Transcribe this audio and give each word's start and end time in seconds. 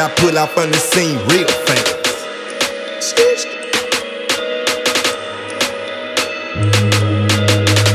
I 0.00 0.08
pull 0.16 0.38
off 0.38 0.56
on 0.56 0.70
the 0.70 0.78
scene 0.78 1.18
real 1.28 1.46
fast. 1.68 1.92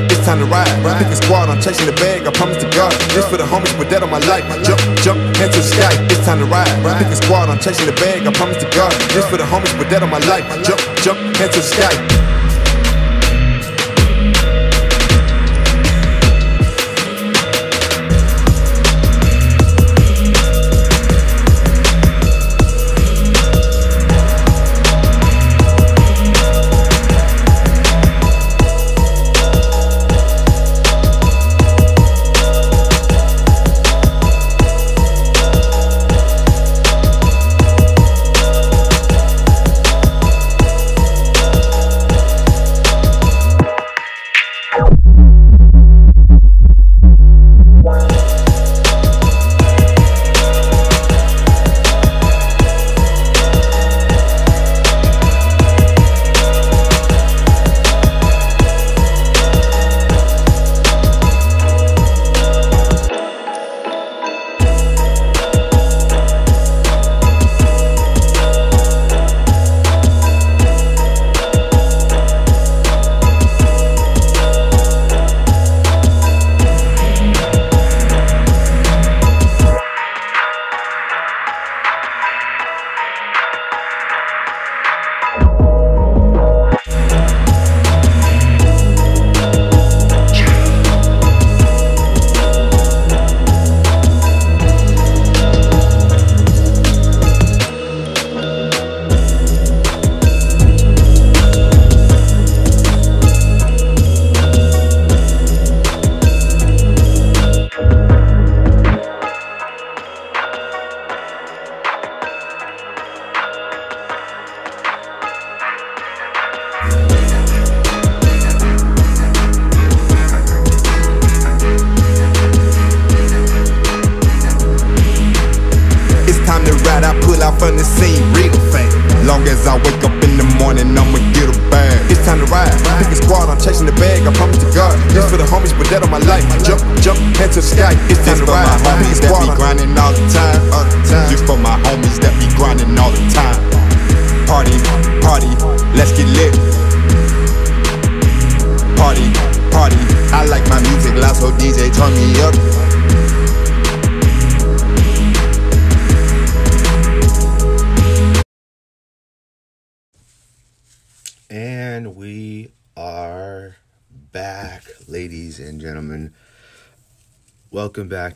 It's 0.06 0.22
time 0.24 0.38
to 0.38 0.46
ride. 0.46 0.70
Pick 1.00 1.08
a 1.08 1.16
squad, 1.16 1.50
I'm 1.50 1.60
chasing 1.60 1.88
the 1.88 1.94
bag. 1.94 2.28
I 2.28 2.32
promise 2.32 2.62
to 2.62 2.70
God. 2.78 2.94
This 3.10 3.26
for 3.26 3.38
the 3.38 3.44
homies, 3.44 3.74
put 3.76 3.90
that 3.90 4.04
on 4.04 4.12
my 4.12 4.20
life. 4.30 4.46
Jump, 4.62 4.80
jump, 5.02 5.18
head 5.38 5.50
to 5.52 5.58
the 5.58 5.66
sky. 5.66 5.90
It's 6.06 6.24
time 6.26 6.38
to 6.38 6.46
ride. 6.46 6.70
Pick 7.02 7.08
a 7.08 7.16
squad, 7.16 7.50
I'm 7.50 7.58
chasing 7.58 7.88
the 7.88 7.94
bag. 7.94 8.22
I 8.28 8.32
promise 8.32 8.62
to 8.62 8.70
God. 8.70 8.94
This 9.10 9.26
for 9.26 9.38
the 9.38 9.46
homies, 9.50 9.74
put 9.76 9.90
that 9.90 10.04
on 10.04 10.12
my 10.12 10.22
life. 10.30 10.46
Jump, 10.62 10.82
jump, 11.02 11.18
head 11.38 11.52
to 11.54 11.60
the 11.60 11.66
sky. 11.66 12.35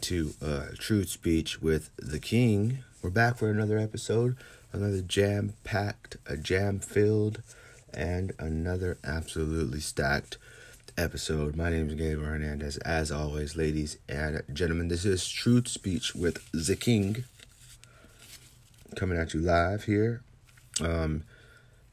To 0.10 0.34
uh, 0.44 0.66
Truth 0.80 1.10
Speech 1.10 1.62
with 1.62 1.92
the 1.98 2.18
King. 2.18 2.80
We're 3.04 3.12
back 3.12 3.38
for 3.38 3.52
another 3.52 3.78
episode, 3.78 4.36
another 4.74 5.02
jam 5.02 5.54
packed, 5.64 6.18
a 6.26 6.36
jam 6.36 6.80
filled, 6.80 7.44
and 7.94 8.34
another 8.40 8.98
absolutely 9.04 9.80
stacked 9.80 10.40
episode. 10.98 11.56
My 11.56 11.70
name 11.70 11.90
is 11.90 11.94
Gabriel 11.94 12.24
Hernandez. 12.24 12.78
As 12.78 13.12
always, 13.12 13.56
ladies 13.56 14.00
and 14.10 14.42
gentlemen, 14.52 14.88
this 14.88 15.06
is 15.06 15.30
Truth 15.30 15.68
Speech 15.68 16.16
with 16.16 16.44
the 16.54 16.76
King. 16.76 17.26
Coming 18.96 19.20
at 19.20 19.36
you 19.36 19.42
live 19.42 19.84
here, 19.84 20.24
um, 20.82 21.22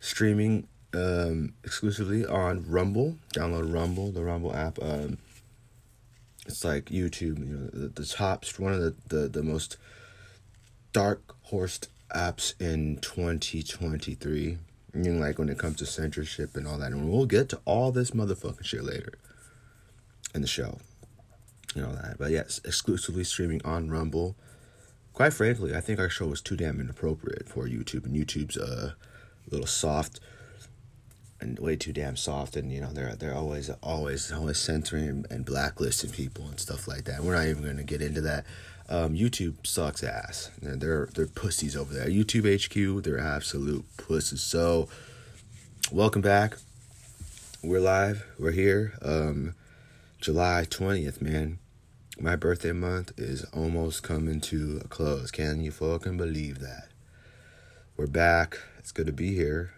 streaming 0.00 0.68
um, 0.94 1.52
exclusively 1.62 2.24
on 2.24 2.64
Rumble. 2.66 3.18
Download 3.34 3.70
Rumble, 3.70 4.10
the 4.10 4.24
Rumble 4.24 4.56
app. 4.56 4.78
Um, 4.80 5.18
it's 6.46 6.64
like 6.64 6.86
YouTube, 6.86 7.38
you 7.38 7.56
know, 7.56 7.70
the, 7.72 7.88
the 7.88 8.06
top, 8.06 8.44
one 8.58 8.72
of 8.72 8.80
the, 8.80 8.94
the, 9.08 9.28
the 9.28 9.42
most 9.42 9.76
dark 10.92 11.34
horsed 11.42 11.88
apps 12.14 12.54
in 12.60 12.98
2023. 12.98 14.58
You 14.94 15.12
know, 15.12 15.20
like 15.20 15.38
when 15.38 15.48
it 15.48 15.58
comes 15.58 15.76
to 15.76 15.86
censorship 15.86 16.56
and 16.56 16.66
all 16.66 16.78
that. 16.78 16.92
And 16.92 17.10
we'll 17.10 17.26
get 17.26 17.48
to 17.50 17.60
all 17.64 17.92
this 17.92 18.12
motherfucking 18.12 18.64
shit 18.64 18.84
later 18.84 19.12
in 20.34 20.40
the 20.40 20.46
show. 20.46 20.78
and 21.74 21.84
all 21.84 21.92
that. 21.92 22.16
But 22.18 22.30
yes, 22.30 22.60
exclusively 22.64 23.24
streaming 23.24 23.60
on 23.64 23.90
Rumble. 23.90 24.36
Quite 25.12 25.32
frankly, 25.32 25.74
I 25.74 25.80
think 25.80 25.98
our 25.98 26.08
show 26.10 26.26
was 26.26 26.40
too 26.40 26.56
damn 26.56 26.80
inappropriate 26.80 27.48
for 27.48 27.66
YouTube, 27.66 28.04
and 28.04 28.14
YouTube's 28.14 28.56
a 28.56 28.96
little 29.50 29.66
soft 29.66 30.20
and 31.40 31.58
way 31.58 31.76
too 31.76 31.92
damn 31.92 32.16
soft 32.16 32.56
and 32.56 32.72
you 32.72 32.80
know 32.80 32.92
they're 32.92 33.14
they're 33.14 33.34
always 33.34 33.70
always 33.82 34.32
always 34.32 34.58
censoring 34.58 35.24
and, 35.30 35.44
blacklisting 35.44 36.10
people 36.10 36.46
and 36.46 36.58
stuff 36.58 36.88
like 36.88 37.04
that. 37.04 37.22
We're 37.22 37.34
not 37.34 37.46
even 37.46 37.62
going 37.62 37.76
to 37.76 37.84
get 37.84 38.02
into 38.02 38.20
that. 38.22 38.44
Um, 38.88 39.14
YouTube 39.14 39.66
sucks 39.66 40.04
ass. 40.04 40.50
They're, 40.62 41.08
they're 41.12 41.26
pussies 41.26 41.76
over 41.76 41.92
there. 41.92 42.06
YouTube 42.06 42.46
HQ, 42.46 43.02
they're 43.02 43.18
absolute 43.18 43.84
pussies. 43.96 44.42
So, 44.42 44.88
welcome 45.90 46.22
back. 46.22 46.56
We're 47.64 47.80
live. 47.80 48.24
We're 48.38 48.52
here. 48.52 48.94
Um, 49.02 49.54
July 50.20 50.66
twentieth, 50.68 51.20
man. 51.20 51.58
My 52.18 52.36
birthday 52.36 52.72
month 52.72 53.12
is 53.18 53.44
almost 53.52 54.02
coming 54.02 54.40
to 54.42 54.80
a 54.84 54.88
close. 54.88 55.30
Can 55.30 55.60
you 55.60 55.70
fucking 55.70 56.16
believe 56.16 56.60
that? 56.60 56.88
We're 57.96 58.06
back. 58.06 58.58
It's 58.78 58.92
good 58.92 59.06
to 59.06 59.12
be 59.12 59.34
here 59.34 59.72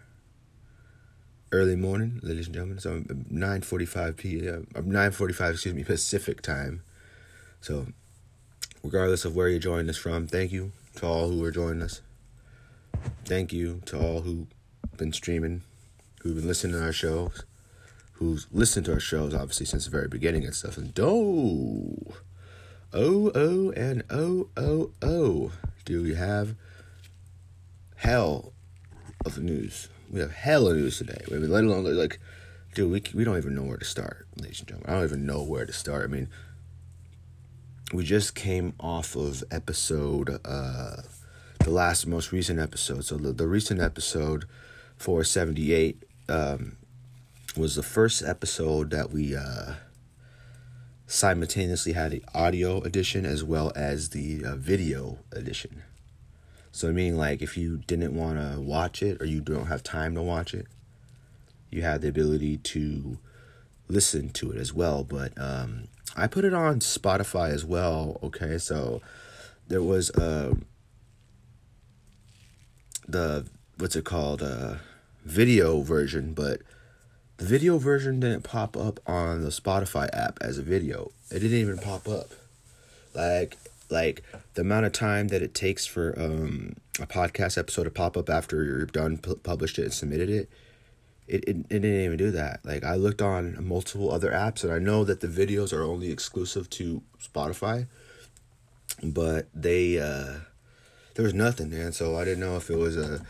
early 1.51 1.75
morning, 1.75 2.19
ladies 2.21 2.45
and 2.45 2.53
gentlemen. 2.53 2.79
So 2.79 3.01
9:45 3.01 4.17
p.m. 4.17 4.67
9:45, 4.73 5.51
excuse 5.51 5.75
me, 5.75 5.83
Pacific 5.83 6.41
time. 6.41 6.83
So, 7.61 7.87
regardless 8.83 9.25
of 9.25 9.35
where 9.35 9.49
you're 9.49 9.59
joining 9.59 9.89
us 9.89 9.97
from, 9.97 10.27
thank 10.27 10.51
you 10.51 10.71
to 10.95 11.05
all 11.07 11.29
who 11.29 11.43
are 11.43 11.51
joining 11.51 11.81
us. 11.81 12.01
Thank 13.25 13.53
you 13.53 13.81
to 13.85 13.99
all 13.99 14.21
who've 14.21 14.47
been 14.97 15.13
streaming, 15.13 15.63
who've 16.21 16.35
been 16.35 16.47
listening 16.47 16.73
to 16.73 16.83
our 16.83 16.93
shows, 16.93 17.43
who's 18.13 18.47
listened 18.51 18.85
to 18.85 18.93
our 18.93 18.99
shows 18.99 19.33
obviously 19.33 19.65
since 19.65 19.85
the 19.85 19.91
very 19.91 20.07
beginning 20.07 20.45
and 20.45 20.55
stuff. 20.55 20.77
And 20.77 20.93
do, 20.93 21.03
oh 22.93 23.31
oh 23.35 23.71
and 23.71 24.03
oh 24.09 24.49
oh 24.57 24.91
oh, 25.01 25.51
do 25.85 26.03
we 26.03 26.15
have 26.15 26.55
hell 27.95 28.53
of 29.25 29.35
the 29.35 29.41
news? 29.41 29.89
We 30.09 30.19
have 30.19 30.31
hella 30.31 30.73
news 30.73 30.97
today. 30.97 31.23
Mean, 31.29 31.49
let 31.49 31.63
alone 31.63 31.83
like, 31.95 32.19
dude, 32.73 32.91
we 32.91 33.03
we 33.13 33.23
don't 33.23 33.37
even 33.37 33.55
know 33.55 33.63
where 33.63 33.77
to 33.77 33.85
start, 33.85 34.27
ladies 34.37 34.59
and 34.59 34.67
gentlemen. 34.67 34.89
I 34.89 34.95
don't 34.95 35.05
even 35.05 35.25
know 35.25 35.43
where 35.43 35.65
to 35.65 35.73
start. 35.73 36.03
I 36.03 36.07
mean, 36.07 36.29
we 37.93 38.03
just 38.03 38.35
came 38.35 38.73
off 38.79 39.15
of 39.15 39.43
episode 39.51 40.39
uh 40.45 41.03
the 41.63 41.69
last 41.71 42.07
most 42.07 42.31
recent 42.31 42.59
episode. 42.59 43.05
So 43.05 43.17
the, 43.17 43.31
the 43.33 43.47
recent 43.47 43.81
episode 43.81 44.45
for 44.97 45.23
78 45.23 46.03
um, 46.27 46.77
was 47.55 47.75
the 47.75 47.83
first 47.83 48.23
episode 48.23 48.89
that 48.91 49.11
we 49.11 49.35
uh, 49.35 49.73
simultaneously 51.07 51.93
had 51.93 52.11
the 52.11 52.23
audio 52.33 52.81
edition 52.81 53.25
as 53.25 53.43
well 53.43 53.71
as 53.75 54.09
the 54.09 54.43
uh, 54.45 54.55
video 54.55 55.19
edition. 55.31 55.83
So 56.71 56.91
meaning 56.91 57.17
like 57.17 57.41
if 57.41 57.57
you 57.57 57.77
didn't 57.87 58.15
want 58.15 58.37
to 58.37 58.59
watch 58.59 59.01
it 59.01 59.21
or 59.21 59.25
you 59.25 59.41
don't 59.41 59.67
have 59.67 59.83
time 59.83 60.15
to 60.15 60.21
watch 60.21 60.53
it, 60.53 60.67
you 61.69 61.81
have 61.81 62.01
the 62.01 62.07
ability 62.07 62.57
to 62.57 63.17
listen 63.87 64.29
to 64.29 64.51
it 64.51 64.57
as 64.57 64.73
well. 64.73 65.03
But 65.03 65.33
um, 65.37 65.87
I 66.15 66.27
put 66.27 66.45
it 66.45 66.53
on 66.53 66.79
Spotify 66.79 67.49
as 67.49 67.65
well. 67.65 68.19
Okay, 68.23 68.57
so 68.57 69.01
there 69.67 69.83
was 69.83 70.11
uh, 70.11 70.53
the 73.07 73.47
what's 73.77 73.95
it 73.95 74.05
called 74.05 74.41
uh, 74.41 74.75
video 75.25 75.81
version, 75.81 76.33
but 76.33 76.61
the 77.37 77.45
video 77.45 77.77
version 77.77 78.19
didn't 78.19 78.43
pop 78.43 78.75
up 78.75 78.99
on 79.07 79.41
the 79.41 79.49
Spotify 79.49 80.09
app 80.13 80.37
as 80.41 80.57
a 80.57 80.63
video. 80.63 81.11
It 81.31 81.39
didn't 81.39 81.57
even 81.57 81.77
pop 81.77 82.07
up. 82.07 82.31
Like 83.13 83.57
like 83.89 84.23
the 84.53 84.61
amount 84.61 84.85
of 84.85 84.91
time 84.91 85.29
that 85.29 85.41
it 85.41 85.53
takes 85.53 85.85
for 85.85 86.17
um, 86.19 86.75
a 86.99 87.07
podcast 87.07 87.57
episode 87.57 87.83
to 87.83 87.91
pop 87.91 88.17
up 88.17 88.29
after 88.29 88.63
you're 88.63 88.85
done 88.85 89.17
pu- 89.17 89.35
published 89.37 89.79
it 89.79 89.83
and 89.83 89.93
submitted 89.93 90.29
it 90.29 90.49
it, 91.29 91.43
it, 91.47 91.57
it 91.69 91.79
didn't 91.81 92.01
even 92.01 92.17
do 92.17 92.31
that. 92.31 92.59
Like 92.65 92.83
I 92.83 92.95
looked 92.95 93.21
on 93.21 93.63
multiple 93.63 94.11
other 94.11 94.31
apps 94.31 94.63
and 94.63 94.73
I 94.73 94.79
know 94.79 95.03
that 95.03 95.21
the 95.21 95.27
videos 95.27 95.71
are 95.71 95.83
only 95.83 96.11
exclusive 96.11 96.69
to 96.71 97.03
Spotify, 97.21 97.85
but 99.03 99.47
they 99.53 99.99
uh 99.99 100.39
there 101.13 101.23
was 101.23 101.33
nothing, 101.33 101.69
man. 101.69 101.91
So 101.91 102.17
I 102.17 102.25
didn't 102.25 102.39
know 102.39 102.57
if 102.57 102.69
it 102.69 102.77
was 102.77 102.97
a 102.97 103.23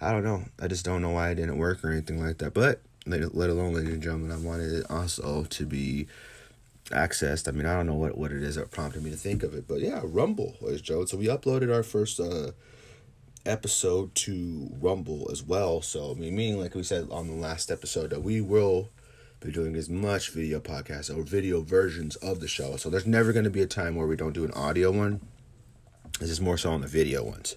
I 0.00 0.10
don't 0.10 0.24
know. 0.24 0.44
I 0.60 0.68
just 0.68 0.84
don't 0.84 1.02
know 1.02 1.10
why 1.10 1.30
it 1.30 1.34
didn't 1.36 1.58
work 1.58 1.84
or 1.84 1.90
anything 1.90 2.24
like 2.24 2.38
that. 2.38 2.54
But 2.54 2.80
let, 3.06 3.34
let 3.34 3.50
alone, 3.50 3.74
ladies 3.74 3.92
and 3.92 4.02
gentlemen, 4.02 4.32
I 4.32 4.36
wanted 4.36 4.72
it 4.72 4.90
also 4.90 5.44
to 5.44 5.66
be 5.66 6.06
accessed. 6.86 7.48
I 7.48 7.52
mean, 7.52 7.66
I 7.66 7.74
don't 7.74 7.86
know 7.86 7.94
what, 7.94 8.16
what 8.16 8.32
it 8.32 8.42
is 8.42 8.56
that 8.56 8.70
prompted 8.70 9.02
me 9.02 9.10
to 9.10 9.16
think 9.16 9.42
of 9.42 9.54
it, 9.54 9.66
but 9.66 9.80
yeah, 9.80 10.00
Rumble, 10.02 10.56
and 10.60 10.82
gentlemen. 10.82 11.06
So 11.08 11.16
we 11.16 11.26
uploaded 11.26 11.74
our 11.74 11.82
first 11.82 12.20
uh 12.20 12.52
episode 13.46 14.14
to 14.14 14.70
Rumble 14.80 15.28
as 15.30 15.42
well. 15.42 15.82
So, 15.82 16.12
I 16.12 16.14
mean, 16.14 16.34
meaning 16.34 16.60
like 16.60 16.74
we 16.74 16.82
said 16.82 17.08
on 17.10 17.26
the 17.26 17.34
last 17.34 17.70
episode, 17.70 18.10
that 18.10 18.22
we 18.22 18.40
will 18.40 18.90
be 19.40 19.52
doing 19.52 19.76
as 19.76 19.90
much 19.90 20.30
video 20.30 20.60
podcast 20.60 21.14
or 21.14 21.22
video 21.22 21.60
versions 21.60 22.16
of 22.16 22.40
the 22.40 22.48
show. 22.48 22.76
So, 22.76 22.88
there's 22.88 23.06
never 23.06 23.32
going 23.32 23.44
to 23.44 23.50
be 23.50 23.60
a 23.62 23.66
time 23.66 23.96
where 23.96 24.06
we 24.06 24.16
don't 24.16 24.32
do 24.32 24.44
an 24.44 24.52
audio 24.52 24.90
one. 24.90 25.20
This 26.20 26.30
is 26.30 26.40
more 26.40 26.56
so 26.56 26.70
on 26.70 26.80
the 26.80 26.86
video 26.86 27.22
ones. 27.22 27.56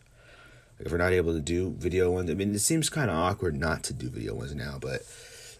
If 0.79 0.91
we're 0.91 0.97
not 0.97 1.13
able 1.13 1.33
to 1.33 1.39
do 1.39 1.73
video 1.77 2.11
ones, 2.11 2.29
I 2.29 2.33
mean, 2.33 2.53
it 2.53 2.59
seems 2.59 2.89
kind 2.89 3.09
of 3.09 3.17
awkward 3.17 3.55
not 3.55 3.83
to 3.83 3.93
do 3.93 4.09
video 4.09 4.35
ones 4.35 4.53
now, 4.53 4.77
but 4.79 5.01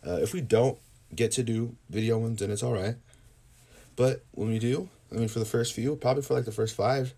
uh, 0.05 0.17
if 0.21 0.33
we 0.33 0.41
don't 0.41 0.77
get 1.15 1.31
to 1.33 1.43
do 1.43 1.75
video 1.89 2.17
ones, 2.17 2.39
then 2.39 2.51
it's 2.51 2.63
all 2.63 2.73
right. 2.73 2.95
But 3.97 4.23
when 4.31 4.47
we 4.47 4.59
do, 4.59 4.88
I 5.11 5.15
mean, 5.15 5.27
for 5.27 5.39
the 5.39 5.45
first 5.45 5.73
few, 5.73 5.97
probably 5.97 6.23
for 6.23 6.35
like 6.35 6.45
the 6.45 6.51
first 6.53 6.75
five, 6.75 7.13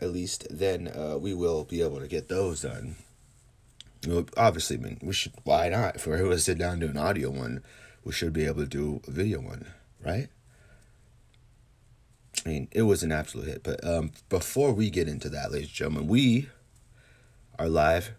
at 0.00 0.12
least, 0.12 0.46
then 0.50 0.88
uh, 0.88 1.18
we 1.18 1.34
will 1.34 1.64
be 1.64 1.82
able 1.82 1.98
to 1.98 2.06
get 2.06 2.28
those 2.28 2.62
done. 2.62 2.96
Well, 4.06 4.26
obviously, 4.36 4.76
I 4.76 4.80
mean, 4.80 4.98
we 5.02 5.12
should. 5.12 5.32
Why 5.44 5.68
not? 5.68 5.96
If 5.96 6.06
we're 6.06 6.18
able 6.18 6.30
to 6.30 6.38
sit 6.38 6.58
down 6.58 6.72
and 6.72 6.80
do 6.80 6.88
an 6.88 6.96
audio 6.96 7.30
one, 7.30 7.62
we 8.04 8.12
should 8.12 8.32
be 8.32 8.44
able 8.44 8.62
to 8.62 8.66
do 8.66 9.00
a 9.06 9.10
video 9.10 9.40
one, 9.40 9.66
right? 10.04 10.28
I 12.44 12.48
mean, 12.48 12.68
it 12.72 12.82
was 12.82 13.02
an 13.02 13.12
absolute 13.12 13.46
hit. 13.46 13.62
But 13.62 13.86
um, 13.86 14.10
before 14.28 14.72
we 14.72 14.90
get 14.90 15.08
into 15.08 15.28
that, 15.30 15.52
ladies 15.52 15.68
and 15.68 15.74
gentlemen, 15.74 16.08
we 16.08 16.48
are 17.58 17.68
live. 17.68 18.12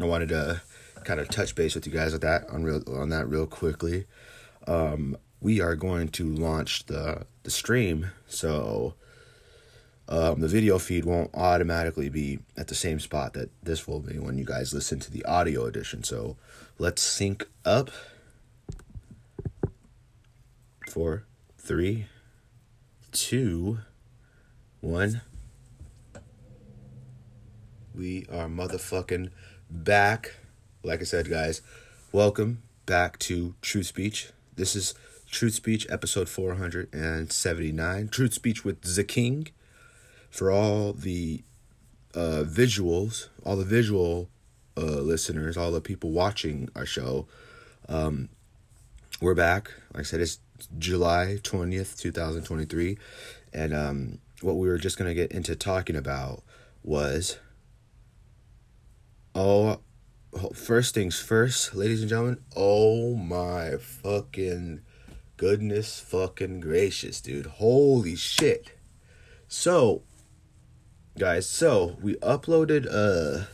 I 0.00 0.04
wanted 0.04 0.30
to 0.30 0.60
kind 1.04 1.20
of 1.20 1.28
touch 1.28 1.54
base 1.54 1.74
with 1.74 1.86
you 1.86 1.92
guys 1.92 2.12
with 2.12 2.22
that 2.22 2.50
on 2.50 2.64
real 2.64 2.82
on 2.88 3.10
that 3.10 3.28
real 3.28 3.46
quickly. 3.46 4.06
Um, 4.66 5.16
we 5.40 5.60
are 5.60 5.76
going 5.76 6.08
to 6.08 6.34
launch 6.34 6.86
the 6.86 7.26
the 7.42 7.50
stream, 7.50 8.10
so 8.26 8.94
um, 10.08 10.40
the 10.40 10.48
video 10.48 10.78
feed 10.78 11.04
won't 11.04 11.30
automatically 11.34 12.08
be 12.08 12.38
at 12.56 12.68
the 12.68 12.74
same 12.74 13.00
spot 13.00 13.32
that 13.34 13.50
this 13.62 13.88
will 13.88 14.00
be 14.00 14.18
when 14.18 14.38
you 14.38 14.44
guys 14.44 14.72
listen 14.72 15.00
to 15.00 15.10
the 15.10 15.24
audio 15.24 15.64
edition. 15.66 16.04
So 16.04 16.36
let's 16.78 17.02
sync 17.02 17.48
up. 17.64 17.90
Four, 20.88 21.24
three, 21.58 22.06
two, 23.12 23.80
one. 24.80 25.22
We 27.94 28.26
are 28.30 28.46
motherfucking 28.46 29.30
back. 29.70 30.36
Like 30.82 31.00
I 31.00 31.04
said, 31.04 31.28
guys, 31.28 31.62
welcome 32.12 32.62
back 32.86 33.18
to 33.20 33.54
true 33.60 33.82
Speech. 33.82 34.30
This 34.54 34.76
is 34.76 34.94
Truth 35.36 35.52
Speech 35.52 35.86
episode 35.90 36.30
479. 36.30 38.08
Truth 38.08 38.32
Speech 38.32 38.64
with 38.64 38.80
the 38.80 39.04
King 39.04 39.48
for 40.30 40.50
all 40.50 40.94
the 40.94 41.42
uh, 42.14 42.42
visuals, 42.46 43.28
all 43.44 43.56
the 43.56 43.64
visual 43.66 44.30
uh, 44.78 44.80
listeners, 44.80 45.58
all 45.58 45.70
the 45.70 45.82
people 45.82 46.08
watching 46.08 46.70
our 46.74 46.86
show, 46.86 47.26
um, 47.86 48.30
we're 49.20 49.34
back. 49.34 49.70
Like 49.92 50.00
I 50.00 50.04
said, 50.04 50.20
it's 50.20 50.38
July 50.78 51.36
20th, 51.42 52.00
2023. 52.00 52.96
And 53.52 53.74
um, 53.74 54.18
what 54.40 54.54
we 54.54 54.68
were 54.68 54.78
just 54.78 54.96
going 54.96 55.10
to 55.10 55.14
get 55.14 55.32
into 55.32 55.54
talking 55.54 55.96
about 55.96 56.44
was 56.82 57.36
oh, 59.34 59.80
first 60.54 60.94
things 60.94 61.20
first, 61.20 61.74
ladies 61.74 62.00
and 62.00 62.08
gentlemen. 62.08 62.38
Oh 62.56 63.14
my 63.16 63.76
fucking 63.76 64.80
goodness, 65.36 66.00
fucking 66.00 66.60
gracious, 66.60 67.20
dude. 67.20 67.46
Holy 67.46 68.16
shit. 68.16 68.72
So, 69.48 70.02
guys 71.18 71.48
so 71.48 71.96
we 72.02 72.14
uploaded 72.16 72.86
uh 72.86 73.46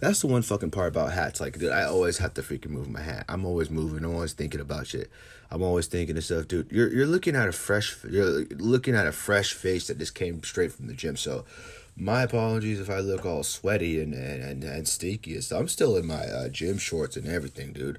that's 0.00 0.20
the 0.20 0.26
one 0.26 0.42
fucking 0.42 0.70
part 0.70 0.88
about 0.88 1.12
hats. 1.12 1.40
Like 1.40 1.58
dude 1.58 1.72
i 1.72 1.84
always 1.84 2.18
have 2.18 2.34
to 2.34 2.42
freaking 2.42 2.70
move 2.70 2.88
my 2.88 3.00
hat. 3.00 3.24
I'm 3.28 3.44
always 3.44 3.70
moving. 3.70 4.04
I'm 4.04 4.14
always 4.14 4.32
thinking 4.32 4.60
about 4.60 4.86
shit. 4.86 5.10
I'm 5.50 5.62
always 5.62 5.86
thinking 5.86 6.16
of 6.16 6.24
stuff. 6.24 6.48
Dude 6.48 6.70
you're, 6.70 6.92
you're 6.92 7.06
looking 7.06 7.36
at 7.36 7.48
a 7.48 7.52
fresh 7.52 7.96
you're 8.04 8.44
looking 8.56 8.94
at 8.94 9.06
a 9.06 9.12
fresh 9.12 9.52
face 9.52 9.86
that 9.86 9.98
just 9.98 10.14
came 10.14 10.42
straight 10.42 10.72
from 10.72 10.86
the 10.86 10.94
gym. 10.94 11.16
So 11.16 11.44
my 11.96 12.22
apologies 12.22 12.80
if 12.80 12.88
i 12.88 12.98
look 13.00 13.26
all 13.26 13.42
sweaty 13.42 14.00
and 14.00 14.14
and, 14.14 14.42
and, 14.42 14.64
and 14.64 14.88
stinky 14.88 15.34
and 15.34 15.44
stuff. 15.44 15.60
I'm 15.60 15.68
still 15.68 15.96
in 15.96 16.06
my 16.06 16.24
uh, 16.24 16.48
gym 16.48 16.78
shorts 16.78 17.16
and 17.16 17.26
everything 17.26 17.72
dude 17.72 17.98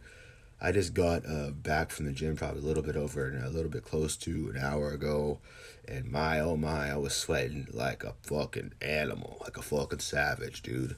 i 0.61 0.71
just 0.71 0.93
got 0.93 1.23
uh, 1.27 1.49
back 1.51 1.91
from 1.91 2.05
the 2.05 2.11
gym 2.11 2.35
probably 2.35 2.61
a 2.61 2.65
little 2.65 2.83
bit 2.83 2.95
over 2.95 3.27
and 3.27 3.43
a 3.43 3.49
little 3.49 3.71
bit 3.71 3.83
close 3.83 4.15
to 4.15 4.51
an 4.53 4.61
hour 4.61 4.91
ago 4.91 5.39
and 5.87 6.11
my 6.11 6.39
oh 6.39 6.55
my, 6.55 6.91
I 6.91 6.97
was 6.97 7.13
sweating 7.13 7.67
like 7.71 8.03
a 8.03 8.13
fucking 8.23 8.73
animal, 8.81 9.37
like 9.41 9.57
a 9.57 9.61
fucking 9.61 9.99
savage, 9.99 10.61
dude. 10.61 10.95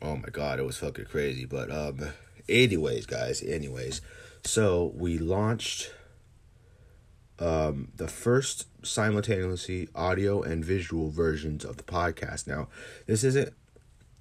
Oh 0.00 0.16
my 0.16 0.28
god, 0.30 0.58
it 0.58 0.64
was 0.64 0.78
fucking 0.78 1.06
crazy. 1.06 1.44
But 1.44 1.70
um 1.70 2.10
anyways, 2.48 3.06
guys, 3.06 3.42
anyways. 3.42 4.00
So 4.44 4.92
we 4.94 5.18
launched 5.18 5.92
um 7.38 7.88
the 7.96 8.08
first 8.08 8.66
simultaneously 8.84 9.88
audio 9.94 10.42
and 10.42 10.64
visual 10.64 11.10
versions 11.10 11.64
of 11.64 11.76
the 11.76 11.82
podcast. 11.82 12.46
Now, 12.46 12.68
this 13.06 13.24
isn't 13.24 13.52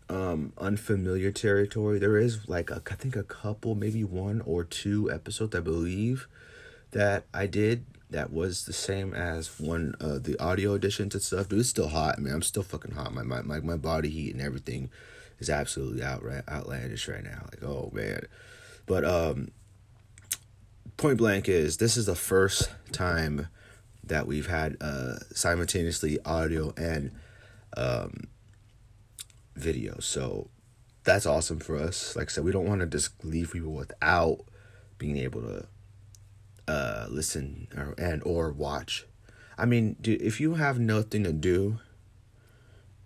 um 0.10 0.54
unfamiliar 0.58 1.32
territory. 1.32 2.00
There 2.00 2.18
is 2.18 2.48
like 2.48 2.70
a, 2.70 2.82
I 2.90 2.96
think 2.96 3.16
a 3.16 3.24
couple, 3.24 3.76
maybe 3.76 4.04
one 4.04 4.42
or 4.42 4.64
two 4.64 5.12
episodes 5.12 5.56
I 5.56 5.60
believe 5.60 6.28
that 6.92 7.26
I 7.34 7.48
did 7.48 7.86
that 8.10 8.32
was 8.32 8.66
the 8.66 8.74
same 8.74 9.14
as 9.14 9.60
one 9.60 9.96
uh 10.00 10.20
the 10.20 10.40
audio 10.40 10.74
editions 10.74 11.14
and 11.14 11.24
stuff. 11.24 11.50
Dude, 11.50 11.60
it's 11.60 11.70
still 11.70 11.90
hot, 11.90 12.20
man. 12.20 12.34
I'm 12.34 12.42
still 12.42 12.64
fucking 12.64 12.92
hot. 12.92 13.14
My 13.14 13.24
my 13.24 13.42
my, 13.42 13.60
my 13.60 13.78
body 13.78 14.10
heat 14.10 14.34
and 14.34 14.42
everything 14.42 14.90
is 15.40 15.50
absolutely 15.50 16.04
outright 16.04 16.44
outlandish 16.50 17.08
right 17.08 17.24
now. 17.24 17.46
Like, 17.52 17.64
oh 17.64 17.92
man. 17.94 18.22
But 18.86 19.04
um 19.04 19.52
point 20.96 21.18
blank 21.18 21.50
is 21.50 21.78
this 21.78 21.98
is 21.98 22.06
the 22.06 22.16
first 22.16 22.70
time 22.92 23.48
that 24.04 24.26
we've 24.26 24.48
had 24.48 24.78
uh 24.80 25.18
simultaneously 25.34 26.18
audio 26.24 26.74
and 26.78 27.12
um 27.76 28.28
video. 29.58 30.00
So 30.00 30.50
that's 31.04 31.26
awesome 31.26 31.60
for 31.60 31.78
us. 31.78 32.16
Like 32.16 32.30
I 32.30 32.32
said, 32.32 32.44
we 32.44 32.52
don't 32.52 32.68
want 32.68 32.82
to 32.82 32.88
just 32.88 33.24
leave 33.24 33.54
people 33.54 33.72
without 33.72 34.40
being 34.98 35.18
able 35.18 35.42
to 35.42 35.68
uh, 36.68 37.08
listen 37.10 37.68
or, 37.76 37.96
and 37.98 38.22
or 38.26 38.52
watch. 38.52 39.06
I 39.58 39.66
mean, 39.66 39.96
dude, 40.02 40.22
if 40.22 40.40
you 40.40 40.56
have 40.56 40.80
nothing 40.80 41.24
to 41.24 41.34
do 41.34 41.80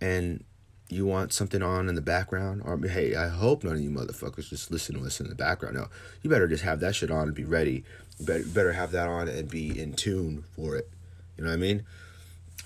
and 0.00 0.44
you 0.88 1.06
want 1.06 1.32
something 1.32 1.62
on 1.62 1.88
in 1.88 1.94
the 1.94 2.02
background, 2.02 2.62
or 2.64 2.76
hey, 2.86 3.14
I 3.14 3.28
hope 3.28 3.64
none 3.64 3.76
of 3.76 3.80
you 3.80 3.90
motherfuckers 3.90 4.50
just 4.50 4.70
listen 4.70 4.96
to 4.96 5.00
listen 5.00 5.26
in 5.26 5.30
the 5.30 5.36
background. 5.36 5.76
No, 5.76 5.88
you 6.20 6.28
better 6.28 6.48
just 6.48 6.64
have 6.64 6.80
that 6.80 6.94
shit 6.94 7.10
on 7.10 7.28
and 7.28 7.34
be 7.34 7.44
ready. 7.44 7.84
You 8.18 8.26
better 8.26 8.44
better 8.44 8.72
have 8.72 8.90
that 8.92 9.08
on 9.08 9.28
and 9.28 9.48
be 9.48 9.78
in 9.80 9.94
tune 9.94 10.44
for 10.54 10.76
it. 10.76 10.90
You 11.36 11.44
know 11.44 11.50
what 11.50 11.56
I 11.56 11.58
mean? 11.58 11.84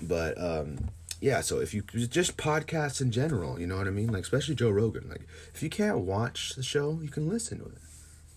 But 0.02 0.40
um, 0.42 0.88
yeah, 1.20 1.40
so 1.40 1.60
if 1.60 1.72
you 1.72 1.82
just 1.82 2.36
podcasts 2.36 3.00
in 3.00 3.10
general, 3.10 3.58
you 3.58 3.66
know 3.66 3.76
what 3.76 3.86
I 3.86 3.90
mean? 3.90 4.12
Like 4.12 4.22
especially 4.22 4.54
Joe 4.54 4.70
Rogan. 4.70 5.08
Like 5.08 5.26
if 5.54 5.62
you 5.62 5.70
can't 5.70 6.00
watch 6.00 6.54
the 6.54 6.62
show, 6.62 7.00
you 7.02 7.08
can 7.08 7.28
listen 7.28 7.58
to 7.58 7.66
it 7.66 7.78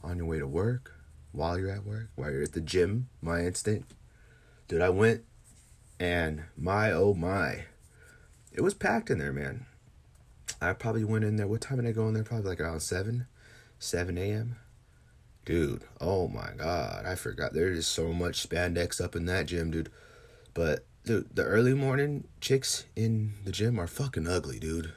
on 0.04 0.18
your 0.18 0.26
way 0.26 0.40
to 0.40 0.48
work, 0.48 0.94
while 1.32 1.60
you're 1.60 1.70
at 1.70 1.86
work, 1.86 2.10
while 2.16 2.32
you're 2.32 2.44
at 2.44 2.54
the 2.54 2.62
gym. 2.62 3.10
My 3.22 3.42
instinct, 3.42 3.94
dude. 4.68 4.82
I 4.82 4.90
went, 4.90 5.24
and 6.00 6.44
my 6.58 6.92
oh 6.92 7.14
my, 7.14 7.66
it 8.52 8.62
was 8.62 8.74
packed 8.74 9.10
in 9.10 9.20
there, 9.20 9.34
man. 9.34 9.66
I 10.62 10.74
probably 10.74 11.04
went 11.04 11.26
in 11.26 11.36
there. 11.36 11.48
What 11.48 11.62
time 11.62 11.78
did 11.78 11.88
I 11.88 11.92
go 11.92 12.08
in 12.08 12.14
there? 12.14 12.24
Probably 12.24 12.50
like 12.50 12.60
around 12.60 12.82
seven, 12.82 13.28
seven 13.78 14.18
a.m. 14.18 14.56
Dude, 15.46 15.84
oh 16.00 16.28
my 16.28 16.52
god, 16.58 17.06
I 17.06 17.16
forgot. 17.16 17.54
There 17.54 17.72
is 17.72 17.88
so 17.88 18.14
much 18.14 18.48
spandex 18.48 19.04
up 19.04 19.16
in 19.16 19.26
that 19.26 19.48
gym, 19.48 19.72
dude. 19.72 19.92
But 20.54 20.86
the 21.10 21.26
the 21.34 21.44
early 21.44 21.74
morning 21.74 22.28
chicks 22.40 22.86
in 22.96 23.34
the 23.44 23.52
gym 23.52 23.80
are 23.80 23.88
fucking 23.88 24.28
ugly, 24.28 24.60
dude. 24.60 24.94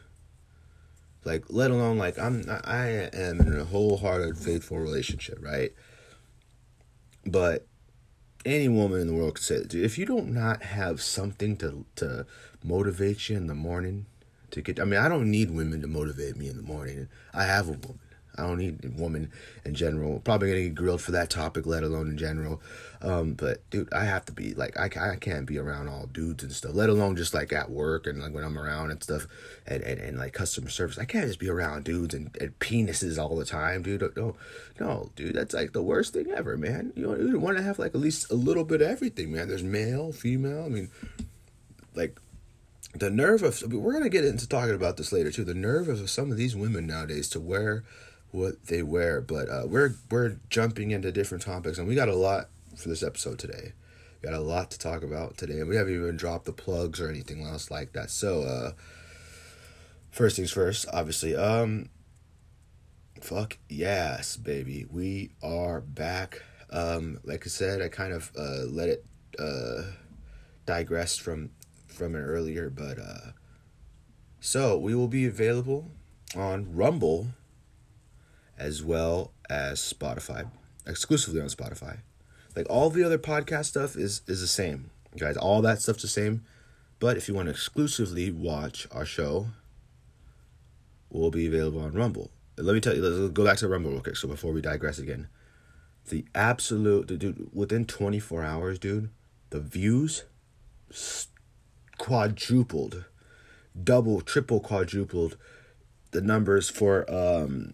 Like, 1.25 1.45
let 1.49 1.71
alone 1.71 1.97
like 1.97 2.19
I'm 2.19 2.45
I 2.65 3.09
am 3.15 3.41
in 3.41 3.59
a 3.59 3.65
wholehearted 3.65 4.37
faithful 4.37 4.79
relationship, 4.79 5.39
right? 5.41 5.73
But 7.25 7.67
any 8.45 8.69
woman 8.69 9.01
in 9.01 9.07
the 9.07 9.15
world 9.15 9.37
could 9.37 9.45
say 9.45 9.59
that, 9.59 9.69
dude. 9.69 9.87
If 9.87 9.97
you 9.97 10.05
don't 10.05 10.35
not 10.35 10.63
have 10.65 11.01
something 11.01 11.57
to 11.59 11.87
to 11.97 12.27
motivate 12.63 13.31
you 13.31 13.39
in 13.39 13.47
the 13.47 13.55
morning 13.55 14.05
to 14.51 14.61
get, 14.61 14.79
I 14.79 14.85
mean, 14.85 15.01
I 15.01 15.09
don't 15.09 15.31
need 15.31 15.51
women 15.51 15.81
to 15.81 15.87
motivate 15.89 16.37
me 16.37 16.49
in 16.49 16.57
the 16.57 16.63
morning. 16.63 17.09
I 17.33 17.45
have 17.45 17.69
a 17.69 17.73
woman. 17.73 18.01
I 18.37 18.47
don't 18.47 18.59
need 18.59 18.85
a 18.85 18.89
woman 18.89 19.31
in 19.65 19.75
general. 19.75 20.21
Probably 20.21 20.49
gonna 20.49 20.63
get 20.63 20.75
grilled 20.75 21.03
for 21.03 21.13
that 21.13 21.31
topic, 21.31 21.67
let 21.67 21.83
alone 21.83 22.09
in 22.09 22.19
general. 22.19 22.63
Um, 23.03 23.35
but 23.35 23.69
dude, 23.71 23.93
I 23.93 24.05
have 24.05 24.25
to 24.27 24.33
be 24.33 24.55
like 24.55 24.79
I, 24.79 24.87
I 25.13 25.17
can't 25.17 25.47
be 25.47 25.59
around 25.59 25.89
all 25.89 26.07
dudes 26.07 26.43
and 26.43 26.53
stuff. 26.53 26.73
Let 26.75 26.89
alone 26.89 27.17
just 27.17 27.35
like 27.35 27.53
at 27.53 27.71
work 27.71 28.07
and 28.07 28.23
like 28.23 28.33
when 28.33 28.45
I'm 28.45 28.59
around 28.59 28.91
and 28.91 29.03
stuff, 29.03 29.27
and, 29.67 29.83
and, 29.83 30.01
and 30.01 30.19
like 30.19 30.33
customer 30.33 30.71
service. 30.71 30.99
I 30.99 31.05
can't 31.05 31.27
just 31.27 31.41
be 31.41 31.51
around 31.51 31.85
dudes 31.85 32.15
and, 32.15 32.35
and 32.41 32.59
penises 32.59 33.19
all 33.19 33.37
the 33.37 33.45
time, 33.45 33.83
dude. 33.83 34.01
No, 34.17 34.37
no, 34.81 35.11
dude, 35.17 35.35
that's 35.35 35.55
like 35.55 35.73
the 35.73 35.83
worst 35.83 36.15
thing 36.15 36.31
ever, 36.31 36.57
man. 36.57 36.93
You 36.97 37.15
you 37.17 37.39
want 37.39 37.59
to 37.59 37.63
have 37.63 37.79
like 37.79 37.95
at 37.95 38.01
least 38.01 38.31
a 38.31 38.35
little 38.35 38.65
bit 38.65 38.81
of 38.81 38.89
everything, 38.89 39.33
man. 39.33 39.49
There's 39.49 39.63
male, 39.63 40.13
female. 40.13 40.65
I 40.65 40.69
mean, 40.69 40.91
like 41.95 42.19
the 42.95 43.11
nerve 43.11 43.43
of 43.43 43.63
we're 43.73 43.93
gonna 43.93 44.09
get 44.09 44.25
into 44.25 44.49
talking 44.49 44.75
about 44.75 44.97
this 44.97 45.13
later 45.13 45.31
too. 45.31 45.45
The 45.45 45.55
nerve 45.55 45.89
of 45.89 46.09
some 46.11 46.31
of 46.31 46.37
these 46.37 46.55
women 46.55 46.87
nowadays 46.87 47.29
to 47.31 47.41
wear 47.41 47.85
what 48.33 48.67
they 48.67 48.83
wear. 48.83 49.21
But 49.21 49.49
uh, 49.49 49.63
we're 49.67 49.95
we're 50.11 50.37
jumping 50.51 50.91
into 50.91 51.13
different 51.13 51.45
topics, 51.45 51.79
and 51.79 51.87
we 51.87 51.95
got 51.95 52.09
a 52.09 52.17
lot 52.17 52.49
for 52.77 52.89
this 52.89 53.03
episode 53.03 53.39
today. 53.39 53.73
We 54.21 54.29
got 54.29 54.37
a 54.37 54.43
lot 54.43 54.71
to 54.73 54.79
talk 54.79 55.03
about 55.03 55.37
today, 55.37 55.61
and 55.61 55.69
we 55.69 55.77
haven't 55.77 55.95
even 55.95 56.17
dropped 56.17 56.47
the 56.47 56.53
plugs 56.53 57.01
or 57.01 57.09
anything 57.09 57.45
else 57.45 57.71
like 57.71 57.93
that. 57.93 58.11
So, 58.11 58.43
uh, 58.43 58.73
first 60.11 60.37
things 60.37 60.51
first, 60.51 60.87
obviously, 60.93 61.37
um, 61.37 61.89
fuck 63.21 63.59
yes, 63.69 64.37
baby, 64.37 64.87
we 64.91 65.33
are 65.43 65.81
back. 65.81 66.43
Um, 66.71 67.21
like 67.25 67.47
I 67.47 67.51
said, 67.51 67.83
I 67.83 67.89
kind 67.89 68.13
of 68.13 68.33
uh, 68.37 68.65
let 68.69 68.89
it 68.89 69.05
uh, 69.39 69.83
digress 70.67 71.17
from 71.17 71.51
from 71.87 72.15
it 72.15 72.21
earlier, 72.21 72.71
but 72.71 72.99
uh, 72.99 73.33
so 74.41 74.79
we 74.79 74.95
will 74.95 75.09
be 75.09 75.27
available 75.27 75.91
on 76.35 76.75
Rumble 76.75 77.29
as 78.63 78.83
well 78.83 79.33
as 79.51 79.81
Spotify, 79.81 80.49
exclusively 80.87 81.41
on 81.41 81.49
Spotify. 81.49 81.99
Like 82.55 82.67
all 82.71 82.91
the 82.91 83.03
other 83.03 83.19
podcast 83.19 83.67
stuff 83.67 83.97
is 83.97 84.23
is 84.29 84.41
the 84.41 84.47
same, 84.47 84.91
guys. 85.19 85.37
All 85.37 85.61
that 85.63 85.83
stuff's 85.83 86.03
the 86.03 86.09
same. 86.09 86.45
But 87.01 87.17
if 87.17 87.27
you 87.27 87.35
want 87.35 87.47
to 87.47 87.51
exclusively 87.51 88.31
watch 88.31 88.87
our 88.93 89.05
show, 89.05 89.49
we'll 91.11 91.33
be 91.33 91.47
available 91.49 91.81
on 91.81 91.93
Rumble. 91.93 92.31
Let 92.57 92.75
me 92.75 92.81
tell 92.81 92.95
you. 92.95 93.03
Let's 93.03 93.33
go 93.33 93.45
back 93.45 93.57
to 93.59 93.69
Rumble 93.69 93.91
real 93.91 94.01
quick. 94.01 94.17
So 94.17 94.29
before 94.29 94.53
we 94.53 94.61
digress 94.61 94.99
again, 94.99 95.27
the 96.09 96.25
absolute 96.35 97.09
the 97.09 97.17
dude 97.17 97.49
within 97.53 97.85
24 97.85 98.45
hours, 98.45 98.79
dude, 98.79 99.11
the 99.51 99.61
views 99.61 100.25
quadrupled, 101.99 103.07
double, 103.83 104.21
triple, 104.21 104.61
quadrupled 104.61 105.37
the 106.13 106.21
numbers 106.21 106.69
for 106.69 107.11
um 107.13 107.73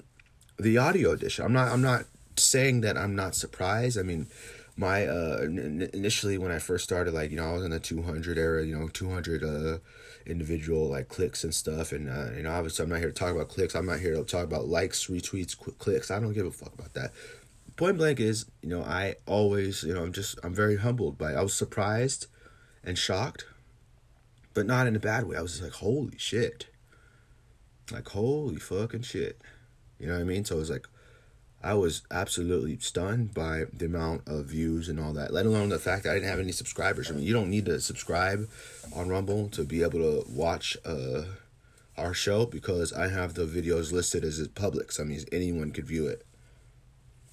the 0.58 0.78
audio 0.78 1.12
edition. 1.12 1.44
I'm 1.44 1.52
not 1.52 1.68
I'm 1.68 1.82
not 1.82 2.04
saying 2.36 2.80
that 2.82 2.96
I'm 2.96 3.14
not 3.14 3.34
surprised. 3.34 3.98
I 3.98 4.02
mean, 4.02 4.26
my 4.76 5.06
uh 5.06 5.38
n- 5.42 5.88
initially 5.92 6.38
when 6.38 6.52
I 6.52 6.58
first 6.58 6.84
started 6.84 7.14
like, 7.14 7.30
you 7.30 7.36
know, 7.36 7.48
I 7.48 7.52
was 7.52 7.64
in 7.64 7.70
the 7.70 7.80
200 7.80 8.38
era, 8.38 8.64
you 8.64 8.78
know, 8.78 8.88
200 8.88 9.44
uh 9.44 9.78
individual 10.26 10.88
like 10.88 11.08
clicks 11.08 11.42
and 11.44 11.54
stuff 11.54 11.92
and 11.92 12.08
uh, 12.08 12.30
you 12.36 12.42
know, 12.42 12.50
obviously 12.50 12.82
I'm 12.82 12.90
not 12.90 12.98
here 12.98 13.08
to 13.08 13.14
talk 13.14 13.34
about 13.34 13.48
clicks. 13.48 13.74
I'm 13.74 13.86
not 13.86 14.00
here 14.00 14.14
to 14.14 14.24
talk 14.24 14.44
about 14.44 14.68
likes, 14.68 15.06
retweets, 15.06 15.56
clicks. 15.78 16.10
I 16.10 16.20
don't 16.20 16.34
give 16.34 16.46
a 16.46 16.50
fuck 16.50 16.74
about 16.74 16.94
that. 16.94 17.12
Point 17.76 17.96
blank 17.96 18.18
is, 18.18 18.46
you 18.60 18.68
know, 18.68 18.82
I 18.82 19.16
always, 19.26 19.84
you 19.84 19.94
know, 19.94 20.02
I'm 20.02 20.12
just 20.12 20.38
I'm 20.42 20.54
very 20.54 20.76
humbled 20.76 21.16
by 21.16 21.32
I 21.32 21.42
was 21.42 21.54
surprised 21.54 22.26
and 22.82 22.98
shocked, 22.98 23.46
but 24.54 24.66
not 24.66 24.86
in 24.86 24.96
a 24.96 25.00
bad 25.00 25.24
way. 25.24 25.36
I 25.36 25.42
was 25.42 25.52
just 25.52 25.62
like, 25.62 25.72
"Holy 25.74 26.18
shit." 26.18 26.66
Like, 27.92 28.08
"Holy 28.08 28.56
fucking 28.56 29.02
shit." 29.02 29.40
You 29.98 30.06
know 30.06 30.14
what 30.14 30.20
I 30.20 30.24
mean? 30.24 30.44
So 30.44 30.56
it 30.56 30.60
was 30.60 30.70
like, 30.70 30.86
I 31.62 31.74
was 31.74 32.02
absolutely 32.10 32.78
stunned 32.78 33.34
by 33.34 33.64
the 33.72 33.86
amount 33.86 34.28
of 34.28 34.46
views 34.46 34.88
and 34.88 35.00
all 35.00 35.12
that, 35.14 35.32
let 35.32 35.44
alone 35.44 35.70
the 35.70 35.78
fact 35.78 36.04
that 36.04 36.10
I 36.10 36.14
didn't 36.14 36.28
have 36.28 36.38
any 36.38 36.52
subscribers. 36.52 37.10
I 37.10 37.14
mean, 37.14 37.24
you 37.24 37.32
don't 37.32 37.50
need 37.50 37.66
to 37.66 37.80
subscribe 37.80 38.48
on 38.94 39.08
Rumble 39.08 39.48
to 39.48 39.64
be 39.64 39.82
able 39.82 39.98
to 39.98 40.24
watch 40.30 40.76
uh, 40.84 41.22
our 41.96 42.14
show 42.14 42.46
because 42.46 42.92
I 42.92 43.08
have 43.08 43.34
the 43.34 43.44
videos 43.44 43.90
listed 43.90 44.22
as 44.22 44.46
public. 44.48 44.92
So, 44.92 45.02
I 45.02 45.06
mean, 45.06 45.20
anyone 45.32 45.72
could 45.72 45.86
view 45.86 46.06
it. 46.06 46.24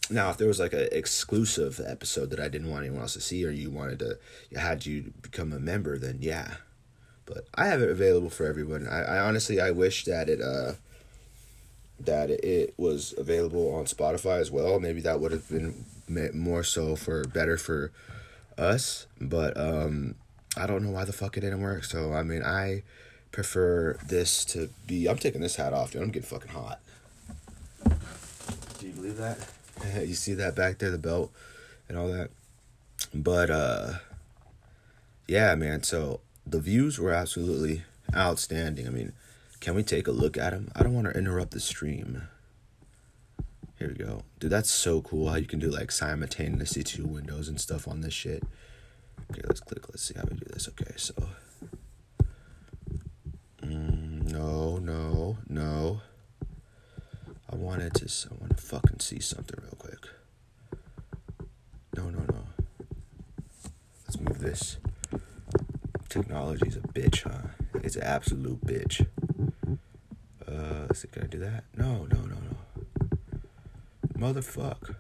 Now, 0.10 0.29
if 0.29 0.38
there 0.38 0.48
was 0.48 0.60
like 0.60 0.74
an 0.74 0.88
exclusive 0.91 1.79
episode 1.86 2.29
that 2.31 2.39
I 2.39 2.48
didn't 2.48 2.69
want 2.69 2.84
anyone 2.84 3.01
else 3.01 3.13
to 3.13 3.22
see, 3.22 3.45
or 3.45 3.50
you 3.50 3.72
wanted 3.72 4.00
to, 4.00 4.17
you 4.50 4.57
had 4.57 4.86
you 4.86 5.13
become 5.22 5.51
a 5.51 5.60
member, 5.60 5.98
then 5.98 6.17
yeah. 6.22 6.55
But 7.25 7.48
I 7.55 7.67
have 7.67 7.81
it 7.81 7.89
available 7.89 8.29
for 8.29 8.45
everyone. 8.45 8.88
I, 8.88 9.01
I 9.01 9.19
honestly, 9.19 9.60
I 9.60 9.72
wish 9.72 10.05
that 10.05 10.29
it, 10.29 10.41
uh, 10.41 10.74
that 12.00 12.30
it 12.30 12.74
was 12.78 13.14
available 13.18 13.74
on 13.74 13.86
Spotify 13.86 14.40
as 14.40 14.52
well. 14.52 14.80
Maybe 14.80 15.02
that 15.02 15.20
would 15.20 15.32
have 15.32 15.48
been 15.50 15.86
more 16.34 16.64
so 16.64 16.96
for 16.96 17.24
better 17.25 17.58
for 17.58 17.92
us, 18.58 19.08
but 19.20 19.58
um, 19.58 20.16
I 20.58 20.68
don't 20.68 20.84
know 20.84 20.92
why 20.92 21.06
the 21.06 21.14
fuck 21.14 21.38
it 21.38 21.42
didn't 21.42 21.62
work. 21.62 21.84
So 21.84 22.14
I 22.14 22.24
mean, 22.24 22.44
I 22.44 22.84
prefer 23.32 23.98
this 24.08 24.46
to 24.46 24.70
be. 24.88 25.08
I'm 25.08 25.18
taking 25.18 25.42
this 25.42 25.56
hat 25.56 25.74
off, 25.74 25.92
dude. 25.92 26.02
I'm 26.02 26.12
getting 26.12 26.28
fucking 26.28 26.52
hot. 26.52 26.80
Do 28.80 28.88
you 28.88 28.94
believe 28.94 29.18
that? 29.18 29.38
you 30.08 30.16
see 30.16 30.34
that 30.36 30.56
back 30.56 30.80
there, 30.80 30.92
the 30.92 30.98
belt 30.98 31.32
and 31.88 31.98
all 31.98 32.08
that. 32.08 32.30
But 33.14 33.50
uh, 33.50 33.94
yeah, 35.28 35.56
man. 35.56 35.84
So 35.84 36.20
the 36.46 36.60
views 36.60 37.00
were 37.00 37.12
absolutely 37.12 37.84
outstanding. 38.16 38.88
I 38.88 38.90
mean 38.90 39.14
can 39.60 39.76
we 39.76 39.84
take 39.84 40.08
a 40.08 40.12
look 40.12 40.38
at 40.38 40.54
him? 40.54 40.72
I 40.76 40.84
don't 40.84 40.94
want 40.94 41.08
to 41.08 41.18
interrupt 41.18 41.52
the 41.52 41.60
stream. 41.60 42.24
Here 43.78 43.90
we 43.90 43.96
go. 43.96 44.22
Dude, 44.40 44.52
that's 44.52 44.70
so 44.70 45.02
cool 45.02 45.30
how 45.30 45.36
you 45.36 45.46
can 45.48 45.60
do 45.60 45.70
like 45.70 45.92
simultaneously 45.92 46.84
two 46.84 47.06
windows 47.06 47.48
and 47.50 47.60
stuff 47.60 47.88
on 47.88 48.02
this 48.02 48.14
shit. 48.14 48.44
Okay, 49.32 49.42
let's 49.46 49.60
click. 49.60 49.88
Let's 49.90 50.04
see 50.04 50.14
how 50.16 50.24
we 50.30 50.38
do 50.38 50.46
this. 50.54 50.68
Okay, 50.70 50.94
so. 50.96 51.14
Mm, 53.62 54.32
no, 54.32 54.78
no, 54.78 55.38
no. 55.50 56.02
I 57.50 57.56
wanted 57.56 57.94
to. 57.96 58.30
I 58.32 58.36
want 58.40 58.58
to 58.58 58.64
fucking 58.64 59.00
see 59.00 59.20
something 59.20 59.60
real 59.62 59.76
quick. 59.78 60.08
No, 61.98 62.10
no, 62.10 62.20
no. 62.20 62.44
Let's 64.04 64.20
move 64.20 64.40
this. 64.40 64.78
Technology's 66.10 66.78
a 66.78 66.82
bitch, 66.82 67.24
huh? 67.24 67.64
It's 67.84 67.96
an 67.96 68.03
absolute 68.03 68.65
bitch. 68.65 69.05
Uh, 70.48 70.86
let's 70.88 71.01
see, 71.01 71.08
can 71.08 71.24
I 71.24 71.27
do 71.27 71.39
that? 71.39 71.65
No, 71.75 72.05
no, 72.05 72.22
no, 72.22 72.36
no. 72.36 72.58
Motherfuck. 74.17 74.96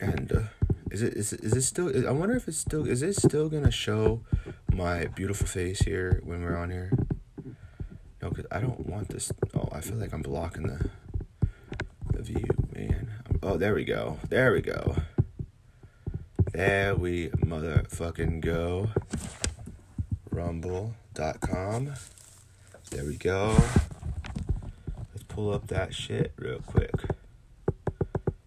And 0.00 0.32
uh, 0.32 0.40
is 0.90 1.02
it 1.02 1.14
is 1.14 1.32
it, 1.32 1.40
is 1.40 1.54
it 1.54 1.62
still? 1.62 2.08
I 2.08 2.12
wonder 2.12 2.36
if 2.36 2.48
it's 2.48 2.58
still. 2.58 2.86
Is 2.86 3.02
it 3.02 3.16
still 3.16 3.48
gonna 3.48 3.70
show 3.70 4.22
my 4.72 5.06
beautiful 5.06 5.46
face 5.46 5.80
here 5.80 6.20
when 6.24 6.42
we're 6.42 6.56
on 6.56 6.70
here? 6.70 6.90
No, 8.22 8.30
cause 8.30 8.46
I 8.50 8.60
don't 8.60 8.86
want 8.86 9.08
this. 9.08 9.32
Oh, 9.54 9.68
I 9.72 9.80
feel 9.80 9.96
like 9.96 10.12
I'm 10.12 10.22
blocking 10.22 10.66
the 10.66 10.90
the 12.12 12.22
view, 12.22 12.46
man. 12.74 13.10
Oh, 13.42 13.56
there 13.56 13.74
we 13.74 13.84
go. 13.84 14.18
There 14.28 14.52
we 14.52 14.60
go. 14.60 14.96
There 16.52 16.96
we 16.96 17.28
motherfucking 17.28 18.40
go 18.40 18.90
rumble.com. 20.32 21.94
There 22.90 23.04
we 23.04 23.16
go. 23.16 23.56
Let's 25.12 25.22
pull 25.28 25.52
up 25.52 25.68
that 25.68 25.94
shit 25.94 26.32
real 26.36 26.58
quick. 26.66 26.90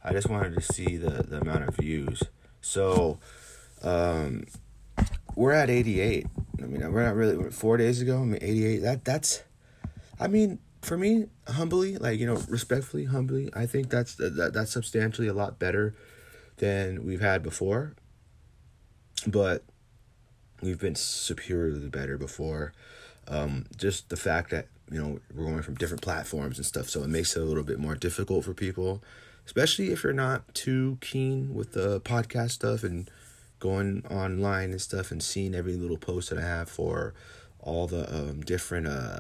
I 0.04 0.12
just 0.12 0.30
wanted 0.30 0.54
to 0.56 0.62
see 0.62 0.98
the, 0.98 1.24
the 1.24 1.40
amount 1.40 1.70
of 1.70 1.78
views. 1.78 2.24
So, 2.60 3.20
um, 3.82 4.48
we're 5.36 5.54
at 5.54 5.70
88. 5.70 6.28
I 6.62 6.66
mean, 6.66 6.92
we're 6.92 7.06
not 7.06 7.16
really 7.16 7.52
four 7.52 7.78
days 7.78 8.02
ago. 8.02 8.22
I 8.22 8.26
mean, 8.26 8.40
88. 8.42 8.78
That 8.80 9.06
that's, 9.06 9.44
I 10.20 10.28
mean, 10.28 10.60
for 10.82 10.98
me, 10.98 11.28
humbly, 11.48 11.98
like 11.98 12.20
you 12.20 12.26
know, 12.26 12.42
respectfully, 12.50 13.06
humbly, 13.06 13.50
I 13.54 13.66
think 13.66 13.90
that's 13.90 14.16
that, 14.16 14.52
that's 14.54 14.74
substantially 14.74 15.30
a 15.30 15.34
lot 15.34 15.58
better 15.58 15.96
than 16.58 17.06
we've 17.06 17.22
had 17.22 17.44
before. 17.44 17.96
But 19.26 19.64
we've 20.62 20.80
been 20.80 20.96
superiorly 20.96 21.90
better 21.90 22.18
before. 22.18 22.74
Um, 23.28 23.66
just 23.78 24.10
the 24.10 24.18
fact 24.18 24.52
that 24.52 24.68
you 24.92 25.02
know 25.02 25.20
we're 25.34 25.46
going 25.46 25.62
from 25.62 25.76
different 25.76 26.02
platforms 26.02 26.58
and 26.58 26.66
stuff, 26.66 26.90
so 26.90 27.04
it 27.04 27.10
makes 27.10 27.36
it 27.36 27.42
a 27.42 27.46
little 27.46 27.64
bit 27.64 27.80
more 27.80 27.96
difficult 27.96 28.46
for 28.46 28.54
people, 28.54 29.02
especially 29.46 29.92
if 29.92 30.04
you're 30.04 30.14
not 30.14 30.54
too 30.54 30.98
keen 31.02 31.54
with 31.54 31.72
the 31.74 32.02
podcast 32.02 32.52
stuff 32.52 32.84
and 32.84 33.10
going 33.60 34.04
online 34.12 34.72
and 34.72 34.82
stuff 34.82 35.10
and 35.10 35.24
seeing 35.24 35.56
every 35.56 35.76
little 35.76 35.98
post 35.98 36.30
that 36.30 36.38
I 36.38 36.46
have 36.46 36.70
for 36.70 37.14
all 37.62 37.88
the 37.88 38.14
um, 38.14 38.42
different 38.42 38.88
uh, 38.88 39.20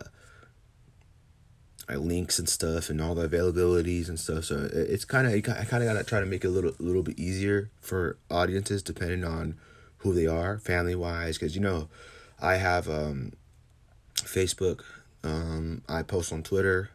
links 1.89 2.39
and 2.39 2.47
stuff 2.47 2.89
and 2.89 3.01
all 3.01 3.15
the 3.15 3.27
availabilities 3.27 4.09
and 4.09 4.19
stuff. 4.19 4.45
So 4.45 4.69
it's 4.71 5.05
kind 5.05 5.27
of 5.27 5.33
I 5.33 5.65
kind 5.65 5.83
of 5.83 5.89
gotta 5.89 6.03
try 6.03 6.19
to 6.19 6.25
make 6.25 6.43
it 6.43 6.47
a 6.47 6.51
little 6.51 6.71
a 6.79 6.83
little 6.83 7.03
bit 7.03 7.19
easier 7.19 7.69
for 7.81 8.17
audiences 8.29 8.81
depending 8.81 9.23
on 9.23 9.57
who 9.97 10.13
they 10.13 10.27
are, 10.27 10.57
family 10.59 10.95
wise. 10.95 11.37
Because 11.37 11.55
you 11.55 11.61
know, 11.61 11.89
I 12.41 12.55
have 12.55 12.89
um, 12.89 13.33
Facebook. 14.15 14.81
Um, 15.23 15.81
I 15.87 16.03
post 16.03 16.33
on 16.33 16.43
Twitter. 16.43 16.89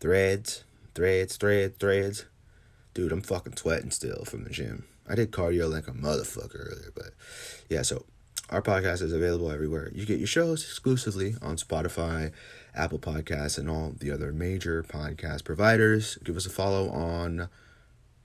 Threads, 0.00 0.64
threads, 0.94 1.36
threads, 1.36 1.76
threads. 1.78 2.24
Dude, 2.94 3.12
I'm 3.12 3.22
fucking 3.22 3.56
sweating 3.56 3.90
still 3.90 4.24
from 4.24 4.44
the 4.44 4.50
gym. 4.50 4.84
I 5.08 5.14
did 5.14 5.30
cardio 5.30 5.70
like 5.70 5.88
a 5.88 5.92
motherfucker 5.92 6.72
earlier, 6.72 6.92
but 6.94 7.10
yeah. 7.68 7.82
So 7.82 8.04
our 8.50 8.62
podcast 8.62 9.02
is 9.02 9.12
available 9.12 9.50
everywhere. 9.50 9.90
You 9.94 10.06
get 10.06 10.18
your 10.18 10.26
shows 10.26 10.62
exclusively 10.62 11.34
on 11.42 11.56
Spotify, 11.56 12.32
Apple 12.74 12.98
Podcasts, 12.98 13.58
and 13.58 13.68
all 13.68 13.94
the 13.98 14.10
other 14.10 14.32
major 14.32 14.82
podcast 14.82 15.44
providers. 15.44 16.18
Give 16.24 16.36
us 16.36 16.46
a 16.46 16.50
follow 16.50 16.88
on 16.90 17.48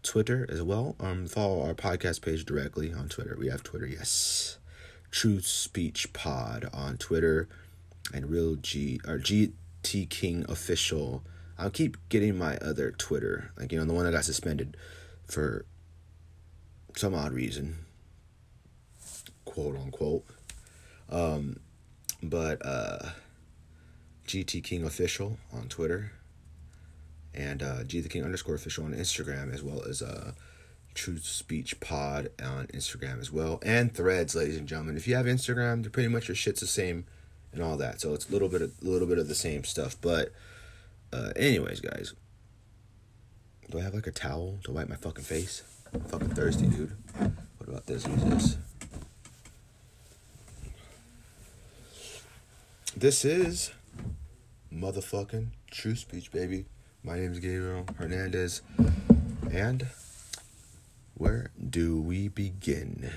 Twitter 0.04 0.46
as 0.50 0.62
well. 0.62 0.96
Um, 1.00 1.26
follow 1.28 1.66
our 1.66 1.74
podcast 1.74 2.22
page 2.22 2.46
directly 2.46 2.94
on 2.94 3.10
Twitter. 3.10 3.36
We 3.40 3.48
have 3.48 3.64
Twitter, 3.64 3.88
yes. 3.88 4.58
Truth 5.12 5.46
Speech 5.46 6.12
Pod 6.14 6.70
on 6.74 6.98
Twitter, 6.98 7.48
and 8.14 8.30
Real 8.30 8.56
G 8.56 9.00
or 9.08 9.18
GT 9.18 10.10
King 10.10 10.46
Official. 10.50 11.24
I'll 11.58 11.70
keep 11.70 11.98
getting 12.10 12.38
my 12.38 12.58
other 12.58 12.92
Twitter, 12.92 13.52
like 13.58 13.72
you 13.72 13.78
know 13.78 13.86
the 13.86 13.94
one 13.94 14.06
that 14.06 14.12
got 14.12 14.26
suspended 14.26 14.76
for 15.28 15.66
some 16.96 17.14
odd 17.14 17.32
reason, 17.32 17.78
quote 19.46 19.76
unquote. 19.78 20.26
Um, 21.10 21.60
but 22.22 22.66
uh, 22.66 23.10
GT 24.28 24.64
King 24.64 24.84
Official 24.84 25.38
on 25.52 25.68
Twitter 25.68 26.12
and 27.34 27.64
uh, 27.64 27.84
G 27.84 28.00
the 28.00 28.10
King 28.10 28.24
underscore 28.24 28.56
official 28.56 28.86
on 28.86 28.94
Instagram, 28.94 29.54
as 29.54 29.64
well 29.64 29.84
as 29.84 30.02
uh, 30.02 30.34
Truth 30.94 31.26
Speech 31.26 31.80
Pod 31.80 32.30
on 32.42 32.68
Instagram 32.68 33.20
as 33.20 33.32
well, 33.32 33.60
and 33.64 33.94
Threads, 33.94 34.36
ladies 34.36 34.58
and 34.58 34.68
gentlemen. 34.68 34.98
If 34.98 35.08
you 35.08 35.16
have 35.16 35.26
Instagram, 35.26 35.82
they're 35.82 35.90
pretty 35.90 36.10
much 36.10 36.28
your 36.28 36.36
shit's 36.36 36.62
the 36.62 36.68
same 36.68 37.06
and 37.52 37.62
all 37.64 37.78
that. 37.78 38.02
So 38.02 38.14
it's 38.14 38.30
a 38.30 38.32
little 38.32 38.50
bit 38.50 38.62
of 38.62 38.72
a 38.82 38.86
little 38.86 39.08
bit 39.08 39.18
of 39.18 39.28
the 39.28 39.36
same 39.36 39.64
stuff. 39.64 39.96
But 40.00 40.32
uh, 41.12 41.32
anyways, 41.36 41.80
guys, 41.80 42.14
do 43.70 43.80
I 43.80 43.82
have 43.82 43.94
like 43.94 44.08
a 44.08 44.12
towel 44.12 44.60
to 44.64 44.72
wipe 44.72 44.90
my 44.90 44.96
fucking 44.96 45.24
face? 45.24 45.64
I'm 45.94 46.02
fucking 46.02 46.30
thirsty, 46.30 46.68
dude. 46.68 46.96
What 47.18 47.70
about 47.70 47.86
this? 47.86 48.06
Who's 48.06 48.24
this? 48.24 48.58
This 52.96 53.26
is 53.26 53.72
motherfucking 54.74 55.50
True 55.70 55.96
Speech, 55.96 56.32
baby. 56.32 56.66
My 57.04 57.20
name 57.20 57.32
is 57.32 57.40
Gabriel 57.40 57.86
Hernandez, 57.98 58.62
and 59.52 59.88
where 61.14 61.52
do 61.70 62.02
we 62.02 62.28
begin? 62.28 63.12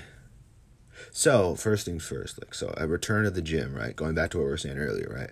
So, 1.11 1.55
first 1.55 1.85
things 1.85 2.05
first, 2.05 2.39
like, 2.39 2.53
so 2.53 2.73
I 2.77 2.83
return 2.83 3.23
to 3.23 3.31
the 3.31 3.41
gym, 3.41 3.73
right? 3.73 3.95
Going 3.95 4.13
back 4.13 4.31
to 4.31 4.37
what 4.37 4.43
we 4.43 4.49
were 4.49 4.57
saying 4.57 4.77
earlier, 4.77 5.11
right? 5.13 5.31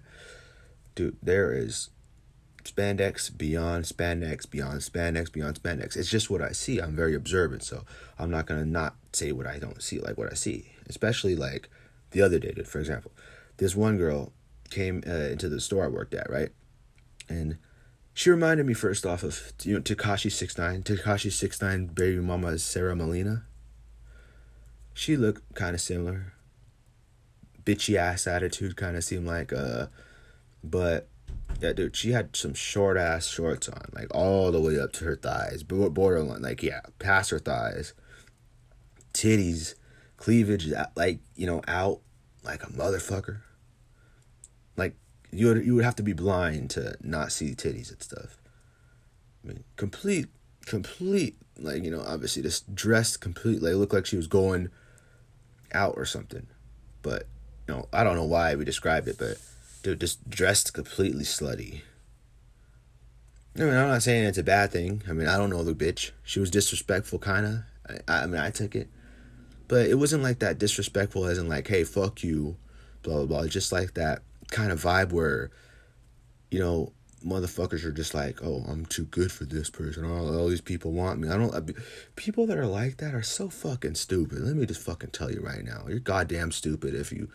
Dude, 0.96 1.18
there 1.22 1.52
is 1.54 1.90
spandex 2.64 3.36
beyond 3.36 3.86
spandex 3.86 4.50
beyond 4.50 4.82
spandex 4.82 5.32
beyond 5.32 5.62
spandex. 5.62 5.96
It's 5.96 6.10
just 6.10 6.30
what 6.30 6.42
I 6.42 6.52
see. 6.52 6.80
I'm 6.80 6.96
very 6.96 7.14
observant, 7.14 7.64
so 7.64 7.84
I'm 8.18 8.32
not 8.32 8.48
gonna 8.48 8.66
not 8.66 8.96
say 9.14 9.32
what 9.32 9.46
I 9.46 9.60
don't 9.60 9.84
see, 9.84 10.00
like 10.00 10.18
what 10.18 10.32
I 10.32 10.36
see. 10.36 10.72
Especially 10.88 11.36
like 11.36 11.70
the 12.12 12.22
other 12.22 12.40
day. 12.40 12.54
For 12.64 12.80
example, 12.80 13.12
this 13.58 13.76
one 13.76 13.98
girl 13.98 14.34
came 14.76 15.04
uh, 15.08 15.12
into 15.12 15.50
the 15.50 15.60
store 15.60 15.86
I 15.86 15.88
worked 15.88 16.14
at, 16.14 16.30
right? 16.30 16.50
And 17.28 17.58
she 18.14 18.30
reminded 18.30 18.66
me 18.66 18.74
first 18.74 19.06
off 19.06 19.24
of 19.24 19.54
you 19.64 19.74
know 19.74 19.82
Tekashi 19.82 20.32
Six 20.32 20.58
Nine. 20.58 20.84
Tekashi 20.84 21.32
Six 21.32 21.62
Nine 21.62 21.88
baby 21.88 22.20
mama 22.20 22.48
is 22.48 22.64
Sarah 22.64 22.96
Molina. 22.96 23.46
She 24.94 25.18
looked 25.18 25.56
kind 25.56 25.74
of 25.74 25.82
similar. 25.82 26.34
Bitchy 27.64 27.96
ass 27.96 28.28
attitude 28.28 28.78
kind 28.78 28.96
of 28.96 29.04
seemed 29.04 29.26
like 29.26 29.52
uh, 29.52 29.88
but 30.64 31.08
yeah, 31.62 31.74
dude, 31.74 31.96
she 31.96 32.12
had 32.12 32.36
some 32.36 32.54
short 32.54 32.98
ass 32.98 33.28
shorts 33.28 33.70
on, 33.70 33.90
like 33.94 34.14
all 34.14 34.52
the 34.52 34.60
way 34.60 34.80
up 34.80 34.92
to 34.94 35.06
her 35.06 35.16
thighs, 35.16 35.64
borderline, 35.64 36.42
like 36.42 36.62
yeah, 36.62 36.82
past 37.00 37.30
her 37.32 37.40
thighs. 37.40 37.94
Titties, 39.14 39.76
cleavage, 40.18 40.72
like 40.96 41.20
you 41.36 41.48
know, 41.48 41.62
out 41.68 42.02
like 42.44 42.64
a 42.64 42.68
motherfucker. 42.68 43.40
Like 44.78 44.96
you 45.32 45.48
would 45.48 45.66
you 45.66 45.76
would 45.76 45.86
have 45.86 45.96
to 45.98 46.04
be 46.04 46.14
blind 46.14 46.70
to 46.72 46.96
not 47.02 47.32
see 47.32 47.52
titties 47.52 47.92
and 47.92 48.02
stuff. 48.02 48.38
I 49.44 49.50
mean, 49.50 49.64
complete, 49.76 50.28
complete, 50.66 51.38
like 51.58 51.84
you 51.84 51.92
know, 51.92 52.04
obviously 52.06 52.42
just 52.42 52.74
dressed 52.74 53.22
completely. 53.22 53.72
Like, 53.72 53.80
looked 53.80 53.94
like 53.94 54.06
she 54.06 54.18
was 54.18 54.28
going 54.28 54.70
out 55.74 55.94
or 55.98 56.06
something. 56.06 56.48
But 57.02 57.28
you 57.68 57.76
know, 57.76 57.88
I 57.94 58.04
don't 58.04 58.16
know 58.16 58.24
why 58.24 58.56
we 58.56 58.66
described 58.66 59.08
it, 59.08 59.18
but 59.18 59.38
dude, 59.84 60.00
just 60.00 60.30
dressed 60.30 60.74
completely 60.74 61.24
slutty. 61.24 61.82
I 63.58 63.62
mean, 63.62 63.74
I'm 63.74 63.88
not 63.88 64.04
saying 64.04 64.26
it's 64.26 64.38
a 64.38 64.44
bad 64.44 64.72
thing. 64.72 65.04
I 65.08 65.14
mean, 65.14 65.28
I 65.28 65.38
don't 65.38 65.50
know 65.50 65.64
the 65.64 65.74
bitch. 65.74 66.12
She 66.24 66.40
was 66.40 66.52
disrespectful, 66.52 67.20
kind 67.20 67.46
of. 67.46 68.02
I, 68.08 68.24
I 68.24 68.26
mean, 68.26 68.42
I 68.42 68.50
took 68.50 68.76
it, 68.76 68.90
but 69.68 69.88
it 69.88 69.96
wasn't 69.96 70.24
like 70.24 70.40
that 70.40 70.60
disrespectful, 70.60 71.26
as 71.26 71.38
in 71.38 71.48
like, 71.48 71.68
"Hey, 71.68 71.84
fuck 71.84 72.24
you," 72.24 72.58
blah 73.04 73.18
blah 73.18 73.26
blah. 73.26 73.48
Just 73.48 73.72
like 73.72 73.94
that 73.94 74.24
kind 74.52 74.72
of 74.72 74.82
vibe 74.82 75.12
where, 75.12 75.52
you 76.52 76.60
know, 76.60 76.94
motherfuckers 77.26 77.84
are 77.84 77.92
just 77.92 78.14
like, 78.14 78.44
oh, 78.44 78.64
I'm 78.68 78.86
too 78.86 79.06
good 79.06 79.32
for 79.32 79.46
this 79.46 79.70
person. 79.70 80.06
All, 80.06 80.38
all 80.38 80.48
these 80.48 80.62
people 80.62 80.92
want 80.92 81.20
me. 81.20 81.30
I 81.30 81.38
don't. 81.38 81.54
I, 81.54 81.62
people 82.16 82.46
that 82.48 82.58
are 82.58 82.68
like 82.68 82.98
that 82.98 83.14
are 83.16 83.24
so 83.24 83.50
fucking 83.50 83.96
stupid. 83.96 84.40
Let 84.40 84.56
me 84.56 84.66
just 84.66 84.82
fucking 84.82 85.12
tell 85.12 85.32
you 85.32 85.42
right 85.42 85.64
now. 85.64 85.86
You're 85.88 86.00
goddamn 86.00 86.52
stupid 86.52 86.94
if 86.94 87.12
you 87.12 87.30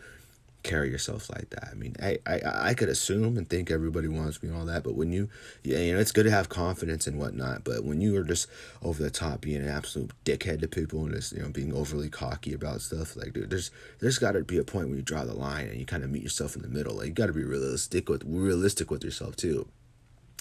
carry 0.63 0.89
yourself 0.89 1.29
like 1.29 1.49
that. 1.51 1.69
I 1.71 1.75
mean, 1.75 1.95
I, 2.01 2.19
I, 2.25 2.41
I 2.69 2.73
could 2.73 2.89
assume 2.89 3.37
and 3.37 3.49
think 3.49 3.71
everybody 3.71 4.07
wants 4.07 4.41
me 4.41 4.49
and 4.49 4.57
all 4.57 4.65
that, 4.65 4.83
but 4.83 4.95
when 4.95 5.11
you, 5.11 5.29
yeah, 5.63 5.79
you 5.79 5.93
know, 5.93 5.99
it's 5.99 6.11
good 6.11 6.23
to 6.23 6.31
have 6.31 6.49
confidence 6.49 7.07
and 7.07 7.17
whatnot, 7.19 7.63
but 7.63 7.83
when 7.83 8.01
you 8.01 8.15
are 8.17 8.23
just 8.23 8.47
over 8.81 9.01
the 9.01 9.09
top 9.09 9.41
being 9.41 9.61
an 9.61 9.67
absolute 9.67 10.11
dickhead 10.25 10.61
to 10.61 10.67
people 10.67 11.05
and 11.05 11.15
just, 11.15 11.33
you 11.33 11.41
know, 11.41 11.49
being 11.49 11.73
overly 11.73 12.09
cocky 12.09 12.53
about 12.53 12.81
stuff, 12.81 13.15
like, 13.15 13.33
dude, 13.33 13.49
there's, 13.49 13.71
there's 13.99 14.19
got 14.19 14.33
to 14.33 14.43
be 14.43 14.57
a 14.57 14.63
point 14.63 14.87
where 14.87 14.97
you 14.97 15.01
draw 15.01 15.25
the 15.25 15.33
line 15.33 15.67
and 15.67 15.79
you 15.79 15.85
kind 15.85 16.03
of 16.03 16.09
meet 16.09 16.23
yourself 16.23 16.55
in 16.55 16.61
the 16.61 16.67
middle. 16.67 16.95
Like, 16.95 17.07
you 17.07 17.13
got 17.13 17.27
to 17.27 17.33
be 17.33 17.43
realistic 17.43 18.09
with, 18.09 18.23
realistic 18.25 18.91
with 18.91 19.03
yourself 19.03 19.35
too. 19.35 19.67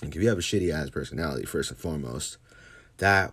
Like, 0.03 0.15
if 0.17 0.23
you 0.23 0.29
have 0.29 0.39
a 0.39 0.43
shitty 0.43 0.73
ass 0.73 0.91
personality, 0.91 1.47
first 1.47 1.71
and 1.71 1.79
foremost, 1.79 2.39
that 2.99 3.33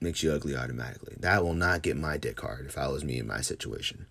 makes 0.00 0.22
you 0.22 0.32
ugly 0.32 0.56
automatically. 0.56 1.16
That 1.20 1.44
will 1.44 1.54
not 1.54 1.82
get 1.82 1.96
my 1.96 2.16
dick 2.16 2.40
hard 2.40 2.66
if 2.66 2.76
I 2.76 2.88
was 2.88 3.04
me 3.04 3.18
in 3.18 3.26
my 3.26 3.40
situation. 3.40 4.06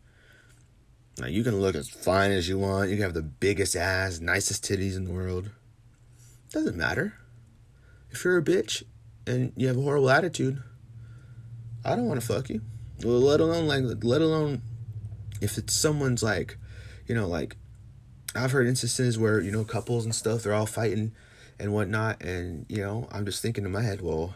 Now 1.18 1.28
you 1.28 1.44
can 1.44 1.60
look 1.60 1.76
as 1.76 1.90
fine 1.90 2.32
as 2.32 2.48
you 2.48 2.58
want. 2.58 2.90
You 2.90 2.96
can 2.96 3.04
have 3.04 3.14
the 3.14 3.22
biggest 3.22 3.76
ass, 3.76 4.20
nicest 4.20 4.64
titties 4.64 4.96
in 4.96 5.06
the 5.06 5.12
world. 5.12 5.52
Doesn't 6.52 6.78
matter. 6.78 7.14
If 8.10 8.24
you're 8.24 8.38
a 8.38 8.44
bitch 8.44 8.84
and 9.28 9.54
you 9.56 9.68
have 9.68 9.78
a 9.78 9.82
horrible 9.82 10.10
attitude, 10.10 10.62
I 11.84 11.96
don't 11.96 12.08
want 12.08 12.20
to 12.20 12.26
fuck 12.26 12.50
you. 12.50 12.62
Well, 13.04 13.20
let 13.20 13.40
alone 13.40 13.68
like, 13.68 14.04
let 14.04 14.22
alone 14.22 14.62
if 15.42 15.58
it's 15.58 15.74
someone's 15.74 16.24
like, 16.24 16.58
you 17.08 17.16
know, 17.16 17.28
like 17.28 17.58
I've 18.36 18.52
heard 18.52 18.68
instances 18.68 19.18
where 19.18 19.40
you 19.42 19.52
know 19.52 19.64
couples 19.64 20.06
and 20.06 20.16
stuff 20.16 20.44
they're 20.44 20.54
all 20.54 20.66
fighting 20.66 21.14
and 21.60 21.74
whatnot, 21.74 22.22
and 22.24 22.66
you 22.70 22.78
know 22.78 23.08
I'm 23.12 23.26
just 23.26 23.42
thinking 23.42 23.66
in 23.66 23.72
my 23.72 23.82
head, 23.82 24.02
well, 24.02 24.36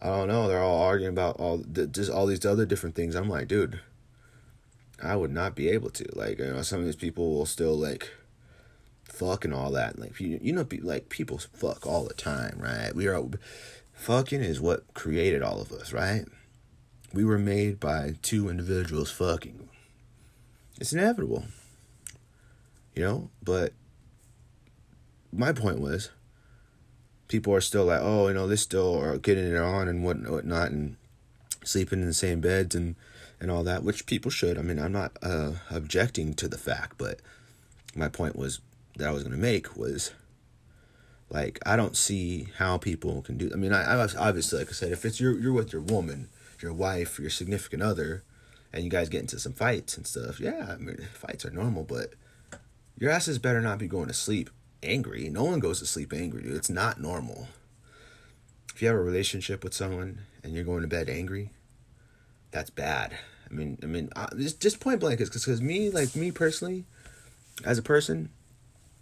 I 0.00 0.06
don't 0.06 0.28
know, 0.28 0.48
they're 0.48 0.62
all 0.62 0.82
arguing 0.82 1.12
about 1.12 1.36
all 1.36 1.58
just 1.58 2.10
all 2.10 2.26
these 2.26 2.44
other 2.44 2.66
different 2.66 2.94
things. 2.94 3.14
I'm 3.14 3.28
like, 3.28 3.48
dude 3.48 3.80
I 5.02 5.16
would 5.16 5.32
not 5.32 5.54
be 5.54 5.68
able 5.68 5.90
to. 5.90 6.06
Like, 6.12 6.38
you 6.38 6.46
know, 6.46 6.62
some 6.62 6.80
of 6.80 6.86
these 6.86 6.96
people 6.96 7.34
will 7.34 7.46
still 7.46 7.76
like 7.76 8.10
fuck 9.04 9.44
and 9.44 9.54
all 9.54 9.70
that. 9.72 9.98
Like, 9.98 10.18
you, 10.20 10.38
you 10.40 10.52
know, 10.52 10.66
like 10.82 11.08
people 11.08 11.38
fuck 11.38 11.86
all 11.86 12.04
the 12.04 12.14
time, 12.14 12.58
right? 12.58 12.94
We 12.94 13.06
are 13.06 13.22
fucking 13.92 14.42
is 14.42 14.60
what 14.60 14.92
created 14.94 15.42
all 15.42 15.60
of 15.60 15.72
us, 15.72 15.92
right? 15.92 16.26
we 17.14 17.24
were 17.24 17.38
made 17.38 17.78
by 17.78 18.14
two 18.22 18.48
individuals 18.48 19.10
fucking. 19.10 19.68
It's 20.80 20.92
inevitable. 20.92 21.44
You 22.94 23.04
know, 23.04 23.30
but 23.42 23.72
my 25.32 25.52
point 25.52 25.80
was 25.80 26.10
people 27.28 27.54
are 27.54 27.60
still 27.60 27.84
like, 27.84 28.00
oh, 28.02 28.28
you 28.28 28.34
know, 28.34 28.46
they 28.46 28.56
still 28.56 28.98
are 28.98 29.16
getting 29.16 29.46
it 29.46 29.56
on 29.56 29.88
and 29.88 30.04
what 30.04 30.28
whatnot 30.28 30.72
and 30.72 30.96
sleeping 31.64 32.00
in 32.00 32.06
the 32.06 32.14
same 32.14 32.40
beds 32.40 32.74
and 32.74 32.96
and 33.44 33.50
all 33.52 33.62
that, 33.62 33.84
which 33.84 34.06
people 34.06 34.30
should. 34.30 34.56
I 34.56 34.62
mean, 34.62 34.78
I'm 34.78 34.90
not 34.90 35.18
uh, 35.22 35.52
objecting 35.70 36.32
to 36.34 36.48
the 36.48 36.56
fact, 36.56 36.96
but 36.96 37.20
my 37.94 38.08
point 38.08 38.36
was 38.36 38.60
that 38.96 39.06
I 39.06 39.12
was 39.12 39.22
going 39.22 39.34
to 39.34 39.38
make 39.38 39.76
was 39.76 40.12
like 41.28 41.58
I 41.66 41.76
don't 41.76 41.94
see 41.94 42.48
how 42.56 42.78
people 42.78 43.20
can 43.20 43.36
do. 43.36 43.50
I 43.52 43.56
mean, 43.56 43.74
I, 43.74 43.82
I 43.82 44.08
obviously, 44.18 44.60
like 44.60 44.70
I 44.70 44.72
said, 44.72 44.92
if 44.92 45.04
it's 45.04 45.20
you're 45.20 45.38
you're 45.38 45.52
with 45.52 45.74
your 45.74 45.82
woman, 45.82 46.30
your 46.62 46.72
wife, 46.72 47.18
your 47.18 47.28
significant 47.28 47.82
other, 47.82 48.24
and 48.72 48.82
you 48.82 48.88
guys 48.88 49.10
get 49.10 49.20
into 49.20 49.38
some 49.38 49.52
fights 49.52 49.98
and 49.98 50.06
stuff, 50.06 50.40
yeah, 50.40 50.68
I 50.70 50.76
mean, 50.76 51.06
fights 51.12 51.44
are 51.44 51.50
normal, 51.50 51.84
but 51.84 52.14
your 52.98 53.10
asses 53.10 53.38
better 53.38 53.60
not 53.60 53.78
be 53.78 53.86
going 53.88 54.08
to 54.08 54.14
sleep 54.14 54.48
angry. 54.82 55.28
No 55.28 55.44
one 55.44 55.60
goes 55.60 55.80
to 55.80 55.86
sleep 55.86 56.14
angry, 56.14 56.44
dude. 56.44 56.56
It's 56.56 56.70
not 56.70 56.98
normal. 56.98 57.48
If 58.74 58.80
you 58.80 58.88
have 58.88 58.96
a 58.96 59.02
relationship 59.02 59.62
with 59.62 59.74
someone 59.74 60.20
and 60.42 60.54
you're 60.54 60.64
going 60.64 60.80
to 60.80 60.88
bed 60.88 61.10
angry, 61.10 61.50
that's 62.50 62.70
bad. 62.70 63.18
I 63.50 63.54
mean, 63.54 63.78
I 63.82 63.86
mean, 63.86 64.10
uh, 64.16 64.28
just 64.36 64.60
just 64.60 64.80
point 64.80 65.00
blank, 65.00 65.18
because 65.18 65.30
because 65.30 65.60
me, 65.60 65.90
like 65.90 66.16
me 66.16 66.30
personally, 66.30 66.84
as 67.64 67.78
a 67.78 67.82
person, 67.82 68.30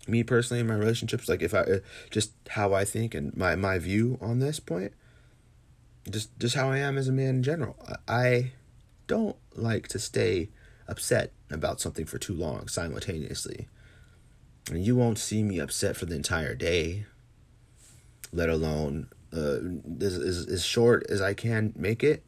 me 0.07 0.23
personally 0.23 0.61
in 0.61 0.67
my 0.67 0.75
relationships, 0.75 1.29
like 1.29 1.43
if 1.43 1.55
I 1.55 1.61
uh, 1.61 1.79
just 2.11 2.33
how 2.51 2.75
I 2.75 2.85
think 2.85 3.15
and 3.15 3.37
my 3.37 3.55
my 3.57 3.79
view 3.79 4.19
on 4.21 4.39
this 4.39 4.61
point, 4.61 4.93
just 6.11 6.37
just 6.39 6.55
how 6.55 6.71
I 6.71 6.79
am 6.79 6.99
as 6.99 7.09
a 7.09 7.13
man 7.13 7.37
in 7.37 7.43
general. 7.43 7.77
I 8.09 8.53
don't 9.07 9.37
like 9.55 9.89
to 9.89 9.99
stay 9.99 10.49
upset 10.89 11.33
about 11.51 11.81
something 11.81 12.07
for 12.07 12.19
too 12.19 12.35
long 12.35 12.69
simultaneously. 12.69 13.69
And 14.71 14.85
you 14.85 14.97
won't 14.97 15.19
see 15.19 15.43
me 15.43 15.59
upset 15.59 15.97
for 15.97 16.07
the 16.07 16.15
entire 16.15 16.55
day, 16.55 17.07
let 18.33 18.49
alone 18.49 19.09
uh, 19.33 19.59
as, 20.01 20.17
as, 20.17 20.47
as 20.47 20.65
short 20.65 21.05
as 21.11 21.21
I 21.21 21.35
can 21.35 21.73
make 21.77 22.05
it. 22.05 22.25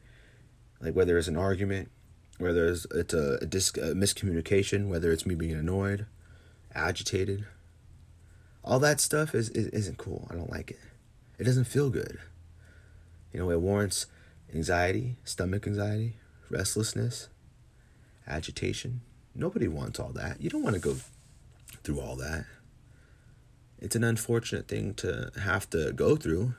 Like 0.81 0.95
whether 0.95 1.17
it's 1.17 1.29
an 1.29 1.37
argument, 1.37 1.89
whether 2.37 2.67
it's, 2.67 2.85
it's 2.91 3.13
a, 3.13 3.39
a, 3.41 3.45
dis- 3.45 3.77
a 3.77 3.93
miscommunication, 3.93 4.87
whether 4.87 5.11
it's 5.11 5.25
me 5.25 5.35
being 5.35 5.53
annoyed, 5.53 6.05
agitated. 6.73 7.45
All 8.63 8.79
that 8.79 8.99
stuff 8.99 9.33
is, 9.35 9.49
is, 9.49 9.67
isn't 9.67 9.97
cool. 9.97 10.27
I 10.29 10.35
don't 10.35 10.51
like 10.51 10.71
it. 10.71 10.79
It 11.37 11.43
doesn't 11.43 11.65
feel 11.65 11.89
good. 11.89 12.19
You 13.31 13.39
know, 13.39 13.51
it 13.51 13.59
warrants 13.59 14.07
anxiety, 14.53 15.17
stomach 15.23 15.67
anxiety, 15.67 16.15
restlessness, 16.49 17.29
agitation. 18.27 19.01
Nobody 19.33 19.67
wants 19.67 19.99
all 19.99 20.11
that. 20.13 20.41
You 20.41 20.49
don't 20.49 20.63
want 20.63 20.75
to 20.75 20.81
go 20.81 20.95
through 21.83 21.99
all 21.99 22.15
that. 22.15 22.45
It's 23.79 23.95
an 23.95 24.03
unfortunate 24.03 24.67
thing 24.67 24.93
to 24.95 25.31
have 25.41 25.69
to 25.71 25.91
go 25.91 26.15
through. 26.15 26.55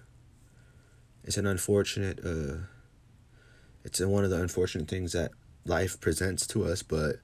It's 1.24 1.36
an 1.36 1.46
unfortunate 1.46 2.20
uh 2.24 2.66
it's 3.84 4.00
one 4.00 4.24
of 4.24 4.30
the 4.30 4.40
unfortunate 4.40 4.88
things 4.88 5.12
that 5.12 5.30
life 5.68 6.00
presents 6.00 6.46
to 6.48 6.64
us, 6.64 6.82
but 6.82 7.16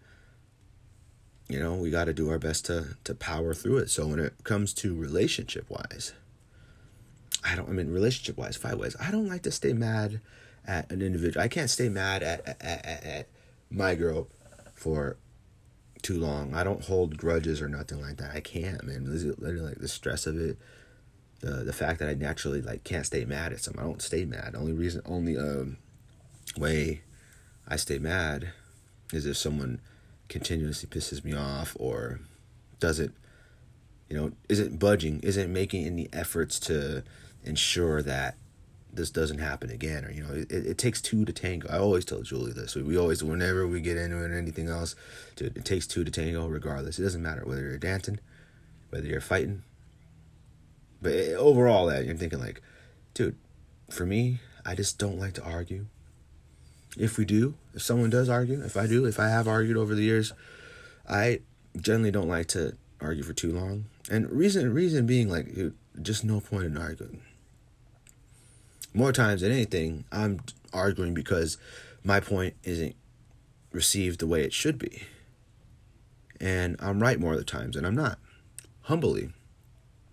you 1.48 1.58
know, 1.58 1.74
we 1.74 1.90
got 1.90 2.04
to 2.04 2.14
do 2.14 2.30
our 2.30 2.38
best 2.38 2.66
to 2.66 2.96
to 3.04 3.14
power 3.14 3.54
through 3.54 3.78
it. 3.78 3.90
So 3.90 4.06
when 4.06 4.18
it 4.18 4.44
comes 4.44 4.72
to 4.74 4.94
relationship 4.94 5.68
wise, 5.68 6.12
I 7.44 7.54
don't 7.54 7.68
I 7.68 7.72
mean 7.72 7.90
relationship 7.90 8.36
wise, 8.36 8.56
five 8.56 8.78
ways. 8.78 8.96
I 9.00 9.10
don't 9.10 9.28
like 9.28 9.42
to 9.42 9.50
stay 9.50 9.72
mad 9.72 10.20
at 10.66 10.90
an 10.90 11.02
individual. 11.02 11.42
I 11.42 11.48
can't 11.48 11.70
stay 11.70 11.88
mad 11.88 12.22
at 12.22 12.46
at, 12.46 12.62
at, 12.62 13.04
at 13.04 13.28
my 13.70 13.94
girl 13.94 14.28
for 14.74 15.16
too 16.02 16.18
long. 16.18 16.54
I 16.54 16.64
don't 16.64 16.84
hold 16.84 17.16
grudges 17.16 17.60
or 17.62 17.68
nothing 17.68 18.00
like 18.00 18.16
that. 18.16 18.34
I 18.34 18.40
can't, 18.40 18.82
man. 18.84 19.04
Literally, 19.06 19.60
like 19.60 19.78
the 19.78 19.88
stress 19.88 20.26
of 20.26 20.38
it, 20.38 20.58
the 21.40 21.64
the 21.64 21.72
fact 21.72 21.98
that 21.98 22.08
I 22.08 22.14
naturally 22.14 22.62
like 22.62 22.84
can't 22.84 23.06
stay 23.06 23.24
mad 23.24 23.52
at 23.52 23.60
someone. 23.60 23.84
I 23.84 23.88
don't 23.88 24.02
stay 24.02 24.24
mad. 24.24 24.54
Only 24.56 24.72
reason, 24.72 25.02
only 25.04 25.36
um 25.36 25.76
way 26.56 27.02
I 27.72 27.76
stay 27.76 27.98
mad 27.98 28.52
is 29.14 29.24
if 29.24 29.38
someone 29.38 29.80
continuously 30.28 30.90
pisses 30.90 31.24
me 31.24 31.32
off 31.32 31.74
or 31.80 32.20
doesn't, 32.80 33.14
you 34.10 34.16
know, 34.18 34.32
isn't 34.50 34.78
budging, 34.78 35.20
isn't 35.20 35.50
making 35.50 35.86
any 35.86 36.06
efforts 36.12 36.60
to 36.60 37.02
ensure 37.44 38.02
that 38.02 38.36
this 38.92 39.10
doesn't 39.10 39.38
happen 39.38 39.70
again 39.70 40.04
or 40.04 40.10
you 40.10 40.22
know 40.22 40.34
it, 40.34 40.52
it 40.52 40.76
takes 40.76 41.00
two 41.00 41.24
to 41.24 41.32
tango. 41.32 41.66
I 41.70 41.78
always 41.78 42.04
tell 42.04 42.20
julie 42.20 42.52
this. 42.52 42.76
We 42.76 42.98
always 42.98 43.24
whenever 43.24 43.66
we 43.66 43.80
get 43.80 43.96
into 43.96 44.22
it 44.22 44.36
anything 44.36 44.68
else 44.68 44.94
dude, 45.34 45.56
it 45.56 45.64
takes 45.64 45.86
two 45.86 46.04
to 46.04 46.10
tango 46.10 46.46
regardless. 46.46 46.98
It 46.98 47.04
doesn't 47.04 47.22
matter 47.22 47.42
whether 47.46 47.62
you're 47.62 47.78
dancing 47.78 48.20
whether 48.90 49.06
you're 49.06 49.22
fighting. 49.22 49.62
But 51.00 51.12
eh, 51.14 51.32
overall 51.32 51.88
eh, 51.88 51.96
that 51.96 52.04
you're 52.04 52.16
thinking 52.16 52.38
like 52.38 52.60
dude 53.14 53.36
for 53.88 54.04
me 54.04 54.40
i 54.64 54.74
just 54.74 54.98
don't 54.98 55.18
like 55.18 55.32
to 55.34 55.42
argue 55.42 55.86
if 56.98 57.16
we 57.16 57.24
do 57.24 57.54
if 57.74 57.82
someone 57.82 58.10
does 58.10 58.28
argue 58.28 58.60
if 58.62 58.76
i 58.76 58.86
do 58.86 59.04
if 59.06 59.18
i 59.18 59.28
have 59.28 59.48
argued 59.48 59.76
over 59.76 59.94
the 59.94 60.02
years 60.02 60.32
i 61.08 61.40
generally 61.80 62.10
don't 62.10 62.28
like 62.28 62.46
to 62.46 62.76
argue 63.00 63.22
for 63.22 63.32
too 63.32 63.50
long 63.50 63.86
and 64.10 64.30
reason 64.30 64.72
reason 64.72 65.06
being 65.06 65.28
like 65.28 65.48
just 66.02 66.24
no 66.24 66.40
point 66.40 66.64
in 66.64 66.76
arguing 66.76 67.22
more 68.94 69.12
times 69.12 69.40
than 69.40 69.52
anything, 69.52 70.04
I'm 70.12 70.40
arguing 70.72 71.14
because 71.14 71.58
my 72.04 72.20
point 72.20 72.54
isn't 72.64 72.94
received 73.72 74.20
the 74.20 74.26
way 74.26 74.42
it 74.42 74.52
should 74.52 74.78
be. 74.78 75.04
And 76.40 76.76
I'm 76.80 77.00
right 77.00 77.20
more 77.20 77.32
of 77.32 77.38
the 77.38 77.44
times 77.44 77.76
and 77.76 77.86
I'm 77.86 77.94
not. 77.94 78.18
Humbly. 78.82 79.30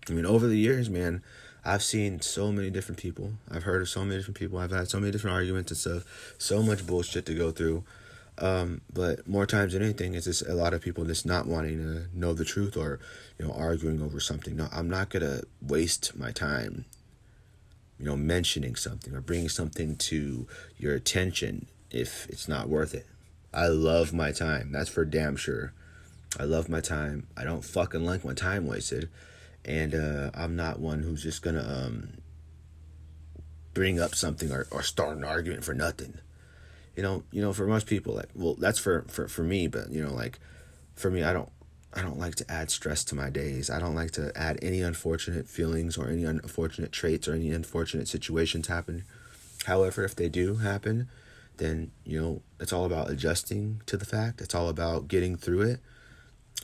I 0.08 0.12
mean, 0.12 0.26
over 0.26 0.46
the 0.46 0.56
years, 0.56 0.88
man, 0.88 1.22
I've 1.64 1.82
seen 1.82 2.20
so 2.20 2.52
many 2.52 2.70
different 2.70 2.98
people. 2.98 3.32
I've 3.50 3.64
heard 3.64 3.82
of 3.82 3.88
so 3.88 4.04
many 4.04 4.16
different 4.16 4.38
people. 4.38 4.58
I've 4.58 4.70
had 4.70 4.88
so 4.88 4.98
many 4.98 5.12
different 5.12 5.36
arguments 5.36 5.70
and 5.70 5.78
stuff. 5.78 6.34
So 6.38 6.62
much 6.62 6.86
bullshit 6.86 7.26
to 7.26 7.34
go 7.34 7.50
through. 7.50 7.84
Um, 8.38 8.80
but 8.92 9.28
more 9.28 9.44
times 9.44 9.74
than 9.74 9.82
anything, 9.82 10.14
it's 10.14 10.24
just 10.24 10.46
a 10.46 10.54
lot 10.54 10.72
of 10.72 10.80
people 10.80 11.04
just 11.04 11.26
not 11.26 11.46
wanting 11.46 11.78
to 11.78 12.18
know 12.18 12.32
the 12.32 12.44
truth 12.44 12.76
or, 12.76 12.98
you 13.38 13.46
know, 13.46 13.52
arguing 13.52 14.00
over 14.00 14.18
something. 14.18 14.56
No, 14.56 14.68
I'm 14.72 14.88
not 14.88 15.10
gonna 15.10 15.42
waste 15.60 16.16
my 16.16 16.30
time 16.30 16.86
you 18.00 18.06
know, 18.06 18.16
mentioning 18.16 18.74
something 18.74 19.14
or 19.14 19.20
bringing 19.20 19.50
something 19.50 19.94
to 19.94 20.46
your 20.78 20.94
attention 20.94 21.66
if 21.90 22.26
it's 22.30 22.48
not 22.48 22.68
worth 22.68 22.94
it. 22.94 23.06
I 23.52 23.66
love 23.66 24.14
my 24.14 24.32
time. 24.32 24.72
That's 24.72 24.88
for 24.88 25.04
damn 25.04 25.36
sure. 25.36 25.74
I 26.38 26.44
love 26.44 26.70
my 26.70 26.80
time. 26.80 27.26
I 27.36 27.44
don't 27.44 27.64
fucking 27.64 28.04
like 28.04 28.24
my 28.24 28.32
time 28.32 28.66
wasted. 28.66 29.10
And 29.64 29.94
uh, 29.94 30.30
I'm 30.34 30.56
not 30.56 30.80
one 30.80 31.02
who's 31.02 31.22
just 31.22 31.42
gonna 31.42 31.66
um, 31.66 32.18
bring 33.74 34.00
up 34.00 34.14
something 34.14 34.50
or, 34.50 34.66
or 34.70 34.82
start 34.82 35.16
an 35.16 35.24
argument 35.24 35.64
for 35.64 35.74
nothing. 35.74 36.18
You 36.96 37.02
know, 37.02 37.22
you 37.30 37.40
know, 37.40 37.52
for 37.52 37.66
most 37.66 37.86
people, 37.86 38.14
like, 38.14 38.30
well, 38.34 38.56
that's 38.58 38.78
for, 38.78 39.02
for, 39.08 39.28
for 39.28 39.42
me, 39.42 39.68
but 39.68 39.90
you 39.90 40.02
know, 40.02 40.12
like, 40.12 40.38
for 40.94 41.10
me, 41.10 41.22
I 41.22 41.32
don't, 41.32 41.50
I 41.94 42.02
don't 42.02 42.18
like 42.18 42.36
to 42.36 42.50
add 42.50 42.70
stress 42.70 43.04
to 43.04 43.14
my 43.14 43.30
days. 43.30 43.70
I 43.70 43.78
don't 43.78 43.94
like 43.94 44.12
to 44.12 44.32
add 44.36 44.58
any 44.62 44.80
unfortunate 44.80 45.48
feelings 45.48 45.96
or 45.96 46.08
any 46.08 46.24
unfortunate 46.24 46.92
traits 46.92 47.26
or 47.26 47.34
any 47.34 47.50
unfortunate 47.50 48.06
situations 48.06 48.68
happen. 48.68 49.04
However, 49.64 50.04
if 50.04 50.14
they 50.14 50.28
do 50.28 50.56
happen, 50.56 51.08
then, 51.56 51.90
you 52.04 52.20
know, 52.20 52.42
it's 52.58 52.72
all 52.72 52.84
about 52.84 53.10
adjusting 53.10 53.82
to 53.86 53.96
the 53.96 54.04
fact. 54.04 54.40
It's 54.40 54.54
all 54.54 54.68
about 54.68 55.08
getting 55.08 55.36
through 55.36 55.62
it. 55.62 55.80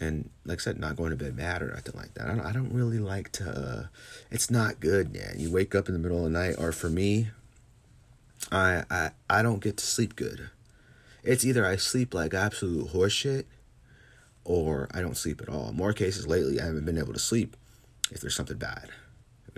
And 0.00 0.28
like 0.44 0.60
I 0.60 0.62
said, 0.62 0.78
not 0.78 0.96
going 0.96 1.10
to 1.10 1.16
bed 1.16 1.36
mad 1.36 1.62
or 1.62 1.68
nothing 1.68 1.94
like 1.96 2.12
that. 2.14 2.26
I 2.26 2.34
don't, 2.34 2.46
I 2.46 2.52
don't 2.52 2.72
really 2.72 2.98
like 2.98 3.32
to, 3.32 3.48
uh, 3.48 3.86
it's 4.30 4.50
not 4.50 4.78
good, 4.78 5.12
man. 5.12 5.36
You 5.38 5.50
wake 5.50 5.74
up 5.74 5.88
in 5.88 5.94
the 5.94 5.98
middle 5.98 6.18
of 6.18 6.24
the 6.24 6.30
night, 6.30 6.56
or 6.58 6.70
for 6.70 6.90
me, 6.90 7.28
I, 8.52 8.84
I, 8.90 9.10
I 9.30 9.42
don't 9.42 9.62
get 9.62 9.78
to 9.78 9.86
sleep 9.86 10.14
good. 10.14 10.50
It's 11.22 11.44
either 11.44 11.66
I 11.66 11.76
sleep 11.76 12.14
like 12.14 12.34
absolute 12.34 12.92
horseshit 12.92 13.44
or 14.44 14.88
I 14.92 15.00
don't 15.00 15.16
sleep 15.16 15.40
at 15.40 15.48
all. 15.48 15.72
More 15.72 15.92
cases 15.92 16.26
lately, 16.26 16.60
I 16.60 16.66
haven't 16.66 16.84
been 16.84 16.98
able 16.98 17.12
to 17.14 17.18
sleep 17.18 17.56
if 18.10 18.20
there's 18.20 18.36
something 18.36 18.58
bad. 18.58 18.90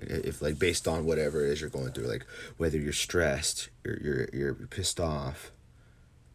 If 0.00 0.40
like 0.40 0.58
based 0.58 0.86
on 0.86 1.04
whatever 1.04 1.44
it 1.44 1.50
is 1.50 1.60
you're 1.60 1.70
going 1.70 1.90
through, 1.90 2.06
like 2.06 2.24
whether 2.56 2.78
you're 2.78 2.92
stressed, 2.92 3.68
you're 3.84 3.98
you're 4.00 4.28
you're 4.32 4.54
pissed 4.54 5.00
off, 5.00 5.50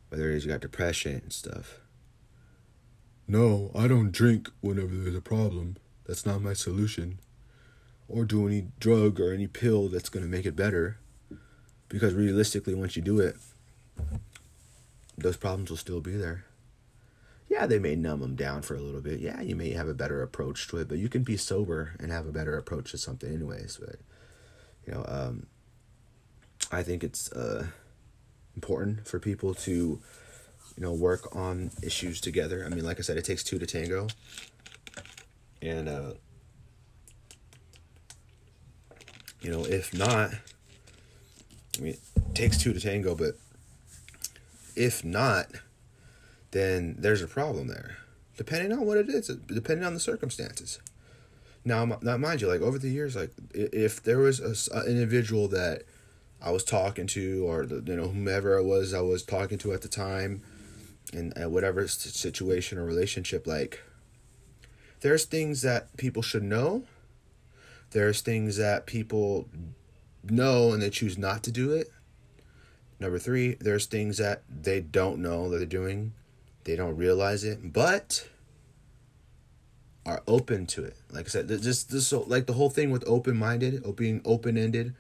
whether 0.10 0.30
it 0.30 0.36
is 0.36 0.46
you 0.46 0.52
got 0.52 0.60
depression 0.60 1.22
and 1.24 1.32
stuff. 1.32 1.80
No, 3.28 3.72
I 3.74 3.88
don't 3.88 4.12
drink 4.12 4.50
whenever 4.62 4.94
there's 4.94 5.16
a 5.16 5.22
problem. 5.22 5.78
That's 6.06 6.26
not 6.26 6.42
my 6.42 6.54
solution. 6.54 7.20
Or 8.08 8.26
do 8.26 8.48
any 8.48 8.68
drug 8.80 9.20
or 9.20 9.34
any 9.34 9.48
pill 9.48 9.88
that's 9.88 10.10
gonna 10.10 10.28
make 10.28 10.46
it 10.46 10.56
better. 10.56 10.98
Because 11.90 12.14
realistically, 12.14 12.74
once 12.74 12.96
you 12.96 13.02
do 13.02 13.20
it, 13.20 13.36
those 15.18 15.38
problems 15.38 15.70
will 15.70 15.78
still 15.78 16.02
be 16.02 16.16
there 16.16 16.46
yeah, 17.54 17.68
they 17.68 17.78
may 17.78 17.96
numb 17.96 18.22
them 18.22 18.36
down 18.36 18.64
for 18.64 18.76
a 18.76 18.82
little 18.82 19.00
bit. 19.00 19.20
Yeah, 19.20 19.40
you 19.42 19.56
may 19.56 19.72
have 19.72 19.88
a 19.88 19.94
better 19.94 20.24
approach 20.24 20.68
to 20.70 20.78
it, 20.78 20.88
but 20.88 20.98
you 20.98 21.08
can 21.08 21.22
be 21.22 21.38
sober 21.38 21.94
and 22.00 22.12
have 22.12 22.26
a 22.26 22.32
better 22.32 22.58
approach 22.58 22.92
to 22.92 22.98
something, 22.98 23.32
anyways. 23.32 23.78
But 23.80 23.98
you 24.88 24.94
know, 24.94 25.06
um, 25.08 25.46
I 26.72 26.82
think 26.82 27.04
it's 27.04 27.32
uh, 27.32 27.68
important 28.56 29.08
for 29.08 29.20
people 29.20 29.54
to, 29.54 30.02
you 30.78 30.84
know, 30.84 30.94
work 30.94 31.36
on 31.36 31.72
issues 31.82 32.20
together. 32.20 32.64
I 32.66 32.70
mean, 32.70 32.84
like 32.84 33.00
I 33.00 33.02
said, 33.02 33.18
it 33.18 33.26
takes 33.26 33.44
two 33.44 33.60
to 33.60 33.66
tango. 33.66 34.08
And, 35.62 35.88
uh, 35.88 36.14
you 39.42 39.52
know, 39.52 39.64
if 39.66 39.94
not, 39.94 40.32
I 41.78 41.82
mean, 41.82 41.94
it 41.94 42.36
takes 42.36 42.58
two 42.58 42.74
to 42.74 42.80
tango, 42.80 43.16
but 43.16 43.36
if 44.76 45.04
not, 45.04 45.48
then 46.52 46.96
there's 46.98 47.22
a 47.22 47.28
problem 47.28 47.68
there, 47.68 47.98
depending 48.38 48.72
on 48.72 48.86
what 48.86 48.98
it 48.98 49.10
is, 49.10 49.28
depending 49.28 49.86
on 49.86 49.94
the 49.94 50.00
circumstances. 50.00 50.80
Now, 51.66 51.98
now 52.02 52.18
mind 52.18 52.42
you, 52.42 52.48
like 52.48 52.62
over 52.62 52.78
the 52.78 52.90
years, 52.90 53.16
like 53.16 53.32
if 53.54 54.04
there 54.04 54.20
was 54.20 54.40
a, 54.40 54.80
an 54.80 54.88
individual 54.88 55.48
that 55.50 55.84
I 56.42 56.52
was 56.52 56.64
talking 56.64 57.08
to, 57.08 57.46
or 57.48 57.64
you 57.64 57.96
know 57.96 58.08
whomever 58.08 58.58
it 58.58 58.64
was 58.64 58.94
I 58.94 59.02
was 59.02 59.24
talking 59.24 59.58
to 59.60 59.74
at 59.74 59.82
the 59.82 59.88
time, 59.88 60.42
in 61.14 61.32
whatever 61.52 61.88
situation 61.88 62.78
or 62.78 62.86
relationship, 62.86 63.48
like 63.48 63.82
there's 65.02 65.26
things 65.26 65.62
that 65.62 65.96
people 65.98 66.22
should 66.22 66.44
know. 66.44 66.84
There's 67.92 68.22
things 68.22 68.58
that 68.58 68.86
people 68.86 69.48
know 70.24 70.72
and 70.72 70.82
they 70.82 70.90
choose 70.90 71.18
not 71.18 71.44
to 71.44 71.52
do 71.52 71.72
it. 71.72 71.92
Number 73.00 73.20
three, 73.20 73.56
there's 73.56 73.86
things 73.86 74.18
that 74.18 74.44
they 74.50 74.80
don't 74.80 75.20
know 75.20 75.50
that 75.50 75.58
they're 75.58 75.66
doing, 75.66 76.14
they 76.64 76.76
don't 76.76 76.96
realize 76.96 77.44
it, 77.44 77.74
but 77.74 78.30
are 80.06 80.22
open 80.28 80.66
to 80.68 80.84
it. 80.84 80.96
Like 81.12 81.26
I 81.26 81.30
said, 81.30 81.48
just 81.48 81.92
this 81.92 82.08
so 82.08 82.24
like 82.28 82.46
the 82.46 82.54
whole 82.54 82.70
thing 82.70 82.92
with 82.92 83.04
open 83.08 83.38
minded, 83.38 83.84
being 83.96 84.22
open 84.26 84.58
ended, 84.58 84.96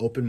open 0.00 0.26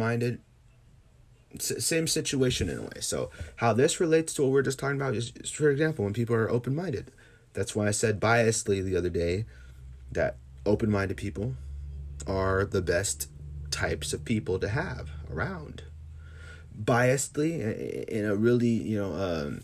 minded. 1.51 1.83
Same 1.83 2.07
situation 2.07 2.69
in 2.69 2.77
a 2.77 2.81
way. 2.81 3.01
So 3.01 3.29
how 3.57 3.73
this 3.73 3.99
relates 3.99 4.33
to 4.35 4.43
what 4.43 4.51
we 4.51 4.59
are 4.59 4.63
just 4.63 4.79
talking 4.79 4.99
about 4.99 5.15
is, 5.15 5.31
for 5.51 5.69
example, 5.69 6.05
when 6.05 6.13
people 6.13 6.35
are 6.35 6.49
open 6.49 6.75
minded. 6.75 7.11
That's 7.53 7.75
why 7.75 7.87
I 7.87 7.91
said 7.91 8.19
biasedly 8.19 8.83
the 8.83 8.95
other 8.95 9.09
day 9.09 9.45
that 10.11 10.37
open 10.65 10.91
minded 10.91 11.17
people 11.17 11.55
are 12.27 12.65
the 12.65 12.81
best 12.81 13.27
types 13.71 14.13
of 14.13 14.25
people 14.25 14.59
to 14.59 14.69
have 14.69 15.09
around. 15.31 15.83
Biasedly, 16.81 18.05
in 18.05 18.25
a 18.25 18.35
really 18.35 18.67
you 18.67 18.97
know, 18.97 19.13
um, 19.13 19.63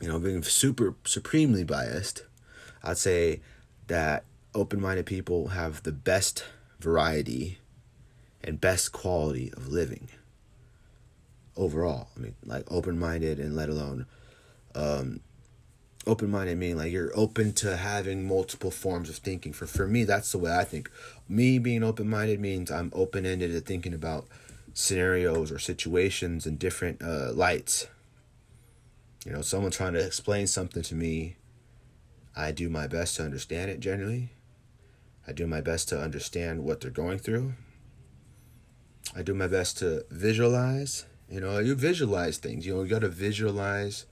you 0.00 0.08
know, 0.08 0.18
being 0.18 0.42
super 0.42 0.94
supremely 1.04 1.64
biased, 1.64 2.24
I'd 2.82 2.98
say 2.98 3.40
that 3.88 4.24
open 4.54 4.80
minded 4.80 5.06
people 5.06 5.48
have 5.48 5.82
the 5.82 5.92
best 5.92 6.44
variety 6.78 7.58
and 8.42 8.60
best 8.60 8.92
quality 8.92 9.52
of 9.52 9.68
living 9.68 10.08
overall. 11.60 12.08
I 12.16 12.20
mean, 12.20 12.34
like 12.44 12.70
open 12.70 12.98
minded 12.98 13.38
and 13.38 13.54
let 13.54 13.68
alone 13.68 14.06
um, 14.74 15.20
open 16.06 16.30
minded 16.30 16.56
meaning 16.58 16.76
like 16.76 16.92
you're 16.92 17.12
open 17.14 17.52
to 17.52 17.76
having 17.76 18.26
multiple 18.26 18.70
forms 18.70 19.08
of 19.08 19.16
thinking. 19.16 19.52
For 19.52 19.66
for 19.66 19.86
me, 19.86 20.04
that's 20.04 20.32
the 20.32 20.38
way 20.38 20.56
I 20.56 20.64
think. 20.64 20.90
Me 21.28 21.58
being 21.58 21.84
open 21.84 22.08
minded 22.08 22.40
means 22.40 22.70
I'm 22.70 22.90
open 22.94 23.26
ended 23.26 23.52
to 23.52 23.60
thinking 23.60 23.94
about 23.94 24.26
scenarios 24.72 25.50
or 25.50 25.58
situations 25.58 26.46
in 26.46 26.56
different 26.56 27.02
uh, 27.02 27.32
lights. 27.32 27.86
You 29.26 29.32
know, 29.32 29.42
someone 29.42 29.70
trying 29.70 29.92
to 29.92 30.04
explain 30.04 30.46
something 30.46 30.82
to 30.84 30.94
me 30.94 31.36
I 32.36 32.52
do 32.52 32.68
my 32.68 32.86
best 32.86 33.16
to 33.16 33.24
understand 33.24 33.70
it 33.70 33.80
generally. 33.80 34.30
I 35.26 35.32
do 35.32 35.46
my 35.46 35.60
best 35.60 35.88
to 35.90 36.00
understand 36.00 36.64
what 36.64 36.80
they're 36.80 36.90
going 36.90 37.18
through. 37.18 37.54
I 39.14 39.22
do 39.22 39.34
my 39.34 39.48
best 39.48 39.78
to 39.78 40.04
visualize. 40.10 41.04
You 41.30 41.40
know, 41.40 41.58
you 41.58 41.74
visualize 41.74 42.38
things. 42.38 42.66
You 42.66 42.74
know, 42.74 42.82
you 42.82 42.88
got 42.88 43.02
to 43.02 43.08
visualize. 43.08 44.06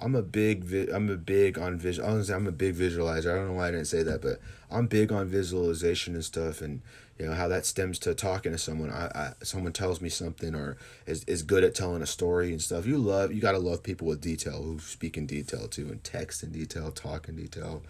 I'm 0.00 0.14
a 0.14 0.22
big 0.22 0.64
vi- 0.64 0.92
I'm 0.92 1.08
a 1.08 1.16
big 1.16 1.58
on 1.58 1.78
visual. 1.78 2.08
I'm 2.08 2.46
a 2.46 2.52
big 2.52 2.74
visualizer. 2.74 3.32
I 3.32 3.36
don't 3.36 3.48
know 3.48 3.54
why 3.54 3.68
I 3.68 3.70
didn't 3.70 3.86
say 3.86 4.02
that, 4.02 4.22
but 4.22 4.40
I'm 4.70 4.86
big 4.86 5.12
on 5.12 5.28
visualization 5.28 6.14
and 6.14 6.24
stuff, 6.24 6.60
and 6.60 6.82
you 7.18 7.26
know 7.26 7.34
how 7.34 7.48
that 7.48 7.66
stems 7.66 7.98
to 8.00 8.14
talking 8.14 8.52
to 8.52 8.58
someone. 8.58 8.90
I, 8.90 9.06
I 9.06 9.32
someone 9.42 9.72
tells 9.72 10.00
me 10.00 10.08
something 10.08 10.54
or 10.54 10.76
is 11.06 11.24
is 11.24 11.42
good 11.42 11.64
at 11.64 11.74
telling 11.74 12.02
a 12.02 12.06
story 12.06 12.50
and 12.50 12.62
stuff. 12.62 12.86
You 12.86 12.98
love 12.98 13.32
you 13.32 13.40
gotta 13.40 13.58
love 13.58 13.82
people 13.82 14.06
with 14.06 14.20
detail 14.20 14.62
who 14.62 14.78
speak 14.78 15.16
in 15.16 15.26
detail 15.26 15.68
too, 15.68 15.88
and 15.88 16.02
text 16.02 16.42
in 16.42 16.50
detail, 16.52 16.90
talk 16.92 17.28
in 17.28 17.36
detail. 17.36 17.82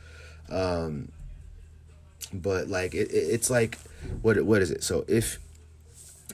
Um, 0.50 1.12
but 2.32 2.68
like 2.68 2.94
it, 2.94 3.10
it 3.10 3.14
it's 3.14 3.50
like 3.50 3.78
what 4.22 4.42
what 4.44 4.62
is 4.62 4.70
it? 4.70 4.82
So 4.82 5.04
if 5.08 5.38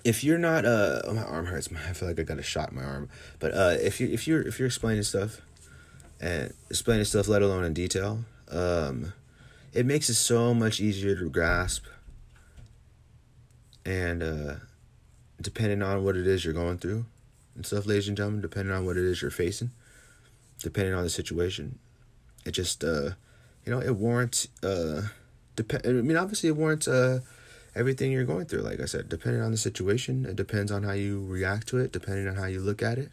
if 0.04 0.22
you're 0.22 0.38
not 0.38 0.64
uh 0.64 1.02
oh, 1.04 1.14
my 1.14 1.22
arm 1.22 1.46
hurts. 1.46 1.68
I 1.88 1.92
feel 1.92 2.08
like 2.08 2.18
I 2.20 2.22
got 2.22 2.38
a 2.38 2.42
shot 2.42 2.70
in 2.70 2.76
my 2.76 2.84
arm. 2.84 3.08
But 3.38 3.54
uh 3.54 3.76
if 3.80 4.00
you 4.00 4.08
if 4.08 4.26
you're 4.28 4.42
if 4.42 4.58
you're 4.58 4.66
explaining 4.66 5.02
stuff 5.02 5.40
and 6.20 6.52
explaining 6.70 7.04
stuff, 7.04 7.28
let 7.28 7.42
alone 7.42 7.64
in 7.64 7.74
detail, 7.74 8.24
um, 8.50 9.12
it 9.72 9.84
makes 9.84 10.08
it 10.08 10.14
so 10.14 10.54
much 10.54 10.80
easier 10.80 11.16
to 11.16 11.28
grasp 11.28 11.86
and 13.84 14.22
uh, 14.22 14.54
depending 15.40 15.82
on 15.82 16.04
what 16.04 16.16
it 16.16 16.26
is 16.26 16.44
you're 16.44 16.54
going 16.54 16.78
through 16.78 17.04
and 17.54 17.66
stuff, 17.66 17.86
ladies 17.86 18.08
and 18.08 18.16
gentlemen, 18.16 18.40
depending 18.40 18.74
on 18.74 18.84
what 18.84 18.96
it 18.96 19.04
is 19.04 19.22
you're 19.22 19.30
facing, 19.30 19.70
depending 20.62 20.94
on 20.94 21.04
the 21.04 21.10
situation, 21.10 21.78
it 22.44 22.52
just 22.52 22.82
uh, 22.82 23.10
you 23.64 23.72
know 23.72 23.80
it 23.80 23.96
warrants 23.96 24.48
uh, 24.62 25.02
depend. 25.56 25.86
I 25.86 25.92
mean, 25.92 26.16
obviously, 26.16 26.48
it 26.48 26.56
warrants 26.56 26.88
uh, 26.88 27.20
everything 27.74 28.12
you're 28.12 28.24
going 28.24 28.46
through. 28.46 28.62
Like 28.62 28.80
I 28.80 28.86
said, 28.86 29.08
depending 29.08 29.42
on 29.42 29.50
the 29.50 29.56
situation, 29.56 30.24
it 30.24 30.36
depends 30.36 30.70
on 30.70 30.82
how 30.82 30.92
you 30.92 31.24
react 31.24 31.68
to 31.68 31.78
it, 31.78 31.92
depending 31.92 32.28
on 32.28 32.36
how 32.36 32.46
you 32.46 32.60
look 32.60 32.82
at 32.82 32.98
it, 32.98 33.10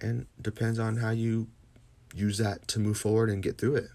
and 0.00 0.26
depends 0.40 0.78
on 0.78 0.96
how 0.96 1.10
you 1.10 1.48
use 2.14 2.38
that 2.38 2.66
to 2.68 2.80
move 2.80 2.98
forward 2.98 3.30
and 3.30 3.42
get 3.42 3.58
through 3.58 3.76
it. 3.76 3.90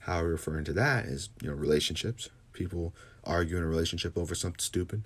How 0.00 0.22
referring 0.22 0.64
to 0.64 0.72
that 0.72 1.04
is 1.04 1.28
you 1.40 1.48
know 1.48 1.54
relationships, 1.54 2.28
people 2.52 2.92
argue 3.24 3.56
in 3.56 3.62
a 3.62 3.66
relationship 3.66 4.18
over 4.18 4.34
something 4.34 4.58
stupid, 4.58 5.04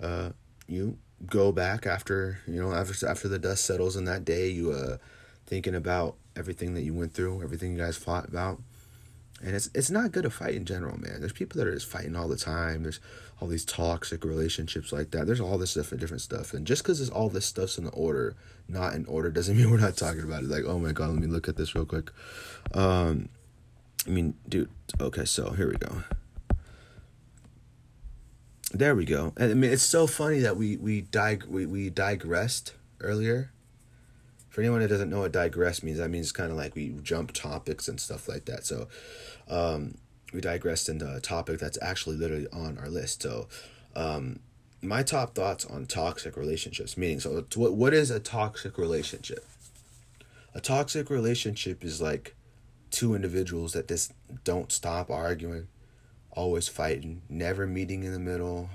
uh, 0.00 0.30
you 0.68 0.98
go 1.26 1.52
back 1.52 1.86
after 1.86 2.38
you 2.46 2.60
know 2.60 2.72
after 2.72 3.06
after 3.06 3.28
the 3.28 3.38
dust 3.38 3.64
settles 3.64 3.96
in 3.96 4.04
that 4.04 4.24
day, 4.24 4.48
you 4.48 4.72
uh 4.72 4.98
thinking 5.46 5.74
about 5.74 6.16
everything 6.36 6.74
that 6.74 6.82
you 6.82 6.94
went 6.94 7.12
through, 7.12 7.42
everything 7.42 7.72
you 7.72 7.78
guys 7.78 7.96
fought 7.96 8.28
about. 8.28 8.60
And 9.44 9.54
it's 9.54 9.68
it's 9.74 9.90
not 9.90 10.10
good 10.10 10.22
to 10.22 10.30
fight 10.30 10.54
in 10.54 10.64
general, 10.64 10.98
man. 10.98 11.20
There's 11.20 11.32
people 11.32 11.58
that 11.58 11.68
are 11.68 11.74
just 11.74 11.86
fighting 11.86 12.16
all 12.16 12.28
the 12.28 12.36
time. 12.36 12.82
There's 12.82 12.98
all 13.40 13.48
these 13.48 13.64
toxic 13.64 14.24
relationships 14.24 14.90
like 14.90 15.10
that. 15.10 15.26
There's 15.26 15.40
all 15.40 15.58
this 15.58 15.72
stuff 15.72 15.92
and 15.92 16.00
different 16.00 16.22
stuff. 16.22 16.54
And 16.54 16.66
just 16.66 16.82
because 16.82 17.10
all 17.10 17.28
this 17.28 17.44
stuff's 17.44 17.76
in 17.76 17.84
the 17.84 17.90
order, 17.90 18.36
not 18.68 18.94
in 18.94 19.04
order, 19.04 19.30
doesn't 19.30 19.54
mean 19.58 19.70
we're 19.70 19.76
not 19.76 19.98
talking 19.98 20.22
about 20.22 20.44
it. 20.44 20.48
Like, 20.48 20.64
oh 20.66 20.78
my 20.78 20.92
god, 20.92 21.10
let 21.10 21.18
me 21.18 21.26
look 21.26 21.46
at 21.46 21.56
this 21.56 21.74
real 21.74 21.84
quick. 21.84 22.10
Um, 22.72 23.28
I 24.06 24.10
mean, 24.10 24.34
dude. 24.48 24.70
Okay, 24.98 25.26
so 25.26 25.50
here 25.50 25.68
we 25.68 25.76
go. 25.76 26.02
There 28.72 28.94
we 28.94 29.04
go. 29.04 29.34
And 29.36 29.50
I 29.50 29.54
mean, 29.54 29.70
it's 29.70 29.82
so 29.82 30.06
funny 30.06 30.38
that 30.40 30.56
we 30.56 30.78
we 30.78 31.02
dig 31.02 31.44
we, 31.44 31.66
we 31.66 31.90
digressed 31.90 32.72
earlier. 33.00 33.50
For 34.48 34.60
anyone 34.60 34.80
that 34.80 34.88
doesn't 34.88 35.10
know 35.10 35.20
what 35.20 35.32
digress 35.32 35.82
means, 35.82 35.98
that 35.98 36.10
means 36.10 36.30
kind 36.30 36.52
of 36.52 36.56
like 36.56 36.76
we 36.76 36.94
jump 37.02 37.32
topics 37.32 37.88
and 37.88 38.00
stuff 38.00 38.28
like 38.28 38.44
that. 38.44 38.64
So, 38.64 38.86
um, 39.48 39.96
we 40.32 40.40
digressed 40.40 40.88
into 40.88 41.12
a 41.12 41.20
topic 41.20 41.60
that's 41.60 41.78
actually 41.80 42.16
literally 42.16 42.48
on 42.52 42.78
our 42.78 42.88
list. 42.88 43.22
So, 43.22 43.48
um, 43.94 44.40
my 44.82 45.02
top 45.02 45.34
thoughts 45.34 45.64
on 45.64 45.86
toxic 45.86 46.36
relationships. 46.36 46.96
Meaning, 46.96 47.20
so 47.20 47.44
what 47.54 47.74
what 47.74 47.94
is 47.94 48.10
a 48.10 48.20
toxic 48.20 48.78
relationship? 48.78 49.44
A 50.54 50.60
toxic 50.60 51.10
relationship 51.10 51.84
is 51.84 52.00
like 52.00 52.34
two 52.90 53.14
individuals 53.14 53.72
that 53.72 53.88
just 53.88 54.12
don't 54.44 54.70
stop 54.70 55.10
arguing 55.10 55.68
always 56.34 56.68
fighting, 56.68 57.22
never 57.28 57.66
meeting 57.66 58.04
in 58.04 58.12
the 58.12 58.18
middle, 58.18 58.68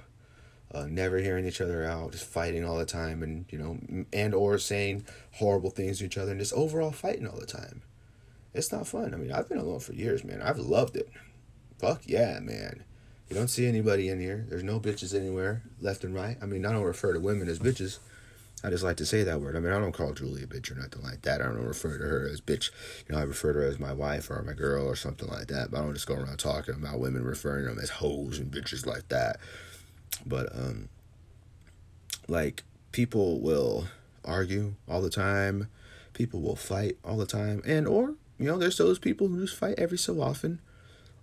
uh, 0.74 0.86
never 0.90 1.18
hearing 1.18 1.46
each 1.46 1.62
other 1.62 1.84
out, 1.84 2.12
just 2.12 2.26
fighting 2.26 2.66
all 2.66 2.78
the 2.78 2.86
time, 2.86 3.22
and 3.24 3.46
you 3.52 3.58
know, 3.58 4.06
and 4.14 4.34
or 4.34 4.58
saying 4.58 5.06
horrible 5.34 5.70
things 5.70 6.00
to 6.00 6.06
each 6.06 6.18
other, 6.18 6.32
and 6.32 6.40
just 6.40 6.54
overall 6.54 6.92
fighting 6.92 7.28
all 7.28 7.40
the 7.40 7.46
time. 7.46 7.82
It's 8.54 8.72
not 8.72 8.88
fun. 8.88 9.14
I 9.14 9.18
mean, 9.18 9.32
I've 9.32 9.48
been 9.48 9.58
alone 9.58 9.80
for 9.80 9.94
years, 9.94 10.24
man. 10.24 10.42
I've 10.42 10.58
loved 10.58 10.96
it. 10.96 11.10
Fuck 11.78 12.04
yeah, 12.06 12.40
man. 12.40 12.84
You 13.30 13.36
don't 13.36 13.48
see 13.48 13.68
anybody 13.68 14.10
in 14.10 14.20
here. 14.20 14.46
There's 14.50 14.64
no 14.64 14.80
bitches 14.80 15.14
anywhere, 15.14 15.62
left 15.80 16.04
and 16.04 16.16
right. 16.16 16.38
I 16.42 16.46
mean, 16.46 16.66
I 16.66 16.72
don't 16.72 16.84
refer 16.84 17.14
to 17.14 17.20
women 17.20 17.48
as 17.48 17.60
bitches. 17.60 18.00
I 18.64 18.70
just 18.70 18.84
like 18.84 18.98
to 18.98 19.06
say 19.06 19.24
that 19.24 19.40
word. 19.40 19.56
I 19.56 19.60
mean, 19.60 19.72
I 19.72 19.80
don't 19.80 19.94
call 19.94 20.14
Julie 20.14 20.44
a 20.44 20.48
bitch 20.48 20.70
or 20.70 20.76
nothing 20.76 21.02
like 21.04 21.22
that. 21.22 21.42
I 21.42 21.46
don't 21.46 21.66
refer 21.66 21.98
to 21.98 22.04
her 22.04 22.28
as 22.28 22.42
bitch. 22.42 22.72
You 23.08 23.16
know, 23.16 23.22
I 23.22 23.24
refer 23.24 23.54
to 23.54 23.60
her 23.60 23.66
as 23.68 23.80
my 23.80 23.94
wife 23.94 24.30
or 24.30 24.42
my 24.42 24.54
girl 24.54 24.86
or 24.86 24.96
something 24.96 25.30
like 25.30 25.48
that. 25.48 25.72
But 25.72 25.80
I 25.80 25.84
don't 25.84 25.94
just 25.94 26.08
go 26.08 26.16
around 26.16 26.40
talking 26.40 26.74
about 26.74 27.00
women 27.00 27.24
referring 27.24 27.66
to 27.66 27.70
them 27.70 27.80
as 27.80 27.90
hoes 27.90 28.40
and 28.40 28.52
bitches 28.52 28.86
like 28.86 29.08
that. 29.10 29.40
But 30.26 30.54
um, 30.54 30.90
like 32.28 32.64
people 32.92 33.40
will 33.40 33.88
argue 34.26 34.74
all 34.90 35.02
the 35.02 35.10
time. 35.10 35.70
People 36.14 36.42
will 36.42 36.58
fight 36.58 36.98
all 37.06 37.16
the 37.16 37.26
time, 37.26 37.62
and 37.66 37.88
or 37.88 38.16
you 38.40 38.46
know, 38.46 38.58
there's 38.58 38.78
those 38.78 39.00
people 39.00 39.28
who 39.28 39.42
just 39.42 39.58
fight 39.58 39.76
every 39.78 39.98
so 39.98 40.22
often, 40.22 40.60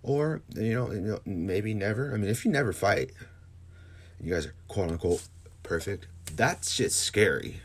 or 0.03 0.41
you 0.55 0.73
know, 0.73 1.19
maybe 1.25 1.73
never. 1.73 2.13
I 2.13 2.17
mean, 2.17 2.29
if 2.29 2.45
you 2.45 2.51
never 2.51 2.71
fight, 2.71 3.11
you 4.21 4.33
guys 4.33 4.45
are 4.45 4.53
quote 4.67 4.91
unquote 4.91 5.27
perfect 5.63 6.07
That's 6.35 6.75
just 6.77 6.99
scary. 6.99 7.61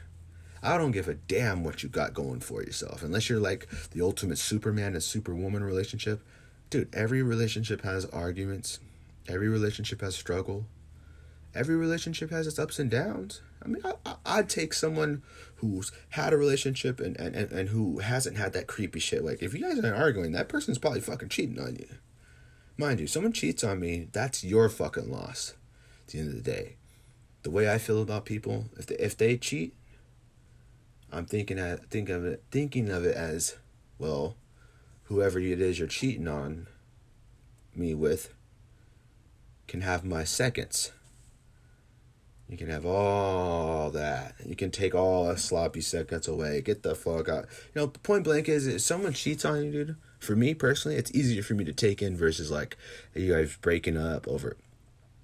I 0.63 0.79
don't 0.79 0.93
give 0.93 1.09
a 1.09 1.15
damn 1.15 1.65
what 1.65 1.83
you 1.83 1.89
got 1.89 2.15
going 2.15 2.41
for 2.41 2.63
yourself. 2.63 3.03
Unless 3.03 3.29
you're 3.29 3.41
like 3.41 3.69
the 3.91 4.01
ultimate 4.01 4.39
Superman 4.39 4.95
and 4.95 5.03
Superwoman 5.03 5.65
relationship. 5.65 6.23
Dude, 6.71 6.89
every 6.95 7.23
relationship 7.23 7.83
has 7.83 8.07
arguments. 8.07 8.79
Every 9.29 9.49
relationship 9.49 10.01
has 10.01 10.15
struggle. 10.15 10.67
Every 11.55 11.77
relationship 11.77 12.31
has 12.31 12.47
its 12.47 12.59
ups 12.59 12.79
and 12.79 12.91
downs. 12.91 13.43
I 13.63 13.69
mean, 13.69 13.83
I, 13.85 14.15
I'd 14.25 14.49
take 14.49 14.73
someone 14.73 15.23
who's 15.63 15.93
had 16.11 16.33
a 16.33 16.37
relationship 16.37 16.99
and, 16.99 17.17
and, 17.19 17.37
and, 17.37 17.53
and 17.53 17.69
who 17.69 18.01
hasn't 18.01 18.37
had 18.37 18.53
that 18.53 18.67
creepy 18.67 18.99
shit. 18.99 19.25
Like, 19.25 19.43
if 19.43 19.55
you 19.55 19.61
guys 19.61 19.79
are 19.79 19.95
arguing, 19.95 20.33
that 20.33 20.49
person's 20.49 20.77
probably 20.77 21.01
fucking 21.01 21.29
cheating 21.29 21.61
on 21.61 21.77
you. 21.77 21.87
Mind 22.77 22.99
you, 22.99 23.07
someone 23.07 23.33
cheats 23.33 23.63
on 23.63 23.79
me, 23.79 24.09
that's 24.11 24.43
your 24.43 24.69
fucking 24.69 25.11
loss 25.11 25.55
at 26.01 26.09
the 26.09 26.19
end 26.19 26.29
of 26.29 26.35
the 26.35 26.51
day. 26.51 26.75
The 27.45 27.51
way 27.51 27.73
I 27.73 27.79
feel 27.79 28.03
about 28.03 28.25
people, 28.25 28.67
if 28.77 28.87
they, 28.87 28.97
if 28.97 29.17
they 29.17 29.37
cheat, 29.37 29.77
I'm 31.13 31.27
thinking 31.27 31.61
at, 31.61 31.89
think 31.91 32.09
of 32.09 32.25
it 32.25 32.43
thinking 32.51 32.91
of 32.91 33.05
it 33.05 33.15
as, 33.15 33.57
well, 33.99 34.37
whoever 35.05 35.39
it 35.39 35.61
is 35.61 35.79
you're 35.79 35.87
cheating 35.87 36.27
on 36.27 36.67
me 37.77 37.95
with 37.95 38.35
can 39.69 39.83
have 39.83 40.05
my 40.05 40.25
seconds 40.25 40.91
you 42.53 42.59
can 42.59 42.69
have 42.69 42.85
all 42.85 43.89
that. 43.93 44.35
You 44.45 44.55
can 44.55 44.71
take 44.71 44.95
all 44.95 45.27
the 45.27 45.39
sloppy 45.39 45.81
seconds 45.81 46.29
away. 46.29 46.61
Get 46.61 46.83
the 46.83 46.95
fuck 46.95 47.27
out. 47.31 47.47
You 47.75 47.81
know, 47.81 47.87
point 47.87 48.25
blank 48.25 48.47
is 48.47 48.67
if 48.67 48.83
someone 48.83 49.15
cheats 49.15 49.47
on 49.47 49.65
you, 49.65 49.73
dude, 49.73 49.97
for 50.19 50.37
me 50.37 50.53
personally, 50.53 50.99
it's 50.99 51.11
easier 51.13 51.43
for 51.43 51.55
me 51.55 51.65
to 51.65 51.73
take 51.73 52.03
in 52.03 52.15
versus 52.15 52.51
like 52.51 52.77
you 53.15 53.33
guys 53.33 53.57
breaking 53.63 53.97
up 53.97 54.29
over 54.29 54.59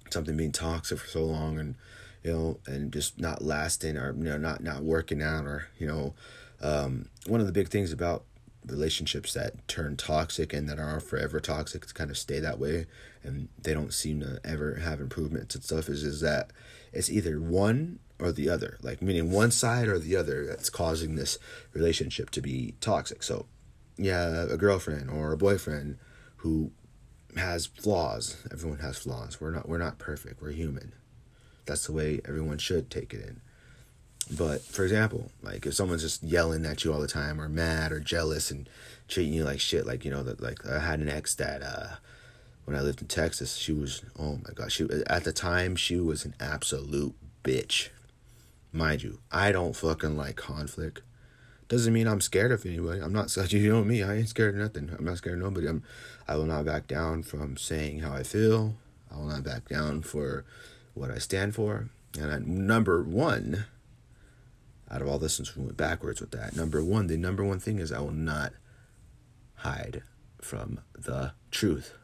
something 0.09 0.35
being 0.35 0.51
toxic 0.51 0.97
for 0.97 1.07
so 1.07 1.23
long 1.23 1.59
and 1.59 1.75
you 2.23 2.33
know 2.33 2.57
and 2.65 2.91
just 2.91 3.19
not 3.19 3.43
lasting 3.43 3.95
or 3.95 4.11
you 4.17 4.23
know 4.23 4.39
not 4.39 4.63
not 4.63 4.81
working 4.81 5.21
out 5.21 5.45
or 5.45 5.67
you 5.77 5.85
know 5.85 6.15
um, 6.63 7.09
one 7.27 7.39
of 7.39 7.45
the 7.45 7.53
big 7.53 7.67
things 7.67 7.93
about 7.93 8.23
relationships 8.65 9.33
that 9.33 9.67
turn 9.67 9.95
toxic 9.95 10.51
and 10.51 10.67
that 10.67 10.79
are 10.79 10.99
forever 10.99 11.39
toxic 11.39 11.85
to 11.85 11.93
kind 11.93 12.09
of 12.09 12.17
stay 12.17 12.39
that 12.39 12.57
way 12.57 12.87
and 13.23 13.49
they 13.61 13.73
don't 13.75 13.93
seem 13.93 14.19
to 14.19 14.39
ever 14.43 14.75
have 14.75 14.99
improvements 14.99 15.53
and 15.53 15.63
stuff 15.63 15.89
is 15.89 16.03
is 16.03 16.21
that 16.21 16.49
it's 16.93 17.09
either 17.09 17.39
one 17.39 17.99
or 18.19 18.31
the 18.31 18.49
other 18.49 18.77
like 18.81 19.01
meaning 19.01 19.31
one 19.31 19.51
side 19.51 19.87
or 19.87 19.97
the 19.97 20.15
other 20.15 20.45
that's 20.45 20.69
causing 20.69 21.15
this 21.15 21.37
relationship 21.73 22.29
to 22.31 22.41
be 22.41 22.75
toxic. 22.81 23.23
So 23.23 23.45
yeah 23.97 24.45
a 24.49 24.57
girlfriend 24.57 25.09
or 25.09 25.31
a 25.31 25.37
boyfriend 25.37 25.97
who 26.37 26.71
has 27.35 27.65
flaws. 27.67 28.37
Everyone 28.51 28.79
has 28.79 28.97
flaws. 28.97 29.39
We're 29.39 29.51
not 29.51 29.67
we're 29.67 29.77
not 29.77 29.99
perfect. 29.99 30.41
We're 30.41 30.51
human. 30.51 30.93
That's 31.65 31.85
the 31.85 31.93
way 31.93 32.21
everyone 32.25 32.57
should 32.57 32.89
take 32.89 33.13
it 33.13 33.21
in. 33.21 33.41
But 34.35 34.61
for 34.61 34.83
example, 34.83 35.31
like 35.41 35.65
if 35.65 35.73
someone's 35.73 36.03
just 36.03 36.23
yelling 36.23 36.65
at 36.65 36.83
you 36.83 36.93
all 36.93 37.01
the 37.01 37.07
time 37.07 37.39
or 37.41 37.49
mad 37.49 37.91
or 37.91 37.99
jealous 37.99 38.51
and 38.51 38.69
treating 39.07 39.33
you 39.33 39.43
like 39.43 39.59
shit, 39.59 39.85
like 39.85 40.05
you 40.05 40.11
know 40.11 40.23
that 40.23 40.41
like 40.41 40.65
I 40.67 40.79
had 40.79 40.99
an 40.99 41.09
ex 41.09 41.35
that 41.35 41.61
uh 41.61 41.95
when 42.69 42.77
I 42.77 42.81
lived 42.81 43.01
in 43.01 43.07
Texas, 43.07 43.55
she 43.55 43.73
was 43.73 44.03
oh 44.19 44.39
my 44.45 44.53
god, 44.53 44.71
she 44.71 44.87
at 45.07 45.23
the 45.23 45.33
time 45.33 45.75
she 45.75 45.99
was 45.99 46.23
an 46.23 46.35
absolute 46.39 47.15
bitch. 47.43 47.89
Mind 48.71 49.01
you, 49.01 49.17
I 49.31 49.51
don't 49.51 49.75
fucking 49.75 50.15
like 50.15 50.35
conflict. 50.35 51.01
Doesn't 51.67 51.91
mean 51.91 52.07
I'm 52.07 52.21
scared 52.21 52.51
of 52.51 52.63
anybody. 52.67 53.01
I'm 53.01 53.11
not 53.11 53.31
such 53.31 53.53
you 53.53 53.73
know 53.73 53.83
me. 53.83 54.03
I 54.03 54.17
ain't 54.17 54.29
scared 54.29 54.53
of 54.53 54.61
nothing. 54.61 54.95
I'm 54.95 55.03
not 55.03 55.17
scared 55.17 55.39
of 55.39 55.45
nobody. 55.45 55.67
I'm 55.67 55.81
I 56.27 56.35
will 56.35 56.45
not 56.45 56.63
back 56.63 56.85
down 56.85 57.23
from 57.23 57.57
saying 57.57 58.01
how 58.01 58.13
I 58.13 58.21
feel. 58.21 58.75
I 59.11 59.17
will 59.17 59.25
not 59.25 59.43
back 59.43 59.67
down 59.67 60.03
for 60.03 60.45
what 60.93 61.09
I 61.09 61.17
stand 61.17 61.55
for. 61.55 61.89
And 62.19 62.31
I, 62.31 62.37
number 62.37 63.01
one, 63.01 63.65
out 64.91 65.01
of 65.01 65.07
all 65.07 65.17
this 65.17 65.33
since 65.33 65.57
we 65.57 65.63
went 65.63 65.75
backwards 65.77 66.21
with 66.21 66.29
that. 66.31 66.55
Number 66.55 66.83
one, 66.83 67.07
the 67.07 67.17
number 67.17 67.43
one 67.43 67.59
thing 67.59 67.79
is 67.79 67.91
I 67.91 67.99
will 67.99 68.11
not 68.11 68.53
hide 69.55 70.03
from 70.39 70.81
the 70.93 71.31
truth. 71.49 71.95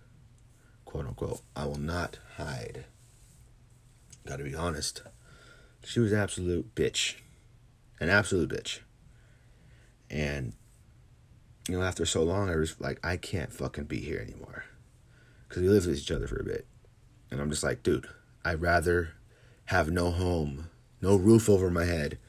Quote 0.95 1.07
unquote. 1.07 1.41
I 1.57 1.65
will 1.65 1.77
not 1.77 2.19
hide. 2.37 2.85
Gotta 4.25 4.45
be 4.45 4.55
honest. 4.55 5.01
She 5.83 5.99
was 5.99 6.13
absolute 6.13 6.73
bitch. 6.73 7.15
An 7.99 8.07
absolute 8.07 8.49
bitch. 8.49 8.79
And 10.09 10.53
you 11.67 11.77
know, 11.77 11.83
after 11.83 12.05
so 12.05 12.23
long 12.23 12.49
I 12.49 12.55
was 12.55 12.79
like, 12.79 13.05
I 13.05 13.17
can't 13.17 13.51
fucking 13.51 13.83
be 13.83 13.99
here 13.99 14.19
anymore. 14.19 14.63
Cause 15.49 15.63
we 15.63 15.67
lived 15.67 15.85
with 15.85 15.97
each 15.97 16.11
other 16.11 16.27
for 16.27 16.39
a 16.39 16.45
bit. 16.45 16.65
And 17.29 17.41
I'm 17.41 17.49
just 17.49 17.61
like, 17.61 17.83
dude, 17.83 18.07
I'd 18.45 18.61
rather 18.61 19.15
have 19.65 19.91
no 19.91 20.11
home, 20.11 20.69
no 21.01 21.17
roof 21.17 21.49
over 21.49 21.69
my 21.69 21.83
head 21.83 22.19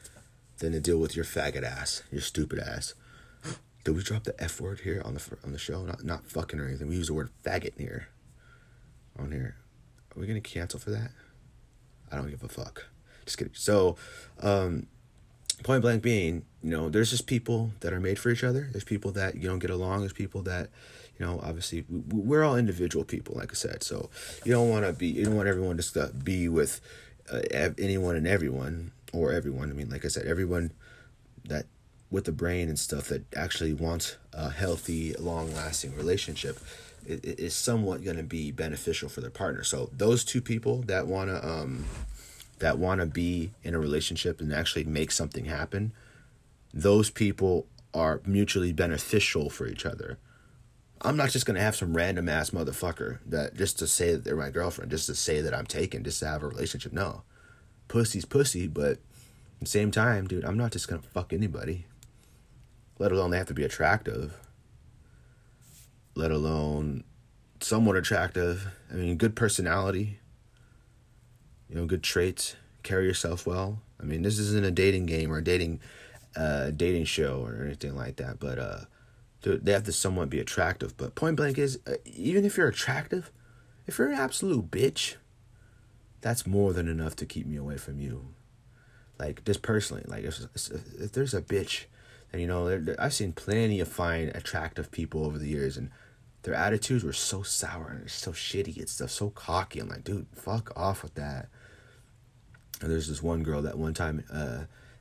than 0.57 0.73
to 0.73 0.81
deal 0.81 0.97
with 0.97 1.15
your 1.15 1.23
faggot 1.23 1.63
ass, 1.63 2.03
your 2.11 2.19
stupid 2.19 2.59
ass. 2.59 2.95
Did 3.85 3.95
we 3.95 4.03
drop 4.03 4.25
the 4.25 4.35
F 4.43 4.59
word 4.59 4.81
here 4.81 5.01
on 5.05 5.13
the 5.13 5.37
on 5.45 5.53
the 5.53 5.57
show? 5.57 5.85
Not 5.85 6.03
not 6.03 6.29
fucking 6.29 6.59
or 6.59 6.67
anything. 6.67 6.89
We 6.89 6.97
use 6.97 7.07
the 7.07 7.13
word 7.13 7.29
faggot 7.45 7.79
here. 7.79 8.09
On 9.19 9.31
here, 9.31 9.55
are 10.15 10.19
we 10.19 10.27
gonna 10.27 10.41
cancel 10.41 10.79
for 10.79 10.91
that? 10.91 11.11
I 12.11 12.15
don't 12.15 12.29
give 12.29 12.43
a 12.43 12.47
fuck. 12.47 12.87
Just 13.25 13.37
kidding. 13.37 13.53
So, 13.55 13.97
um, 14.41 14.87
point 15.63 15.81
blank 15.81 16.01
being, 16.01 16.45
you 16.63 16.69
know, 16.69 16.89
there's 16.89 17.09
just 17.09 17.27
people 17.27 17.71
that 17.81 17.93
are 17.93 17.99
made 17.99 18.19
for 18.19 18.29
each 18.29 18.43
other. 18.43 18.69
There's 18.71 18.83
people 18.83 19.11
that 19.13 19.35
you 19.35 19.47
don't 19.47 19.59
get 19.59 19.69
along. 19.69 20.01
There's 20.01 20.13
people 20.13 20.41
that, 20.43 20.69
you 21.17 21.25
know, 21.25 21.39
obviously 21.43 21.85
we're 21.89 22.43
all 22.43 22.55
individual 22.55 23.03
people, 23.03 23.35
like 23.35 23.51
I 23.51 23.55
said. 23.55 23.83
So 23.83 24.09
you 24.45 24.53
don't 24.53 24.69
want 24.69 24.85
to 24.85 24.93
be, 24.93 25.07
you 25.07 25.25
don't 25.25 25.35
want 25.35 25.47
everyone 25.47 25.77
just 25.77 25.95
to 25.95 26.11
be 26.23 26.47
with 26.47 26.79
uh, 27.31 27.41
anyone 27.77 28.15
and 28.15 28.27
everyone 28.27 28.91
or 29.13 29.31
everyone. 29.33 29.69
I 29.69 29.73
mean, 29.73 29.89
like 29.89 30.05
I 30.05 30.09
said, 30.09 30.25
everyone 30.25 30.71
that 31.45 31.65
with 32.09 32.25
the 32.25 32.31
brain 32.31 32.69
and 32.69 32.79
stuff 32.79 33.09
that 33.09 33.23
actually 33.35 33.73
wants 33.73 34.15
a 34.31 34.49
healthy, 34.49 35.13
long 35.13 35.53
lasting 35.53 35.95
relationship 35.95 36.59
is 37.07 37.55
somewhat 37.55 38.03
going 38.03 38.17
to 38.17 38.23
be 38.23 38.51
beneficial 38.51 39.09
for 39.09 39.21
their 39.21 39.29
partner. 39.29 39.63
So 39.63 39.89
those 39.95 40.23
two 40.23 40.41
people 40.41 40.81
that 40.83 41.07
want 41.07 41.29
to 41.29 41.47
um, 41.47 41.85
that 42.59 42.77
want 42.77 43.01
to 43.01 43.07
be 43.07 43.51
in 43.63 43.73
a 43.73 43.79
relationship 43.79 44.41
and 44.41 44.53
actually 44.53 44.83
make 44.83 45.11
something 45.11 45.45
happen, 45.45 45.93
those 46.73 47.09
people 47.09 47.65
are 47.93 48.21
mutually 48.25 48.73
beneficial 48.73 49.49
for 49.49 49.67
each 49.67 49.85
other. 49.85 50.17
I'm 51.01 51.15
not 51.15 51.29
just 51.29 51.45
gonna 51.45 51.61
have 51.61 51.75
some 51.75 51.95
random 51.95 52.27
ass 52.27 52.49
motherfucker 52.49 53.19
that 53.27 53.55
just 53.55 53.77
to 53.79 53.87
say 53.87 54.13
that 54.13 54.23
they're 54.23 54.35
my 54.35 54.49
girlfriend, 54.49 54.91
just 54.91 55.05
to 55.05 55.15
say 55.15 55.41
that 55.41 55.53
I'm 55.53 55.67
taken, 55.67 56.03
just 56.03 56.19
to 56.19 56.27
have 56.27 56.43
a 56.43 56.47
relationship. 56.47 56.91
No, 56.91 57.21
pussy's 57.87 58.25
pussy, 58.25 58.67
but 58.67 58.91
at 58.91 59.61
the 59.61 59.65
same 59.67 59.91
time, 59.91 60.27
dude, 60.27 60.43
I'm 60.43 60.57
not 60.57 60.71
just 60.71 60.87
gonna 60.87 61.01
fuck 61.01 61.33
anybody. 61.33 61.85
Let 62.99 63.11
alone 63.11 63.29
they 63.29 63.37
have 63.37 63.47
to 63.47 63.53
be 63.53 63.63
attractive. 63.63 64.33
Let 66.17 66.31
alone 66.31 67.03
somewhat 67.61 67.95
attractive. 67.95 68.69
I 68.91 68.95
mean, 68.95 69.17
good 69.17 69.35
personality. 69.35 70.19
You 71.69 71.75
know, 71.75 71.85
good 71.85 72.01
traits. 72.01 72.55
Carry 72.81 73.05
yourself 73.05 73.45
well. 73.45 73.83
I 74.01 74.03
mean, 74.03 74.23
this 74.23 74.39
isn't 74.39 74.65
a 74.65 74.71
dating 74.71 75.05
game 75.05 75.31
or 75.31 75.37
a 75.37 75.43
dating, 75.43 75.79
uh, 76.35 76.71
dating 76.71 77.05
show 77.05 77.45
or 77.45 77.63
anything 77.63 77.95
like 77.95 78.15
that. 78.15 78.39
But 78.39 78.57
uh, 78.57 78.79
they 79.43 79.71
have 79.71 79.83
to 79.83 79.91
somewhat 79.91 80.31
be 80.31 80.39
attractive. 80.39 80.97
But 80.97 81.13
point 81.13 81.35
blank 81.35 81.59
is, 81.59 81.79
uh, 81.85 81.97
even 82.05 82.45
if 82.45 82.57
you're 82.57 82.67
attractive, 82.67 83.31
if 83.85 83.99
you're 83.99 84.09
an 84.09 84.17
absolute 84.17 84.71
bitch, 84.71 85.17
that's 86.21 86.47
more 86.47 86.73
than 86.73 86.87
enough 86.87 87.15
to 87.17 87.27
keep 87.27 87.45
me 87.45 87.57
away 87.57 87.77
from 87.77 87.99
you. 87.99 88.29
Like 89.19 89.45
just 89.45 89.61
personally, 89.61 90.03
like 90.07 90.23
if 90.23 90.39
if 90.99 91.11
there's 91.11 91.35
a 91.35 91.43
bitch, 91.43 91.85
and 92.33 92.41
you 92.41 92.47
know, 92.47 92.95
I've 92.97 93.13
seen 93.13 93.33
plenty 93.33 93.79
of 93.79 93.87
fine, 93.87 94.29
attractive 94.33 94.89
people 94.89 95.23
over 95.23 95.37
the 95.37 95.47
years, 95.47 95.77
and 95.77 95.91
their 96.47 96.55
attitudes 96.55 97.03
were 97.03 97.11
so 97.11 97.41
sour 97.43 97.89
and 97.89 98.09
so 98.09 98.31
shitty 98.31 98.77
and 98.77 98.87
stuff, 98.87 99.09
so 99.09 99.29
cocky. 99.31 99.81
I'm 99.81 99.89
like, 99.89 100.05
dude, 100.05 100.27
fuck 100.31 100.71
off 100.77 101.03
with 101.03 101.13
that. 101.15 101.49
And 102.79 102.89
there's 102.89 103.09
this 103.09 103.21
one 103.21 103.43
girl 103.43 103.63
that 103.63 103.77
one 103.77 103.93
time, 103.93 104.23
uh, 104.31 104.59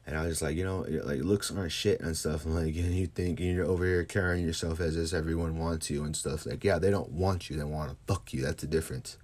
and 0.09 0.19
I 0.19 0.27
was 0.27 0.43
like, 0.43 0.57
you 0.57 0.65
know, 0.65 0.85
like 1.05 1.21
looks 1.21 1.53
aren't 1.53 1.71
shit 1.71 2.01
and 2.01 2.17
stuff. 2.17 2.47
I'm 2.47 2.55
like, 2.57 2.65
and 2.75 2.97
you 2.97 3.07
think 3.07 3.39
and 3.39 3.55
you're 3.55 3.65
over 3.65 3.85
here 3.85 4.03
carrying 4.03 4.45
yourself 4.45 4.81
as 4.81 4.97
if 4.97 5.17
everyone 5.17 5.57
wants 5.57 5.89
you 5.89 6.03
and 6.03 6.17
stuff. 6.17 6.47
Like, 6.47 6.65
yeah, 6.65 6.81
they 6.81 6.91
don't 6.91 7.13
want 7.13 7.49
you; 7.49 7.57
they 7.57 7.63
want 7.63 7.93
to 7.93 7.97
fuck 8.13 8.33
you. 8.33 8.43
That's 8.43 8.63
the 8.63 8.67
difference 8.67 9.17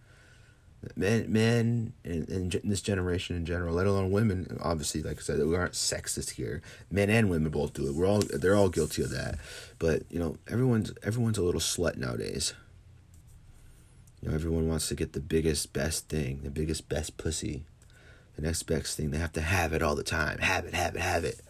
men 0.97 1.33
men 1.33 1.93
in, 2.05 2.25
in, 2.25 2.69
this 2.69 2.81
generation 2.81 3.37
in 3.37 3.47
general 3.47 3.75
let 3.75 3.87
alone 3.87 4.11
women 4.11 4.59
obviously 4.61 5.01
like 5.03 5.19
i 5.19 5.21
said 5.21 5.39
we 5.39 5.57
aren't 5.57 5.75
sexist 5.75 6.31
here. 6.31 6.63
Men 6.91 7.11
and 7.11 7.31
women 7.31 7.51
both 7.51 7.75
do 7.75 7.87
it. 7.87 7.95
We're 7.95 8.07
all 8.07 8.21
they're 8.21 8.57
all 8.57 8.69
guilty 8.69 9.03
of 9.03 9.11
that. 9.11 9.39
But 9.79 10.03
you 10.11 10.19
know 10.19 10.37
everyone's 10.49 10.93
everyone's 11.03 11.39
a 11.39 11.43
little 11.43 11.61
slut 11.61 11.97
nowadays. 11.97 12.55
You 14.21 14.29
know 14.29 14.35
everyone 14.35 14.69
wants 14.69 14.89
to 14.89 14.95
get 14.95 15.13
the 15.13 15.21
biggest 15.21 15.73
best 15.73 16.09
thing 16.09 16.41
the 16.43 16.51
biggest 16.51 16.89
best 16.89 17.17
pussy. 17.17 17.65
The 18.37 18.43
next 18.43 18.63
best 18.63 18.97
thing 18.97 19.11
they 19.11 19.19
have 19.19 19.33
to 19.33 19.43
have 19.43 19.73
it 19.73 19.83
all 19.83 19.95
the 19.95 20.03
time. 20.03 20.39
Have 20.39 20.65
it 20.65 20.75
have 20.75 20.95
it 20.95 21.01
have 21.01 21.25
it. 21.25 21.41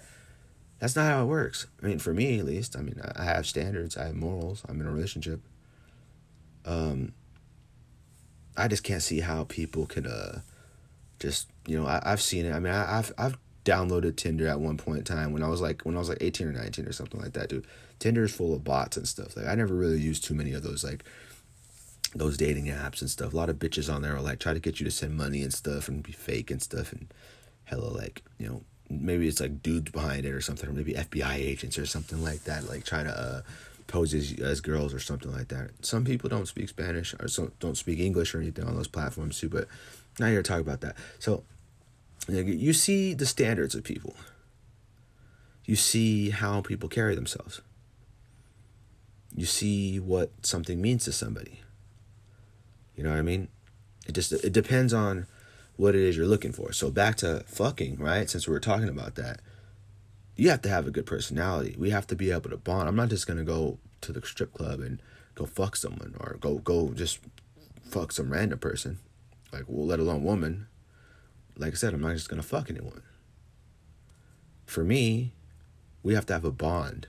That's 0.79 0.97
not 0.97 1.07
how 1.07 1.23
it 1.23 1.27
works. 1.27 1.67
I 1.83 1.87
mean 1.87 1.99
for 1.99 2.13
me 2.13 2.39
at 2.39 2.45
least. 2.45 2.77
I 2.77 2.81
mean 2.81 3.01
i 3.17 3.25
have 3.25 3.47
standards. 3.47 3.97
I 3.97 4.07
have 4.07 4.17
morals. 4.17 4.63
I'm 4.69 4.81
in 4.81 4.87
a 4.87 4.93
relationship. 4.93 5.41
Um 6.65 7.13
I 8.57 8.69
just 8.69 8.85
can't 8.85 9.03
see 9.03 9.21
how 9.21 9.45
people 9.45 9.87
could 9.87 10.07
uh 10.07 10.41
just 11.19 11.49
you 11.67 11.79
know 11.79 11.87
I, 11.87 12.03
I've 12.05 12.23
seen 12.23 12.47
it. 12.47 12.53
I 12.53 12.61
mean 12.61 12.73
I, 12.73 12.97
have 12.97 13.13
I've 13.19 13.39
downloaded 13.65 14.17
Tinder 14.17 14.49
at 14.49 14.61
one 14.61 14.77
point 14.77 14.99
in 14.99 15.05
time 15.05 15.33
when 15.33 15.43
I 15.43 15.49
was 15.49 15.61
like 15.61 15.83
when 15.83 15.97
I 15.97 15.99
was 15.99 16.09
like 16.09 16.19
18 16.21 16.49
or 16.49 16.53
19 16.53 16.87
or 16.87 16.93
something 16.93 17.21
like 17.21 17.33
that, 17.35 17.49
dude. 17.49 17.67
Tinder 17.99 18.25
is 18.25 18.35
full 18.35 18.55
of 18.55 18.65
bots 18.65 18.97
and 18.97 19.07
stuff. 19.07 19.37
Like 19.37 19.47
I 19.47 19.55
never 19.55 19.75
really 19.75 20.01
used 20.01 20.25
too 20.25 20.35
many 20.35 20.53
of 20.53 20.63
those 20.63 20.83
like 20.83 21.05
those 22.15 22.37
dating 22.37 22.67
apps 22.67 23.01
and 23.01 23.09
stuff. 23.09 23.33
A 23.33 23.37
lot 23.37 23.49
of 23.49 23.57
bitches 23.57 23.93
on 23.93 24.03
there 24.03 24.15
will 24.15 24.23
like 24.23 24.39
try 24.39 24.53
to 24.53 24.61
get 24.61 24.81
you 24.81 24.85
to 24.85 24.91
send 24.91 25.17
money 25.17 25.43
and 25.43 25.53
stuff 25.53 25.89
and 25.89 26.03
be 26.03 26.13
fake 26.13 26.51
and 26.51 26.61
stuff 26.61 26.93
and 26.93 27.13
hella 27.65 27.89
like, 27.89 28.23
you 28.39 28.47
know, 28.49 28.63
maybe 28.91 29.29
it's 29.29 29.41
like 29.41 29.63
dudes 29.63 29.91
behind 29.91 30.27
it 30.27 30.33
or 30.33 30.41
something, 30.41 30.69
or 30.69 30.73
maybe 30.73 30.93
FBI 30.93 31.35
agents 31.35 31.79
or 31.79 31.87
something 31.87 32.23
like 32.23 32.45
that, 32.45 32.69
like 32.69 32.85
trying 32.85 33.07
to 33.07 33.19
uh, 33.19 33.43
pose 33.93 34.15
as, 34.15 34.61
girls 34.63 34.95
or 34.95 34.99
something 34.99 35.31
like 35.31 35.49
that. 35.49 35.71
Some 35.83 36.05
people 36.05 36.31
don't 36.31 36.49
speak 36.49 36.71
Spanish 36.71 37.15
or 37.15 37.29
don't 37.61 37.77
speak 37.77 38.01
English 38.01 38.35
or 38.35 38.41
anything 38.41 38.65
on 38.65 38.75
those 38.75 38.89
platforms 38.89 39.39
too, 39.39 39.51
but 39.51 39.69
not 40.19 40.31
here 40.31 40.43
to 40.43 40.49
talk 40.49 40.61
about 40.63 40.81
that. 40.81 40.97
So 41.19 41.45
you 42.27 42.73
see 42.73 43.13
the 43.13 43.27
standards 43.27 43.75
of 43.75 43.85
people. 43.85 44.17
You 45.67 45.77
see 45.77 46.31
how 46.31 46.63
people 46.63 46.89
carry 46.89 47.15
themselves. 47.15 47.61
You 49.37 49.47
see 49.47 50.01
what 50.01 50.31
something 50.43 50.81
means 50.81 51.05
to 51.05 51.13
somebody. 51.13 51.61
You 52.97 53.05
know 53.05 53.11
what 53.11 53.19
I 53.19 53.23
mean? 53.23 53.49
It 54.07 54.13
just 54.13 54.33
it 54.33 54.53
depends 54.53 54.95
on 54.95 55.27
what 55.77 55.95
it 55.95 56.03
is 56.03 56.17
you're 56.17 56.27
looking 56.27 56.53
for. 56.53 56.73
So 56.73 56.91
back 56.91 57.17
to 57.17 57.45
fucking, 57.47 57.99
right? 57.99 58.29
Since 58.29 58.49
we 58.49 58.53
were 58.53 58.61
talking 58.61 58.89
about 58.89 59.17
that, 59.17 59.41
you 60.37 60.49
have 60.51 60.63
to 60.63 60.69
have 60.69 60.87
a 60.87 60.91
good 60.91 61.07
personality. 61.07 61.77
We 61.79 61.91
have 61.91 62.07
to 62.09 62.17
be 62.17 62.31
able 62.31 62.51
to 62.51 62.57
bond. 62.57 62.89
I'm 62.89 62.97
not 62.97 63.11
just 63.11 63.27
gonna 63.27 63.45
go 63.45 63.79
to 64.01 64.13
the 64.13 64.23
strip 64.23 64.55
club 64.55 64.81
and 64.81 65.01
go 65.35 65.47
fuck 65.47 65.77
someone 65.77 66.15
or 66.19 66.37
go 66.41 66.59
go 66.59 66.93
just 66.93 67.19
fuck 67.85 68.13
some 68.13 68.33
random 68.33 68.59
person, 68.59 68.99
like 69.53 69.65
well, 69.67 69.87
let 69.87 70.01
alone 70.01 70.25
woman. 70.25 70.67
Like 71.57 71.73
I 71.73 71.77
said, 71.77 71.93
I'm 71.93 72.01
not 72.01 72.15
just 72.15 72.29
gonna 72.29 72.43
fuck 72.43 72.71
anyone. 72.71 73.03
For 74.65 74.85
me, 74.85 75.33
we 76.03 76.15
have 76.15 76.27
to 76.27 76.33
have 76.33 76.45
a 76.45 76.51
bond. 76.51 77.09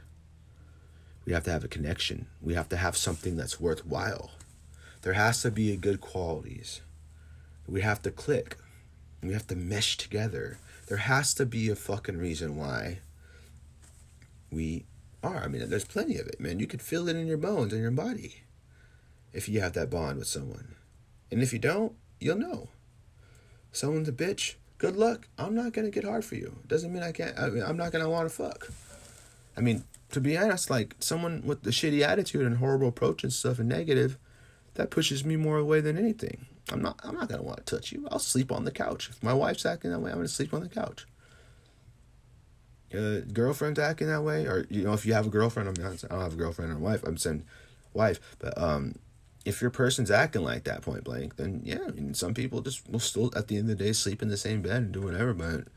We 1.26 1.32
have 1.32 1.46
to 1.46 1.52
have 1.52 1.64
a 1.64 1.70
connection. 1.70 2.28
We 2.42 2.54
have 2.54 2.68
to 2.70 2.78
have 2.78 2.98
something 2.98 3.38
that's 3.38 3.60
worthwhile. 3.60 4.32
There 5.04 5.14
has 5.14 5.42
to 5.44 5.52
be 5.52 5.76
good 5.78 6.02
qualities. 6.02 6.82
We 7.66 7.82
have 7.82 8.02
to 8.02 8.12
click. 8.12 8.58
We 9.22 9.32
have 9.32 9.48
to 9.48 9.56
mesh 9.56 9.96
together. 9.96 10.58
There 10.88 10.98
has 10.98 11.34
to 11.36 11.46
be 11.46 11.70
a 11.70 11.76
fucking 11.76 12.18
reason 12.18 12.58
why 12.58 13.00
we 14.54 14.86
are. 15.24 15.44
I 15.44 15.48
mean, 15.48 15.68
there's 15.70 15.86
plenty 15.86 16.18
of 16.18 16.28
it, 16.28 16.40
man. 16.40 16.60
You 16.60 16.68
could 16.68 16.82
feel 16.82 17.08
it 17.08 17.16
in 17.16 17.28
your 17.28 17.38
bones 17.38 17.74
and 17.74 17.82
your 17.82 17.92
body 17.92 18.44
if 19.32 19.50
you 19.50 19.62
have 19.62 19.74
that 19.74 19.90
bond 19.90 20.20
with 20.20 20.28
someone. 20.28 20.76
And 21.32 21.42
if 21.42 21.54
you 21.54 21.60
don't, 21.60 21.94
you'll 22.20 22.38
know. 22.38 22.70
Someone's 23.72 24.10
a 24.10 24.14
bitch. 24.14 24.56
Good 24.78 24.96
luck. 24.96 25.28
I'm 25.38 25.56
not 25.56 25.74
gonna 25.74 25.90
get 25.90 26.04
hard 26.04 26.26
for 26.26 26.36
you. 26.36 26.58
Doesn't 26.68 26.94
mean 26.94 27.04
I 27.04 27.12
can't. 27.12 27.38
I 27.38 27.50
mean, 27.50 27.64
I'm 27.64 27.78
not 27.78 27.92
gonna 27.92 28.10
want 28.10 28.30
to 28.30 28.36
fuck. 28.36 28.70
I 29.58 29.62
mean, 29.62 29.86
to 30.12 30.22
be 30.22 30.38
honest, 30.38 30.70
like 30.70 30.96
someone 31.00 31.42
with 31.46 31.64
the 31.64 31.72
shitty 31.72 32.02
attitude 32.02 32.46
and 32.46 32.58
horrible 32.58 32.90
approach 32.90 33.24
and 33.24 33.34
stuff 33.34 33.60
and 33.60 33.70
negative, 33.70 34.18
that 34.76 34.90
pushes 34.90 35.24
me 35.24 35.36
more 35.36 35.58
away 35.58 35.82
than 35.82 35.98
anything. 35.98 36.46
I'm 36.72 36.82
not. 36.82 37.00
I'm 37.04 37.16
not 37.16 37.30
gonna 37.30 37.44
want 37.44 37.66
to 37.66 37.76
touch 37.76 37.92
you. 37.92 38.08
I'll 38.12 38.20
sleep 38.20 38.52
on 38.52 38.66
the 38.66 38.72
couch. 38.72 39.10
If 39.10 39.24
my 39.24 39.34
wife's 39.34 39.66
acting 39.66 39.92
that 39.92 40.00
way, 40.00 40.12
I'm 40.12 40.18
gonna 40.18 40.28
sleep 40.28 40.54
on 40.54 40.62
the 40.62 40.70
couch 40.70 41.06
uh, 42.94 43.22
girlfriend's 43.32 43.80
acting 43.80 44.08
that 44.08 44.24
way, 44.24 44.46
or 44.46 44.66
you 44.70 44.84
know, 44.84 44.94
if 44.94 45.06
you 45.06 45.14
have 45.14 45.28
a 45.28 45.30
girlfriend, 45.30 45.70
I'm 45.70 45.84
not, 45.84 46.04
I 46.06 46.08
don't 46.08 46.22
have 46.22 46.34
a 46.34 46.38
girlfriend 46.38 46.72
or 46.72 46.76
a 46.76 46.80
wife. 46.80 47.04
I'm 47.04 47.18
saying 47.18 47.44
wife, 47.94 48.20
but 48.40 48.58
um, 48.58 48.96
if 49.46 49.62
your 49.62 49.72
person's 49.72 50.12
acting 50.12 50.44
like 50.44 50.64
that 50.64 50.82
point 50.82 51.04
blank, 51.04 51.36
then 51.36 51.62
yeah, 51.64 51.80
I 51.88 51.92
mean, 51.92 52.14
some 52.14 52.34
people 52.34 52.62
just 52.62 52.90
will 52.90 53.00
still 53.00 53.32
at 53.36 53.48
the 53.48 53.58
end 53.58 53.70
of 53.70 53.78
the 53.78 53.84
day 53.84 53.94
sleep 53.94 54.22
in 54.22 54.30
the 54.30 54.38
same 54.38 54.62
bed 54.62 54.78
and 54.78 54.92
do 54.92 55.02
whatever. 55.02 55.34
But 55.34 55.68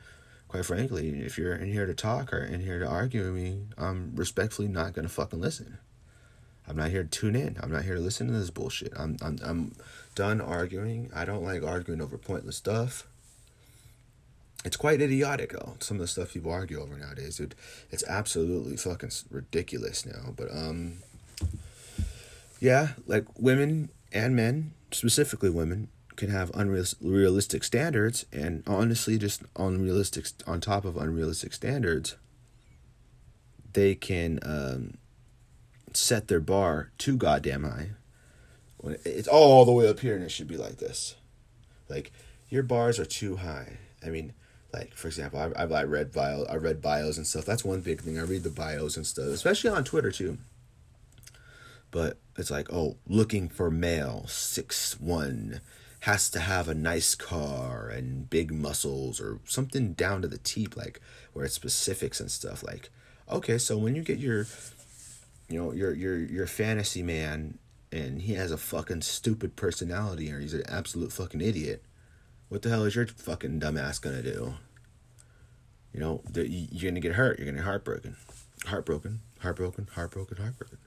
quite 0.49 0.65
frankly, 0.65 1.21
if 1.21 1.37
you're 1.37 1.55
in 1.55 1.73
here 1.73 1.87
to 1.87 1.95
talk 1.95 2.33
or 2.33 2.39
in 2.39 2.61
here 2.61 2.79
to 2.79 2.87
argue 2.87 3.25
with 3.25 3.35
me, 3.35 3.63
I'm 3.77 4.13
respectfully 4.15 4.69
not 4.69 4.93
gonna 4.93 5.09
fucking 5.09 5.41
listen. 5.41 5.79
I'm 6.69 6.77
not 6.77 6.91
here 6.91 7.05
to 7.05 7.09
tune 7.09 7.37
in. 7.37 7.57
I'm 7.63 7.71
not 7.71 7.85
here 7.85 7.95
to 7.95 8.01
listen 8.01 8.27
to 8.27 8.33
this 8.33 8.51
bullshit. 8.51 8.93
I'm 8.97 9.17
I'm 9.23 9.39
I'm 9.45 9.73
done 10.15 10.41
arguing. 10.41 11.11
I 11.15 11.25
don't 11.25 11.45
like 11.45 11.63
arguing 11.63 12.01
over 12.01 12.19
pointless 12.19 12.57
stuff. 12.57 13.07
It's 14.65 14.77
quite 14.77 15.01
idiotic, 15.01 15.53
though. 15.53 15.77
Some 15.79 15.99
of 15.99 16.01
the 16.01 16.09
stuff 16.09 16.33
people 16.33 16.51
argue 16.51 16.81
over 16.81 16.97
nowadays, 16.97 17.37
dude. 17.37 17.55
It's 17.91 18.05
absolutely 18.09 18.77
fucking 18.77 19.11
ridiculous 19.31 20.05
now. 20.05 20.33
But 20.37 20.49
um, 20.51 20.95
yeah, 22.61 22.89
like 23.07 23.27
women 23.39 23.91
and 24.13 24.35
men, 24.35 24.73
specifically 24.91 25.51
women, 25.51 25.89
can 26.17 26.31
have 26.31 26.51
unrealistic 26.55 27.63
standards, 27.63 28.25
and 28.33 28.63
honestly, 28.67 29.19
just 29.19 29.43
unrealistic 29.55 30.27
on 30.47 30.61
top 30.61 30.85
of 30.85 30.97
unrealistic 30.97 31.53
standards, 31.53 32.17
they 33.75 33.95
can 33.95 34.41
um, 34.43 34.97
set 35.93 36.29
their 36.29 36.41
bar 36.41 36.91
too 36.99 37.17
goddamn 37.17 37.65
high. 37.65 37.91
When 38.79 38.97
it's 39.05 39.29
all 39.29 39.65
the 39.65 39.73
way 39.73 39.89
up 39.89 40.01
here, 40.01 40.15
and 40.15 40.25
it 40.25 40.31
should 40.31 40.49
be 40.49 40.57
like 40.57 40.79
this, 40.79 41.17
like 41.89 42.11
your 42.49 42.63
bars 42.63 42.99
are 42.99 43.07
too 43.07 43.37
high. 43.37 43.79
I 44.05 44.09
mean 44.09 44.33
like 44.79 44.95
for 44.95 45.09
example 45.09 45.41
I've, 45.41 45.53
I've 45.57 45.73
I 45.73 45.83
read 45.85 46.13
bio 46.13 46.45
I 46.45 46.57
read 46.57 46.83
bios 46.83 47.17
and 47.17 47.27
stuff. 47.27 47.45
That's 47.45 47.65
one 47.65 47.81
big 47.81 48.01
thing. 48.01 48.19
I 48.19 48.23
read 48.23 48.43
the 48.43 48.51
bios 48.51 48.97
and 48.97 49.07
stuff 49.07 49.27
especially 49.27 49.71
on 49.71 49.85
Twitter 49.85 50.11
too. 50.11 50.39
But 51.91 52.19
it's 52.37 52.51
like 52.51 52.73
oh 52.73 52.97
looking 53.07 53.49
for 53.49 53.71
male 53.71 54.25
six 54.27 55.01
one 55.01 55.61
has 56.01 56.31
to 56.31 56.41
have 56.41 56.69
a 56.69 56.75
nice 56.75 57.15
car 57.15 57.89
and 57.89 58.29
big 58.29 58.53
muscles 58.53 59.21
or 59.21 59.41
something 59.45 59.93
down 59.95 60.23
to 60.23 60.29
the 60.29 60.39
teeth 60.39 60.77
like 60.77 61.01
where 61.33 61.45
it's 61.45 61.55
specifics 61.55 62.21
and 62.21 62.31
stuff 62.31 62.63
like 62.63 62.91
okay 63.29 63.59
so 63.59 63.77
when 63.77 63.97
you 63.97 64.03
get 64.03 64.19
your 64.19 64.47
you 65.49 65.59
know 65.59 65.73
your 65.73 65.93
your 65.95 66.17
your 66.17 66.47
fantasy 66.47 67.03
man 67.03 67.59
and 67.91 68.23
he 68.23 68.35
has 68.35 68.53
a 68.53 68.59
fucking 68.59 69.01
stupid 69.01 69.57
personality 69.57 70.31
or 70.31 70.39
he's 70.39 70.55
an 70.55 70.63
absolute 70.69 71.11
fucking 71.13 71.41
idiot 71.41 71.83
what 72.49 72.63
the 72.63 72.69
hell 72.69 72.85
is 72.85 72.95
your 72.95 73.07
fucking 73.07 73.61
dumbass 73.61 74.01
gonna 74.01 74.23
do? 74.23 74.55
You 75.97 76.03
know, 76.03 76.23
you're 76.35 76.91
gonna 76.91 77.01
get 77.01 77.15
hurt. 77.15 77.39
You're 77.39 77.47
gonna 77.47 77.57
get 77.57 77.65
heartbroken, 77.65 78.17
heartbroken, 78.67 79.23
heartbroken, 79.41 79.89
heartbroken, 79.95 80.37
heartbroken. 80.37 80.79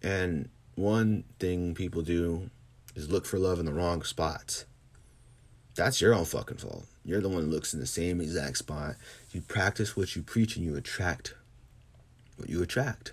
And 0.00 0.48
one 0.76 1.24
thing 1.40 1.74
people 1.74 2.02
do 2.02 2.50
is 2.94 3.10
look 3.10 3.26
for 3.26 3.40
love 3.40 3.58
in 3.58 3.66
the 3.66 3.72
wrong 3.72 4.04
spots. 4.04 4.64
That's 5.74 6.00
your 6.00 6.14
own 6.14 6.24
fucking 6.24 6.58
fault. 6.58 6.86
You're 7.04 7.20
the 7.20 7.28
one 7.28 7.42
that 7.42 7.50
looks 7.50 7.74
in 7.74 7.80
the 7.80 7.86
same 7.86 8.20
exact 8.20 8.58
spot. 8.58 8.94
You 9.32 9.40
practice 9.40 9.96
what 9.96 10.14
you 10.14 10.22
preach 10.22 10.54
and 10.54 10.64
you 10.64 10.76
attract 10.76 11.34
what 12.36 12.48
you 12.48 12.62
attract. 12.62 13.12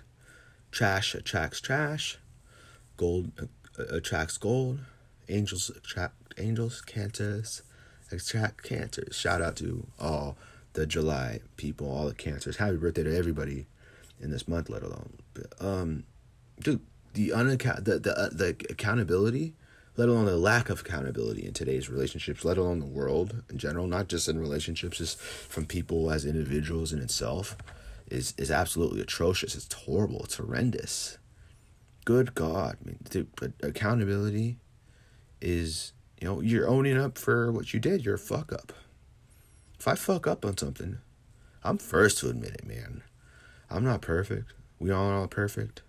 Trash 0.70 1.12
attracts 1.16 1.60
trash. 1.60 2.18
Gold 2.96 3.32
uh, 3.76 3.82
attracts 3.90 4.38
gold. 4.38 4.78
Angels 5.28 5.70
attract 5.70 6.14
angels, 6.38 6.82
cancers, 6.82 7.62
attract 8.12 8.62
cancers. 8.62 9.16
Shout 9.16 9.42
out 9.42 9.56
to 9.56 9.86
all 9.98 10.36
the 10.72 10.86
July 10.86 11.40
people, 11.56 11.90
all 11.90 12.06
the 12.06 12.14
cancers. 12.14 12.56
Happy 12.56 12.76
birthday 12.76 13.02
to 13.02 13.16
everybody 13.16 13.66
in 14.20 14.30
this 14.30 14.46
month, 14.46 14.68
let 14.68 14.82
alone. 14.82 15.18
Um, 15.60 16.04
dude, 16.60 16.80
the 17.14 17.30
unaccount 17.30 17.84
the 17.84 17.98
the 17.98 18.16
uh, 18.16 18.28
the 18.30 18.50
accountability, 18.70 19.54
let 19.96 20.08
alone 20.08 20.26
the 20.26 20.36
lack 20.36 20.70
of 20.70 20.80
accountability 20.80 21.44
in 21.44 21.52
today's 21.52 21.88
relationships, 21.88 22.44
let 22.44 22.58
alone 22.58 22.80
the 22.80 22.86
world 22.86 23.42
in 23.50 23.58
general, 23.58 23.86
not 23.86 24.08
just 24.08 24.28
in 24.28 24.38
relationships, 24.38 24.98
just 24.98 25.18
from 25.20 25.66
people 25.66 26.10
as 26.10 26.24
individuals 26.24 26.92
in 26.92 27.00
itself, 27.00 27.56
is 28.10 28.34
is 28.36 28.50
absolutely 28.50 29.00
atrocious. 29.00 29.54
It's 29.54 29.72
horrible. 29.72 30.24
It's 30.24 30.36
horrendous. 30.36 31.18
Good 32.04 32.34
God, 32.34 32.76
I 32.82 32.88
mean, 32.88 32.98
dude, 33.08 33.28
accountability 33.62 34.56
is 35.40 35.92
you 36.20 36.28
know, 36.28 36.40
you're 36.40 36.68
owning 36.68 36.98
up 36.98 37.16
for 37.16 37.50
what 37.50 37.72
you 37.72 37.80
did. 37.80 38.04
You're 38.04 38.16
a 38.16 38.18
fuck 38.18 38.52
up. 38.52 38.72
If 39.78 39.88
I 39.88 39.94
fuck 39.94 40.26
up 40.26 40.44
on 40.44 40.58
something, 40.58 40.98
I'm 41.64 41.78
first 41.78 42.18
to 42.18 42.28
admit 42.28 42.54
it, 42.54 42.66
man. 42.66 43.02
I'm 43.70 43.84
not 43.84 44.02
perfect. 44.02 44.52
We 44.78 44.90
all 44.90 45.06
aren't 45.06 45.30
perfect. 45.30 45.82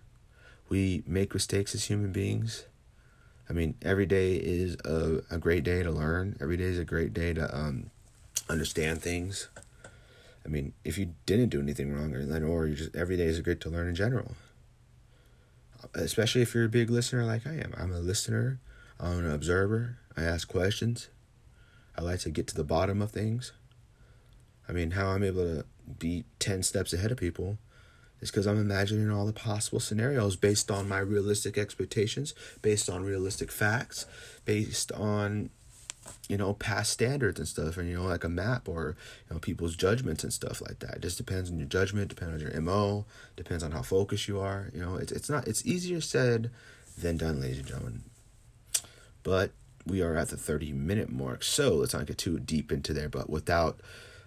We 0.68 1.02
make 1.06 1.34
mistakes 1.34 1.74
as 1.74 1.84
human 1.84 2.12
beings. 2.12 2.64
I 3.50 3.52
mean, 3.52 3.74
every 3.82 4.06
day 4.06 4.36
is 4.36 4.76
a, 4.84 5.22
a 5.30 5.36
great 5.36 5.64
day 5.64 5.82
to 5.82 5.90
learn. 5.90 6.38
Every 6.40 6.56
day 6.56 6.64
is 6.64 6.78
a 6.78 6.84
great 6.84 7.12
day 7.12 7.34
to 7.34 7.54
um, 7.54 7.90
understand 8.48 9.02
things. 9.02 9.48
I 10.44 10.48
mean, 10.48 10.72
if 10.84 10.96
you 10.96 11.14
didn't 11.26 11.50
do 11.50 11.60
anything 11.60 11.92
wrong, 11.92 12.14
or 12.14 12.24
then, 12.24 12.42
or 12.42 12.66
you 12.66 12.74
just 12.74 12.96
every 12.96 13.16
day 13.16 13.26
is 13.26 13.38
a 13.38 13.42
great 13.42 13.60
to 13.60 13.70
learn 13.70 13.88
in 13.88 13.94
general. 13.94 14.32
Especially 15.94 16.40
if 16.40 16.54
you're 16.54 16.64
a 16.64 16.70
big 16.70 16.88
listener 16.88 17.24
like 17.24 17.46
I 17.46 17.54
am. 17.54 17.74
I'm 17.76 17.92
a 17.92 18.00
listener. 18.00 18.58
I'm 18.98 19.18
an 19.18 19.30
observer. 19.30 19.98
I 20.16 20.22
ask 20.22 20.48
questions. 20.48 21.08
I 21.96 22.02
like 22.02 22.20
to 22.20 22.30
get 22.30 22.46
to 22.48 22.54
the 22.54 22.64
bottom 22.64 23.02
of 23.02 23.10
things. 23.10 23.52
I 24.68 24.72
mean, 24.72 24.92
how 24.92 25.08
I'm 25.08 25.22
able 25.22 25.44
to 25.44 25.64
be 25.98 26.24
10 26.38 26.62
steps 26.62 26.92
ahead 26.92 27.10
of 27.10 27.18
people 27.18 27.58
is 28.20 28.30
because 28.30 28.46
I'm 28.46 28.60
imagining 28.60 29.10
all 29.10 29.26
the 29.26 29.32
possible 29.32 29.80
scenarios 29.80 30.36
based 30.36 30.70
on 30.70 30.88
my 30.88 30.98
realistic 30.98 31.58
expectations, 31.58 32.34
based 32.62 32.88
on 32.88 33.04
realistic 33.04 33.50
facts, 33.50 34.06
based 34.44 34.92
on 34.92 35.50
you 36.28 36.36
know, 36.36 36.54
past 36.54 36.92
standards 36.92 37.38
and 37.38 37.48
stuff, 37.48 37.76
and 37.76 37.88
you 37.88 37.94
know, 37.94 38.04
like 38.04 38.24
a 38.24 38.28
map 38.28 38.68
or 38.68 38.96
you 39.28 39.34
know 39.34 39.40
people's 39.40 39.76
judgments 39.76 40.24
and 40.24 40.32
stuff 40.32 40.60
like 40.60 40.78
that. 40.80 40.96
It 40.96 41.02
just 41.02 41.18
depends 41.18 41.50
on 41.50 41.58
your 41.58 41.68
judgment, 41.68 42.08
depends 42.08 42.42
on 42.42 42.50
your 42.50 42.60
mo, 42.60 43.06
depends 43.36 43.62
on 43.62 43.72
how 43.72 43.82
focused 43.82 44.28
you 44.28 44.40
are. 44.40 44.70
You 44.74 44.80
know, 44.80 44.96
it's 44.96 45.12
it's 45.12 45.30
not 45.30 45.46
it's 45.46 45.64
easier 45.66 46.00
said 46.00 46.50
than 46.98 47.16
done, 47.16 47.40
ladies 47.40 47.58
and 47.58 47.68
gentlemen. 47.68 48.02
But 49.22 49.52
we 49.86 50.02
are 50.02 50.16
at 50.16 50.28
the 50.28 50.36
thirty 50.36 50.72
minute 50.72 51.10
mark, 51.10 51.42
so 51.42 51.74
let's 51.76 51.94
not 51.94 52.06
get 52.06 52.18
too 52.18 52.38
deep 52.38 52.70
into 52.72 52.92
there. 52.92 53.08
But 53.08 53.28
without 53.28 53.80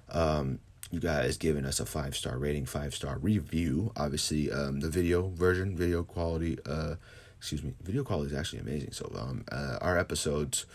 um, 0.10 0.60
you 0.91 0.99
guys 0.99 1.38
giving 1.38 1.66
us 1.66 1.80
a 1.80 1.86
five 1.86 2.16
star 2.16 2.38
rating, 2.38 2.66
five 2.66 2.93
star 2.93 3.18
review, 3.18 3.91
obviously 3.95 4.51
um, 4.51 4.80
the 4.80 4.89
video 4.89 5.30
version, 5.30 5.76
video 5.76 6.03
quality, 6.03 6.58
uh, 6.66 6.95
excuse 7.38 7.64
me, 7.64 7.74
video 7.82 8.03
quality 8.03 8.32
is 8.32 8.38
actually 8.38 8.60
amazing. 8.60 8.91
So 8.91 9.12
um, 9.18 9.43
uh, 9.51 9.78
our 9.82 9.97
episodes 9.97 10.66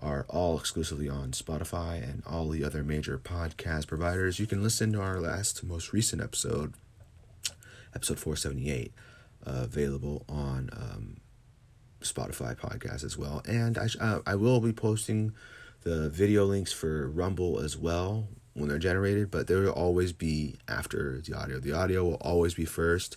are 0.00 0.26
all 0.28 0.58
exclusively 0.58 1.08
on 1.08 1.30
Spotify 1.30 2.02
and 2.02 2.22
all 2.26 2.48
the 2.48 2.64
other 2.64 2.84
major 2.84 3.18
podcast 3.18 3.86
providers. 3.86 4.38
You 4.38 4.46
can 4.46 4.62
listen 4.62 4.92
to 4.92 5.00
our 5.00 5.20
last, 5.20 5.64
most 5.64 5.92
recent 5.92 6.20
episode, 6.20 6.74
episode 7.94 8.18
478, 8.18 8.92
uh, 9.46 9.50
available 9.64 10.24
on 10.28 10.68
um, 10.72 11.16
Spotify 12.04 12.56
podcast 12.56 13.04
as 13.04 13.16
well. 13.16 13.42
And 13.46 13.78
I, 13.78 13.88
uh, 14.00 14.20
I 14.26 14.34
will 14.34 14.60
be 14.60 14.72
posting 14.72 15.32
the 15.82 16.08
video 16.10 16.44
links 16.44 16.72
for 16.72 17.08
Rumble 17.08 17.60
as 17.60 17.76
well 17.76 18.28
when 18.54 18.68
they're 18.68 18.78
generated, 18.78 19.30
but 19.30 19.46
they 19.46 19.54
will 19.54 19.70
always 19.70 20.12
be 20.12 20.56
after 20.68 21.20
the 21.20 21.34
audio. 21.34 21.58
The 21.58 21.72
audio 21.72 22.04
will 22.04 22.14
always 22.14 22.54
be 22.54 22.64
first. 22.64 23.16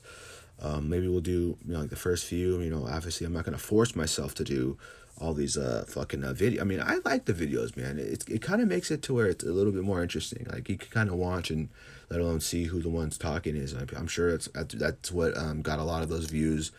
Um, 0.60 0.90
maybe 0.90 1.08
we'll 1.08 1.22
do 1.22 1.58
you 1.66 1.74
know 1.74 1.80
like 1.80 1.90
the 1.90 1.96
first 1.96 2.26
few. 2.26 2.60
You 2.60 2.70
know, 2.70 2.88
obviously 2.88 3.26
I'm 3.26 3.34
not 3.34 3.46
gonna 3.46 3.58
force 3.58 3.96
myself 3.96 4.34
to 4.36 4.44
do 4.44 4.78
all 5.20 5.34
these 5.34 5.58
uh 5.58 5.86
fucking 5.88 6.24
uh, 6.24 6.34
video. 6.34 6.62
I 6.62 6.64
mean, 6.64 6.82
I 6.82 7.00
like 7.06 7.26
the 7.26 7.34
videos, 7.34 7.78
man. 7.78 8.00
It 8.00 8.28
it 8.28 8.42
kind 8.42 8.62
of 8.62 8.68
makes 8.68 8.90
it 8.92 9.02
to 9.04 9.14
where 9.14 9.28
it's 9.28 9.44
a 9.44 9.52
little 9.52 9.72
bit 9.72 9.84
more 9.84 10.02
interesting. 10.02 10.48
Like 10.52 10.68
you 10.70 10.78
can 10.78 10.90
kind 10.90 11.10
of 11.10 11.16
watch 11.16 11.52
and 11.52 11.70
let 12.10 12.20
alone 12.20 12.40
see 12.40 12.66
who 12.66 12.82
the 12.82 12.90
one's 12.90 13.18
talking 13.18 13.56
is. 13.56 13.74
I'm 13.74 14.08
sure 14.08 14.32
that's 14.32 14.50
that's 14.74 15.12
what 15.12 15.38
um 15.38 15.62
got 15.62 15.80
a 15.80 15.84
lot 15.84 16.02
of 16.02 16.10
those 16.10 16.26
views 16.26 16.72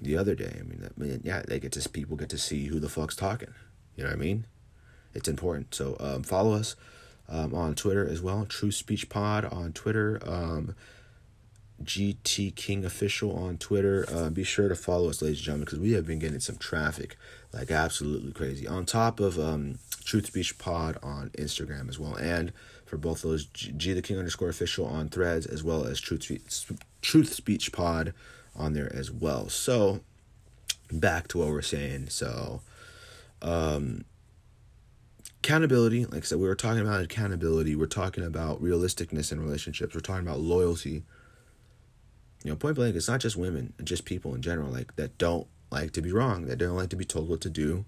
the 0.00 0.16
other 0.16 0.34
day. 0.34 0.56
I 0.58 0.62
mean, 0.62 0.84
I 0.84 1.00
mean, 1.00 1.20
yeah, 1.24 1.42
they 1.46 1.60
get 1.60 1.72
to 1.72 1.88
people 1.88 2.16
get 2.16 2.28
to 2.30 2.38
see 2.38 2.66
who 2.66 2.80
the 2.80 2.88
fuck's 2.88 3.16
talking. 3.16 3.54
You 3.96 4.04
know 4.04 4.10
what 4.10 4.16
I 4.16 4.20
mean? 4.20 4.46
It's 5.14 5.28
important. 5.28 5.74
So 5.74 5.96
um, 6.00 6.22
follow 6.22 6.52
us 6.52 6.76
um, 7.28 7.54
on 7.54 7.74
Twitter 7.74 8.06
as 8.06 8.22
well. 8.22 8.44
Truth 8.46 8.74
Speech 8.74 9.08
Pod 9.08 9.44
on 9.44 9.72
Twitter. 9.72 10.20
Um, 10.24 10.74
GT 11.82 12.54
King 12.54 12.84
Official 12.84 13.36
on 13.36 13.56
Twitter. 13.56 14.04
Uh, 14.12 14.30
be 14.30 14.44
sure 14.44 14.68
to 14.68 14.74
follow 14.74 15.08
us, 15.10 15.22
ladies 15.22 15.38
and 15.38 15.44
gentlemen, 15.44 15.64
because 15.64 15.78
we 15.78 15.92
have 15.92 16.06
been 16.06 16.18
getting 16.18 16.40
some 16.40 16.56
traffic 16.56 17.16
like 17.52 17.70
absolutely 17.70 18.32
crazy. 18.32 18.66
On 18.66 18.84
top 18.84 19.20
of 19.20 19.38
um, 19.38 19.78
Truth 20.04 20.26
Speech 20.26 20.58
Pod 20.58 20.98
on 21.02 21.30
Instagram 21.30 21.88
as 21.88 21.98
well, 21.98 22.14
and 22.16 22.52
for 22.84 22.96
both 22.96 23.22
those 23.22 23.46
G, 23.46 23.72
G 23.72 23.92
the 23.92 24.02
King 24.02 24.18
underscore 24.18 24.48
official 24.48 24.86
on 24.86 25.08
Threads 25.08 25.46
as 25.46 25.62
well 25.62 25.84
as 25.84 26.00
Truth 26.00 26.30
Truth 27.00 27.32
Speech 27.32 27.72
Pod 27.72 28.12
on 28.58 28.74
there 28.74 28.94
as 28.94 29.10
well. 29.10 29.48
So 29.48 30.00
back 30.92 31.28
to 31.28 31.38
what 31.38 31.48
we're 31.48 31.62
saying. 31.62 32.10
So 32.10 32.60
um, 33.40 34.04
accountability, 35.42 36.04
like 36.04 36.22
I 36.22 36.26
said, 36.26 36.38
we 36.38 36.48
were 36.48 36.54
talking 36.54 36.82
about 36.82 37.00
accountability. 37.00 37.76
We're 37.76 37.86
talking 37.86 38.24
about 38.24 38.62
realisticness 38.62 39.32
in 39.32 39.40
relationships. 39.40 39.94
We're 39.94 40.00
talking 40.00 40.26
about 40.26 40.40
loyalty 40.40 41.04
you 42.44 42.50
know, 42.50 42.56
point 42.56 42.76
blank, 42.76 42.94
it's 42.94 43.08
not 43.08 43.20
just 43.20 43.36
women, 43.36 43.72
just 43.82 44.04
people 44.04 44.34
in 44.34 44.42
general, 44.42 44.70
like 44.70 44.94
that 44.96 45.18
don't 45.18 45.46
like 45.70 45.92
to 45.92 46.02
be 46.02 46.12
wrong, 46.12 46.46
that 46.46 46.56
don't 46.56 46.76
like 46.76 46.90
to 46.90 46.96
be 46.96 47.04
told 47.04 47.28
what 47.28 47.40
to 47.42 47.50
do. 47.50 47.84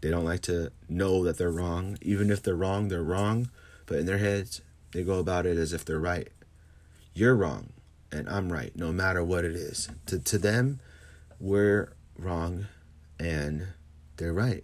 They 0.00 0.10
don't 0.10 0.24
like 0.24 0.42
to 0.42 0.72
know 0.88 1.22
that 1.24 1.38
they're 1.38 1.50
wrong. 1.50 1.96
Even 2.02 2.30
if 2.30 2.42
they're 2.42 2.56
wrong, 2.56 2.88
they're 2.88 3.02
wrong. 3.02 3.50
But 3.86 3.98
in 3.98 4.06
their 4.06 4.18
heads, 4.18 4.60
they 4.92 5.04
go 5.04 5.20
about 5.20 5.46
it 5.46 5.56
as 5.56 5.72
if 5.72 5.84
they're 5.84 6.00
right. 6.00 6.28
You're 7.14 7.36
wrong, 7.36 7.72
and 8.12 8.28
I'm 8.28 8.52
right, 8.52 8.76
no 8.76 8.92
matter 8.92 9.24
what 9.24 9.44
it 9.44 9.56
is. 9.56 9.88
To 10.06 10.18
to 10.18 10.38
them, 10.38 10.80
we're 11.40 11.92
wrong, 12.16 12.66
and 13.18 13.68
they're 14.18 14.32
right. 14.32 14.62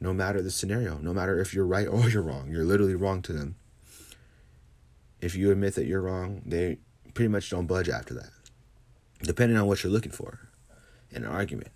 No 0.00 0.12
matter 0.12 0.40
the 0.40 0.50
scenario, 0.50 0.98
no 0.98 1.12
matter 1.12 1.38
if 1.40 1.52
you're 1.52 1.66
right 1.66 1.88
or 1.90 2.08
you're 2.08 2.22
wrong, 2.22 2.50
you're 2.50 2.64
literally 2.64 2.94
wrong 2.94 3.20
to 3.22 3.32
them. 3.32 3.56
If 5.20 5.34
you 5.34 5.50
admit 5.50 5.74
that 5.74 5.86
you're 5.86 6.00
wrong, 6.00 6.42
they 6.46 6.78
pretty 7.14 7.28
much 7.28 7.50
don't 7.50 7.66
budge 7.66 7.88
after 7.88 8.14
that. 8.14 8.30
Depending 9.22 9.58
on 9.58 9.66
what 9.66 9.82
you're 9.82 9.92
looking 9.92 10.10
for 10.10 10.48
in 11.10 11.24
an 11.24 11.30
argument, 11.30 11.70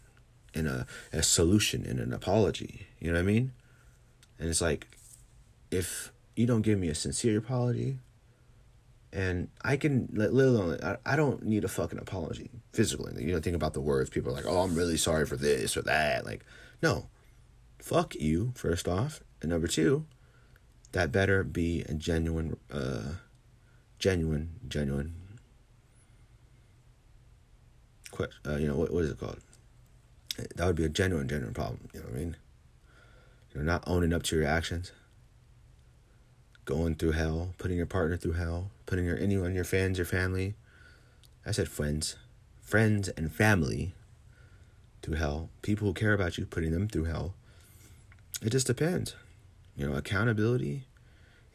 in 0.55 0.67
a, 0.67 0.87
a 1.13 1.23
solution, 1.23 1.85
in 1.85 1.99
an 2.01 2.13
apology. 2.13 2.87
You 2.99 3.09
know 3.09 3.15
what 3.15 3.21
I 3.21 3.27
mean? 3.27 3.53
And 4.39 4.49
it's 4.49 4.61
like, 4.61 4.89
if 5.71 6.13
you 6.35 6.47
don't 6.47 6.63
give 6.63 6.79
me 6.79 6.89
a 6.89 6.95
sincere 6.95 7.39
apology, 7.39 7.99
and 9.17 9.49
I 9.65 9.79
can 9.79 10.15
alone 10.21 10.79
I, 11.07 11.17
don't 11.17 11.43
need 11.43 11.65
a 11.65 11.69
fucking 11.69 11.99
apology 11.99 12.51
physically. 12.75 13.25
You 13.25 13.33
know, 13.33 13.41
think 13.41 13.57
about 13.57 13.73
the 13.73 13.81
words. 13.81 14.11
People 14.11 14.31
are 14.31 14.35
like, 14.35 14.45
"Oh, 14.47 14.59
I'm 14.59 14.75
really 14.75 14.99
sorry 14.99 15.25
for 15.25 15.37
this 15.37 15.75
or 15.75 15.83
that." 15.83 16.27
Like, 16.27 16.45
no, 16.83 17.07
fuck 17.79 18.15
you. 18.15 18.53
First 18.55 18.87
off, 18.87 19.23
and 19.41 19.51
number 19.51 19.69
two, 19.69 20.05
that 20.93 21.13
better 21.13 21.43
be 21.43 21.81
a 21.89 21.95
genuine, 21.95 22.59
uh, 22.71 23.15
genuine, 23.99 24.51
genuine 24.69 25.15
uh, 28.47 28.57
you 28.57 28.67
know, 28.67 28.77
what, 28.77 28.93
what 28.93 29.05
is 29.05 29.11
it 29.11 29.19
called? 29.19 29.41
That 30.57 30.67
would 30.67 30.77
be 30.77 30.85
a 30.85 30.89
genuine, 30.89 31.29
genuine 31.29 31.53
problem. 31.53 31.89
You 31.93 32.01
know 32.01 32.07
what 32.07 32.15
I 32.15 32.19
mean? 32.19 32.37
You're 33.55 33.65
not 33.65 33.85
owning 33.87 34.13
up 34.15 34.23
to 34.25 34.37
your 34.37 34.47
actions, 34.47 34.93
going 36.65 36.95
through 36.95 37.13
hell, 37.13 37.55
putting 37.59 37.77
your 37.77 37.87
partner 37.87 38.17
through 38.17 38.33
hell, 38.33 38.71
putting 38.87 39.05
your 39.05 39.19
anyone, 39.19 39.55
your 39.55 39.65
fans, 39.65 39.99
your 39.99 40.07
family. 40.07 40.55
I 41.45 41.51
said 41.51 41.69
friends, 41.69 42.17
friends 42.63 43.09
and 43.11 43.33
family 43.33 43.95
through 45.03 45.17
hell. 45.17 45.51
People 45.63 45.89
who 45.89 45.95
care 45.95 46.13
about 46.13 46.39
you, 46.39 46.47
putting 46.47 46.73
them 46.73 46.89
through 46.89 47.05
hell. 47.05 47.35
It 48.43 48.51
just 48.51 48.67
depends. 48.67 49.15
You 49.77 49.89
know, 49.89 49.97
accountability 49.97 50.85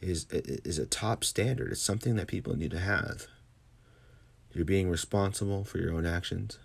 is 0.00 0.26
is 0.30 0.78
a 0.78 0.86
top 0.86 1.24
standard. 1.24 1.72
It's 1.72 1.82
something 1.82 2.16
that 2.16 2.26
people 2.26 2.56
need 2.56 2.70
to 2.72 2.80
have. 2.80 3.26
You're 4.52 4.64
being 4.64 4.90
responsible 4.90 5.64
for 5.64 5.78
your 5.78 5.94
own 5.94 6.04
actions. 6.04 6.58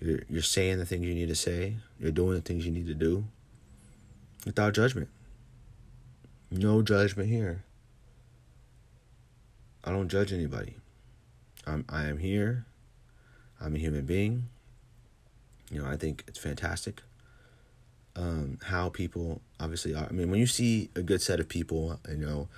You're, 0.00 0.20
you're 0.28 0.42
saying 0.42 0.78
the 0.78 0.86
things 0.86 1.06
you 1.06 1.14
need 1.14 1.28
to 1.28 1.34
say. 1.34 1.76
You're 1.98 2.12
doing 2.12 2.34
the 2.34 2.40
things 2.40 2.64
you 2.64 2.72
need 2.72 2.86
to 2.86 2.94
do 2.94 3.24
without 4.44 4.74
judgment. 4.74 5.08
No 6.50 6.82
judgment 6.82 7.28
here. 7.28 7.64
I 9.84 9.90
don't 9.90 10.08
judge 10.08 10.32
anybody. 10.32 10.76
I'm 11.66 11.84
I 11.88 12.04
am 12.04 12.18
here. 12.18 12.66
I'm 13.60 13.74
a 13.76 13.78
human 13.78 14.04
being. 14.04 14.48
You 15.70 15.82
know, 15.82 15.88
I 15.88 15.96
think 15.96 16.24
it's 16.26 16.38
fantastic. 16.38 17.02
Um, 18.14 18.58
how 18.64 18.88
people 18.90 19.40
obviously 19.58 19.94
are. 19.94 20.06
I 20.06 20.12
mean, 20.12 20.30
when 20.30 20.38
you 20.38 20.46
see 20.46 20.90
a 20.94 21.02
good 21.02 21.22
set 21.22 21.40
of 21.40 21.48
people, 21.48 21.98
you 22.08 22.16
know, 22.16 22.48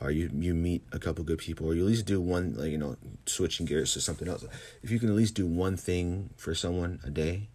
or 0.00 0.10
you 0.10 0.30
you 0.32 0.54
meet 0.54 0.82
a 0.92 0.98
couple 0.98 1.22
good 1.24 1.38
people 1.38 1.66
or 1.66 1.74
you 1.74 1.82
at 1.82 1.88
least 1.88 2.06
do 2.06 2.20
one 2.20 2.54
like 2.56 2.70
you 2.70 2.78
know 2.78 2.96
switching 3.26 3.66
gears 3.66 3.92
to 3.92 4.00
something 4.00 4.28
else 4.28 4.44
if 4.82 4.90
you 4.90 4.98
can 4.98 5.08
at 5.08 5.14
least 5.14 5.34
do 5.34 5.46
one 5.46 5.76
thing 5.76 6.30
for 6.36 6.54
someone 6.54 7.00
a 7.04 7.10
day 7.10 7.48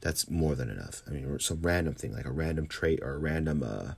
that's 0.00 0.28
more 0.30 0.54
than 0.54 0.68
enough 0.68 1.02
i 1.06 1.10
mean 1.10 1.38
some 1.38 1.62
random 1.62 1.94
thing 1.94 2.12
like 2.12 2.26
a 2.26 2.30
random 2.30 2.66
trait 2.66 3.00
or 3.02 3.14
a 3.14 3.18
random 3.18 3.62
uh 3.62 3.92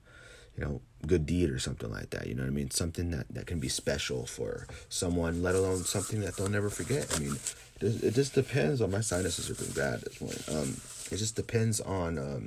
you 0.56 0.64
know 0.64 0.80
good 1.06 1.26
deed 1.26 1.50
or 1.50 1.58
something 1.58 1.90
like 1.90 2.10
that 2.10 2.26
you 2.26 2.34
know 2.34 2.42
what 2.42 2.48
i 2.48 2.52
mean? 2.52 2.70
Something 2.70 3.10
that 3.10 3.26
that 3.30 3.46
can 3.46 3.60
be 3.60 3.68
special 3.68 4.26
for 4.26 4.66
someone 4.88 5.42
let 5.42 5.54
alone 5.54 5.78
something 5.84 6.20
that 6.20 6.36
they'll 6.36 6.48
never 6.48 6.70
forget. 6.70 7.14
I 7.14 7.18
mean 7.20 7.36
it 7.80 8.14
just 8.14 8.34
depends 8.34 8.80
on 8.80 8.90
my 8.90 9.00
sinuses 9.00 9.50
are 9.50 9.54
pretty 9.54 9.74
bad 9.74 9.94
at 9.94 10.04
this 10.04 10.18
point. 10.18 10.42
Um 10.48 10.76
it 11.10 11.18
just 11.18 11.36
depends 11.36 11.80
on 11.80 12.18
um 12.18 12.46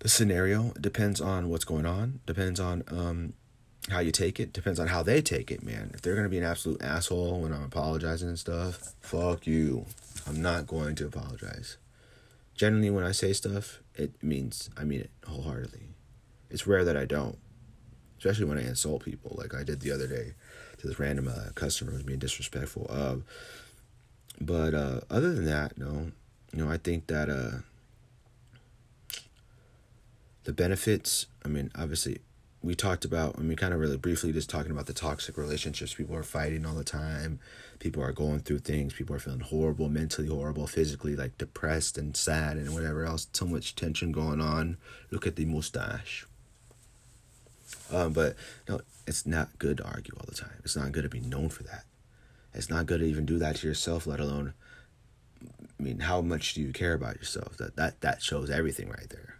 the 0.00 0.08
scenario. 0.10 0.74
Depends 0.78 1.18
on 1.20 1.48
what's 1.48 1.64
going 1.64 1.86
on. 1.86 2.20
Depends 2.26 2.60
on 2.60 2.84
um, 2.88 3.32
how 3.88 4.00
you 4.00 4.12
take 4.12 4.38
it. 4.38 4.52
Depends 4.52 4.78
on 4.78 4.88
how 4.88 5.02
they 5.02 5.22
take 5.22 5.50
it 5.50 5.62
man. 5.62 5.92
If 5.94 6.02
they're 6.02 6.14
gonna 6.14 6.28
be 6.28 6.38
an 6.38 6.44
absolute 6.44 6.82
asshole 6.82 7.40
when 7.40 7.52
i'm 7.52 7.64
apologizing 7.64 8.28
and 8.28 8.38
stuff 8.38 8.94
fuck 9.00 9.46
you. 9.46 9.86
I'm 10.26 10.40
not 10.40 10.66
going 10.66 10.94
to 10.96 11.06
apologize. 11.06 11.78
Generally 12.54 12.90
when 12.90 13.04
i 13.04 13.12
say 13.12 13.32
stuff 13.32 13.80
it 13.96 14.22
means 14.22 14.70
i 14.76 14.84
mean 14.84 15.00
it 15.00 15.10
wholeheartedly 15.26 15.93
it's 16.54 16.66
rare 16.66 16.84
that 16.84 16.96
i 16.96 17.04
don't 17.04 17.36
especially 18.18 18.46
when 18.46 18.58
i 18.58 18.62
insult 18.62 19.04
people 19.04 19.34
like 19.38 19.54
i 19.54 19.62
did 19.62 19.80
the 19.80 19.92
other 19.92 20.06
day 20.06 20.32
to 20.78 20.86
this 20.86 20.98
random 20.98 21.28
uh, 21.28 21.50
customer 21.54 21.90
who 21.90 21.96
was 21.98 22.04
being 22.04 22.18
disrespectful 22.18 22.86
of. 22.88 23.22
but 24.40 24.72
uh, 24.72 25.00
other 25.10 25.34
than 25.34 25.44
that 25.44 25.76
no 25.76 26.10
you 26.52 26.64
know 26.64 26.70
i 26.70 26.78
think 26.78 27.06
that 27.08 27.28
uh, 27.28 27.58
the 30.44 30.52
benefits, 30.52 31.26
I 31.44 31.48
mean, 31.48 31.70
obviously, 31.74 32.20
we 32.62 32.74
talked 32.74 33.04
about, 33.04 33.36
I 33.38 33.42
mean, 33.42 33.56
kind 33.56 33.74
of 33.74 33.80
really 33.80 33.96
briefly 33.96 34.32
just 34.32 34.48
talking 34.48 34.70
about 34.70 34.86
the 34.86 34.92
toxic 34.92 35.36
relationships. 35.36 35.94
People 35.94 36.16
are 36.16 36.22
fighting 36.22 36.64
all 36.64 36.74
the 36.74 36.84
time. 36.84 37.40
People 37.78 38.02
are 38.02 38.12
going 38.12 38.40
through 38.40 38.60
things. 38.60 38.94
People 38.94 39.16
are 39.16 39.18
feeling 39.18 39.40
horrible, 39.40 39.88
mentally 39.88 40.28
horrible, 40.28 40.66
physically 40.66 41.16
like 41.16 41.36
depressed 41.36 41.98
and 41.98 42.16
sad 42.16 42.56
and 42.56 42.72
whatever 42.72 43.04
else. 43.04 43.26
So 43.32 43.46
much 43.46 43.74
tension 43.74 44.12
going 44.12 44.40
on. 44.40 44.76
Look 45.10 45.26
at 45.26 45.36
the 45.36 45.44
mustache. 45.44 46.26
Um, 47.92 48.12
but 48.12 48.36
no, 48.68 48.80
it's 49.06 49.26
not 49.26 49.58
good 49.58 49.78
to 49.78 49.84
argue 49.84 50.14
all 50.16 50.26
the 50.28 50.34
time. 50.34 50.60
It's 50.64 50.76
not 50.76 50.92
good 50.92 51.02
to 51.02 51.08
be 51.08 51.20
known 51.20 51.48
for 51.48 51.62
that. 51.64 51.84
It's 52.52 52.70
not 52.70 52.86
good 52.86 53.00
to 53.00 53.06
even 53.06 53.26
do 53.26 53.38
that 53.38 53.56
to 53.56 53.66
yourself, 53.66 54.06
let 54.06 54.20
alone 54.20 54.54
I 55.78 55.82
mean, 55.82 56.00
how 56.00 56.20
much 56.20 56.54
do 56.54 56.62
you 56.62 56.72
care 56.72 56.94
about 56.94 57.16
yourself? 57.16 57.56
That 57.56 57.76
that 57.76 58.00
that 58.00 58.22
shows 58.22 58.50
everything 58.50 58.88
right 58.88 59.08
there. 59.10 59.36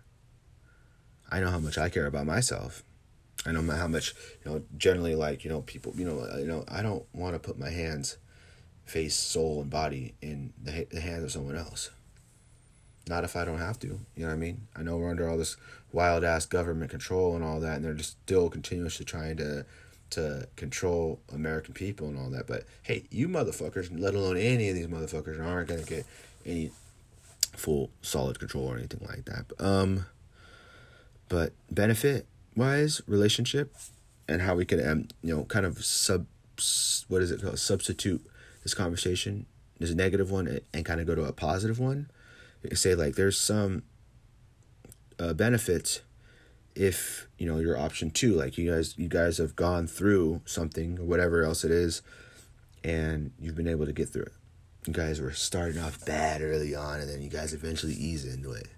I 1.30 1.40
know 1.40 1.50
how 1.50 1.58
much 1.58 1.78
I 1.78 1.88
care 1.88 2.06
about 2.06 2.26
myself. 2.26 2.82
I 3.46 3.52
know 3.52 3.62
how 3.72 3.88
much, 3.88 4.14
you 4.44 4.50
know, 4.50 4.62
generally 4.76 5.14
like, 5.14 5.44
you 5.44 5.50
know, 5.50 5.62
people, 5.62 5.92
you 5.96 6.04
know, 6.04 6.26
you 6.38 6.46
know, 6.46 6.64
I 6.68 6.82
don't 6.82 7.04
want 7.12 7.34
to 7.34 7.38
put 7.38 7.58
my 7.58 7.68
hands, 7.68 8.16
face, 8.84 9.14
soul, 9.14 9.60
and 9.60 9.70
body 9.70 10.14
in 10.22 10.52
the, 10.62 10.86
the 10.90 11.00
hands 11.00 11.24
of 11.24 11.32
someone 11.32 11.56
else. 11.56 11.90
Not 13.08 13.24
if 13.24 13.36
I 13.36 13.44
don't 13.44 13.58
have 13.58 13.78
to. 13.80 13.86
You 13.86 14.00
know 14.16 14.28
what 14.28 14.32
I 14.32 14.36
mean? 14.36 14.66
I 14.74 14.82
know 14.82 14.96
we're 14.96 15.10
under 15.10 15.28
all 15.28 15.36
this 15.36 15.56
wild 15.92 16.24
ass 16.24 16.46
government 16.46 16.90
control 16.90 17.34
and 17.34 17.44
all 17.44 17.60
that, 17.60 17.76
and 17.76 17.84
they're 17.84 17.94
just 17.94 18.12
still 18.22 18.48
continuously 18.48 19.04
trying 19.04 19.36
to 19.38 19.66
to 20.10 20.46
control 20.54 21.20
American 21.32 21.74
people 21.74 22.06
and 22.08 22.18
all 22.18 22.30
that. 22.30 22.46
But 22.46 22.64
hey, 22.82 23.04
you 23.10 23.28
motherfuckers, 23.28 23.88
let 23.98 24.14
alone 24.14 24.36
any 24.36 24.68
of 24.68 24.74
these 24.74 24.86
motherfuckers, 24.86 25.44
aren't 25.44 25.68
gonna 25.68 25.82
get 25.82 26.06
any 26.46 26.70
full 27.56 27.90
solid 28.02 28.38
control 28.38 28.66
or 28.66 28.76
anything 28.76 29.06
like 29.06 29.24
that. 29.26 29.46
But, 29.48 29.64
um, 29.64 30.06
but 31.28 31.52
benefit 31.70 32.26
wise, 32.56 33.02
relationship, 33.06 33.74
and 34.28 34.42
how 34.42 34.54
we 34.54 34.64
can 34.64 34.86
um, 34.86 35.08
you 35.22 35.36
know 35.36 35.44
kind 35.44 35.66
of 35.66 35.84
sub 35.84 36.26
what 37.08 37.20
is 37.20 37.30
it 37.30 37.42
called 37.42 37.58
substitute 37.58 38.24
this 38.62 38.74
conversation. 38.74 39.46
A 39.80 39.86
negative 39.86 40.30
one 40.30 40.60
and 40.72 40.84
kind 40.86 40.98
of 40.98 41.06
go 41.06 41.14
to 41.14 41.24
a 41.24 41.32
positive 41.32 41.78
one. 41.78 42.08
Say 42.72 42.94
like 42.94 43.14
there's 43.14 43.38
some 43.38 43.82
uh, 45.18 45.34
benefits 45.34 46.00
if 46.74 47.28
you 47.38 47.46
know 47.46 47.58
your 47.58 47.78
option 47.78 48.10
two 48.10 48.34
like 48.34 48.58
you 48.58 48.70
guys 48.70 48.98
you 48.98 49.08
guys 49.08 49.38
have 49.38 49.54
gone 49.54 49.86
through 49.86 50.40
something 50.44 50.98
or 50.98 51.04
whatever 51.04 51.44
else 51.44 51.64
it 51.64 51.70
is 51.70 52.02
and 52.82 53.32
you've 53.38 53.54
been 53.54 53.68
able 53.68 53.86
to 53.86 53.92
get 53.92 54.08
through 54.08 54.24
it. 54.24 54.32
You 54.86 54.92
guys 54.92 55.20
were 55.20 55.32
starting 55.32 55.80
off 55.80 56.04
bad 56.04 56.42
early 56.42 56.74
on 56.74 57.00
and 57.00 57.08
then 57.08 57.22
you 57.22 57.30
guys 57.30 57.54
eventually 57.54 57.94
ease 57.94 58.26
into 58.26 58.52
it. 58.52 58.68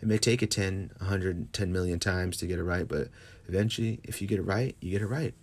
It 0.00 0.08
may 0.08 0.18
take 0.18 0.42
a 0.42 0.46
10 0.46 0.92
100 0.98 1.52
10 1.52 1.72
million 1.72 1.98
times 1.98 2.36
to 2.38 2.46
get 2.46 2.58
it 2.58 2.64
right 2.64 2.88
but 2.88 3.08
eventually 3.46 4.00
if 4.04 4.20
you 4.20 4.28
get 4.28 4.38
it 4.38 4.42
right 4.42 4.76
you 4.80 4.90
get 4.90 5.02
it 5.02 5.06
right. 5.06 5.34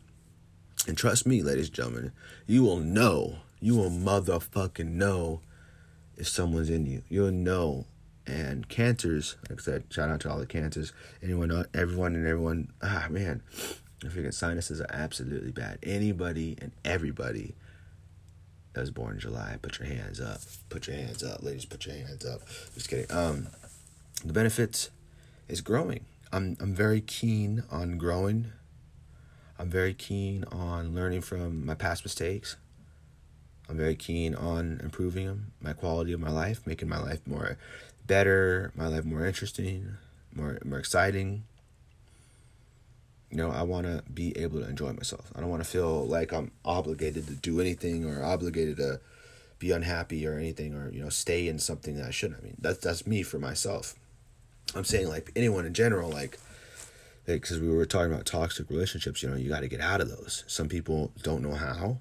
And 0.87 0.97
trust 0.97 1.27
me 1.27 1.43
ladies 1.43 1.67
and 1.67 1.75
gentlemen 1.75 2.11
you 2.47 2.63
will 2.63 2.79
know 2.79 3.37
you 3.59 3.75
will 3.75 3.91
motherfucking 3.91 4.91
know 4.91 5.41
if 6.22 6.28
someone's 6.28 6.69
in 6.69 6.86
you 6.86 7.01
you'll 7.09 7.32
know 7.32 7.86
and 8.28 8.69
cancers. 8.69 9.36
Like 9.49 9.59
I 9.59 9.63
said, 9.63 9.84
shout 9.89 10.09
out 10.09 10.19
to 10.22 10.32
all 10.32 10.38
the 10.38 10.45
cancers. 10.45 10.93
Anyone, 11.24 11.51
uh, 11.51 11.63
everyone, 11.74 12.15
and 12.15 12.28
everyone. 12.28 12.72
Ah, 12.82 13.07
man, 13.09 13.41
I 14.05 14.09
figure 14.09 14.32
sinuses 14.32 14.80
are 14.80 14.89
absolutely 14.91 15.51
bad. 15.51 15.80
Anybody 15.82 16.55
and 16.61 16.72
everybody 16.86 17.55
that 18.74 18.82
was 18.82 18.91
born 18.91 19.15
in 19.15 19.19
July, 19.19 19.57
put 19.63 19.80
your 19.80 19.88
hands 19.88 20.22
up. 20.22 20.39
Put 20.69 20.88
your 20.88 20.95
hands 20.95 21.24
up, 21.24 21.41
ladies. 21.41 21.65
Put 21.65 21.88
your 21.88 21.95
hands 21.95 22.24
up. 22.24 22.41
Just 22.76 22.88
kidding. 22.88 23.07
Um, 23.09 23.47
the 24.24 24.32
benefits 24.32 24.91
is 25.49 25.61
growing. 25.61 26.05
I'm 26.32 26.55
I'm 26.59 26.76
very 26.76 27.01
keen 27.01 27.63
on 27.72 27.97
growing. 27.97 28.51
I'm 29.57 29.72
very 29.72 29.95
keen 29.95 30.43
on 30.51 30.93
learning 30.93 31.22
from 31.22 31.65
my 31.65 31.76
past 31.76 32.05
mistakes. 32.05 32.57
I'm 33.72 33.78
very 33.78 33.95
keen 33.95 34.36
on 34.36 34.82
improving 34.84 35.45
my 35.61 35.72
quality 35.72 36.11
of 36.11 36.19
my 36.19 36.30
life, 36.30 36.67
making 36.67 36.89
my 36.89 36.99
life 36.99 37.26
more 37.26 37.57
better, 38.05 38.74
my 38.76 38.88
life 38.88 39.05
more 39.05 39.26
interesting, 39.26 39.95
more 40.36 40.59
more 40.65 40.78
exciting. 40.78 41.43
You 43.30 43.38
know, 43.38 43.49
I 43.49 43.61
want 43.61 43.88
to 43.88 44.03
be 44.13 44.38
able 44.38 44.59
to 44.59 44.67
enjoy 44.67 44.91
myself. 44.91 45.32
I 45.34 45.39
don't 45.39 45.49
want 45.49 45.63
to 45.63 45.69
feel 45.69 46.05
like 46.05 46.34
I'm 46.34 46.51
obligated 46.65 47.28
to 47.28 47.34
do 47.34 47.61
anything 47.61 48.03
or 48.03 48.22
obligated 48.22 48.76
to 48.76 48.99
be 49.57 49.72
unhappy 49.72 50.28
or 50.28 50.38
anything 50.38 50.74
or 50.74 50.91
you 50.91 51.01
know 51.01 51.07
stay 51.07 51.47
in 51.47 51.57
something 51.57 51.95
that 51.95 52.07
I 52.07 52.11
shouldn't. 52.11 52.41
I 52.41 52.43
mean, 52.43 52.57
that's 52.59 52.80
that's 52.80 53.07
me 53.07 53.24
for 53.24 53.39
myself. 53.39 53.95
I'm 54.76 54.84
saying 54.84 55.07
like 55.07 55.32
anyone 55.34 55.65
in 55.65 55.74
general, 55.74 56.09
like 56.09 56.38
because 57.26 57.61
we 57.61 57.69
were 57.69 57.86
talking 57.86 58.11
about 58.11 58.26
toxic 58.26 58.69
relationships. 58.69 59.24
You 59.24 59.30
know, 59.30 59.38
you 59.38 59.47
got 59.47 59.61
to 59.61 59.69
get 59.69 59.80
out 59.80 60.01
of 60.01 60.09
those. 60.09 60.43
Some 60.47 60.67
people 60.67 61.13
don't 61.24 61.41
know 61.41 61.53
how. 61.53 61.99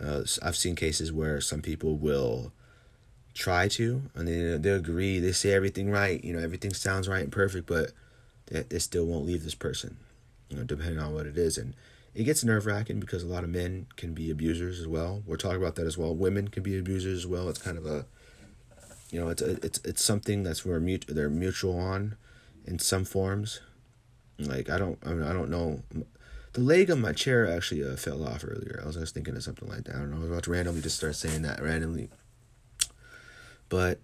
Uh, 0.00 0.22
I've 0.42 0.56
seen 0.56 0.74
cases 0.76 1.12
where 1.12 1.40
some 1.40 1.62
people 1.62 1.96
will 1.96 2.52
try 3.32 3.68
to, 3.68 4.02
and 4.14 4.28
they 4.28 4.56
they 4.56 4.70
agree, 4.70 5.18
they 5.18 5.32
say 5.32 5.52
everything 5.52 5.90
right, 5.90 6.22
you 6.24 6.32
know, 6.32 6.42
everything 6.42 6.72
sounds 6.72 7.08
right 7.08 7.22
and 7.22 7.32
perfect, 7.32 7.66
but 7.66 7.92
they, 8.46 8.62
they 8.62 8.78
still 8.78 9.06
won't 9.06 9.26
leave 9.26 9.44
this 9.44 9.54
person, 9.54 9.96
you 10.48 10.56
know, 10.56 10.64
depending 10.64 10.98
on 10.98 11.14
what 11.14 11.26
it 11.26 11.36
is, 11.36 11.58
and 11.58 11.74
it 12.14 12.24
gets 12.24 12.44
nerve 12.44 12.66
wracking 12.66 13.00
because 13.00 13.22
a 13.22 13.26
lot 13.26 13.44
of 13.44 13.50
men 13.50 13.86
can 13.96 14.14
be 14.14 14.30
abusers 14.30 14.80
as 14.80 14.86
well. 14.86 15.22
We're 15.26 15.36
talking 15.36 15.58
about 15.60 15.74
that 15.76 15.86
as 15.86 15.98
well. 15.98 16.14
Women 16.14 16.48
can 16.48 16.62
be 16.62 16.78
abusers 16.78 17.18
as 17.18 17.26
well. 17.26 17.48
It's 17.48 17.60
kind 17.60 17.76
of 17.76 17.86
a, 17.86 18.06
you 19.10 19.20
know, 19.20 19.28
it's 19.28 19.42
a, 19.42 19.52
it's 19.64 19.80
it's 19.84 20.02
something 20.02 20.42
that's 20.44 20.64
where 20.64 20.78
mut- 20.80 21.06
they're 21.08 21.28
mutual 21.28 21.78
on, 21.78 22.16
in 22.66 22.78
some 22.78 23.04
forms. 23.04 23.60
Like 24.38 24.70
I 24.70 24.78
don't 24.78 24.98
I 25.04 25.10
mean 25.10 25.22
I 25.24 25.32
don't 25.32 25.50
know. 25.50 25.82
The 26.54 26.60
leg 26.60 26.90
of 26.90 26.98
my 26.98 27.12
chair 27.12 27.50
actually 27.50 27.84
uh, 27.84 27.96
fell 27.96 28.26
off 28.26 28.44
earlier. 28.44 28.80
I 28.82 28.86
was 28.86 28.96
just 28.96 29.14
thinking 29.14 29.36
of 29.36 29.42
something 29.44 29.68
like 29.68 29.84
that. 29.84 29.96
I 29.96 29.98
don't 29.98 30.10
know. 30.10 30.16
I 30.16 30.20
was 30.20 30.30
about 30.30 30.44
to 30.44 30.50
randomly 30.50 30.80
just 30.80 30.96
start 30.96 31.14
saying 31.16 31.42
that 31.42 31.62
randomly 31.62 32.08
but, 33.68 33.98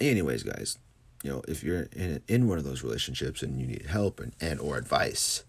anyways, 0.00 0.42
guys, 0.42 0.78
you 1.22 1.30
know, 1.30 1.42
if 1.48 1.62
you're 1.62 1.82
in 1.92 2.22
in 2.28 2.48
one 2.48 2.58
of 2.58 2.64
those 2.64 2.82
relationships 2.82 3.42
and 3.42 3.60
you 3.60 3.66
need 3.66 3.86
help 3.86 4.20
and, 4.20 4.32
and 4.40 4.60
or 4.60 4.76
advice, 4.76 5.44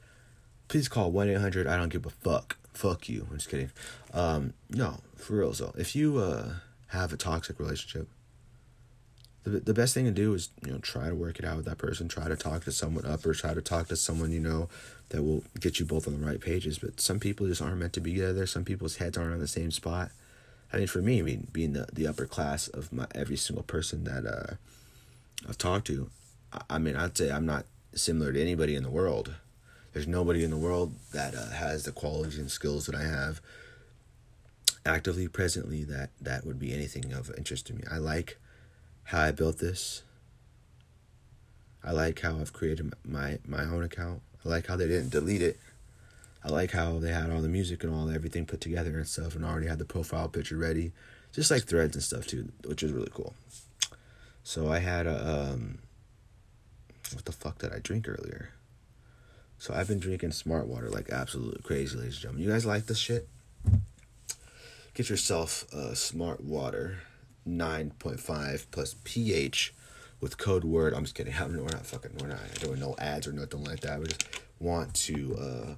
please 0.68 0.88
call 0.88 1.12
one 1.12 1.30
eight 1.30 1.38
hundred. 1.38 1.68
I 1.68 1.78
don't 1.78 1.90
give 1.90 2.06
a 2.06 2.10
fuck. 2.10 2.58
Fuck 2.74 3.10
you. 3.10 3.28
I'm 3.30 3.38
just 3.38 3.50
kidding. 3.50 3.72
Um, 4.14 4.54
no, 4.70 5.00
for 5.16 5.38
real. 5.38 5.54
So 5.54 5.74
if 5.78 5.96
you 5.96 6.18
uh, 6.18 6.56
have 6.88 7.14
a 7.14 7.18
toxic 7.18 7.60
relationship, 7.60 8.08
the 9.48 9.60
the 9.60 9.74
best 9.74 9.94
thing 9.94 10.06
to 10.06 10.12
do 10.12 10.34
is 10.34 10.50
you 10.66 10.72
know 10.72 10.80
try 10.80 11.08
to 11.08 11.16
work 11.16 11.40
it 11.40 11.46
out 11.46 11.58
with 11.58 11.66
that 11.66 11.78
person. 11.78 12.08
Try 12.08 12.28
to 12.28 12.36
talk 12.36 12.64
to 12.66 12.72
someone 12.72 13.06
up 13.06 13.26
or 13.26 13.34
try 13.34 13.54
to 13.54 13.62
talk 13.62 13.88
to 13.88 13.96
someone 13.96 14.32
you 14.32 14.40
know 14.40 14.70
that 15.10 15.24
will 15.24 15.44
get 15.60 15.80
you 15.80 15.86
both 15.86 16.08
on 16.08 16.20
the 16.20 16.26
right 16.26 16.40
pages. 16.40 16.80
But 16.80 17.00
some 17.00 17.20
people 17.20 17.48
just 17.48 17.62
aren't 17.62 17.78
meant 17.78 17.94
to 17.94 18.02
be 18.02 18.14
together. 18.14 18.46
Some 18.46 18.66
people's 18.66 18.98
heads 18.98 19.18
aren't 19.18 19.34
on 19.34 19.40
the 19.40 19.48
same 19.48 19.72
spot. 19.72 20.12
I 20.72 20.78
mean, 20.78 20.88
for 20.88 21.02
me, 21.02 21.20
I 21.20 21.22
mean, 21.22 21.48
being 21.54 21.74
the, 21.74 21.88
the 21.94 22.08
upper 22.08 22.26
class 22.26 22.68
of 22.68 22.92
my 22.92 23.08
every 23.16 23.38
single 23.38 23.64
person 23.64 24.04
that 24.04 24.26
uh, 24.26 24.56
I've 25.48 25.58
talked 25.58 25.88
to, 25.88 26.10
I, 26.52 26.62
I 26.72 26.78
mean, 26.78 26.96
I'd 26.96 27.18
say 27.18 27.32
I'm 27.32 27.46
not 27.46 27.66
similar 27.94 28.34
to 28.34 28.42
anybody 28.42 28.76
in 28.76 28.84
the 28.84 28.90
world. 28.90 29.34
There's 29.94 30.08
nobody 30.08 30.44
in 30.44 30.52
the 30.52 30.58
world 30.58 30.94
that 31.14 31.34
uh, 31.34 31.52
has 31.52 31.84
the 31.84 31.92
qualities 31.92 32.38
and 32.38 32.52
skills 32.52 32.86
that 32.86 32.96
I 32.96 33.04
have 33.04 33.42
actively, 34.86 35.28
presently, 35.28 35.84
that, 35.86 36.10
that 36.22 36.46
would 36.46 36.60
be 36.60 36.74
anything 36.74 37.14
of 37.14 37.32
interest 37.38 37.68
to 37.68 37.74
me. 37.74 37.84
I 37.90 37.98
like 37.98 38.38
how 39.08 39.22
I 39.22 39.32
built 39.32 39.60
this. 39.60 40.04
I 41.82 41.92
like 41.92 42.20
how 42.20 42.40
I've 42.40 42.52
created 42.52 42.94
my, 43.06 43.40
my 43.48 43.64
own 43.64 43.82
account. 43.84 44.22
I 44.46 44.50
like 44.50 44.68
how 44.68 44.76
they 44.76 44.88
didn't 44.88 45.12
delete 45.12 45.42
it. 45.42 45.58
I 46.44 46.50
like 46.50 46.72
how 46.72 47.00
they 47.00 47.12
had 47.14 47.32
all 47.32 47.42
the 47.42 47.48
music 47.48 47.84
and 47.84 47.94
all 47.94 48.10
everything 48.10 48.46
put 48.46 48.60
together 48.60 48.98
and 48.98 49.08
stuff, 49.08 49.34
and 49.36 49.46
already 49.46 49.68
had 49.68 49.80
the 49.80 49.86
profile 49.86 50.28
picture 50.28 50.58
ready, 50.58 50.92
just 51.32 51.50
like 51.50 51.64
threads 51.64 51.96
and 51.96 52.04
stuff 52.04 52.28
too, 52.28 52.52
which 52.66 52.84
is 52.84 52.92
really 52.92 53.12
cool. 53.14 53.34
So 54.44 54.72
I 54.72 54.80
had 54.80 55.08
a 55.08 55.52
um, 55.54 55.80
what 57.14 57.24
the 57.24 57.32
fuck 57.32 57.60
did 57.60 57.72
I 57.72 57.80
drink 57.80 58.10
earlier? 58.10 58.50
So 59.58 59.74
I've 59.74 59.88
been 59.88 60.00
drinking 60.00 60.32
smart 60.32 60.68
water 60.68 60.90
like 60.90 61.10
absolutely 61.10 61.62
crazy, 61.64 61.98
ladies 61.98 62.16
and 62.16 62.22
gentlemen. 62.22 62.44
You 62.44 62.52
guys 62.52 62.66
like 62.66 62.86
this 62.88 62.98
shit? 62.98 63.28
Get 64.94 65.10
yourself 65.10 65.66
a 65.74 65.96
smart 65.96 66.44
water, 66.44 67.00
nine 67.48 67.92
point 68.00 68.20
five 68.20 68.68
plus 68.72 68.96
pH, 69.04 69.74
with 70.22 70.38
code 70.38 70.64
word. 70.64 70.94
I'm 70.94 71.04
just 71.04 71.16
kidding. 71.16 71.34
We're 71.40 71.64
not 71.64 71.86
fucking. 71.86 72.12
We're 72.20 72.28
not 72.28 72.54
doing 72.60 72.80
no 72.80 72.96
ads 73.00 73.28
or 73.28 73.32
nothing 73.32 73.64
like 73.64 73.82
that. 73.82 74.00
We 74.00 74.06
just 74.06 74.26
want 74.60 74.94
to. 74.96 75.38
Uh, 75.40 75.76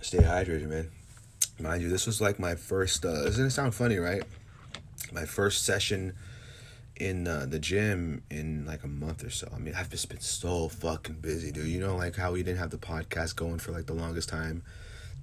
stay 0.00 0.18
hydrated, 0.18 0.68
man. 0.68 0.90
Mind 1.58 1.82
you, 1.82 1.88
this 1.88 2.06
was 2.06 2.20
like 2.20 2.38
my 2.38 2.54
first. 2.54 3.04
Uh, 3.04 3.24
doesn't 3.24 3.46
it 3.46 3.50
sound 3.50 3.74
funny, 3.74 3.96
right? 3.96 4.22
My 5.12 5.24
first 5.24 5.64
session 5.64 6.14
in 6.96 7.28
uh, 7.28 7.46
the 7.48 7.58
gym 7.58 8.22
in 8.30 8.64
like 8.66 8.82
a 8.82 8.88
month 8.88 9.24
or 9.24 9.30
so. 9.30 9.48
I 9.54 9.58
mean, 9.58 9.74
I've 9.74 9.90
just 9.90 10.08
been 10.08 10.20
so 10.20 10.68
fucking 10.68 11.16
busy, 11.16 11.52
dude. 11.52 11.66
You 11.66 11.80
know, 11.80 11.96
like 11.96 12.16
how 12.16 12.32
we 12.32 12.42
didn't 12.42 12.58
have 12.58 12.70
the 12.70 12.78
podcast 12.78 13.36
going 13.36 13.58
for 13.58 13.72
like 13.72 13.86
the 13.86 13.94
longest 13.94 14.28
time. 14.28 14.62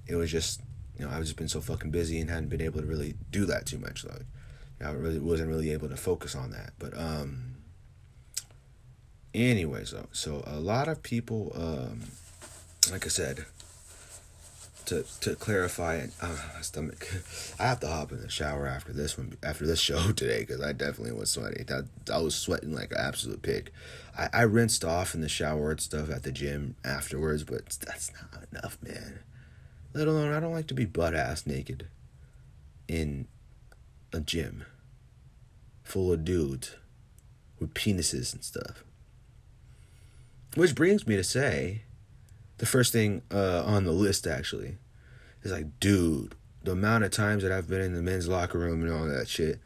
It 0.06 0.16
was 0.16 0.30
just, 0.30 0.60
you 0.98 1.04
know, 1.04 1.10
I've 1.10 1.22
just 1.22 1.36
been 1.36 1.48
so 1.48 1.60
fucking 1.60 1.90
busy 1.90 2.20
and 2.20 2.30
hadn't 2.30 2.48
been 2.48 2.60
able 2.60 2.80
to 2.80 2.86
really 2.86 3.14
do 3.30 3.44
that 3.46 3.66
too 3.66 3.78
much. 3.78 4.04
Like, 4.04 4.26
I 4.80 4.90
really 4.90 5.18
wasn't 5.18 5.48
really 5.48 5.72
able 5.72 5.88
to 5.88 5.96
focus 5.96 6.34
on 6.34 6.50
that. 6.50 6.72
But 6.78 6.96
um, 6.96 7.56
anyways, 9.32 9.92
though, 9.92 10.08
so 10.12 10.44
a 10.46 10.60
lot 10.60 10.88
of 10.88 11.02
people, 11.02 11.52
um, 11.54 12.02
like 12.90 13.04
I 13.04 13.08
said, 13.08 13.46
to 14.86 15.04
to 15.20 15.34
clarify 15.34 16.06
uh, 16.20 16.36
my 16.54 16.60
stomach. 16.60 17.08
I 17.58 17.64
have 17.64 17.80
to 17.80 17.88
hop 17.88 18.12
in 18.12 18.20
the 18.20 18.28
shower 18.28 18.66
after 18.66 18.92
this 18.92 19.16
one, 19.16 19.36
after 19.42 19.66
this 19.66 19.80
show 19.88 20.12
today, 20.12 20.40
because 20.40 20.60
I 20.60 20.72
definitely 20.72 21.12
was 21.12 21.30
sweaty. 21.30 21.64
I, 21.70 22.12
I 22.12 22.18
was 22.18 22.34
sweating 22.34 22.74
like 22.74 22.92
an 22.92 22.98
absolute 22.98 23.42
pig. 23.42 23.70
I, 24.16 24.28
I 24.32 24.42
rinsed 24.42 24.84
off 24.84 25.14
in 25.14 25.20
the 25.20 25.28
shower 25.28 25.70
and 25.70 25.80
stuff 25.80 26.10
at 26.10 26.22
the 26.22 26.32
gym 26.32 26.76
afterwards, 26.84 27.44
but 27.44 27.76
that's 27.84 28.12
not 28.12 28.44
enough, 28.52 28.78
man. 28.82 29.20
Let 29.94 30.08
alone, 30.08 30.32
I 30.32 30.40
don't 30.40 30.52
like 30.52 30.66
to 30.66 30.74
be 30.74 30.86
butt 30.86 31.14
ass 31.14 31.46
naked 31.46 31.86
in 32.88 33.28
a 34.12 34.20
gym 34.20 34.64
full 35.84 36.12
of 36.12 36.24
dudes 36.24 36.74
with 37.60 37.74
penises 37.74 38.34
and 38.34 38.42
stuff. 38.42 38.82
Which 40.56 40.74
brings 40.74 41.06
me 41.06 41.16
to 41.16 41.24
say, 41.24 41.82
the 42.58 42.66
first 42.66 42.92
thing 42.92 43.22
uh, 43.32 43.62
on 43.64 43.84
the 43.84 43.92
list 43.92 44.26
actually 44.26 44.78
is 45.42 45.52
like, 45.52 45.78
dude, 45.78 46.34
the 46.64 46.72
amount 46.72 47.04
of 47.04 47.12
times 47.12 47.44
that 47.44 47.52
I've 47.52 47.68
been 47.68 47.80
in 47.80 47.94
the 47.94 48.02
men's 48.02 48.28
locker 48.28 48.58
room 48.58 48.82
and 48.82 48.92
all 48.92 49.06
that 49.06 49.28
shit. 49.28 49.60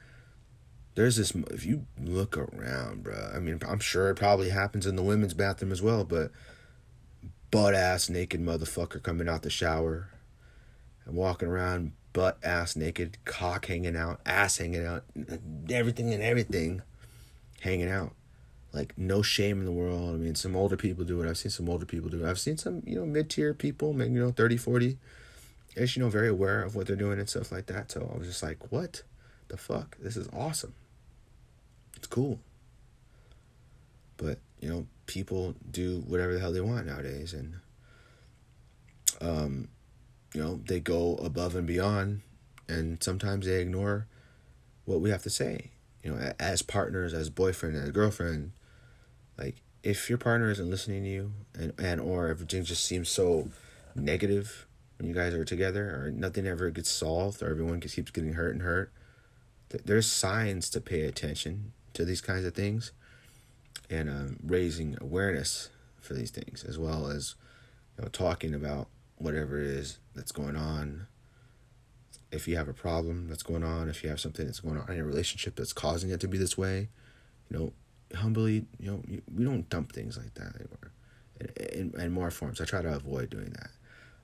There's 0.95 1.16
this. 1.16 1.31
If 1.51 1.64
you 1.64 1.87
look 2.03 2.37
around, 2.37 3.05
bro. 3.05 3.31
I 3.33 3.39
mean, 3.39 3.61
I'm 3.66 3.79
sure 3.79 4.11
it 4.11 4.16
probably 4.16 4.51
happens 4.51 4.85
in 4.85 4.97
the 4.97 5.03
women's 5.03 5.35
bathroom 5.35 5.70
as 5.70 5.81
well, 5.81 6.05
but 6.05 6.33
butt 7.51 7.74
ass 7.74 8.11
naked 8.11 8.41
motherfucker 8.41 9.03
coming 9.03 9.29
out 9.29 9.43
the 9.43 9.51
shower 9.51 10.09
and 11.09 11.17
walking 11.17 11.49
around 11.49 11.93
butt 12.13 12.39
ass 12.45 12.77
naked, 12.77 13.19
cock 13.25 13.67
hanging 13.67 13.97
out, 13.97 14.21
ass 14.25 14.59
hanging 14.59 14.87
out, 14.87 15.05
everything 15.71 16.15
and 16.15 16.23
everything 16.23 16.83
hanging 17.61 17.91
out. 17.91 18.13
Like 18.73 18.97
no 18.97 19.23
shame 19.23 19.59
in 19.59 19.65
the 19.65 19.73
world. 19.73 20.11
I 20.11 20.19
mean, 20.19 20.35
some 20.35 20.55
older 20.55 20.77
people 20.77 21.05
do 21.05 21.21
it. 21.23 21.29
I've 21.29 21.39
seen 21.39 21.51
some 21.51 21.69
older 21.69 21.87
people 21.87 22.11
do 22.11 22.25
it. 22.25 22.29
I've 22.29 22.39
seen 22.39 22.59
some, 22.59 22.83
you 22.87 22.97
know, 22.97 23.07
mid-tier 23.07 23.55
people, 23.55 23.93
maybe, 23.95 24.13
you 24.15 24.21
know, 24.21 24.31
30, 24.31 24.59
40, 24.59 24.99
ish, 25.75 25.97
you 25.97 26.03
know, 26.03 26.11
very 26.11 26.29
aware 26.29 26.63
of 26.63 26.77
what 26.77 26.87
they're 26.87 26.97
doing 26.97 27.19
and 27.19 27.29
stuff 27.29 27.51
like 27.51 27.67
that. 27.67 27.91
So 27.91 28.11
I 28.15 28.19
was 28.19 28.29
just 28.29 28.43
like, 28.43 28.71
what 28.71 29.03
the 29.49 29.57
fuck? 29.57 29.97
This 29.99 30.17
is 30.17 30.29
awesome. 30.33 30.75
It's 31.97 32.07
cool. 32.07 32.39
But, 34.19 34.39
you 34.61 34.69
know, 34.69 34.87
people 35.07 35.55
do 35.71 36.05
whatever 36.07 36.35
the 36.35 36.41
hell 36.41 36.53
they 36.53 36.61
want 36.61 36.87
nowadays 36.87 37.33
and 37.33 37.55
um 39.21 39.69
you 40.35 40.43
know, 40.43 40.61
they 40.66 40.81
go 40.81 41.16
above 41.16 41.55
and 41.55 41.66
beyond 41.66 42.22
and 42.68 43.03
sometimes 43.03 43.47
they 43.47 43.61
ignore 43.61 44.07
what 44.85 45.01
we 45.01 45.11
have 45.11 45.22
to 45.22 45.31
say. 45.31 45.70
You 46.03 46.12
know, 46.12 46.33
as 46.39 46.62
partners, 46.62 47.12
as 47.12 47.31
boyfriend 47.31 47.76
and 47.76 47.93
girlfriend, 47.93 48.53
like 49.37 49.57
if 49.83 50.09
your 50.09 50.18
partner 50.18 50.51
isn't 50.51 50.70
listening 50.70 51.05
to 51.05 51.09
you 51.09 51.33
and 51.55 51.72
and 51.79 52.01
or 52.01 52.29
everything 52.29 52.64
just 52.64 52.85
seems 52.85 53.09
so 53.09 53.49
negative 53.95 54.66
when 54.99 55.09
you 55.09 55.14
guys 55.14 55.33
are 55.35 55.45
together 55.45 55.89
or 55.91 56.11
nothing 56.11 56.47
ever 56.47 56.70
gets 56.70 56.91
solved 56.91 57.43
or 57.43 57.51
everyone 57.51 57.81
keeps 57.81 58.11
getting 58.11 58.35
hurt 58.35 58.53
and 58.53 58.62
hurt, 58.62 58.93
there's 59.85 60.11
signs 60.11 60.70
to 60.70 60.81
pay 60.81 61.03
attention 61.03 61.72
to 61.95 62.05
these 62.05 62.20
kinds 62.20 62.45
of 62.45 62.55
things 62.55 62.93
and 63.91 64.09
um, 64.09 64.37
raising 64.45 64.97
awareness 65.01 65.70
for 66.01 66.14
these 66.14 66.31
things 66.31 66.64
as 66.64 66.79
well 66.79 67.09
as 67.09 67.35
you 67.97 68.03
know 68.03 68.09
talking 68.09 68.55
about 68.55 68.89
whatever 69.16 69.61
it 69.61 69.66
is 69.66 69.99
that's 70.19 70.33
going 70.33 70.57
on. 70.57 71.07
If 72.31 72.47
you 72.47 72.57
have 72.57 72.69
a 72.69 72.75
problem 72.75 73.29
that's 73.29 73.43
going 73.43 73.64
on 73.64 73.89
if 73.89 74.03
you 74.03 74.11
have 74.11 74.21
something 74.21 74.45
that's 74.45 74.61
going 74.61 74.77
on 74.77 74.91
in 74.91 74.97
your 74.97 75.07
relationship 75.07 75.57
that's 75.57 75.73
causing 75.73 76.11
it 76.11 76.21
to 76.21 76.29
be 76.29 76.37
this 76.37 76.59
way 76.59 76.91
you 77.51 77.59
know 77.59 77.73
humbly 78.14 78.66
you 78.79 78.91
know 78.91 79.03
we 79.35 79.45
don't 79.45 79.69
dump 79.69 79.93
things 79.93 80.16
like 80.16 80.35
that 80.35 80.55
anymore. 80.57 80.93
In, 81.41 81.93
in, 81.93 82.01
in 82.01 82.12
more 82.12 82.31
forms. 82.31 82.61
I 82.61 82.64
try 82.64 82.83
to 82.83 82.95
avoid 82.95 83.31
doing 83.31 83.51
that. 83.51 83.71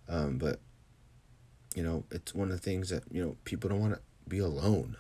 Um, 0.09 0.39
but 0.39 0.61
you 1.75 1.83
know 1.83 2.05
it's 2.11 2.35
one 2.35 2.51
of 2.51 2.55
the 2.55 2.63
things 2.63 2.91
that 2.91 3.05
you 3.11 3.25
know 3.25 3.37
people 3.45 3.71
don't 3.71 3.81
want 3.81 3.95
to 3.95 4.01
be 4.29 4.39
alone. 4.39 4.97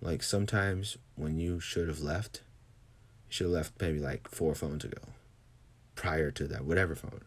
Like 0.00 0.22
sometimes 0.22 0.96
when 1.16 1.38
you 1.38 1.60
should 1.60 1.88
have 1.88 2.00
left 2.00 2.42
you 3.28 3.32
should 3.32 3.46
have 3.46 3.54
left 3.54 3.72
maybe 3.80 3.98
like 3.98 4.28
four 4.28 4.54
phones 4.54 4.84
ago. 4.84 5.02
Prior 5.94 6.30
to 6.30 6.46
that 6.48 6.64
whatever 6.64 6.94
phone 6.94 7.22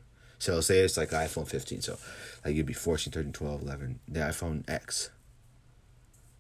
so 0.46 0.62
say 0.62 0.78
it's 0.78 0.96
like 0.96 1.10
iPhone 1.10 1.48
15. 1.48 1.82
So 1.82 1.98
like 2.46 2.56
you'd 2.56 2.68
be 2.68 2.74
14, 2.74 3.12
13, 3.12 3.34
12, 3.34 3.64
11, 3.64 4.00
the 4.08 4.20
iPhone 4.20 4.64
X. 4.70 5.10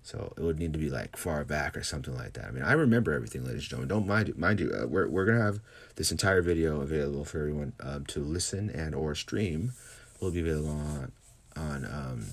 So 0.03 0.31
it 0.37 0.43
would 0.43 0.59
need 0.59 0.73
to 0.73 0.79
be 0.79 0.91
like 0.91 1.17
far 1.17 1.43
back 1.43 1.75
or 1.75 1.81
something 1.81 2.15
like 2.15 2.33
that. 2.33 2.45
I 2.45 2.51
mean, 2.51 2.61
I 2.61 2.73
remember 2.73 3.13
everything, 3.13 3.43
ladies 3.43 3.63
and 3.63 3.69
gentlemen. 3.69 3.87
Don't 3.87 4.07
mind, 4.07 4.37
mind 4.37 4.59
you. 4.59 4.71
Uh, 4.71 4.85
we're 4.85 5.07
we're 5.07 5.25
gonna 5.25 5.41
have 5.41 5.59
this 5.95 6.11
entire 6.11 6.43
video 6.43 6.81
available 6.81 7.25
for 7.25 7.39
everyone 7.39 7.73
um, 7.79 8.05
to 8.05 8.19
listen 8.19 8.69
and 8.69 8.93
or 8.93 9.15
stream. 9.15 9.73
Will 10.19 10.29
be 10.29 10.41
available 10.41 10.69
on 10.69 11.11
on 11.55 11.85
um, 11.85 12.25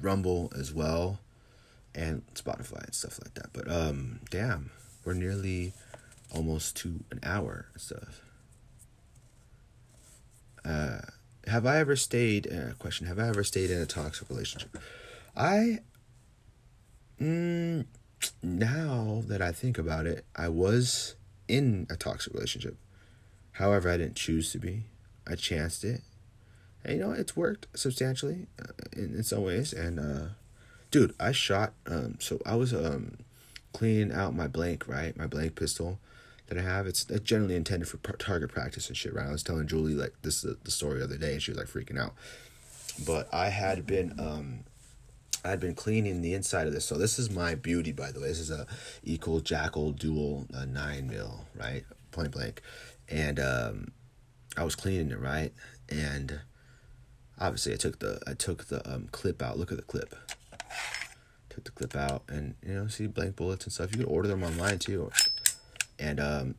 Rumble 0.00 0.50
as 0.58 0.72
well, 0.72 1.18
and 1.94 2.22
Spotify 2.34 2.84
and 2.84 2.94
stuff 2.94 3.20
like 3.22 3.34
that. 3.34 3.52
But 3.52 3.70
um, 3.70 4.20
damn, 4.30 4.70
we're 5.04 5.12
nearly 5.12 5.74
almost 6.34 6.76
to 6.78 7.04
an 7.10 7.20
hour 7.22 7.66
and 7.74 7.82
stuff. 7.82 8.23
Uh, 10.64 10.98
have 11.46 11.66
I 11.66 11.78
ever 11.78 11.96
stayed? 11.96 12.50
Uh, 12.50 12.74
question: 12.78 13.06
Have 13.06 13.18
I 13.18 13.28
ever 13.28 13.44
stayed 13.44 13.70
in 13.70 13.80
a 13.80 13.86
toxic 13.86 14.28
relationship? 14.28 14.76
I. 15.36 15.80
Mm, 17.20 17.86
now 18.42 19.22
that 19.26 19.40
I 19.40 19.52
think 19.52 19.78
about 19.78 20.06
it, 20.06 20.24
I 20.34 20.48
was 20.48 21.14
in 21.46 21.86
a 21.90 21.96
toxic 21.96 22.32
relationship. 22.32 22.76
However, 23.52 23.90
I 23.90 23.98
didn't 23.98 24.16
choose 24.16 24.50
to 24.52 24.58
be. 24.58 24.84
I 25.26 25.36
chanced 25.36 25.84
it, 25.84 26.02
and 26.84 26.98
you 26.98 27.04
know 27.04 27.12
it's 27.12 27.36
worked 27.36 27.66
substantially 27.74 28.46
uh, 28.60 28.72
in, 28.92 29.14
in 29.14 29.22
some 29.22 29.42
ways. 29.42 29.72
And 29.72 30.00
uh, 30.00 30.28
dude, 30.90 31.14
I 31.20 31.32
shot. 31.32 31.72
Um, 31.86 32.16
so 32.20 32.40
I 32.44 32.56
was 32.56 32.74
um, 32.74 33.18
cleaning 33.72 34.12
out 34.12 34.34
my 34.34 34.48
blank, 34.48 34.88
right, 34.88 35.16
my 35.16 35.26
blank 35.26 35.54
pistol 35.56 35.98
that 36.48 36.58
I 36.58 36.62
have. 36.62 36.86
It's 36.86 37.04
generally 37.04 37.56
intended 37.56 37.88
for 37.88 37.98
target 37.98 38.50
practice 38.50 38.88
and 38.88 38.96
shit, 38.96 39.14
right? 39.14 39.26
I 39.26 39.32
was 39.32 39.42
telling 39.42 39.66
Julie 39.66 39.94
like 39.94 40.14
this 40.22 40.42
the, 40.42 40.56
the 40.64 40.70
story 40.70 40.98
the 40.98 41.04
other 41.04 41.16
day, 41.16 41.32
and 41.34 41.42
she 41.42 41.50
was 41.50 41.58
like 41.58 41.68
freaking 41.68 41.98
out. 41.98 42.14
But 43.06 43.32
I 43.32 43.48
had 43.48 43.86
been 43.86 44.18
um, 44.18 44.60
I 45.44 45.50
had 45.50 45.60
been 45.60 45.74
cleaning 45.74 46.22
the 46.22 46.34
inside 46.34 46.66
of 46.66 46.72
this. 46.72 46.84
So 46.84 46.96
this 46.96 47.18
is 47.18 47.30
my 47.30 47.54
beauty, 47.54 47.92
by 47.92 48.12
the 48.12 48.20
way. 48.20 48.28
This 48.28 48.40
is 48.40 48.50
a 48.50 48.66
Ekol 49.06 49.42
Jackal 49.42 49.92
Dual 49.92 50.46
nine 50.66 51.08
mil, 51.08 51.46
right? 51.54 51.84
Point 52.12 52.32
blank, 52.32 52.62
and 53.08 53.40
um, 53.40 53.92
I 54.56 54.64
was 54.64 54.74
cleaning 54.74 55.10
it 55.10 55.18
right, 55.18 55.52
and 55.88 56.40
obviously 57.40 57.72
I 57.72 57.76
took 57.76 57.98
the 57.98 58.20
I 58.26 58.34
took 58.34 58.66
the 58.66 58.88
um, 58.90 59.08
clip 59.10 59.42
out. 59.42 59.58
Look 59.58 59.72
at 59.72 59.78
the 59.78 59.84
clip. 59.84 60.14
Took 61.48 61.64
the 61.64 61.70
clip 61.70 61.96
out, 61.96 62.22
and 62.28 62.54
you 62.66 62.74
know, 62.74 62.86
see 62.88 63.06
blank 63.06 63.36
bullets 63.36 63.64
and 63.64 63.72
stuff. 63.72 63.90
You 63.92 64.04
can 64.04 64.12
order 64.12 64.28
them 64.28 64.42
online 64.42 64.78
too 64.78 65.10
and 65.98 66.20
um, 66.20 66.54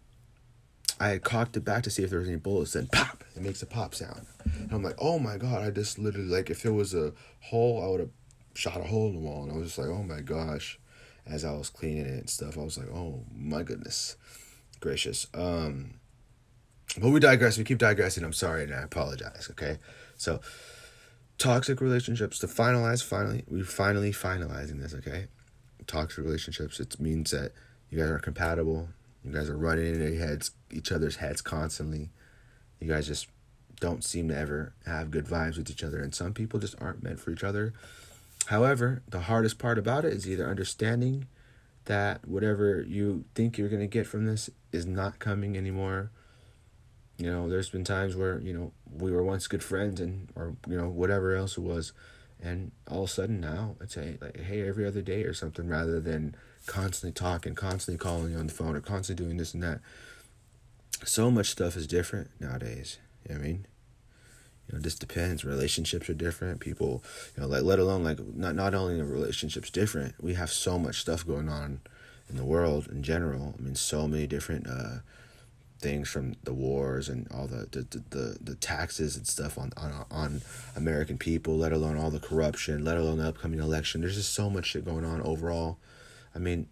I 1.00 1.10
had 1.10 1.24
cocked 1.24 1.58
it 1.58 1.66
back 1.66 1.84
to 1.84 1.90
see 1.90 2.04
if 2.04 2.10
there 2.10 2.20
was 2.20 2.28
any 2.28 2.38
bullets. 2.38 2.74
Then 2.74 2.88
pop, 2.88 3.24
it 3.36 3.42
makes 3.42 3.62
a 3.62 3.66
pop 3.66 3.94
sound. 3.94 4.26
And 4.44 4.72
I'm 4.72 4.84
like, 4.84 4.96
oh 5.00 5.20
my 5.20 5.38
god! 5.38 5.64
I 5.64 5.72
just 5.72 6.00
literally 6.00 6.30
like 6.30 6.50
if 6.50 6.66
it 6.66 6.72
was 6.72 6.94
a 6.94 7.14
hole, 7.42 7.84
I 7.84 7.88
would 7.88 8.00
have 8.00 8.10
shot 8.54 8.80
a 8.80 8.86
hole 8.86 9.08
in 9.08 9.16
the 9.16 9.22
wall. 9.22 9.44
And 9.44 9.52
I 9.52 9.56
was 9.56 9.68
just 9.68 9.78
like, 9.78 9.90
oh 9.90 10.04
my 10.04 10.22
gosh! 10.22 10.80
As 11.26 11.44
I 11.44 11.52
was 11.54 11.70
cleaning 11.70 12.06
it 12.06 12.20
and 12.20 12.30
stuff, 12.30 12.58
I 12.58 12.62
was 12.62 12.78
like, 12.78 12.90
oh 12.90 13.24
my 13.36 13.64
goodness, 13.64 14.16
gracious. 14.80 15.28
Um, 15.34 15.96
but 17.00 17.10
we 17.10 17.20
digress. 17.20 17.58
We 17.58 17.64
keep 17.64 17.80
digressing. 17.80 18.24
I'm 18.24 18.34
sorry, 18.34 18.64
and 18.64 18.74
I 18.74 18.82
apologize. 18.84 19.50
Okay, 19.52 19.80
so 20.16 20.40
toxic 21.38 21.82
relationships 21.82 22.40
to 22.40 22.48
finalize. 22.48 23.04
Finally, 23.04 23.44
we're 23.50 23.66
finally 23.66 24.12
finalizing 24.12 24.82
this. 24.82 24.94
Okay, 24.94 25.28
toxic 25.88 26.24
relationships. 26.24 26.80
It 26.80 26.98
means 27.02 27.32
that 27.32 27.52
you 27.90 27.98
guys 27.98 28.10
are 28.10 28.20
compatible 28.20 28.90
you 29.26 29.32
guys 29.32 29.50
are 29.50 29.58
running 29.58 29.96
in 29.96 30.02
your 30.02 30.26
heads, 30.26 30.52
each 30.72 30.92
other's 30.92 31.18
heads 31.18 31.42
constantly. 31.42 32.10
You 32.80 32.88
guys 32.88 33.08
just 33.08 33.28
don't 33.80 34.04
seem 34.04 34.28
to 34.30 34.38
ever 34.38 34.74
have 34.86 35.12
good 35.12 35.26
vibes 35.26 35.58
with 35.58 35.70
each 35.70 35.84
other, 35.84 36.02
and 36.02 36.14
some 36.14 36.34
people 36.34 36.60
just 36.60 36.76
aren't 36.80 37.04
meant 37.04 37.20
for 37.20 37.32
each 37.32 37.44
other. 37.44 37.74
However, 38.48 39.02
the 39.10 39.22
hardest 39.22 39.58
part 39.58 39.78
about 39.78 40.06
it 40.06 40.14
is 40.14 40.30
either 40.30 40.48
understanding 40.48 41.26
that 41.86 42.28
whatever 42.28 42.82
you 42.82 43.26
think 43.34 43.58
you're 43.58 43.70
going 43.70 43.82
to 43.82 43.88
get 43.88 44.08
from 44.08 44.26
this 44.26 44.50
is 44.72 44.86
not 44.86 45.20
coming 45.20 45.58
anymore. 45.58 46.12
You 47.18 47.32
know, 47.32 47.50
there's 47.50 47.70
been 47.70 47.84
times 47.84 48.16
where, 48.16 48.40
you 48.40 48.54
know, 48.54 48.72
we 48.92 49.12
were 49.12 49.24
once 49.24 49.48
good 49.48 49.64
friends 49.64 50.02
and, 50.02 50.30
or, 50.36 50.56
you 50.68 50.78
know, 50.78 50.90
whatever 50.90 51.36
else 51.36 51.58
it 51.58 51.62
was. 51.62 51.94
And 52.42 52.72
all 52.90 53.04
of 53.04 53.10
a 53.10 53.14
sudden 53.14 53.40
now 53.40 53.76
it's 53.80 53.98
a, 53.98 54.18
like, 54.22 54.40
hey, 54.40 54.68
every 54.68 54.86
other 54.86 55.02
day 55.02 55.24
or 55.24 55.34
something 55.34 55.68
rather 55.68 56.00
than 56.00 56.36
constantly 56.66 57.14
talking, 57.14 57.56
constantly 57.56 57.98
calling 57.98 58.32
you 58.32 58.38
on 58.38 58.48
the 58.48 58.54
phone, 58.54 58.76
or 58.76 58.82
constantly 58.82 59.26
doing 59.26 59.38
this 59.38 59.54
and 59.54 59.64
that. 59.64 59.80
So 61.04 61.30
much 61.30 61.50
stuff 61.50 61.76
is 61.76 61.88
different 61.88 62.30
nowadays. 62.40 62.98
You 63.28 63.36
know 63.36 63.42
I 63.42 63.44
mean? 63.44 63.68
You 64.68 64.76
know, 64.76 64.82
this 64.82 64.96
depends. 64.96 65.46
Relationships 65.46 66.10
are 66.10 66.16
different. 66.16 66.60
People, 66.60 67.04
you 67.36 67.44
know, 67.44 67.48
like 67.48 67.64
let 67.64 67.80
alone 67.80 68.04
like 68.04 68.20
not 68.20 68.56
not 68.56 68.74
only 68.74 68.98
the 68.98 69.06
relationships 69.06 69.70
different, 69.70 70.16
we 70.20 70.34
have 70.34 70.50
so 70.50 70.80
much 70.80 71.02
stuff 71.02 71.26
going 71.26 71.50
on 71.50 71.82
in 72.30 72.38
the 72.38 72.44
world 72.44 72.88
in 72.88 73.04
general. 73.04 73.54
I 73.58 73.62
mean, 73.62 73.76
so 73.76 74.08
many 74.08 74.26
different 74.26 74.68
uh, 74.68 75.00
things 75.80 76.10
from 76.10 76.36
the 76.44 76.54
wars 76.54 77.10
and 77.10 77.28
all 77.32 77.48
the 77.48 77.68
the, 77.72 78.04
the, 78.10 78.38
the 78.42 78.56
taxes 78.56 79.16
and 79.16 79.28
stuff 79.28 79.58
on, 79.58 79.72
on 79.78 80.06
on 80.10 80.42
American 80.76 81.18
people, 81.18 81.58
let 81.58 81.72
alone 81.72 81.98
all 81.98 82.10
the 82.10 82.20
corruption, 82.20 82.84
let 82.84 82.98
alone 82.98 83.20
the 83.20 83.28
upcoming 83.28 83.60
election. 83.60 84.02
There's 84.02 84.16
just 84.16 84.34
so 84.34 84.50
much 84.50 84.66
shit 84.66 84.86
going 84.86 85.06
on 85.06 85.22
overall. 85.22 85.78
I 86.36 86.40
mean, 86.40 86.68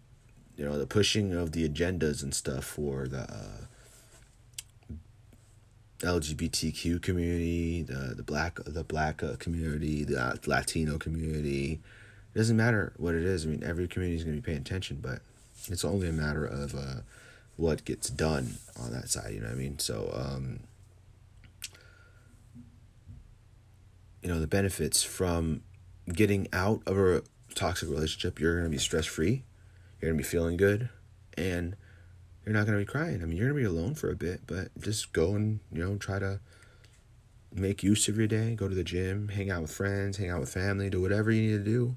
you 0.56 0.64
know, 0.64 0.78
the 0.78 0.86
pushing 0.86 1.32
of 1.32 1.52
the 1.52 1.68
agendas 1.68 2.22
and 2.22 2.34
stuff 2.34 2.64
for 2.64 3.08
the 3.08 3.22
uh, 3.22 3.66
LGBTQ 6.00 7.00
community, 7.02 7.82
the 7.82 8.14
the 8.14 8.22
black 8.22 8.58
the 8.64 8.84
black 8.84 9.22
uh, 9.22 9.36
community, 9.36 10.04
the 10.04 10.20
uh, 10.20 10.36
Latino 10.46 10.98
community. 10.98 11.80
It 12.34 12.38
doesn't 12.38 12.56
matter 12.56 12.92
what 12.96 13.14
it 13.14 13.22
is. 13.22 13.46
I 13.46 13.48
mean, 13.48 13.62
every 13.64 13.88
community 13.88 14.16
is 14.16 14.24
going 14.24 14.36
to 14.36 14.42
be 14.42 14.44
paying 14.44 14.58
attention, 14.58 14.98
but 15.00 15.20
it's 15.68 15.84
only 15.84 16.08
a 16.08 16.12
matter 16.12 16.44
of 16.44 16.74
uh, 16.74 17.00
what 17.56 17.84
gets 17.84 18.10
done 18.10 18.54
on 18.78 18.92
that 18.92 19.08
side. 19.08 19.32
You 19.32 19.40
know 19.40 19.46
what 19.46 19.54
I 19.54 19.58
mean? 19.58 19.78
So, 19.78 20.10
um, 20.12 20.60
you 24.20 24.28
know, 24.28 24.40
the 24.40 24.48
benefits 24.48 25.02
from 25.02 25.62
getting 26.12 26.48
out 26.52 26.82
of 26.86 26.98
a 26.98 27.22
toxic 27.54 27.88
relationship, 27.88 28.40
you're 28.40 28.54
going 28.54 28.64
to 28.64 28.70
be 28.70 28.78
stress 28.78 29.06
free, 29.06 29.44
you're 30.04 30.12
going 30.12 30.22
to 30.22 30.28
be 30.28 30.28
feeling 30.28 30.58
good, 30.58 30.90
and 31.38 31.76
you're 32.44 32.52
not 32.52 32.66
going 32.66 32.78
to 32.78 32.84
be 32.84 32.90
crying. 32.90 33.22
I 33.22 33.24
mean, 33.24 33.38
you're 33.38 33.48
going 33.48 33.64
to 33.64 33.70
be 33.70 33.74
alone 33.74 33.94
for 33.94 34.10
a 34.10 34.14
bit, 34.14 34.42
but 34.46 34.68
just 34.78 35.14
go 35.14 35.34
and, 35.34 35.60
you 35.72 35.82
know, 35.82 35.96
try 35.96 36.18
to 36.18 36.40
make 37.54 37.82
use 37.82 38.06
of 38.08 38.18
your 38.18 38.26
day, 38.26 38.54
go 38.54 38.68
to 38.68 38.74
the 38.74 38.84
gym, 38.84 39.28
hang 39.28 39.50
out 39.50 39.62
with 39.62 39.72
friends, 39.72 40.18
hang 40.18 40.28
out 40.28 40.40
with 40.40 40.52
family, 40.52 40.90
do 40.90 41.00
whatever 41.00 41.30
you 41.30 41.40
need 41.40 41.64
to 41.64 41.70
do. 41.70 41.96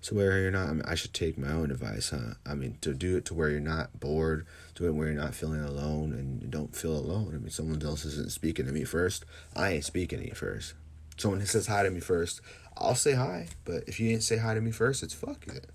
So 0.00 0.14
where 0.14 0.38
you're 0.38 0.52
not, 0.52 0.68
I, 0.68 0.72
mean, 0.74 0.82
I 0.86 0.94
should 0.94 1.12
take 1.12 1.36
my 1.36 1.50
own 1.50 1.72
advice, 1.72 2.10
huh? 2.10 2.34
I 2.46 2.54
mean, 2.54 2.78
to 2.82 2.94
do 2.94 3.16
it 3.16 3.24
to 3.24 3.34
where 3.34 3.50
you're 3.50 3.58
not 3.58 3.98
bored, 3.98 4.46
do 4.76 4.86
it 4.86 4.92
where 4.92 5.08
you're 5.08 5.20
not 5.20 5.34
feeling 5.34 5.64
alone 5.64 6.12
and 6.12 6.40
you 6.40 6.46
don't 6.46 6.76
feel 6.76 6.96
alone. 6.96 7.32
I 7.34 7.38
mean, 7.38 7.50
someone 7.50 7.82
else 7.82 8.04
isn't 8.04 8.30
speaking 8.30 8.66
to 8.66 8.72
me 8.72 8.84
first. 8.84 9.24
I 9.56 9.70
ain't 9.70 9.84
speaking 9.84 10.20
to 10.20 10.28
you 10.28 10.34
first. 10.34 10.74
Someone 11.16 11.44
says 11.46 11.66
hi 11.66 11.82
to 11.82 11.90
me 11.90 11.98
first. 11.98 12.40
I'll 12.76 12.94
say 12.94 13.14
hi, 13.14 13.48
but 13.64 13.82
if 13.88 13.98
you 13.98 14.10
ain't 14.10 14.22
say 14.22 14.36
hi 14.36 14.54
to 14.54 14.60
me 14.60 14.70
first, 14.70 15.02
it's 15.02 15.14
fuck 15.14 15.48
it 15.48 15.70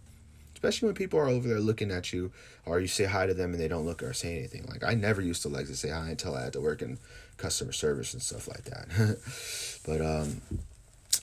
especially 0.60 0.88
when 0.88 0.96
people 0.96 1.18
are 1.18 1.30
over 1.30 1.48
there 1.48 1.62
looking 1.62 1.90
at 1.90 2.12
you 2.12 2.34
or 2.66 2.82
you 2.82 2.88
say 2.88 3.06
hi 3.06 3.26
to 3.26 3.34
them 3.34 3.54
and 3.54 3.62
they 3.62 3.68
don't 3.70 3.86
look 3.86 4.04
or 4.04 4.12
say 4.12 4.38
anything. 4.38 4.66
Like 4.68 4.84
i 4.84 4.94
never 4.94 5.22
used 5.22 5.42
to 5.44 5.48
like 5.48 5.68
to 5.68 5.76
say 5.76 5.90
hi 5.90 6.10
until 6.10 6.36
i 6.36 6.44
had 6.44 6.54
to 6.54 6.62
work 6.62 6.82
in 6.82 7.00
customer 7.38 7.72
service 7.72 8.14
and 8.14 8.22
stuff 8.22 8.48
like 8.48 8.66
that. 8.66 9.18
But 9.86 10.02
um, 10.02 10.42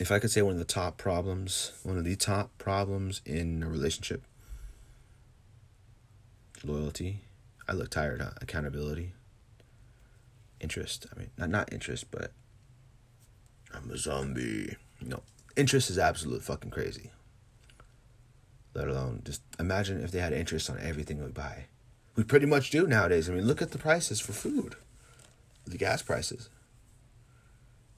if 0.00 0.10
i 0.10 0.18
could 0.18 0.30
say 0.30 0.40
one 0.40 0.54
of 0.54 0.58
the 0.58 0.64
top 0.64 0.96
problems 0.96 1.72
one 1.82 1.98
of 1.98 2.04
the 2.04 2.16
top 2.16 2.56
problems 2.56 3.20
in 3.26 3.62
a 3.62 3.68
relationship 3.68 4.22
loyalty. 6.64 7.20
I 7.68 7.74
look 7.74 7.90
tired 7.90 8.22
huh? 8.22 8.30
accountability. 8.40 9.12
Interest 10.60 11.06
i 11.14 11.18
mean 11.18 11.30
not 11.36 11.50
not 11.50 11.72
interest 11.72 12.10
but 12.10 12.32
i'm 13.74 13.90
a 13.90 13.98
zombie. 13.98 14.76
No 15.02 15.22
interest 15.56 15.90
is 15.90 15.98
absolute 15.98 16.42
fucking 16.42 16.70
crazy 16.70 17.10
let 18.76 18.88
alone 18.88 19.22
just 19.24 19.40
imagine 19.58 20.04
if 20.04 20.10
they 20.10 20.18
had 20.18 20.34
interest 20.34 20.68
on 20.68 20.78
everything 20.78 21.24
we 21.24 21.30
buy. 21.30 21.64
We 22.14 22.24
pretty 22.24 22.46
much 22.46 22.70
do 22.70 22.86
nowadays. 22.86 23.28
I 23.28 23.32
mean, 23.32 23.46
look 23.46 23.62
at 23.62 23.70
the 23.70 23.78
prices 23.78 24.20
for 24.20 24.32
food, 24.32 24.76
the 25.66 25.78
gas 25.78 26.02
prices. 26.02 26.50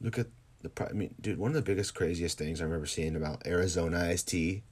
Look 0.00 0.18
at 0.18 0.28
the 0.62 0.68
price. 0.68 0.90
I 0.90 0.94
mean, 0.94 1.14
dude, 1.20 1.38
one 1.38 1.50
of 1.50 1.56
the 1.56 1.62
biggest, 1.62 1.94
craziest 1.94 2.38
things 2.38 2.60
I 2.60 2.64
remember 2.64 2.86
seeing 2.86 3.16
about 3.16 3.44
Arizona 3.46 4.06
iced 4.08 4.28
tea 4.28 4.62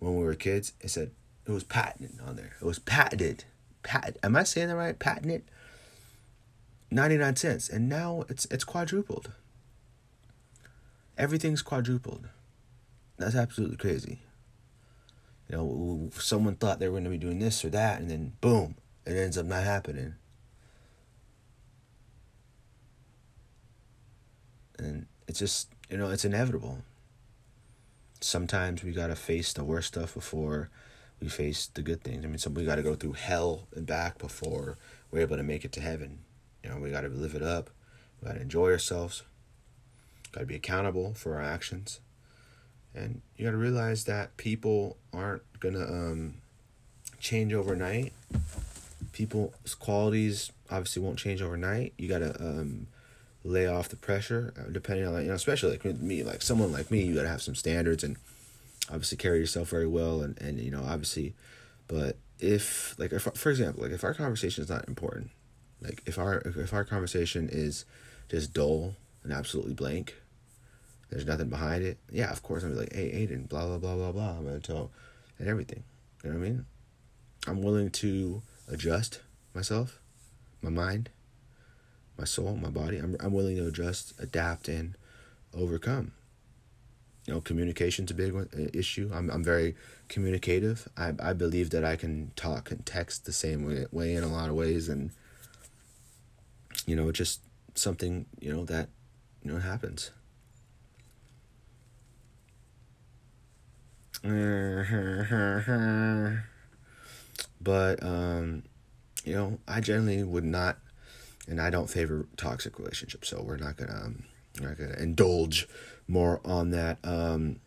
when 0.00 0.16
we 0.16 0.24
were 0.24 0.34
kids, 0.34 0.72
it 0.80 0.90
said 0.90 1.12
it 1.46 1.52
was 1.52 1.64
patented 1.64 2.18
on 2.26 2.36
there. 2.36 2.56
It 2.60 2.64
was 2.64 2.80
patented. 2.80 3.44
Patent. 3.84 4.18
Am 4.24 4.34
I 4.34 4.42
saying 4.42 4.68
that 4.68 4.76
right? 4.76 4.98
Patented. 4.98 5.44
Ninety 6.90 7.16
nine 7.16 7.36
cents, 7.36 7.68
and 7.68 7.88
now 7.88 8.24
it's 8.28 8.46
it's 8.46 8.64
quadrupled. 8.64 9.30
Everything's 11.16 11.62
quadrupled. 11.62 12.28
That's 13.16 13.36
absolutely 13.36 13.76
crazy 13.76 14.20
you 15.48 15.56
know, 15.56 16.10
someone 16.18 16.56
thought 16.56 16.78
they 16.78 16.88
were 16.88 16.92
going 16.92 17.04
to 17.04 17.10
be 17.10 17.18
doing 17.18 17.38
this 17.38 17.64
or 17.64 17.70
that, 17.70 18.00
and 18.00 18.10
then 18.10 18.32
boom, 18.40 18.76
it 19.04 19.16
ends 19.16 19.38
up 19.38 19.46
not 19.46 19.62
happening. 19.62 20.14
And 24.78 25.06
it's 25.28 25.38
just, 25.38 25.68
you 25.88 25.96
know, 25.96 26.10
it's 26.10 26.24
inevitable. 26.24 26.78
Sometimes 28.20 28.82
we 28.82 28.92
got 28.92 29.06
to 29.06 29.16
face 29.16 29.52
the 29.52 29.64
worst 29.64 29.88
stuff 29.88 30.14
before 30.14 30.70
we 31.20 31.28
face 31.28 31.66
the 31.66 31.82
good 31.82 32.02
things. 32.02 32.24
I 32.24 32.28
mean, 32.28 32.38
some 32.38 32.54
we 32.54 32.64
got 32.64 32.76
to 32.76 32.82
go 32.82 32.94
through 32.94 33.12
hell 33.12 33.68
and 33.74 33.86
back 33.86 34.18
before 34.18 34.76
we're 35.10 35.20
able 35.20 35.36
to 35.36 35.42
make 35.42 35.64
it 35.64 35.72
to 35.72 35.80
heaven. 35.80 36.18
You 36.62 36.70
know, 36.70 36.78
we 36.78 36.90
got 36.90 37.02
to 37.02 37.08
live 37.08 37.34
it 37.34 37.42
up. 37.42 37.70
We 38.20 38.26
got 38.26 38.34
to 38.34 38.42
enjoy 38.42 38.72
ourselves. 38.72 39.22
Got 40.32 40.40
to 40.40 40.46
be 40.46 40.56
accountable 40.56 41.14
for 41.14 41.36
our 41.36 41.42
actions 41.42 42.00
and 42.96 43.20
you 43.36 43.44
got 43.44 43.52
to 43.52 43.56
realize 43.56 44.04
that 44.04 44.36
people 44.36 44.96
aren't 45.12 45.42
gonna 45.60 45.84
um, 45.84 46.34
change 47.20 47.52
overnight. 47.52 48.12
People's 49.12 49.74
qualities 49.74 50.52
obviously 50.70 51.02
won't 51.02 51.18
change 51.18 51.42
overnight. 51.42 51.92
You 51.96 52.08
got 52.08 52.18
to 52.18 52.34
um, 52.40 52.86
lay 53.46 53.66
off 53.66 53.88
the 53.88 53.96
pressure 53.96 54.52
uh, 54.58 54.70
depending 54.72 55.06
on 55.06 55.22
you 55.22 55.28
know 55.28 55.34
especially 55.34 55.70
like 55.70 55.84
me 55.84 56.22
like 56.24 56.42
someone 56.42 56.72
like 56.72 56.90
me 56.90 57.02
you 57.02 57.14
got 57.14 57.22
to 57.22 57.28
have 57.28 57.40
some 57.40 57.54
standards 57.54 58.02
and 58.02 58.16
obviously 58.90 59.16
carry 59.16 59.38
yourself 59.38 59.68
very 59.68 59.86
well 59.86 60.20
and 60.20 60.36
and 60.40 60.58
you 60.58 60.70
know 60.70 60.82
obviously 60.84 61.32
but 61.86 62.16
if 62.40 62.98
like 62.98 63.12
if, 63.12 63.22
for 63.22 63.50
example 63.50 63.82
like 63.84 63.92
if 63.92 64.02
our 64.02 64.14
conversation 64.14 64.64
is 64.64 64.68
not 64.68 64.86
important 64.88 65.30
like 65.80 66.02
if 66.06 66.18
our 66.18 66.38
if 66.44 66.74
our 66.74 66.84
conversation 66.84 67.48
is 67.50 67.84
just 68.28 68.52
dull 68.52 68.96
and 69.22 69.32
absolutely 69.32 69.74
blank 69.74 70.16
there's 71.10 71.26
nothing 71.26 71.48
behind 71.48 71.84
it, 71.84 71.98
yeah, 72.10 72.30
of 72.30 72.42
course 72.42 72.64
I'm 72.64 72.76
like, 72.76 72.92
hey, 72.92 73.10
Aiden, 73.10 73.48
blah 73.48 73.66
blah 73.66 73.78
blah 73.78 73.94
blah 73.94 74.12
blah. 74.12 74.30
I'm 74.38 74.44
gonna 74.44 74.60
tell 74.60 74.90
and 75.38 75.48
everything. 75.48 75.84
You 76.24 76.30
know 76.30 76.38
what 76.38 76.46
I 76.46 76.48
mean? 76.48 76.66
I'm 77.46 77.62
willing 77.62 77.90
to 77.90 78.42
adjust 78.68 79.20
myself, 79.54 80.00
my 80.62 80.70
mind, 80.70 81.10
my 82.18 82.24
soul, 82.24 82.56
my 82.56 82.70
body. 82.70 82.98
I'm 82.98 83.16
I'm 83.20 83.32
willing 83.32 83.56
to 83.56 83.66
adjust, 83.66 84.14
adapt, 84.18 84.68
and 84.68 84.96
overcome. 85.54 86.12
You 87.26 87.34
know, 87.34 87.40
communication's 87.40 88.10
a 88.10 88.14
big 88.14 88.32
one, 88.32 88.48
uh, 88.56 88.68
issue. 88.72 89.10
I'm 89.12 89.30
I'm 89.30 89.44
very 89.44 89.76
communicative. 90.08 90.88
I 90.96 91.12
I 91.20 91.32
believe 91.32 91.70
that 91.70 91.84
I 91.84 91.96
can 91.96 92.32
talk 92.36 92.70
and 92.70 92.84
text 92.84 93.24
the 93.24 93.32
same 93.32 93.64
way, 93.64 93.86
way 93.92 94.14
in 94.14 94.24
a 94.24 94.28
lot 94.28 94.48
of 94.48 94.54
ways, 94.54 94.88
and 94.88 95.10
you 96.86 96.96
know, 96.96 97.12
just 97.12 97.40
something 97.74 98.26
you 98.40 98.52
know 98.52 98.64
that 98.64 98.88
you 99.42 99.52
know 99.52 99.58
happens. 99.58 100.10
but 107.60 108.02
um, 108.02 108.62
you 109.24 109.34
know, 109.34 109.58
I 109.68 109.80
generally 109.80 110.22
would 110.22 110.44
not, 110.44 110.78
and 111.48 111.60
I 111.60 111.70
don't 111.70 111.90
favor 111.90 112.26
toxic 112.36 112.78
relationships. 112.78 113.28
So 113.28 113.42
we're 113.42 113.56
not 113.56 113.76
gonna, 113.76 114.00
um, 114.04 114.24
we're 114.60 114.68
not 114.68 114.78
gonna 114.78 114.96
indulge 114.98 115.68
more 116.08 116.40
on 116.44 116.70
that. 116.70 116.98
Um, 117.04 117.60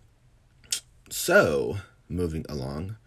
so 1.09 1.77
moving 2.07 2.45
along, 2.49 2.97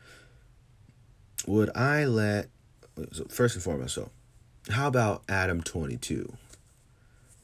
would 1.46 1.70
I 1.76 2.04
let? 2.04 2.48
So 3.12 3.24
first 3.24 3.54
and 3.54 3.64
foremost, 3.64 3.94
so 3.94 4.10
how 4.70 4.86
about 4.86 5.22
Adam 5.28 5.62
twenty 5.62 5.96
two? 5.96 6.36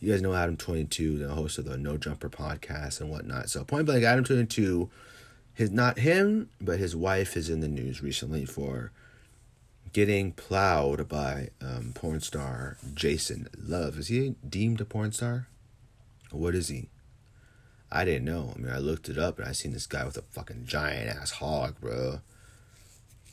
You 0.01 0.13
guys 0.13 0.23
know 0.23 0.35
Adam 0.35 0.57
twenty 0.57 0.85
two, 0.85 1.19
the 1.19 1.29
host 1.29 1.59
of 1.59 1.65
the 1.65 1.77
No 1.77 1.97
Jumper 1.97 2.29
podcast 2.29 3.01
and 3.01 3.11
whatnot. 3.11 3.51
So 3.51 3.65
point 3.65 3.87
blank, 3.87 4.05
Adam 4.05 4.25
twenty 4.25 4.47
two 4.47 4.91
his 5.59 5.73
not 5.73 5.99
him, 5.99 6.51
but 6.61 6.79
his 6.79 6.95
wife 6.95 7.37
is 7.37 7.51
in 7.51 7.59
the 7.59 7.67
news 7.67 8.01
recently 8.01 8.45
for 8.45 8.93
getting 9.93 10.31
plowed 10.31 11.09
by 11.09 11.49
um, 11.61 11.91
porn 11.97 12.21
star 12.21 12.77
Jason 12.95 13.49
Luv. 13.59 13.99
Is 13.99 14.07
he 14.07 14.37
deemed 14.49 14.81
a 14.81 14.85
porn 14.85 15.11
star? 15.11 15.49
What 16.31 16.55
is 16.55 16.69
he? 16.69 16.91
I 17.91 18.05
didn't 18.05 18.25
know. 18.25 18.53
I 18.55 18.59
mean, 18.61 18.73
I 18.73 18.79
looked 18.79 19.09
it 19.09 19.19
up 19.19 19.41
and 19.41 19.49
I 19.49 19.51
seen 19.51 19.73
this 19.73 19.89
guy 19.89 20.05
with 20.05 20.17
a 20.17 20.23
fucking 20.23 20.67
giant 20.67 21.11
ass 21.11 21.33
hog, 21.33 21.81
bro. 21.81 22.21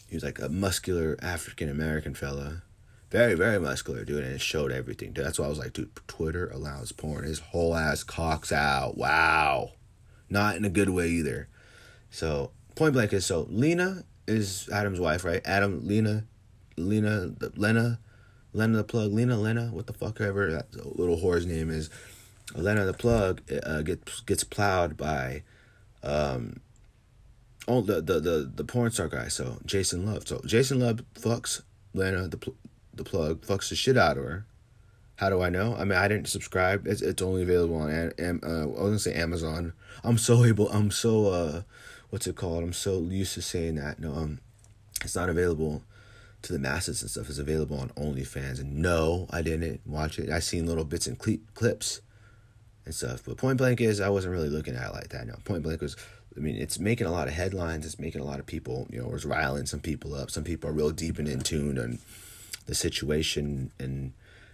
He 0.09 0.15
was 0.15 0.23
like 0.23 0.39
a 0.39 0.49
muscular 0.49 1.19
African 1.21 1.69
American 1.69 2.15
fella. 2.15 2.63
Very, 3.11 3.35
very 3.35 3.59
muscular, 3.59 4.03
dude, 4.03 4.23
and 4.23 4.33
it 4.33 4.41
showed 4.41 4.71
everything. 4.71 5.11
Dude, 5.11 5.25
that's 5.25 5.37
why 5.37 5.45
I 5.45 5.49
was 5.49 5.59
like, 5.59 5.73
dude, 5.73 5.95
Twitter 6.07 6.49
allows 6.49 6.91
porn. 6.91 7.25
His 7.25 7.37
whole 7.37 7.75
ass 7.75 8.01
cocks 8.01 8.51
out. 8.51 8.97
Wow. 8.97 9.73
Not 10.27 10.55
in 10.55 10.65
a 10.65 10.69
good 10.69 10.89
way 10.89 11.09
either. 11.09 11.49
So 12.15 12.51
point 12.75 12.93
blank 12.93 13.11
is 13.11 13.25
so 13.25 13.45
Lena 13.49 14.05
is 14.25 14.69
Adam's 14.69 15.01
wife, 15.01 15.25
right? 15.25 15.41
Adam, 15.43 15.85
Lena, 15.85 16.23
Lena, 16.77 17.33
Lena, 17.57 17.99
Lena 18.53 18.77
the 18.77 18.85
plug, 18.85 19.11
Lena, 19.11 19.37
Lena, 19.37 19.65
what 19.73 19.85
the 19.85 19.93
fuck 19.93 20.21
ever 20.21 20.49
that 20.49 20.97
little 20.97 21.17
whore's 21.17 21.45
name 21.45 21.69
is. 21.69 21.89
Lena 22.55 22.85
the 22.85 22.93
plug 22.93 23.41
uh, 23.63 23.81
gets 23.81 24.21
gets 24.21 24.45
plowed 24.45 24.95
by 24.95 25.43
um, 26.03 26.61
oh 27.67 27.81
the 27.81 27.95
the 28.01 28.21
the, 28.21 28.51
the 28.55 28.63
porn 28.63 28.91
star 28.91 29.09
guy. 29.09 29.27
So 29.27 29.57
Jason 29.65 30.05
Luv. 30.05 30.25
So 30.25 30.41
Jason 30.45 30.79
Luv 30.79 31.01
fucks 31.15 31.63
Lena 31.93 32.29
the 32.29 32.37
pl- 32.37 32.55
the 32.93 33.03
plug 33.03 33.41
fucks 33.41 33.67
the 33.67 33.75
shit 33.75 33.97
out 33.97 34.17
of 34.17 34.23
her. 34.23 34.45
How 35.17 35.29
do 35.29 35.41
I 35.41 35.49
know? 35.49 35.75
I 35.75 35.83
mean, 35.83 35.97
I 35.97 36.07
didn't 36.07 36.29
subscribe. 36.29 36.87
It's 36.87 37.01
it's 37.01 37.21
only 37.21 37.41
available 37.41 37.75
on 37.75 37.89
am, 38.17 38.39
uh, 38.41 38.61
I 38.61 38.65
was 38.67 38.77
gonna 38.77 38.99
say 38.99 39.13
Amazon. 39.15 39.73
I'm 40.01 40.17
so 40.17 40.45
able. 40.45 40.69
I'm 40.69 40.91
so 40.91 41.27
uh, 41.27 41.61
what's 42.15 42.27
it 42.27 42.37
called? 42.37 42.63
I'm 42.63 42.71
so 42.71 43.01
used 43.01 43.33
to 43.33 43.41
saying 43.41 43.75
that. 43.75 43.99
No, 43.99 44.13
um, 44.13 44.39
it's 45.03 45.17
not 45.17 45.27
available 45.27 45.83
to 46.43 46.53
the 46.53 46.59
masses 46.59 47.01
and 47.01 47.11
stuff. 47.11 47.27
It's 47.27 47.39
available 47.39 47.77
on 47.77 47.89
OnlyFans. 47.89 48.61
And 48.61 48.77
no, 48.77 49.27
I 49.31 49.41
didn't 49.41 49.81
watch 49.85 50.17
it. 50.17 50.29
I 50.29 50.39
seen 50.39 50.65
little 50.65 50.85
bits 50.85 51.07
and 51.07 51.19
cle- 51.19 51.43
clips 51.55 51.99
and 52.85 52.95
stuff. 52.95 53.23
But 53.25 53.35
Point 53.35 53.57
Blank 53.57 53.81
is 53.81 53.99
I 53.99 54.07
wasn't 54.07 54.33
really 54.33 54.47
looking 54.47 54.77
at 54.77 54.91
it 54.91 54.93
like 54.93 55.09
that. 55.09 55.27
No, 55.27 55.35
Point 55.43 55.63
Blank 55.63 55.81
was. 55.81 55.97
I 56.37 56.39
mean, 56.39 56.55
it's 56.55 56.79
making 56.79 57.05
a 57.05 57.11
lot 57.11 57.27
of 57.27 57.33
headlines. 57.33 57.85
It's 57.85 57.99
making 57.99 58.21
a 58.21 58.25
lot 58.25 58.39
of 58.39 58.45
people. 58.45 58.87
You 58.89 59.01
know, 59.01 59.13
it's 59.13 59.25
riling 59.25 59.65
some 59.65 59.81
people 59.81 60.15
up. 60.15 60.31
Some 60.31 60.45
people 60.45 60.69
are 60.69 60.73
real 60.73 60.91
deep 60.91 61.19
and 61.19 61.27
in 61.27 61.41
tune 61.41 61.77
on 61.77 61.99
the 62.65 62.75
situation 62.75 63.73
and 63.77 64.13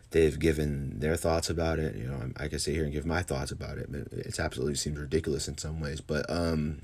they've 0.10 0.40
given 0.40 1.00
their 1.00 1.16
thoughts 1.16 1.48
about 1.48 1.78
it. 1.78 1.96
You 1.96 2.08
know, 2.08 2.32
I 2.38 2.48
can 2.48 2.58
sit 2.58 2.74
here 2.74 2.86
and 2.86 2.92
give 2.92 3.06
my 3.06 3.22
thoughts 3.22 3.52
about 3.52 3.78
it. 3.78 3.88
It 3.94 4.40
absolutely 4.40 4.76
seems 4.76 4.98
ridiculous 4.98 5.48
in 5.48 5.60
some 5.60 5.80
ways, 5.80 6.02
but 6.02 6.28
um. 6.28 6.82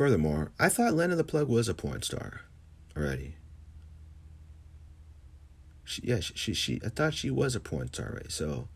Furthermore, 0.00 0.50
I 0.58 0.70
thought 0.70 0.94
Lena 0.94 1.14
the 1.14 1.24
Plug 1.24 1.46
was 1.46 1.68
a 1.68 1.74
porn 1.74 2.00
star, 2.00 2.40
already. 2.96 3.34
She, 5.84 6.00
yeah, 6.02 6.20
she, 6.20 6.32
she, 6.32 6.54
she, 6.54 6.80
I 6.82 6.88
thought 6.88 7.12
she 7.12 7.28
was 7.28 7.54
a 7.54 7.60
porn 7.60 7.92
star, 7.92 8.14
right? 8.14 8.32
So, 8.32 8.68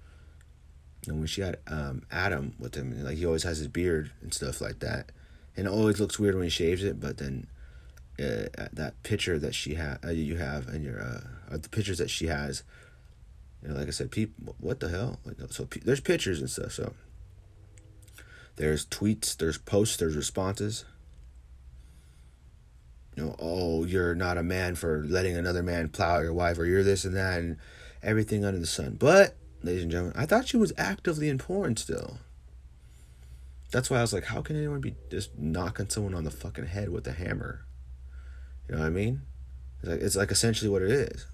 and 1.06 1.20
when 1.20 1.26
she 1.26 1.40
had 1.40 1.60
um 1.66 2.02
Adam 2.12 2.52
with 2.58 2.74
him, 2.74 3.02
like 3.02 3.16
he 3.16 3.24
always 3.24 3.44
has 3.44 3.56
his 3.56 3.68
beard 3.68 4.10
and 4.20 4.34
stuff 4.34 4.60
like 4.60 4.80
that, 4.80 5.12
and 5.56 5.66
it 5.66 5.70
always 5.70 5.98
looks 5.98 6.18
weird 6.18 6.34
when 6.34 6.44
he 6.44 6.50
shaves 6.50 6.84
it. 6.84 7.00
But 7.00 7.16
then 7.16 7.46
uh, 8.18 8.68
that 8.74 9.02
picture 9.02 9.38
that 9.38 9.54
she 9.54 9.76
had, 9.76 10.00
uh, 10.04 10.10
you 10.10 10.36
have, 10.36 10.68
and 10.68 10.84
your 10.84 11.00
uh, 11.00 11.56
the 11.56 11.70
pictures 11.70 11.96
that 11.96 12.10
she 12.10 12.26
has. 12.26 12.64
You 13.62 13.70
know, 13.70 13.76
like 13.76 13.88
I 13.88 13.92
said, 13.92 14.10
people, 14.10 14.56
what 14.60 14.80
the 14.80 14.90
hell? 14.90 15.20
So 15.48 15.66
there's 15.86 16.00
pictures 16.00 16.40
and 16.40 16.50
stuff. 16.50 16.72
So 16.72 16.92
there's 18.56 18.84
tweets, 18.84 19.34
there's 19.34 19.56
posts, 19.56 19.96
there's 19.96 20.16
responses. 20.16 20.84
You 23.16 23.24
know, 23.24 23.36
oh, 23.38 23.84
you're 23.84 24.14
not 24.14 24.38
a 24.38 24.42
man 24.42 24.74
for 24.74 25.04
letting 25.06 25.36
another 25.36 25.62
man 25.62 25.88
plow 25.88 26.20
your 26.20 26.32
wife, 26.32 26.58
or 26.58 26.64
you're 26.64 26.82
this 26.82 27.04
and 27.04 27.16
that, 27.16 27.38
and 27.38 27.58
everything 28.02 28.44
under 28.44 28.58
the 28.58 28.66
sun. 28.66 28.96
But, 28.98 29.36
ladies 29.62 29.82
and 29.82 29.92
gentlemen, 29.92 30.16
I 30.16 30.26
thought 30.26 30.48
she 30.48 30.56
was 30.56 30.72
actively 30.76 31.28
in 31.28 31.38
porn 31.38 31.76
still. 31.76 32.18
That's 33.70 33.90
why 33.90 33.98
I 33.98 34.02
was 34.02 34.12
like, 34.12 34.24
how 34.24 34.42
can 34.42 34.56
anyone 34.56 34.80
be 34.80 34.94
just 35.10 35.36
knocking 35.38 35.88
someone 35.88 36.14
on 36.14 36.24
the 36.24 36.30
fucking 36.30 36.66
head 36.66 36.90
with 36.90 37.06
a 37.06 37.12
hammer? 37.12 37.64
You 38.68 38.74
know 38.74 38.80
what 38.80 38.86
I 38.86 38.90
mean? 38.90 39.22
It's 39.80 39.88
like, 39.88 40.00
it's 40.00 40.16
like 40.16 40.30
essentially 40.30 40.70
what 40.70 40.82
it 40.82 40.90
is. 40.90 41.26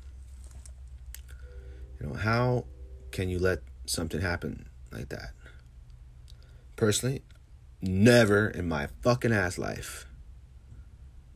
You 2.00 2.08
know, 2.08 2.14
how 2.14 2.64
can 3.10 3.28
you 3.28 3.38
let 3.38 3.60
something 3.86 4.20
happen 4.20 4.68
like 4.90 5.10
that? 5.10 5.32
Personally, 6.76 7.22
never 7.82 8.48
in 8.48 8.68
my 8.68 8.88
fucking 9.02 9.32
ass 9.32 9.58
life 9.58 10.06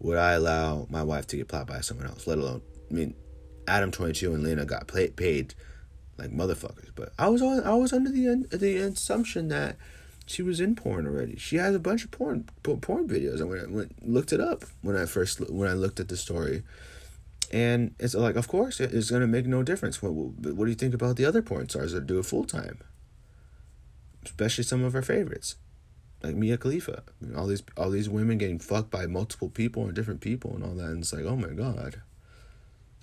would 0.04 0.18
I 0.18 0.32
allow 0.32 0.86
my 0.90 1.02
wife 1.02 1.26
to 1.28 1.36
get 1.38 1.48
plowed 1.48 1.66
by 1.66 1.80
someone 1.80 2.06
else, 2.06 2.26
let 2.26 2.36
alone, 2.36 2.60
I 2.90 2.94
mean, 2.94 3.14
Adam 3.66 3.90
22 3.90 4.34
and 4.34 4.44
Lena 4.44 4.66
got 4.66 4.86
paid, 4.86 5.54
like 6.18 6.30
motherfuckers. 6.30 6.90
But 6.94 7.14
I 7.18 7.28
was 7.28 7.40
on, 7.40 7.64
I 7.64 7.72
was 7.72 7.94
under 7.94 8.10
the 8.10 8.46
the 8.54 8.76
assumption 8.76 9.48
that 9.48 9.76
she 10.26 10.42
was 10.42 10.60
in 10.60 10.76
porn 10.76 11.06
already. 11.06 11.36
She 11.36 11.56
has 11.56 11.74
a 11.74 11.78
bunch 11.78 12.04
of 12.04 12.10
porn 12.10 12.44
porn 12.62 13.08
videos. 13.08 13.40
I 13.40 13.44
went, 13.44 14.06
looked 14.06 14.34
it 14.34 14.40
up 14.40 14.64
when 14.82 14.94
I 14.94 15.06
first 15.06 15.40
when 15.50 15.70
I 15.70 15.72
looked 15.72 15.98
at 15.98 16.08
the 16.08 16.18
story, 16.18 16.64
and 17.50 17.94
it's 17.98 18.14
like, 18.14 18.36
of 18.36 18.46
course, 18.46 18.80
it's 18.80 19.10
gonna 19.10 19.26
make 19.26 19.46
no 19.46 19.62
difference. 19.62 20.02
What 20.02 20.12
what 20.12 20.66
do 20.66 20.70
you 20.70 20.76
think 20.76 20.92
about 20.92 21.16
the 21.16 21.24
other 21.24 21.40
porn 21.40 21.70
stars 21.70 21.92
that 21.92 22.06
do 22.06 22.18
it 22.18 22.26
full 22.26 22.44
time? 22.44 22.80
Especially 24.22 24.64
some 24.64 24.84
of 24.84 24.94
our 24.94 25.02
favorites, 25.02 25.56
like 26.24 26.36
Mia 26.36 26.56
Khalifa. 26.56 27.02
all 27.36 27.46
these 27.46 27.62
all 27.76 27.90
these 27.90 28.08
women 28.08 28.38
getting 28.38 28.58
fucked 28.58 28.90
by 28.90 29.06
multiple 29.06 29.50
people 29.50 29.84
and 29.84 29.94
different 29.94 30.20
people 30.20 30.54
and 30.54 30.64
all 30.64 30.74
that. 30.74 30.86
And 30.86 31.00
it's 31.00 31.12
like, 31.12 31.24
oh 31.24 31.36
my 31.36 31.48
god, 31.48 32.00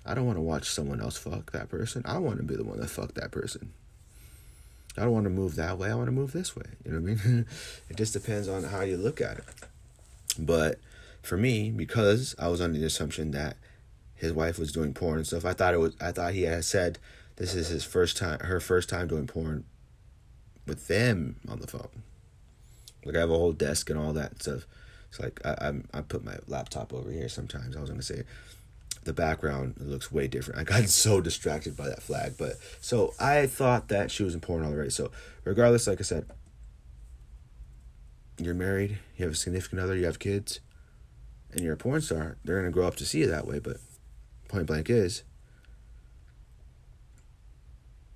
I 0.04 0.14
don't 0.14 0.26
want 0.26 0.38
to 0.38 0.42
watch 0.42 0.68
someone 0.68 1.00
else 1.00 1.16
fuck 1.16 1.52
that 1.52 1.68
person. 1.68 2.02
I 2.04 2.18
want 2.18 2.38
to 2.38 2.42
be 2.42 2.56
the 2.56 2.64
one 2.64 2.80
that 2.80 2.90
fucked 2.90 3.14
that 3.14 3.30
person. 3.30 3.72
I 4.96 5.02
don't 5.02 5.12
want 5.12 5.24
to 5.24 5.30
move 5.30 5.56
that 5.56 5.78
way. 5.78 5.90
I 5.90 5.94
want 5.94 6.08
to 6.08 6.12
move 6.12 6.32
this 6.32 6.54
way. 6.54 6.66
You 6.84 6.92
know 6.92 7.00
what 7.00 7.20
I 7.20 7.26
mean? 7.26 7.46
it 7.88 7.96
just 7.96 8.12
depends 8.12 8.48
on 8.48 8.64
how 8.64 8.82
you 8.82 8.96
look 8.96 9.20
at 9.20 9.38
it. 9.38 9.44
But 10.38 10.80
for 11.22 11.36
me, 11.36 11.70
because 11.70 12.34
I 12.38 12.48
was 12.48 12.60
under 12.60 12.78
the 12.78 12.86
assumption 12.86 13.30
that 13.30 13.56
his 14.14 14.32
wife 14.32 14.58
was 14.58 14.72
doing 14.72 14.92
porn 14.92 15.18
and 15.18 15.26
stuff, 15.26 15.44
I 15.44 15.52
thought 15.52 15.74
it 15.74 15.80
was. 15.80 15.94
I 16.00 16.12
thought 16.12 16.34
he 16.34 16.42
had 16.42 16.64
said 16.64 16.98
this 17.36 17.54
is 17.54 17.68
his 17.68 17.84
first 17.84 18.16
time, 18.16 18.40
her 18.40 18.60
first 18.60 18.88
time 18.88 19.06
doing 19.08 19.26
porn 19.26 19.64
with 20.66 20.88
them 20.88 21.36
on 21.48 21.60
the 21.60 21.66
phone. 21.66 22.02
Like 23.04 23.16
I 23.16 23.20
have 23.20 23.30
a 23.30 23.38
whole 23.38 23.52
desk 23.52 23.90
and 23.90 23.98
all 23.98 24.12
that 24.12 24.42
stuff. 24.42 24.66
It's 25.08 25.20
like 25.20 25.40
I 25.44 25.50
I, 25.50 25.98
I 25.98 26.00
put 26.02 26.24
my 26.24 26.36
laptop 26.46 26.92
over 26.92 27.10
here 27.10 27.28
sometimes. 27.28 27.76
I 27.76 27.80
was 27.80 27.90
gonna 27.90 28.02
say 28.02 28.24
the 29.04 29.12
background 29.12 29.74
looks 29.78 30.12
way 30.12 30.28
different. 30.28 30.60
I 30.60 30.64
got 30.64 30.88
so 30.88 31.20
distracted 31.20 31.76
by 31.76 31.88
that 31.88 32.02
flag. 32.02 32.34
But 32.38 32.56
so 32.80 33.14
I 33.18 33.46
thought 33.46 33.88
that 33.88 34.10
she 34.10 34.22
was 34.22 34.34
important 34.34 34.72
already. 34.72 34.90
So 34.90 35.10
regardless, 35.44 35.86
like 35.86 36.00
I 36.00 36.04
said, 36.04 36.26
you're 38.38 38.54
married, 38.54 38.98
you 39.16 39.24
have 39.24 39.34
a 39.34 39.36
significant 39.36 39.80
other, 39.80 39.96
you 39.96 40.06
have 40.06 40.18
kids, 40.18 40.60
and 41.52 41.60
you're 41.60 41.74
a 41.74 41.76
porn 41.76 42.00
star, 42.00 42.36
they're 42.44 42.58
gonna 42.58 42.70
grow 42.70 42.86
up 42.86 42.96
to 42.96 43.04
see 43.06 43.20
you 43.20 43.26
that 43.26 43.46
way. 43.46 43.58
But 43.58 43.78
point 44.48 44.66
blank 44.66 44.88
is 44.90 45.22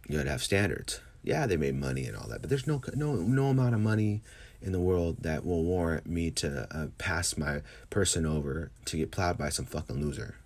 you 0.09 0.19
gotta 0.19 0.31
have 0.31 0.43
standards. 0.43 1.01
Yeah, 1.23 1.47
they 1.47 1.57
made 1.57 1.75
money 1.75 2.07
and 2.07 2.17
all 2.17 2.29
that, 2.29 2.41
but 2.41 2.49
there's 2.49 2.67
no 2.67 2.81
no 2.95 3.17
no 3.17 3.47
amount 3.47 3.75
of 3.75 3.81
money 3.81 4.23
in 4.63 4.73
the 4.73 4.81
world 4.81 5.19
that 5.21 5.45
will 5.45 5.63
warrant 5.63 6.07
me 6.07 6.31
to 6.31 6.67
uh, 6.71 6.87
pass 6.99 7.37
my 7.37 7.63
person 7.91 8.27
over 8.27 8.71
to 8.87 8.97
get 8.97 9.11
plowed 9.11 9.39
by 9.39 9.49
some 9.49 9.67
fucking 9.67 10.01
loser 10.01 10.37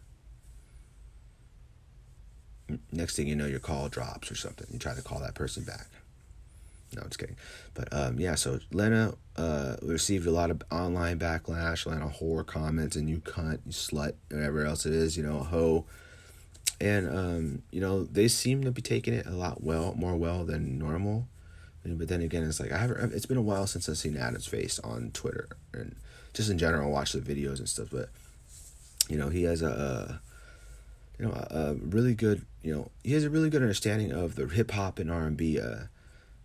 next 2.92 3.16
thing 3.16 3.26
you 3.26 3.36
know, 3.36 3.46
your 3.46 3.60
call 3.60 3.88
drops 3.88 4.30
or 4.30 4.36
something. 4.36 4.66
You 4.70 4.78
try 4.78 4.94
to 4.94 5.02
call 5.02 5.20
that 5.20 5.34
person 5.34 5.64
back. 5.64 5.86
No, 6.94 7.02
I'm 7.02 7.08
just 7.08 7.18
kidding. 7.18 7.36
But 7.74 7.88
um, 7.92 8.18
yeah, 8.18 8.34
so 8.34 8.58
Lena 8.72 9.14
uh, 9.36 9.76
received 9.82 10.26
a 10.26 10.32
lot 10.32 10.50
of 10.50 10.62
online 10.72 11.18
backlash, 11.18 11.86
a 11.86 11.90
lot 11.90 12.02
of 12.02 12.12
horror 12.12 12.44
comments, 12.44 12.96
and 12.96 13.08
you 13.08 13.18
cunt, 13.18 13.60
you 13.64 13.72
slut, 13.72 14.14
whatever 14.30 14.64
else 14.64 14.86
it 14.86 14.92
is, 14.92 15.16
you 15.16 15.22
know, 15.22 15.38
a 15.38 15.44
hoe. 15.44 15.84
And 16.80 17.08
um, 17.08 17.62
you 17.70 17.80
know, 17.80 18.04
they 18.04 18.26
seem 18.26 18.64
to 18.64 18.72
be 18.72 18.82
taking 18.82 19.14
it 19.14 19.26
a 19.26 19.32
lot 19.32 19.62
well, 19.62 19.94
more 19.96 20.16
well 20.16 20.44
than 20.44 20.78
normal. 20.78 21.28
But 21.84 22.08
then 22.08 22.20
again, 22.20 22.42
it's 22.44 22.60
like 22.60 22.72
I 22.72 22.78
haven't. 22.78 23.14
It's 23.14 23.26
been 23.26 23.36
a 23.38 23.42
while 23.42 23.66
since 23.66 23.88
I've 23.88 23.98
seen 23.98 24.16
Adam's 24.16 24.46
face 24.46 24.78
on 24.80 25.10
Twitter 25.12 25.48
and 25.72 25.96
just 26.32 26.50
in 26.50 26.58
general, 26.58 26.90
watch 26.90 27.12
the 27.12 27.20
videos 27.20 27.58
and 27.58 27.68
stuff. 27.68 27.88
But 27.90 28.10
you 29.08 29.16
know, 29.16 29.28
he 29.28 29.44
has 29.44 29.62
a, 29.62 30.20
you 31.18 31.26
know, 31.26 31.32
a, 31.32 31.70
a, 31.70 31.74
really 31.74 32.14
good, 32.14 32.46
you 32.62 32.74
know, 32.74 32.90
he 33.02 33.12
has 33.14 33.24
a 33.24 33.30
really 33.30 33.50
good 33.50 33.62
understanding 33.62 34.12
of 34.12 34.36
the 34.36 34.46
hip 34.46 34.70
hop 34.70 34.98
and 34.98 35.10
R 35.10 35.22
and 35.22 35.36
B 35.36 35.58
uh, 35.58 35.84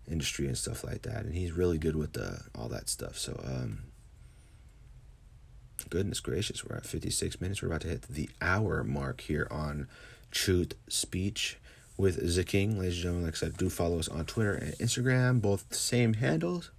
industry 0.10 0.48
and 0.48 0.58
stuff 0.58 0.84
like 0.84 1.04
that, 1.04 1.26
and 1.26 1.36
he's 1.36 1.52
really 1.52 1.78
good 1.78 1.96
with 1.96 2.14
the 2.14 2.42
all 2.56 2.68
that 2.70 2.90
stuff. 2.90 3.18
So, 3.18 3.40
um, 3.46 3.84
goodness 5.90 6.20
gracious, 6.20 6.66
we're 6.66 6.78
at 6.78 6.86
fifty 6.86 7.10
six 7.10 7.40
minutes. 7.40 7.62
We're 7.62 7.70
about 7.70 7.82
to 7.82 7.90
hit 7.90 8.04
the 8.04 8.30
hour 8.42 8.84
mark 8.84 9.22
here 9.22 9.48
on 9.52 9.88
Truth 10.32 10.74
Speech 10.90 11.58
with 11.98 12.36
the 12.36 12.44
King, 12.44 12.78
ladies 12.80 12.96
and 12.96 13.04
gentlemen. 13.04 13.26
Like 13.26 13.36
I 13.36 13.38
said, 13.38 13.58
do 13.58 13.70
follow 13.70 14.00
us 14.00 14.08
on 14.08 14.26
Twitter 14.26 14.54
and 14.54 14.74
Instagram, 14.74 15.42
both 15.42 15.74
same 15.74 16.16
handles. 16.16 16.72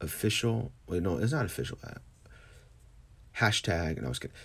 Official, 0.00 0.72
wait, 0.86 1.02
no, 1.02 1.18
it's 1.18 1.32
not 1.32 1.46
official. 1.46 1.78
Uh, 1.82 1.94
hashtag, 3.38 3.96
and 3.96 4.04
I 4.04 4.08
was 4.08 4.18
kidding 4.18 4.36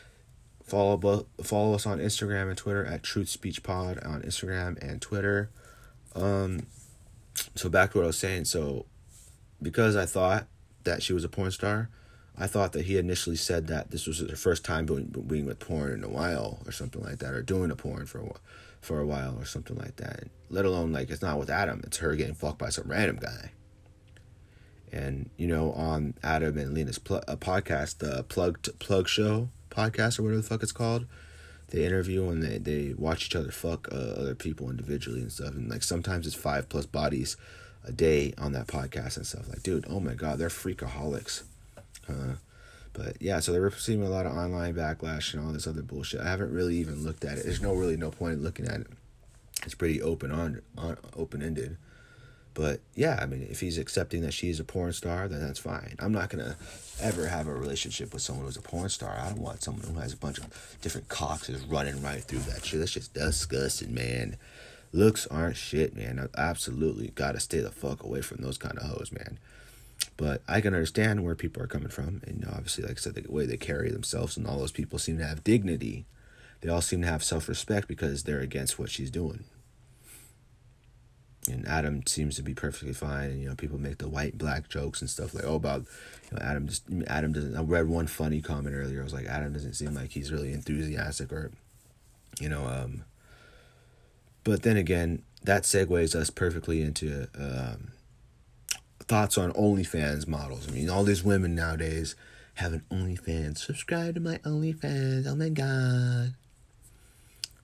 Follow 0.64 1.26
follow 1.44 1.74
us 1.74 1.86
on 1.86 2.00
Instagram 2.00 2.48
and 2.48 2.58
Twitter 2.58 2.86
at 2.86 3.04
Truth 3.04 3.28
Speech 3.28 3.62
Pod 3.62 4.00
on 4.06 4.22
Instagram 4.22 4.82
and 4.82 5.02
Twitter. 5.02 5.50
Um, 6.16 6.68
so 7.56 7.68
back 7.68 7.92
to 7.92 7.98
what 7.98 8.04
I 8.06 8.08
was 8.08 8.18
saying. 8.18 8.46
So 8.46 8.86
because 9.62 9.98
I 9.98 10.06
thought 10.06 10.46
that 10.86 11.04
she 11.04 11.12
was 11.12 11.26
a 11.26 11.30
porn 11.30 11.52
star, 11.52 11.90
I 12.42 12.48
thought 12.48 12.72
that 12.74 12.86
he 12.86 12.98
initially 12.98 13.36
said 13.36 13.68
that 13.68 13.92
this 13.92 14.08
was 14.08 14.20
her 14.20 14.36
first 14.36 14.66
time 14.66 14.88
being, 14.88 15.14
being 15.28 15.46
with 15.46 15.60
porn 15.60 15.94
in 15.94 16.04
a 16.04 16.10
while 16.10 16.58
or 16.66 16.72
something 16.72 17.04
like 17.04 17.20
that, 17.20 17.36
or 17.36 17.44
doing 17.44 17.70
a 17.70 17.76
porn 17.76 18.08
for 18.08 18.20
a, 18.20 18.32
for 18.82 19.00
a 19.00 19.06
while 19.06 19.36
or 19.38 19.46
something 19.46 19.78
like 19.78 19.98
that. 19.98 20.24
Let 20.50 20.66
alone 20.66 20.92
like 20.92 21.12
it's 21.12 21.22
not 21.22 21.38
with 21.38 21.52
Adam; 21.52 21.82
it's 21.84 21.98
her 21.98 22.16
getting 22.16 22.34
fucked 22.34 22.58
by 22.58 22.70
some 22.70 22.90
random 22.90 23.18
guy. 23.18 23.52
And 24.92 25.30
you 25.38 25.46
know, 25.46 25.72
on 25.74 26.16
Adam 26.24 26.58
and 26.58 26.74
Lena's 26.74 26.98
pl- 26.98 27.22
podcast, 27.28 28.00
the 28.00 28.24
Plug 28.24 28.60
Plug 28.80 29.08
Show, 29.08 29.50
podcast 29.70 30.18
or 30.18 30.24
whatever 30.24 30.42
the 30.42 30.48
fuck 30.48 30.64
it's 30.64 30.72
called. 30.72 31.06
They 31.68 31.86
interview 31.86 32.28
and 32.30 32.42
they, 32.42 32.58
they 32.58 32.96
watch 32.98 33.28
each 33.28 33.36
other 33.36 33.52
fuck 33.52 33.88
uh, 33.92 33.96
other 33.96 34.34
people 34.34 34.72
individually 34.72 35.22
and 35.22 35.32
stuff. 35.32 35.54
And 35.54 35.70
like 35.70 35.84
sometimes 35.84 36.26
it's 36.26 36.36
five 36.36 36.70
plus 36.70 36.88
bodies 36.88 37.38
a 37.84 37.92
day 37.92 38.34
on 38.40 38.54
that 38.54 38.66
podcast 38.66 39.18
and 39.18 39.28
stuff. 39.28 39.48
Like, 39.48 39.62
dude, 39.62 39.86
oh 39.88 40.00
my 40.00 40.16
god, 40.16 40.40
they're 40.40 40.50
freakaholics. 40.50 41.44
Uh, 42.08 42.36
but 42.94 43.22
yeah, 43.22 43.40
so 43.40 43.52
they're 43.52 43.62
receiving 43.62 44.06
a 44.06 44.10
lot 44.10 44.26
of 44.26 44.34
online 44.34 44.76
backlash 44.76 45.34
and 45.34 45.46
all 45.46 45.54
this 45.54 45.68
other 45.68 45.82
bullshit. 45.82 46.22
I 46.22 46.30
haven't 46.30 46.52
really 46.52 46.76
even 46.78 47.04
looked 47.04 47.24
at 47.24 47.38
it. 47.38 47.46
There's 47.46 47.62
no 47.62 47.74
really 47.74 47.98
no 47.98 48.12
point 48.12 48.34
in 48.34 48.44
looking 48.44 48.68
at 48.68 48.82
it. 48.82 48.88
It's 49.64 49.76
pretty 49.76 50.02
open 50.02 50.32
on, 50.32 50.62
on 50.78 50.98
open 51.16 51.42
ended. 51.42 51.78
But 52.54 52.82
yeah, 52.96 53.18
I 53.22 53.28
mean, 53.28 53.48
if 53.50 53.62
he's 53.62 53.78
accepting 53.78 54.22
that 54.24 54.34
she's 54.34 54.60
a 54.60 54.66
porn 54.66 54.92
star, 54.92 55.28
then 55.30 55.40
that's 55.40 55.60
fine. 55.60 55.96
I'm 56.00 56.12
not 56.12 56.30
gonna 56.30 56.58
ever 57.00 57.28
have 57.28 57.48
a 57.48 57.54
relationship 57.54 58.14
with 58.14 58.22
someone 58.22 58.46
who's 58.46 58.58
a 58.58 58.62
porn 58.62 58.90
star. 58.90 59.18
I 59.18 59.30
don't 59.30 59.40
want 59.40 59.64
someone 59.64 59.88
who 59.88 60.00
has 60.00 60.14
a 60.14 60.18
bunch 60.18 60.38
of 60.38 60.78
different 60.82 61.08
cocks 61.08 61.48
is 61.48 61.64
running 61.64 62.02
right 62.02 62.22
through 62.22 62.40
that 62.40 62.66
shit. 62.66 62.80
That's 62.80 62.92
just 62.92 63.14
disgusting, 63.14 63.94
man. 63.94 64.36
Looks 64.92 65.28
aren't 65.28 65.56
shit, 65.56 65.96
man. 65.96 66.28
Absolutely 66.38 67.14
gotta 67.16 67.40
stay 67.40 67.60
the 67.60 67.72
fuck 67.72 68.04
away 68.04 68.22
from 68.22 68.42
those 68.42 68.58
kind 68.58 68.78
of 68.78 68.84
hoes, 68.84 69.12
man. 69.14 69.40
But 70.18 70.42
I 70.48 70.62
can 70.62 70.74
understand 70.74 71.24
where 71.24 71.36
people 71.36 71.64
are 71.64 71.68
coming 71.68 71.90
from, 71.90 72.22
and 72.26 72.46
obviously, 72.48 72.84
like 72.84 72.98
I 72.98 73.00
said, 73.00 73.16
the 73.16 73.32
way 73.32 73.46
they 73.46 73.58
carry 73.58 73.92
themselves, 73.92 74.38
and 74.38 74.46
all 74.46 74.60
those 74.60 74.72
people 74.72 75.00
seem 75.00 75.18
to 75.18 75.26
have 75.26 75.44
dignity. 75.44 76.06
They 76.62 76.70
all 76.70 76.82
seem 76.82 77.02
to 77.02 77.08
have 77.08 77.24
self 77.24 77.48
respect 77.50 77.88
because 77.88 78.24
they're 78.24 78.40
against 78.40 78.78
what 78.78 78.90
she's 78.90 79.10
doing 79.10 79.46
and 81.50 81.68
Adam 81.68 82.06
seems 82.06 82.36
to 82.36 82.44
be 82.44 82.54
perfectly 82.54 82.94
fine. 82.94 83.32
And 83.32 83.42
you 83.42 83.50
know, 83.50 83.56
people 83.56 83.80
make 83.80 83.98
the 83.98 84.08
white 84.08 84.38
black 84.38 84.70
jokes 84.70 85.02
and 85.02 85.10
stuff 85.10 85.34
like, 85.34 85.46
oh, 85.46 85.56
about 85.56 85.86
you 86.32 86.38
know, 86.38 86.44
Adam 86.44 86.68
just 86.68 86.84
Adam 87.08 87.34
doesn't. 87.34 87.56
I 87.56 87.62
read 87.62 87.88
one 87.88 88.08
funny 88.08 88.42
comment 88.42 88.76
earlier. 88.76 89.02
I 89.02 89.04
was 89.04 89.14
like, 89.14 89.26
Adam 89.26 89.54
doesn't 89.54 89.74
seem 89.74 89.94
like 89.94 90.12
he's 90.12 90.32
really 90.32 90.54
enthusiastic 90.54 91.32
or, 91.32 91.52
you 92.40 92.50
know, 92.50 92.68
um. 92.68 93.04
But 94.44 94.64
then 94.64 94.76
again, 94.76 95.22
that 95.44 95.64
segues 95.64 96.16
us 96.16 96.32
perfectly 96.32 96.82
into 96.82 97.28
um, 97.38 97.92
thoughts 99.12 99.38
on 99.38 99.52
OnlyFans 99.52 100.26
models. 100.26 100.70
I 100.70 100.72
mean, 100.72 100.90
all 100.90 101.04
these 101.04 101.22
women 101.22 101.54
nowadays 101.54 102.16
have 102.56 102.72
an 102.72 102.84
OnlyFans. 102.90 103.58
Subscribe 103.58 104.16
to 104.16 104.22
my 104.22 104.38
OnlyFans. 104.38 105.28
Oh 105.28 105.36
my 105.36 105.50
god. 105.50 106.36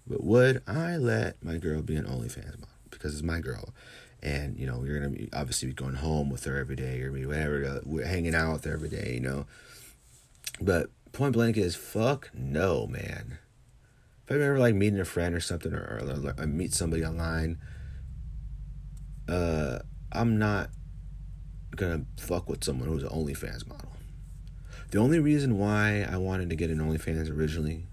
But 0.06 0.26
would 0.26 0.62
I 0.68 0.98
let 0.98 1.42
my 1.42 1.58
girl 1.58 1.82
be 1.82 1.96
an 1.96 2.04
OnlyFans 2.04 2.60
model? 2.60 2.68
because 2.98 3.14
it's 3.14 3.24
my 3.24 3.40
girl. 3.40 3.74
And, 4.22 4.58
you 4.60 4.66
know, 4.66 4.84
you're 4.84 5.00
going 5.00 5.14
to 5.14 5.18
be 5.18 5.30
obviously 5.32 5.70
be 5.70 5.74
going 5.74 5.96
home 5.96 6.30
with 6.30 6.44
her 6.44 6.58
every 6.58 6.76
day 6.76 7.02
or 7.02 7.12
whatever, 7.12 7.82
we're 7.86 8.06
hanging 8.06 8.36
out 8.36 8.54
with 8.54 8.66
her 8.66 8.74
every 8.74 8.90
day, 8.90 9.14
you 9.14 9.20
know. 9.22 9.46
But 10.60 10.90
point 11.14 11.34
blank 11.34 11.56
is 11.56 11.78
fuck 11.78 12.30
no, 12.34 12.88
man. 12.88 13.38
If 14.26 14.32
I 14.32 14.34
remember 14.34 14.60
like 14.60 14.76
meeting 14.76 15.00
a 15.00 15.06
friend 15.06 15.34
or 15.34 15.40
something 15.40 15.74
or, 15.74 16.02
or, 16.02 16.34
or 16.38 16.48
meet 16.48 16.74
somebody 16.74 17.06
online, 17.06 17.60
uh, 19.30 19.80
I'm 20.12 20.38
not 20.38 20.70
gonna 21.76 22.06
fuck 22.18 22.50
with 22.50 22.64
someone 22.64 22.90
who's 22.90 23.04
an 23.04 23.10
OnlyFans 23.10 23.68
model. 23.68 23.92
The 24.92 25.00
only 25.00 25.20
reason 25.20 25.58
why 25.58 26.08
I 26.10 26.18
wanted 26.18 26.50
to 26.50 26.56
get 26.56 26.70
an 26.70 26.80
OnlyFans 26.80 27.30
originally 27.30 27.84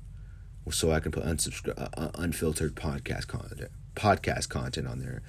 was 0.64 0.76
so 0.76 0.92
I 0.92 1.00
can 1.00 1.12
put 1.12 1.24
unsubscri- 1.24 1.76
uh, 1.76 2.10
unfiltered 2.14 2.74
podcast 2.74 3.26
content 3.26 3.70
podcast 3.94 4.48
content 4.48 4.88
on 4.88 4.98
there 4.98 5.22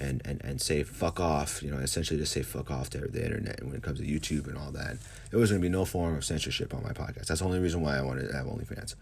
and, 0.00 0.20
and, 0.24 0.42
and 0.44 0.60
say 0.60 0.82
fuck 0.82 1.20
off, 1.20 1.62
you 1.62 1.70
know, 1.70 1.78
essentially 1.78 2.18
just 2.18 2.32
say 2.32 2.42
fuck 2.42 2.70
off 2.70 2.90
to 2.90 2.98
the 2.98 3.24
internet 3.24 3.62
when 3.64 3.74
it 3.74 3.82
comes 3.82 4.00
to 4.00 4.06
YouTube 4.06 4.48
and 4.48 4.58
all 4.58 4.70
that. 4.72 4.96
There 5.30 5.38
was 5.38 5.50
to 5.50 5.58
be 5.58 5.68
no 5.68 5.84
form 5.84 6.16
of 6.16 6.24
censorship 6.24 6.74
on 6.74 6.82
my 6.82 6.90
podcast. 6.90 7.26
That's 7.26 7.40
the 7.40 7.46
only 7.46 7.60
reason 7.60 7.80
why 7.80 7.96
I 7.96 8.02
wanted 8.02 8.28
to 8.28 8.36
have 8.36 8.46
OnlyFans. 8.46 8.94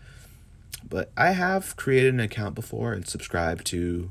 But 0.89 1.11
I 1.17 1.31
have 1.31 1.77
created 1.77 2.15
an 2.15 2.21
account 2.21 2.55
before 2.55 2.93
and 2.93 3.07
subscribed 3.07 3.67
to 3.67 4.11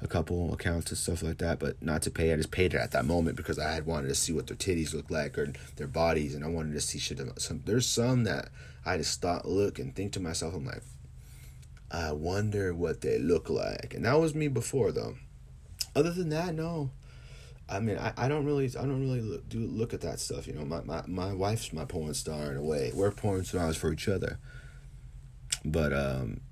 a 0.00 0.06
couple 0.06 0.52
accounts 0.52 0.90
and 0.90 0.98
stuff 0.98 1.22
like 1.22 1.38
that, 1.38 1.58
but 1.58 1.82
not 1.82 2.02
to 2.02 2.10
pay. 2.10 2.32
I 2.32 2.36
just 2.36 2.50
paid 2.50 2.74
it 2.74 2.80
at 2.80 2.90
that 2.92 3.04
moment 3.04 3.36
because 3.36 3.58
I 3.58 3.72
had 3.72 3.86
wanted 3.86 4.08
to 4.08 4.14
see 4.14 4.32
what 4.32 4.46
their 4.46 4.56
titties 4.56 4.92
look 4.92 5.10
like 5.10 5.38
or 5.38 5.52
their 5.76 5.86
bodies, 5.86 6.34
and 6.34 6.44
I 6.44 6.48
wanted 6.48 6.74
to 6.74 6.80
see 6.80 6.98
shit. 6.98 7.20
Some 7.40 7.62
there's 7.64 7.86
some 7.86 8.24
that 8.24 8.50
I 8.84 8.98
just 8.98 9.20
thought, 9.22 9.48
look 9.48 9.78
and 9.78 9.94
think 9.94 10.12
to 10.12 10.20
myself, 10.20 10.54
I'm 10.54 10.66
like, 10.66 10.82
I 11.90 12.12
wonder 12.12 12.74
what 12.74 13.00
they 13.00 13.18
look 13.18 13.48
like. 13.48 13.94
And 13.94 14.04
that 14.04 14.20
was 14.20 14.34
me 14.34 14.48
before 14.48 14.92
though. 14.92 15.16
Other 15.94 16.12
than 16.12 16.28
that, 16.30 16.54
no. 16.54 16.90
I 17.68 17.80
mean, 17.80 17.98
I, 17.98 18.12
I 18.16 18.28
don't 18.28 18.44
really 18.44 18.66
I 18.66 18.82
don't 18.82 19.00
really 19.00 19.22
look, 19.22 19.48
do 19.48 19.60
look 19.60 19.94
at 19.94 20.02
that 20.02 20.20
stuff. 20.20 20.46
You 20.46 20.52
know, 20.52 20.64
my, 20.64 20.82
my 20.82 21.02
my 21.06 21.32
wife's 21.32 21.72
my 21.72 21.84
porn 21.84 22.14
star 22.14 22.50
in 22.50 22.56
a 22.56 22.62
way. 22.62 22.92
We're 22.94 23.10
porn 23.10 23.44
stars 23.44 23.76
for 23.76 23.92
each 23.92 24.08
other. 24.08 24.38
But 25.64 25.92
um, 25.92 26.42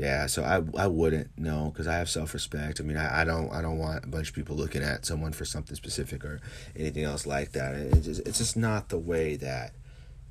yeah. 0.00 0.26
So 0.26 0.42
I 0.42 0.62
I 0.82 0.86
wouldn't 0.86 1.30
no 1.36 1.70
because 1.70 1.86
I 1.86 1.96
have 1.96 2.08
self 2.08 2.32
respect. 2.34 2.80
I 2.80 2.84
mean, 2.84 2.96
I, 2.96 3.20
I 3.20 3.24
don't 3.24 3.50
I 3.52 3.60
don't 3.60 3.78
want 3.78 4.04
a 4.04 4.08
bunch 4.08 4.30
of 4.30 4.34
people 4.34 4.56
looking 4.56 4.82
at 4.82 5.04
someone 5.04 5.32
for 5.32 5.44
something 5.44 5.76
specific 5.76 6.24
or 6.24 6.40
anything 6.74 7.04
else 7.04 7.26
like 7.26 7.52
that. 7.52 7.74
It's 7.74 8.06
just, 8.06 8.26
it's 8.26 8.38
just 8.38 8.56
not 8.56 8.88
the 8.88 8.98
way 8.98 9.36
that 9.36 9.72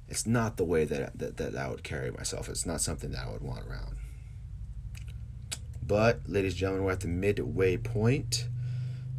it's 0.09 0.25
not 0.25 0.57
the 0.57 0.65
way 0.65 0.85
that, 0.85 1.17
that, 1.19 1.37
that 1.37 1.55
I 1.55 1.69
would 1.69 1.83
carry 1.83 2.09
myself. 2.11 2.49
It's 2.49 2.65
not 2.65 2.81
something 2.81 3.11
that 3.11 3.27
I 3.27 3.31
would 3.31 3.41
want 3.41 3.67
around. 3.67 3.97
But, 5.85 6.21
ladies 6.27 6.53
and 6.53 6.59
gentlemen, 6.59 6.85
we're 6.85 6.91
at 6.93 7.01
the 7.01 7.07
midway 7.07 7.77
point 7.77 8.47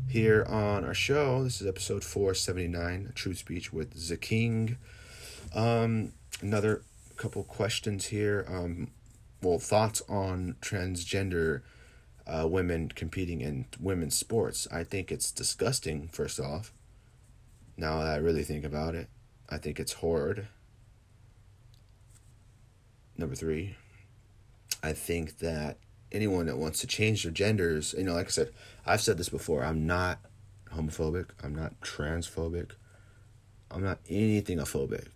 here 0.08 0.44
on 0.48 0.84
our 0.84 0.94
show. 0.94 1.44
This 1.44 1.60
is 1.60 1.66
episode 1.66 2.02
479, 2.02 3.12
Truth 3.14 3.38
Speech 3.38 3.72
with 3.72 4.08
the 4.08 4.16
King. 4.16 4.78
Um, 5.54 6.12
another 6.40 6.82
couple 7.16 7.44
questions 7.44 8.06
here. 8.06 8.44
Um, 8.48 8.88
well, 9.42 9.58
thoughts 9.58 10.02
on 10.08 10.56
transgender 10.60 11.62
uh, 12.26 12.46
women 12.46 12.88
competing 12.88 13.40
in 13.40 13.66
women's 13.80 14.16
sports. 14.16 14.68
I 14.70 14.84
think 14.84 15.10
it's 15.10 15.30
disgusting, 15.30 16.08
first 16.08 16.38
off. 16.38 16.72
Now 17.76 18.00
that 18.00 18.08
I 18.08 18.16
really 18.16 18.44
think 18.44 18.64
about 18.64 18.94
it, 18.94 19.08
I 19.48 19.58
think 19.58 19.80
it's 19.80 19.94
horrid. 19.94 20.46
Number 23.16 23.34
three, 23.34 23.76
I 24.82 24.92
think 24.92 25.38
that 25.38 25.78
anyone 26.12 26.46
that 26.46 26.58
wants 26.58 26.80
to 26.80 26.86
change 26.86 27.22
their 27.22 27.32
genders, 27.32 27.94
you 27.96 28.04
know, 28.04 28.14
like 28.14 28.26
I 28.26 28.30
said, 28.30 28.52
I've 28.86 29.00
said 29.00 29.18
this 29.18 29.28
before, 29.28 29.64
I'm 29.64 29.86
not 29.86 30.20
homophobic, 30.74 31.26
I'm 31.42 31.54
not 31.54 31.80
transphobic, 31.80 32.72
I'm 33.70 33.82
not 33.82 33.98
anything 34.08 34.58
phobic. 34.58 35.08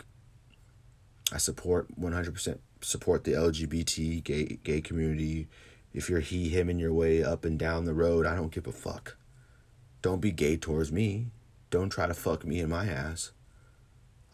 I 1.33 1.39
support 1.39 1.89
100% 1.99 2.59
support 2.85 3.25
the 3.25 3.33
LGBT 3.33 4.23
gay 4.23 4.59
gay 4.63 4.81
community. 4.81 5.49
If 5.93 6.11
you're 6.11 6.21
he 6.21 6.49
him 6.49 6.69
in 6.69 6.79
your 6.79 6.93
way 6.93 7.23
up 7.23 7.45
and 7.45 7.59
down 7.59 7.85
the 7.85 7.95
road, 7.95 8.27
I 8.27 8.35
don't 8.35 8.53
give 8.53 8.67
a 8.67 8.73
fuck. 8.73 9.17
Don't 10.03 10.21
be 10.21 10.33
gay 10.33 10.57
towards 10.57 10.93
me. 10.93 11.29
Don't 11.71 11.91
try 11.91 12.07
to 12.07 12.15
fuck 12.15 12.45
me 12.45 12.61
in 12.61 12.69
my 12.69 12.87
ass. 12.87 13.33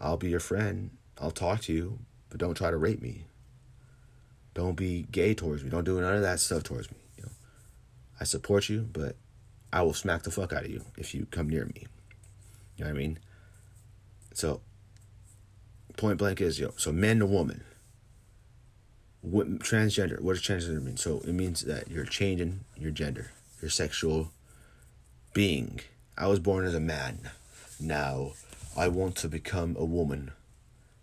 I'll 0.01 0.17
be 0.17 0.31
your 0.31 0.41
friend. 0.41 0.91
I'll 1.21 1.31
talk 1.31 1.61
to 1.63 1.73
you, 1.73 1.99
but 2.29 2.39
don't 2.39 2.55
try 2.55 2.71
to 2.71 2.77
rape 2.77 3.03
me. 3.03 3.27
Don't 4.55 4.75
be 4.75 5.07
gay 5.13 5.35
towards 5.35 5.63
me. 5.63 5.71
Don't 5.71 5.85
do 5.85 6.01
none 6.01 6.17
of 6.17 6.23
that 6.23 6.41
stuff 6.41 6.63
towards 6.63 6.91
me. 6.91 6.99
You 7.17 7.25
know, 7.25 7.31
I 8.21 8.25
support 8.25 8.69
you, 8.69 8.89
but 8.93 9.17
I 9.73 9.83
will 9.83 9.95
smack 9.95 10.23
the 10.23 10.31
fuck 10.31 10.53
out 10.53 10.65
of 10.65 10.71
you 10.71 10.85
if 10.97 11.15
you 11.15 11.27
come 11.31 11.49
near 11.49 11.67
me. 11.67 11.87
You 12.77 12.85
know 12.85 12.91
what 12.91 12.97
I 12.97 12.99
mean? 12.99 13.19
So, 14.33 14.63
point 15.97 16.19
blank 16.19 16.41
is, 16.41 16.59
yo, 16.59 16.73
so 16.77 16.91
man 16.91 17.19
to 17.19 17.27
woman. 17.27 17.63
What, 19.23 19.59
transgender, 19.59 20.21
what 20.21 20.35
does 20.37 20.43
transgender 20.43 20.83
mean? 20.83 20.97
So 20.97 21.21
it 21.21 21.33
means 21.33 21.63
that 21.63 21.91
you're 21.91 22.07
changing 22.07 22.61
your 22.77 22.91
gender, 22.91 23.33
your 23.61 23.71
sexual 23.71 24.33
being. 25.35 25.81
I 26.17 26.27
was 26.27 26.39
born 26.39 26.65
as 26.65 26.75
a 26.75 26.81
man. 26.81 27.31
Now 27.79 28.33
I 28.77 28.89
want 28.89 29.17
to 29.17 29.29
become 29.29 29.77
a 29.79 29.85
woman. 29.85 30.33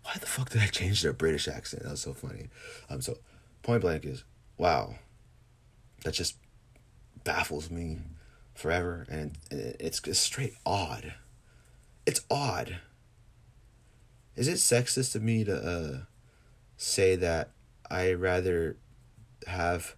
Why 0.02 0.12
the 0.18 0.26
fuck 0.26 0.50
did 0.50 0.62
I 0.62 0.66
change 0.66 1.02
their 1.02 1.12
British 1.12 1.48
accent? 1.48 1.82
That 1.84 1.92
was 1.92 2.00
so 2.00 2.14
funny. 2.14 2.48
Um, 2.90 3.00
so 3.00 3.18
point 3.62 3.82
blank 3.82 4.04
is 4.06 4.24
wow 4.56 4.94
that 6.04 6.14
just 6.14 6.36
baffles 7.22 7.70
me 7.70 7.98
forever 8.54 9.06
and 9.10 9.36
it's 9.50 10.00
just 10.00 10.22
straight 10.22 10.54
odd 10.64 11.14
it's 12.06 12.22
odd 12.30 12.78
is 14.36 14.48
it 14.48 14.54
sexist 14.54 15.14
of 15.14 15.22
me 15.22 15.44
to 15.44 15.54
uh, 15.54 15.98
say 16.76 17.14
that 17.14 17.50
i 17.90 18.12
rather 18.12 18.76
have 19.46 19.94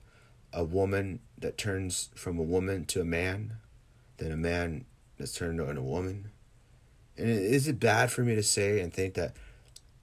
a 0.52 0.64
woman 0.64 1.20
that 1.38 1.56
turns 1.56 2.10
from 2.14 2.38
a 2.38 2.42
woman 2.42 2.84
to 2.84 3.00
a 3.00 3.04
man 3.04 3.56
than 4.18 4.32
a 4.32 4.36
man 4.36 4.84
that's 5.18 5.34
turned 5.34 5.60
into 5.60 5.80
a 5.80 5.82
woman 5.82 6.30
and 7.16 7.28
is 7.28 7.68
it 7.68 7.78
bad 7.78 8.10
for 8.10 8.22
me 8.22 8.34
to 8.34 8.42
say 8.42 8.80
and 8.80 8.92
think 8.92 9.14
that 9.14 9.34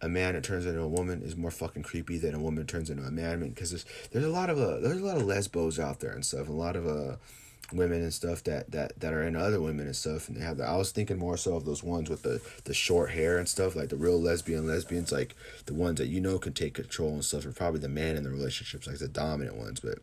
a 0.02 0.08
man 0.08 0.36
that 0.36 0.44
turns 0.44 0.66
into 0.66 0.82
a 0.82 0.88
woman 0.88 1.22
is 1.22 1.36
more 1.36 1.52
fucking 1.52 1.84
creepy 1.84 2.18
than 2.18 2.36
a 2.36 2.40
woman 2.40 2.66
turns 2.66 2.90
into 2.90 3.04
a 3.04 3.12
man. 3.12 3.48
because 3.50 3.72
there's 3.72 3.86
there's 4.12 4.26
a 4.26 4.30
lot 4.30 4.50
of 4.50 4.60
uh, 4.60 4.80
there's 4.80 5.02
a 5.02 5.06
lot 5.06 5.18
of 5.18 5.24
lesbos 5.24 5.80
out 5.80 6.00
there 6.00 6.12
and 6.12 6.26
stuff, 6.26 6.48
a 6.48 6.52
lot 6.52 6.76
of 6.76 6.86
uh 6.88 7.16
women 7.74 8.02
and 8.02 8.14
stuff 8.14 8.44
that 8.46 8.72
that 8.72 9.00
that 9.00 9.14
are 9.14 9.24
into 9.24 9.40
other 9.40 9.60
women 9.62 9.86
and 9.86 9.96
stuff, 9.96 10.28
and 10.28 10.38
they 10.38 10.42
have. 10.42 10.58
The, 10.58 10.66
I 10.66 10.78
was 10.78 10.92
thinking 10.92 11.18
more 11.18 11.38
so 11.38 11.56
of 11.56 11.66
those 11.66 11.84
ones 11.84 12.10
with 12.10 12.24
the 12.24 12.42
the 12.64 12.74
short 12.74 13.12
hair 13.12 13.38
and 13.38 13.48
stuff, 13.48 13.76
like 13.76 13.90
the 13.90 13.96
real 13.96 14.20
lesbian 14.20 14.68
lesbians, 14.68 15.12
like 15.12 15.36
the 15.66 15.74
ones 15.74 15.98
that 15.98 16.08
you 16.08 16.22
know 16.22 16.40
can 16.40 16.54
take 16.54 16.76
control 16.76 17.14
and 17.14 17.26
stuff, 17.26 17.46
are 17.46 17.52
probably 17.52 17.80
the 17.80 17.90
man 17.90 18.16
in 18.16 18.24
the 18.24 18.30
relationships, 18.30 18.88
like 18.88 19.00
the 19.00 19.08
dominant 19.08 19.58
ones, 19.58 19.80
but 19.80 20.00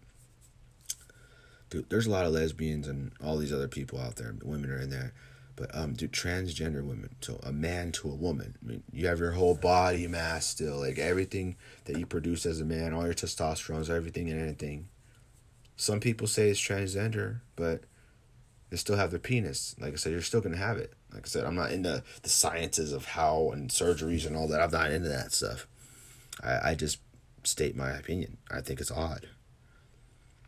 dude, 1.71 1.91
there's 1.91 2.07
a 2.07 2.11
lot 2.11 2.27
of 2.27 2.33
lesbians 2.33 2.87
and 2.87 3.13
all 3.23 3.37
these 3.37 3.53
other 3.53 3.69
people 3.69 3.99
out 3.99 4.17
there. 4.17 4.35
Women 4.43 4.71
are 4.71 4.81
in 4.81 4.91
there, 4.91 5.13
but 5.57 5.75
um, 5.75 5.95
dude, 5.95 6.13
transgender 6.13 6.85
women. 6.85 7.17
So 7.21 7.41
a 7.43 7.53
man 7.53 7.93
to 7.93 8.11
a 8.11 8.15
woman. 8.15 8.57
I 8.63 8.67
mean, 8.67 8.83
you 8.93 9.07
have 9.09 9.19
your 9.19 9.33
whole 9.33 9.55
body 9.55 10.07
mass 10.07 10.47
still, 10.47 10.79
like 10.79 10.99
everything 10.99 11.57
that 11.87 11.99
you 11.99 12.07
produce 12.07 12.47
as 12.47 12.61
a 12.61 12.65
man, 12.65 12.93
all 12.93 13.05
your 13.05 13.15
testosterone, 13.15 13.89
everything 13.89 14.31
and 14.31 14.41
anything. 14.41 14.89
Some 15.77 16.01
people 16.01 16.27
say 16.27 16.51
it's 16.51 16.61
transgender, 16.61 17.41
but 17.57 17.83
they 18.71 18.77
still 18.77 18.97
have 18.97 19.11
their 19.11 19.21
penis. 19.21 19.75
Like 19.79 19.93
I 19.93 19.97
said, 19.97 20.13
you're 20.13 20.23
still 20.23 20.41
gonna 20.41 20.57
have 20.57 20.79
it. 20.79 20.93
Like 21.13 21.27
I 21.27 21.29
said, 21.29 21.45
I'm 21.45 21.55
not 21.55 21.73
into 21.73 22.03
the 22.23 22.29
sciences 22.29 22.93
of 22.93 23.05
how 23.07 23.51
and 23.53 23.71
surgeries 23.71 24.27
and 24.27 24.37
all 24.37 24.49
that. 24.49 24.61
I'm 24.61 24.71
not 24.71 24.91
into 24.91 25.09
that 25.09 25.33
stuff. 25.33 25.67
I, 26.43 26.71
I 26.71 26.75
just 26.75 26.99
state 27.45 27.77
my 27.77 27.91
opinion. 27.91 28.39
I 28.51 28.61
think 28.61 28.81
it's 28.81 28.91
odd. 28.91 29.29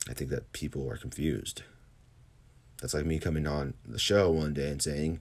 I 0.09 0.13
think 0.13 0.31
that 0.31 0.53
people 0.53 0.89
are 0.91 0.97
confused. 0.97 1.63
That's 2.81 2.95
like 2.95 3.07
me 3.07 3.19
coming 3.19 3.47
on 3.47 3.75
the 3.85 3.99
show 3.99 4.31
one 4.31 4.55
day 4.55 4.71
and 4.71 4.83
saying, 4.83 5.21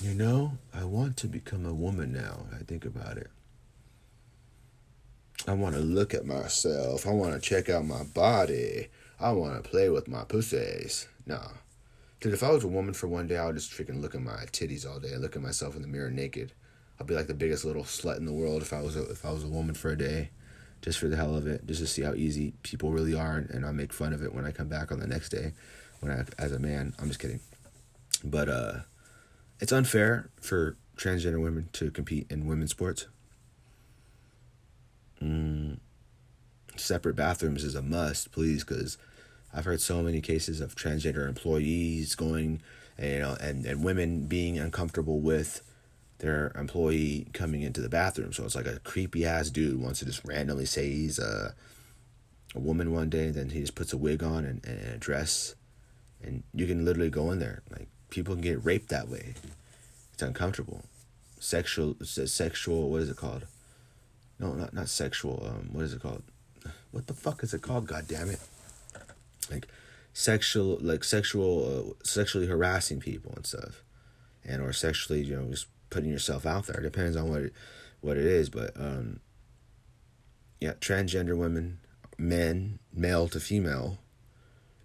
you 0.00 0.14
know, 0.14 0.52
I 0.74 0.84
want 0.84 1.16
to 1.18 1.26
become 1.26 1.66
a 1.66 1.74
woman 1.74 2.12
now. 2.12 2.46
I 2.54 2.62
think 2.62 2.84
about 2.84 3.16
it. 3.16 3.30
I 5.46 5.54
want 5.54 5.74
to 5.74 5.80
look 5.80 6.14
at 6.14 6.26
myself. 6.26 7.06
I 7.06 7.10
want 7.10 7.34
to 7.34 7.40
check 7.40 7.68
out 7.68 7.84
my 7.84 8.02
body. 8.02 8.88
I 9.20 9.32
want 9.32 9.62
to 9.62 9.68
play 9.68 9.88
with 9.88 10.08
my 10.08 10.24
pussies. 10.24 11.08
Nah. 11.26 11.48
Dude, 12.20 12.32
if 12.32 12.42
I 12.42 12.50
was 12.50 12.64
a 12.64 12.68
woman 12.68 12.94
for 12.94 13.06
one 13.06 13.26
day, 13.26 13.36
I 13.36 13.46
would 13.46 13.56
just 13.56 13.72
freaking 13.72 14.00
look 14.00 14.14
at 14.14 14.20
my 14.20 14.44
titties 14.52 14.88
all 14.88 15.00
day. 15.00 15.12
And 15.12 15.22
look 15.22 15.36
at 15.36 15.42
myself 15.42 15.76
in 15.76 15.82
the 15.82 15.88
mirror 15.88 16.10
naked. 16.10 16.52
I'd 17.00 17.06
be 17.06 17.14
like 17.14 17.26
the 17.28 17.34
biggest 17.34 17.64
little 17.64 17.84
slut 17.84 18.16
in 18.16 18.26
the 18.26 18.32
world 18.32 18.62
if 18.62 18.72
I 18.72 18.80
was 18.80 18.96
a, 18.96 19.08
if 19.10 19.24
I 19.24 19.30
was 19.30 19.44
a 19.44 19.48
woman 19.48 19.74
for 19.74 19.90
a 19.90 19.96
day, 19.96 20.30
just 20.82 20.98
for 20.98 21.08
the 21.08 21.16
hell 21.16 21.36
of 21.36 21.46
it, 21.46 21.64
just 21.66 21.80
to 21.80 21.86
see 21.86 22.02
how 22.02 22.14
easy 22.14 22.54
people 22.62 22.90
really 22.90 23.14
are, 23.14 23.36
and, 23.36 23.50
and 23.50 23.64
I'll 23.64 23.72
make 23.72 23.92
fun 23.92 24.12
of 24.12 24.22
it 24.22 24.34
when 24.34 24.44
I 24.44 24.50
come 24.50 24.68
back 24.68 24.90
on 24.90 24.98
the 24.98 25.06
next 25.06 25.28
day, 25.28 25.52
when 26.00 26.10
I 26.10 26.24
as 26.42 26.52
a 26.52 26.58
man. 26.58 26.94
I'm 26.98 27.08
just 27.08 27.20
kidding, 27.20 27.40
but 28.24 28.48
uh, 28.48 28.72
it's 29.60 29.72
unfair 29.72 30.30
for 30.40 30.76
transgender 30.96 31.40
women 31.40 31.68
to 31.74 31.90
compete 31.92 32.26
in 32.30 32.46
women's 32.46 32.72
sports. 32.72 33.06
Mm, 35.22 35.78
separate 36.76 37.14
bathrooms 37.14 37.62
is 37.62 37.76
a 37.76 37.82
must, 37.82 38.32
please, 38.32 38.64
because 38.64 38.98
I've 39.52 39.64
heard 39.64 39.80
so 39.80 40.02
many 40.02 40.20
cases 40.20 40.60
of 40.60 40.74
transgender 40.74 41.26
employees 41.28 42.14
going, 42.14 42.60
you 43.02 43.18
know, 43.18 43.36
and, 43.40 43.64
and 43.64 43.82
women 43.82 44.26
being 44.26 44.58
uncomfortable 44.58 45.20
with 45.20 45.62
their 46.18 46.52
employee 46.54 47.28
coming 47.32 47.62
into 47.62 47.80
the 47.80 47.88
bathroom. 47.88 48.32
So 48.32 48.44
it's 48.44 48.54
like 48.54 48.66
a 48.66 48.80
creepy 48.80 49.24
ass 49.24 49.50
dude 49.50 49.80
wants 49.80 50.00
to 50.00 50.04
just 50.04 50.24
randomly 50.24 50.66
say 50.66 50.88
he's 50.90 51.18
a, 51.18 51.54
a 52.54 52.58
woman 52.58 52.92
one 52.92 53.08
day, 53.08 53.26
and 53.26 53.34
then 53.34 53.50
he 53.50 53.60
just 53.60 53.74
puts 53.74 53.92
a 53.92 53.96
wig 53.96 54.22
on 54.22 54.44
and, 54.44 54.64
and 54.66 54.94
a 54.94 54.98
dress, 54.98 55.54
and 56.22 56.42
you 56.52 56.66
can 56.66 56.84
literally 56.84 57.10
go 57.10 57.30
in 57.30 57.38
there. 57.38 57.62
Like 57.70 57.88
people 58.10 58.34
can 58.34 58.42
get 58.42 58.64
raped 58.64 58.88
that 58.88 59.08
way. 59.08 59.34
It's 60.12 60.22
uncomfortable. 60.22 60.82
Sexual, 61.38 61.96
sexual. 62.02 62.90
What 62.90 63.02
is 63.02 63.10
it 63.10 63.16
called? 63.16 63.46
No, 64.40 64.52
not 64.52 64.74
not 64.74 64.88
sexual. 64.88 65.44
Um, 65.46 65.72
what 65.72 65.84
is 65.84 65.94
it 65.94 66.02
called? 66.02 66.22
What 66.90 67.06
the 67.06 67.14
fuck 67.14 67.42
is 67.42 67.52
it 67.52 67.60
called? 67.60 67.86
God 67.86 68.08
damn 68.08 68.30
it! 68.30 68.40
Like 69.50 69.66
sexual, 70.12 70.78
like 70.80 71.04
sexual, 71.04 71.94
uh, 71.98 72.04
sexually 72.04 72.46
harassing 72.46 73.00
people 73.00 73.32
and 73.36 73.46
stuff, 73.46 73.82
and 74.44 74.62
or 74.62 74.72
sexually, 74.72 75.22
you 75.22 75.36
know, 75.36 75.48
just 75.50 75.66
putting 75.90 76.10
yourself 76.10 76.44
out 76.46 76.66
there. 76.66 76.80
It 76.80 76.84
depends 76.84 77.16
on 77.16 77.30
what 77.30 77.42
it, 77.42 77.52
what 78.00 78.16
it 78.16 78.26
is, 78.26 78.50
but 78.50 78.72
um, 78.76 79.20
yeah, 80.60 80.72
transgender 80.74 81.36
women, 81.36 81.78
men, 82.16 82.78
male 82.92 83.28
to 83.28 83.40
female, 83.40 83.98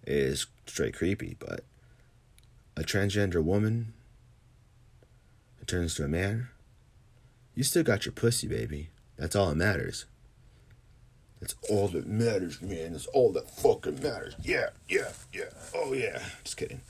is 0.06 0.46
straight 0.66 0.94
creepy. 0.94 1.36
But 1.38 1.64
a 2.76 2.82
transgender 2.82 3.42
woman 3.42 3.92
it 5.64 5.68
turns 5.68 5.94
to 5.94 6.04
a 6.04 6.08
man, 6.08 6.48
you 7.54 7.62
still 7.62 7.82
got 7.82 8.04
your 8.04 8.12
pussy, 8.12 8.46
baby. 8.46 8.90
That's 9.16 9.34
all 9.34 9.48
that 9.48 9.54
matters. 9.54 10.04
That's 11.44 11.56
all 11.68 11.88
that 11.88 12.06
matters, 12.06 12.62
man. 12.62 12.92
That's 12.92 13.04
all 13.08 13.30
that 13.32 13.50
fucking 13.50 14.02
matters. 14.02 14.34
Yeah, 14.42 14.70
yeah, 14.88 15.12
yeah. 15.30 15.50
Oh 15.74 15.92
yeah. 15.92 16.22
Just 16.42 16.56
kidding. 16.56 16.80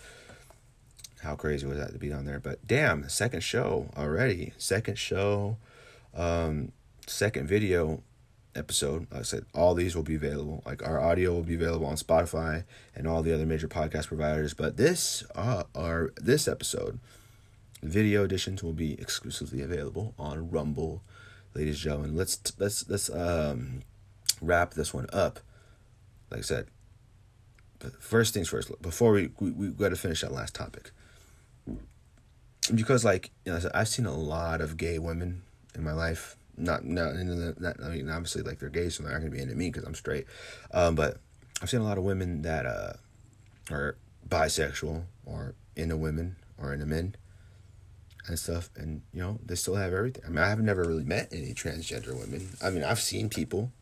How 1.23 1.35
crazy 1.35 1.67
was 1.67 1.79
that 1.79 1.93
to 1.93 1.99
be 1.99 2.13
on 2.13 2.25
there? 2.25 2.39
But 2.39 2.65
damn, 2.65 3.09
second 3.09 3.43
show 3.43 3.89
already. 3.97 4.53
Second 4.57 4.97
show, 4.97 5.57
um, 6.15 6.71
second 7.09 7.49
video 7.49 8.05
episode. 8.55 9.09
Like 9.11 9.21
I 9.21 9.25
said, 9.25 9.45
all 9.57 9.75
these 9.75 9.97
will 9.97 10.05
be 10.05 10.15
available. 10.15 10.63
Like 10.65 10.87
our 10.87 11.01
audio 11.01 11.33
will 11.33 11.43
be 11.43 11.57
available 11.57 11.87
on 11.87 11.97
Spotify 11.97 12.63
and 12.95 13.09
all 13.09 13.23
the 13.25 13.35
other 13.35 13.47
major 13.47 13.67
podcast 13.67 14.07
providers. 14.07 14.55
But 14.55 14.77
this, 14.77 15.25
uh, 15.35 15.65
our 15.75 16.13
this 16.17 16.47
episode, 16.47 17.01
video 17.83 18.23
editions 18.23 18.63
will 18.63 18.73
be 18.73 18.93
exclusively 19.01 19.63
available 19.63 20.15
on 20.17 20.49
Rumble, 20.49 21.03
ladies 21.55 21.75
and 21.75 21.83
gentlemen. 21.83 22.17
Let's 22.17 22.41
let's 22.57 22.89
let's 22.89 23.11
um 23.11 23.81
wrap 24.47 24.75
this 24.75 24.93
one 24.93 25.07
up. 25.13 25.41
Like 26.31 26.41
I 26.41 26.43
said, 26.43 26.67
but 27.79 28.03
first 28.03 28.35
things 28.35 28.49
first. 28.49 28.71
Before 28.81 29.13
we 29.13 29.31
we 29.39 29.51
we 29.51 29.69
got 29.69 29.91
to 29.91 29.97
finish 29.97 30.23
that 30.23 30.33
last 30.33 30.55
topic 30.55 30.91
because 32.73 33.05
like 33.05 33.31
you 33.45 33.53
know, 33.53 33.61
I've 33.75 33.89
seen 33.89 34.07
a 34.07 34.15
lot 34.15 34.61
of 34.61 34.77
gay 34.77 34.99
women 34.99 35.43
in 35.75 35.85
my 35.85 35.93
life. 35.93 36.37
Not 36.57 36.85
not 36.85 37.15
not 37.17 37.83
I 37.83 37.89
mean 37.89 38.09
obviously 38.09 38.43
like 38.43 38.61
they're 38.61 38.69
gay, 38.69 38.89
so 38.89 39.03
they're 39.03 39.13
not 39.13 39.19
gonna 39.19 39.31
be 39.31 39.41
into 39.41 39.55
me 39.55 39.71
because 39.71 39.85
I'm 39.85 39.95
straight. 39.95 40.27
Um, 40.73 40.95
but 40.95 41.19
I've 41.61 41.69
seen 41.69 41.81
a 41.81 41.85
lot 41.85 41.99
of 41.99 42.05
women 42.05 42.43
that 42.43 42.65
uh, 42.65 42.93
are 43.71 43.97
bisexual 44.29 45.05
or 45.27 45.55
into 45.77 45.97
women 45.97 46.37
or 46.59 46.73
into 46.73 46.87
men 46.87 47.17
and 48.29 48.39
stuff, 48.39 48.71
and 48.77 49.03
you 49.13 49.21
know 49.21 49.39
they 49.45 49.57
still 49.57 49.75
have 49.75 49.93
everything. 49.93 50.23
I 50.25 50.29
mean, 50.29 50.39
I've 50.39 50.61
never 50.61 50.85
really 50.85 51.05
met 51.05 51.29
any 51.33 51.55
transgender 51.55 52.19
women. 52.19 52.51
I 52.63 52.71
mean, 52.71 52.85
I've 52.85 53.01
seen 53.01 53.29
people 53.29 53.73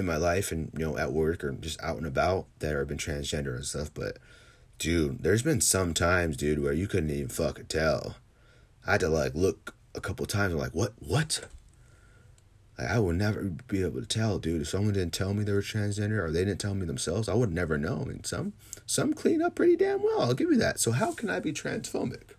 in 0.00 0.06
my 0.06 0.16
life 0.16 0.50
and 0.50 0.70
you 0.76 0.84
know 0.84 0.98
at 0.98 1.12
work 1.12 1.44
or 1.44 1.52
just 1.52 1.80
out 1.80 1.96
and 1.96 2.06
about 2.06 2.46
that 2.58 2.74
have 2.74 2.88
been 2.88 2.98
transgender 2.98 3.54
and 3.54 3.64
stuff, 3.64 3.90
but 3.94 4.18
dude, 4.80 5.22
there's 5.22 5.42
been 5.42 5.60
some 5.60 5.94
times, 5.94 6.36
dude, 6.36 6.60
where 6.60 6.72
you 6.72 6.88
couldn't 6.88 7.10
even 7.10 7.28
fucking 7.28 7.66
tell. 7.66 8.16
I 8.84 8.92
had 8.92 9.00
to 9.00 9.08
like 9.08 9.34
look 9.34 9.76
a 9.94 10.00
couple 10.00 10.26
times. 10.26 10.54
I'm 10.54 10.58
like, 10.58 10.74
what? 10.74 10.94
What? 10.98 11.46
Like, 12.78 12.88
I 12.88 12.98
would 12.98 13.16
never 13.16 13.44
be 13.44 13.82
able 13.84 14.00
to 14.00 14.06
tell, 14.06 14.38
dude. 14.38 14.62
If 14.62 14.68
someone 14.68 14.94
didn't 14.94 15.12
tell 15.12 15.34
me 15.34 15.44
they 15.44 15.52
were 15.52 15.60
transgender 15.60 16.24
or 16.24 16.32
they 16.32 16.44
didn't 16.44 16.60
tell 16.60 16.74
me 16.74 16.86
themselves, 16.86 17.28
I 17.28 17.34
would 17.34 17.52
never 17.52 17.78
know. 17.78 18.00
I 18.02 18.04
mean, 18.08 18.24
some 18.24 18.54
some 18.86 19.12
clean 19.14 19.42
up 19.42 19.54
pretty 19.54 19.76
damn 19.76 20.02
well. 20.02 20.22
I'll 20.22 20.34
give 20.34 20.50
you 20.50 20.58
that. 20.58 20.80
So 20.80 20.92
how 20.92 21.12
can 21.12 21.30
I 21.30 21.38
be 21.38 21.52
transphobic? 21.52 22.34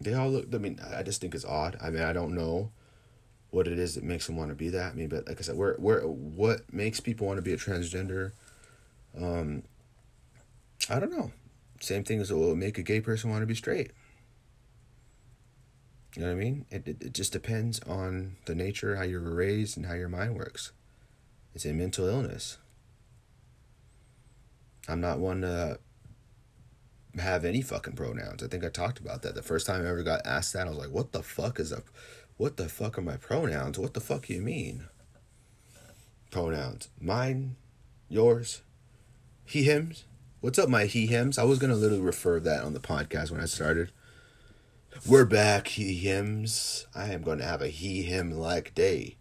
They 0.00 0.14
all 0.14 0.30
look. 0.30 0.54
I 0.54 0.58
mean, 0.58 0.78
I 0.94 1.02
just 1.02 1.20
think 1.20 1.34
it's 1.34 1.44
odd. 1.44 1.76
I 1.80 1.90
mean, 1.90 2.02
I 2.02 2.12
don't 2.12 2.34
know 2.34 2.70
what 3.52 3.68
it 3.68 3.78
is 3.78 3.94
that 3.94 4.02
makes 4.02 4.26
them 4.26 4.36
want 4.36 4.48
to 4.48 4.54
be 4.54 4.70
that. 4.70 4.92
I 4.92 4.94
mean, 4.94 5.08
but 5.08 5.28
like 5.28 5.38
I 5.38 5.42
said, 5.42 5.56
where 5.56 5.74
where 5.74 6.00
what 6.00 6.72
makes 6.72 7.00
people 7.00 7.26
want 7.26 7.36
to 7.36 7.42
be 7.42 7.52
a 7.52 7.56
transgender? 7.56 8.32
Um, 9.16 9.62
I 10.88 10.98
don't 10.98 11.12
know. 11.12 11.30
Same 11.78 12.02
thing 12.02 12.20
as 12.20 12.32
what 12.32 12.40
will 12.40 12.56
make 12.56 12.78
a 12.78 12.82
gay 12.82 13.00
person 13.00 13.30
want 13.30 13.42
to 13.42 13.46
be 13.46 13.54
straight. 13.54 13.92
You 16.16 16.22
know 16.22 16.28
what 16.28 16.34
I 16.34 16.38
mean? 16.38 16.66
It, 16.70 16.88
it, 16.88 17.02
it 17.02 17.12
just 17.14 17.32
depends 17.32 17.78
on 17.80 18.36
the 18.46 18.54
nature, 18.54 18.96
how 18.96 19.02
you 19.02 19.20
were 19.20 19.34
raised, 19.34 19.76
and 19.76 19.86
how 19.86 19.94
your 19.94 20.08
mind 20.08 20.34
works. 20.34 20.72
It's 21.54 21.66
a 21.66 21.72
mental 21.72 22.06
illness. 22.06 22.56
I'm 24.88 25.00
not 25.00 25.20
one 25.20 25.42
to 25.42 25.78
have 27.18 27.44
any 27.44 27.60
fucking 27.60 27.94
pronouns. 27.94 28.42
I 28.42 28.46
think 28.46 28.64
I 28.64 28.68
talked 28.68 28.98
about 28.98 29.22
that. 29.22 29.34
The 29.34 29.42
first 29.42 29.66
time 29.66 29.84
I 29.84 29.88
ever 29.88 30.02
got 30.02 30.26
asked 30.26 30.54
that, 30.54 30.66
I 30.66 30.70
was 30.70 30.78
like, 30.78 30.90
what 30.90 31.12
the 31.12 31.22
fuck 31.22 31.60
is 31.60 31.72
a 31.72 31.82
what 32.36 32.56
the 32.56 32.68
fuck 32.68 32.98
are 32.98 33.02
my 33.02 33.16
pronouns? 33.16 33.78
What 33.78 33.94
the 33.94 34.00
fuck 34.00 34.26
do 34.26 34.34
you 34.34 34.40
mean? 34.40 34.84
Pronouns. 36.30 36.88
Mine, 37.00 37.56
yours, 38.08 38.62
he, 39.44 39.64
hims. 39.64 40.04
What's 40.40 40.58
up, 40.58 40.68
my 40.68 40.86
he 40.86 41.06
hims? 41.06 41.38
I 41.38 41.44
was 41.44 41.58
gonna 41.58 41.74
literally 41.74 42.02
refer 42.02 42.40
that 42.40 42.64
on 42.64 42.72
the 42.72 42.80
podcast 42.80 43.30
when 43.30 43.40
I 43.40 43.44
started. 43.46 43.92
We're 45.06 45.24
back, 45.24 45.68
he 45.68 45.94
hims. 45.96 46.86
I 46.94 47.12
am 47.12 47.22
gonna 47.22 47.44
have 47.44 47.62
a 47.62 47.68
he 47.68 48.02
him 48.02 48.30
like 48.30 48.74
day. 48.74 49.16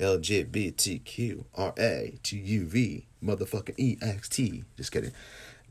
LGBTQ 0.00 1.44
R-A-T-U-V 1.54 3.06
motherfucking 3.22 3.74
E-X-T. 3.78 4.64
Just 4.76 4.92
kidding. 4.92 5.12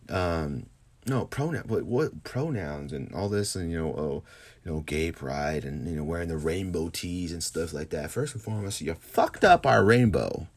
Um, 0.09 0.67
no 1.05 1.25
pronoun. 1.25 1.63
What 1.67 1.83
what 1.83 2.23
pronouns 2.23 2.93
and 2.93 3.13
all 3.13 3.29
this 3.29 3.55
and 3.55 3.71
you 3.71 3.79
know 3.79 3.93
oh 3.93 4.23
you 4.63 4.71
know 4.71 4.79
gay 4.81 5.11
pride 5.11 5.65
and 5.65 5.87
you 5.87 5.95
know 5.95 6.03
wearing 6.03 6.29
the 6.29 6.37
rainbow 6.37 6.89
tees 6.89 7.31
and 7.31 7.43
stuff 7.43 7.73
like 7.73 7.89
that. 7.89 8.11
First 8.11 8.35
and 8.35 8.43
foremost, 8.43 8.81
you 8.81 8.93
fucked 8.93 9.43
up 9.43 9.65
our 9.65 9.83
rainbow 9.83 10.47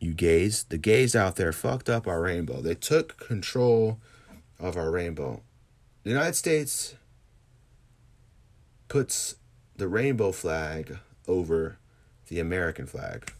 you 0.00 0.14
gays, 0.14 0.64
the 0.64 0.78
gays 0.78 1.16
out 1.16 1.36
there 1.36 1.52
fucked 1.52 1.88
up 1.88 2.06
our 2.06 2.22
rainbow. 2.22 2.60
They 2.60 2.74
took 2.74 3.18
control 3.18 3.98
of 4.58 4.76
our 4.76 4.90
rainbow. 4.90 5.42
The 6.04 6.10
United 6.10 6.36
States 6.36 6.94
puts 8.86 9.36
the 9.76 9.88
rainbow 9.88 10.32
flag 10.32 10.98
over 11.26 11.78
the 12.28 12.38
American 12.40 12.86
flag. 12.86 13.32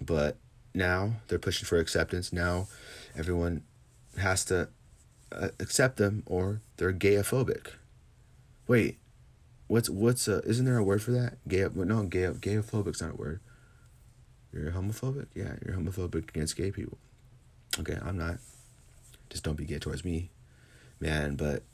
but 0.00 0.36
now 0.78 1.14
they're 1.26 1.38
pushing 1.38 1.66
for 1.66 1.78
acceptance. 1.78 2.32
Now 2.32 2.68
everyone 3.16 3.64
has 4.16 4.44
to 4.46 4.68
uh, 5.30 5.48
accept 5.60 5.96
them 5.98 6.22
or 6.26 6.62
they're 6.76 6.92
gayophobic. 6.92 7.72
Wait, 8.66 8.98
what's 9.66 9.90
what's 9.90 10.28
uh, 10.28 10.40
isn't 10.46 10.64
there 10.64 10.78
a 10.78 10.84
word 10.84 11.02
for 11.02 11.10
that? 11.10 11.36
Gay 11.46 11.66
no 11.74 12.04
gay 12.04 12.28
gayophobic's 12.28 13.02
not 13.02 13.12
a 13.12 13.16
word. 13.16 13.40
You're 14.52 14.70
homophobic? 14.70 15.26
Yeah, 15.34 15.56
you're 15.64 15.76
homophobic 15.76 16.30
against 16.30 16.56
gay 16.56 16.70
people. 16.70 16.98
Okay, 17.78 17.98
I'm 18.02 18.16
not. 18.16 18.38
Just 19.28 19.44
don't 19.44 19.56
be 19.56 19.66
gay 19.66 19.78
towards 19.78 20.04
me. 20.04 20.30
Man, 21.00 21.36
but 21.36 21.64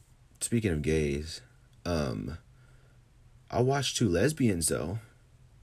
speaking 0.40 0.72
of 0.72 0.82
gays, 0.82 1.40
um 1.84 2.38
I 3.50 3.60
watched 3.60 3.96
two 3.96 4.08
lesbians 4.08 4.68
though. 4.68 4.98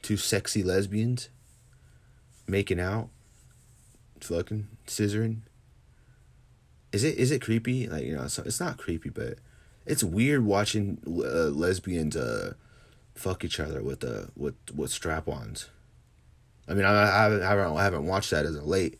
Two 0.01 0.17
sexy 0.17 0.63
lesbians 0.63 1.29
making 2.47 2.79
out, 2.79 3.09
fucking 4.23 4.67
scissoring. 4.87 5.41
Is 6.91 7.03
it 7.03 7.17
is 7.17 7.31
it 7.31 7.41
creepy? 7.41 7.87
Like 7.87 8.03
you 8.03 8.15
know, 8.15 8.23
it's, 8.23 8.39
it's 8.39 8.59
not 8.59 8.77
creepy, 8.77 9.09
but 9.09 9.35
it's 9.85 10.03
weird 10.03 10.45
watching 10.45 10.99
uh, 11.07 11.49
lesbians 11.49 12.15
uh, 12.15 12.53
fuck 13.15 13.43
each 13.43 13.59
other 13.59 13.81
with 13.81 14.03
uh 14.03 14.25
with 14.35 14.55
with 14.75 14.91
strap-ons. 14.91 15.69
I 16.67 16.73
mean, 16.73 16.85
I, 16.85 17.03
I 17.03 17.23
haven't 17.23 17.43
I 17.43 17.83
haven't 17.83 18.05
watched 18.05 18.31
that 18.31 18.45
as 18.45 18.55
of 18.55 18.65
late. 18.65 18.99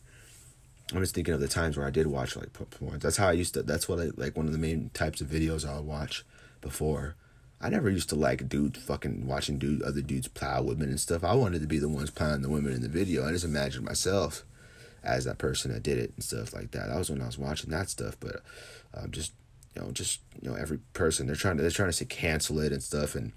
I'm 0.92 1.00
just 1.00 1.14
thinking 1.14 1.32
of 1.32 1.40
the 1.40 1.48
times 1.48 1.76
where 1.76 1.86
I 1.86 1.90
did 1.90 2.06
watch 2.06 2.36
like 2.36 2.52
porn. 2.52 2.98
That's 2.98 3.16
how 3.16 3.28
I 3.28 3.32
used 3.32 3.54
to. 3.54 3.62
That's 3.62 3.88
what 3.88 3.98
I 3.98 4.10
like. 4.16 4.36
One 4.36 4.46
of 4.46 4.52
the 4.52 4.58
main 4.58 4.90
types 4.92 5.20
of 5.20 5.28
videos 5.28 5.68
I 5.68 5.76
would 5.76 5.86
watch 5.86 6.24
before. 6.60 7.16
I 7.60 7.70
never 7.70 7.88
used 7.88 8.08
to 8.08 8.16
like 8.16 8.48
dude 8.48 8.76
fucking 8.76 9.26
watching 9.26 9.56
dude 9.58 9.82
other 9.82 10.02
dudes 10.02 10.28
plow 10.28 10.62
women 10.62 10.88
and 10.88 11.00
stuff. 11.00 11.22
I 11.22 11.34
wanted 11.34 11.60
to 11.60 11.68
be 11.68 11.78
the 11.78 11.88
ones 11.88 12.10
plowing 12.10 12.42
the 12.42 12.50
women 12.50 12.72
in 12.72 12.82
the 12.82 12.88
video. 12.88 13.26
I 13.26 13.30
just 13.30 13.44
imagined 13.44 13.84
myself 13.84 14.44
as 15.04 15.24
that 15.24 15.38
person 15.38 15.72
that 15.72 15.82
did 15.82 15.98
it 15.98 16.12
and 16.14 16.24
stuff 16.24 16.52
like 16.52 16.70
that. 16.72 16.88
That 16.88 16.98
was 16.98 17.10
when 17.10 17.22
I 17.22 17.26
was 17.26 17.38
watching 17.38 17.70
that 17.70 17.90
stuff. 17.90 18.16
But 18.20 18.42
um, 18.94 19.10
just 19.10 19.32
you 19.74 19.82
know, 19.82 19.90
just 19.90 20.20
you 20.40 20.50
know, 20.50 20.56
every 20.56 20.78
person 20.92 21.26
they're 21.26 21.36
trying 21.36 21.56
to 21.56 21.62
they're 21.62 21.70
trying 21.70 21.88
to 21.88 21.94
say 21.94 22.04
cancel 22.04 22.60
it 22.60 22.72
and 22.72 22.82
stuff, 22.82 23.14
and 23.14 23.32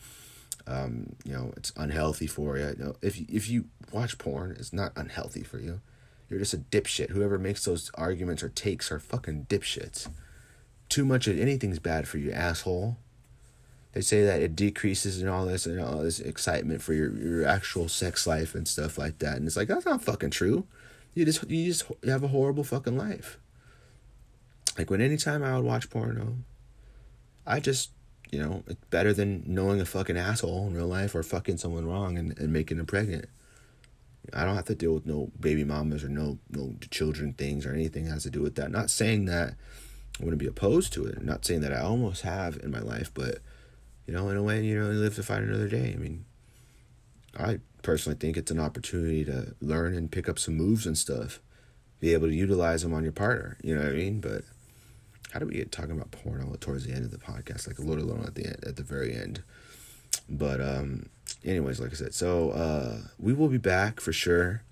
um, 0.67 1.15
you 1.23 1.33
know, 1.33 1.53
it's 1.55 1.71
unhealthy 1.75 2.27
for 2.27 2.57
you. 2.57 2.67
you 2.77 2.83
know, 2.83 2.95
if 3.01 3.19
you, 3.19 3.25
if 3.29 3.49
you 3.49 3.65
watch 3.91 4.17
porn, 4.17 4.55
it's 4.59 4.73
not 4.73 4.91
unhealthy 4.95 5.43
for 5.43 5.59
you. 5.59 5.81
You're 6.29 6.39
just 6.39 6.53
a 6.53 6.57
dipshit. 6.57 7.11
Whoever 7.11 7.37
makes 7.37 7.65
those 7.65 7.91
arguments 7.95 8.41
or 8.41 8.49
takes 8.49 8.91
are 8.91 8.99
fucking 8.99 9.45
dipshits. 9.47 10.09
Too 10.89 11.05
much 11.05 11.27
of 11.27 11.39
anything's 11.39 11.79
bad 11.79 12.07
for 12.07 12.17
you, 12.17 12.31
asshole. 12.31 12.97
They 13.93 14.01
say 14.01 14.25
that 14.25 14.41
it 14.41 14.55
decreases 14.55 15.21
and 15.21 15.29
all 15.29 15.45
this 15.45 15.65
and 15.65 15.79
all 15.79 15.99
this 15.99 16.19
excitement 16.19 16.81
for 16.81 16.93
your, 16.93 17.15
your 17.15 17.47
actual 17.47 17.87
sex 17.87 18.27
life 18.27 18.53
and 18.53 18.67
stuff 18.67 18.97
like 18.97 19.19
that. 19.19 19.37
And 19.37 19.47
it's 19.47 19.55
like 19.55 19.67
that's 19.67 19.85
not 19.85 20.03
fucking 20.03 20.31
true. 20.31 20.65
You 21.15 21.25
just 21.25 21.49
you 21.49 21.65
just 21.65 21.89
you 22.03 22.11
have 22.11 22.23
a 22.23 22.27
horrible 22.27 22.63
fucking 22.63 22.97
life. 22.97 23.39
Like 24.77 24.89
when 24.89 25.01
anytime 25.01 25.43
I 25.43 25.55
would 25.55 25.65
watch 25.65 25.89
porno, 25.89 26.35
I 27.47 27.59
just 27.59 27.91
you 28.31 28.39
know, 28.39 28.63
it's 28.67 28.83
better 28.89 29.13
than 29.13 29.43
knowing 29.47 29.79
a 29.79 29.85
fucking 29.85 30.17
asshole 30.17 30.67
in 30.67 30.75
real 30.75 30.87
life 30.87 31.15
or 31.15 31.23
fucking 31.23 31.57
someone 31.57 31.87
wrong 31.87 32.17
and, 32.17 32.37
and 32.37 32.51
making 32.51 32.77
them 32.77 32.85
pregnant. 32.85 33.29
I 34.33 34.43
don't 34.43 34.55
have 34.55 34.65
to 34.65 34.75
deal 34.75 34.93
with 34.93 35.05
no 35.05 35.31
baby 35.39 35.63
mamas 35.63 36.03
or 36.03 36.09
no 36.09 36.39
no 36.49 36.75
children 36.91 37.33
things 37.33 37.65
or 37.65 37.73
anything 37.73 38.05
that 38.05 38.11
has 38.11 38.23
to 38.23 38.29
do 38.29 38.41
with 38.41 38.55
that. 38.55 38.71
Not 38.71 38.89
saying 38.89 39.25
that 39.25 39.53
I 40.19 40.23
wouldn't 40.23 40.39
be 40.39 40.47
opposed 40.47 40.93
to 40.93 41.05
it. 41.05 41.23
not 41.23 41.45
saying 41.45 41.61
that 41.61 41.73
I 41.73 41.79
almost 41.79 42.23
have 42.23 42.57
in 42.57 42.71
my 42.71 42.79
life, 42.79 43.11
but 43.13 43.39
you 44.07 44.13
know, 44.13 44.29
in 44.29 44.37
a 44.37 44.43
way, 44.43 44.63
you 44.63 44.79
know, 44.79 44.91
you 44.91 44.99
live 44.99 45.15
to 45.15 45.23
fight 45.23 45.43
another 45.43 45.67
day. 45.67 45.93
I 45.95 45.99
mean, 45.99 46.25
I 47.37 47.59
personally 47.85 48.17
think 48.17 48.35
it's 48.35 48.51
an 48.51 48.59
opportunity 48.59 49.23
to 49.23 49.55
learn 49.61 49.93
and 49.93 50.11
pick 50.11 50.27
up 50.27 50.39
some 50.39 50.55
moves 50.55 50.87
and 50.87 50.97
stuff, 50.97 51.39
be 51.99 52.13
able 52.13 52.27
to 52.27 52.33
utilize 52.33 52.81
them 52.81 52.93
on 52.93 53.03
your 53.03 53.11
partner. 53.11 53.57
You 53.61 53.75
know 53.75 53.83
what 53.83 53.91
I 53.91 53.95
mean? 53.95 54.19
But 54.19 54.41
how 55.31 55.39
do 55.39 55.45
we 55.45 55.53
get 55.53 55.71
talking 55.71 55.91
about 55.91 56.09
porno 56.11 56.55
towards 56.59 56.85
the 56.85 56.93
end 56.93 57.05
of 57.05 57.11
the 57.11 57.17
podcast, 57.17 57.67
like 57.67 57.77
a 57.77 57.83
little 57.83 58.05
alone 58.05 58.23
at 58.25 58.33
the 58.33 58.47
end, 58.47 58.63
at 58.65 58.75
the 58.75 58.83
very 58.83 59.13
end? 59.13 59.43
But 60.27 60.59
um, 60.59 61.09
anyways, 61.43 61.79
like 61.79 61.91
I 61.91 61.95
said, 61.95 62.15
so 62.15 62.49
uh, 62.51 62.97
we 63.19 63.33
will 63.33 63.49
be 63.49 63.59
back 63.59 63.99
for 63.99 64.11
sure 64.11 64.63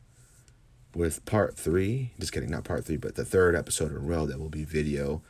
with 0.96 1.24
part 1.26 1.56
three. 1.56 2.14
Just 2.20 2.34
kidding, 2.34 2.50
not 2.50 2.64
part 2.64 2.86
three, 2.86 2.98
but 2.98 3.14
the 3.16 3.26
third 3.26 3.56
episode 3.56 3.92
in 3.92 3.98
a 3.98 4.00
row 4.00 4.26
that 4.26 4.40
will 4.40 4.50
be 4.50 4.64
video. 4.64 5.22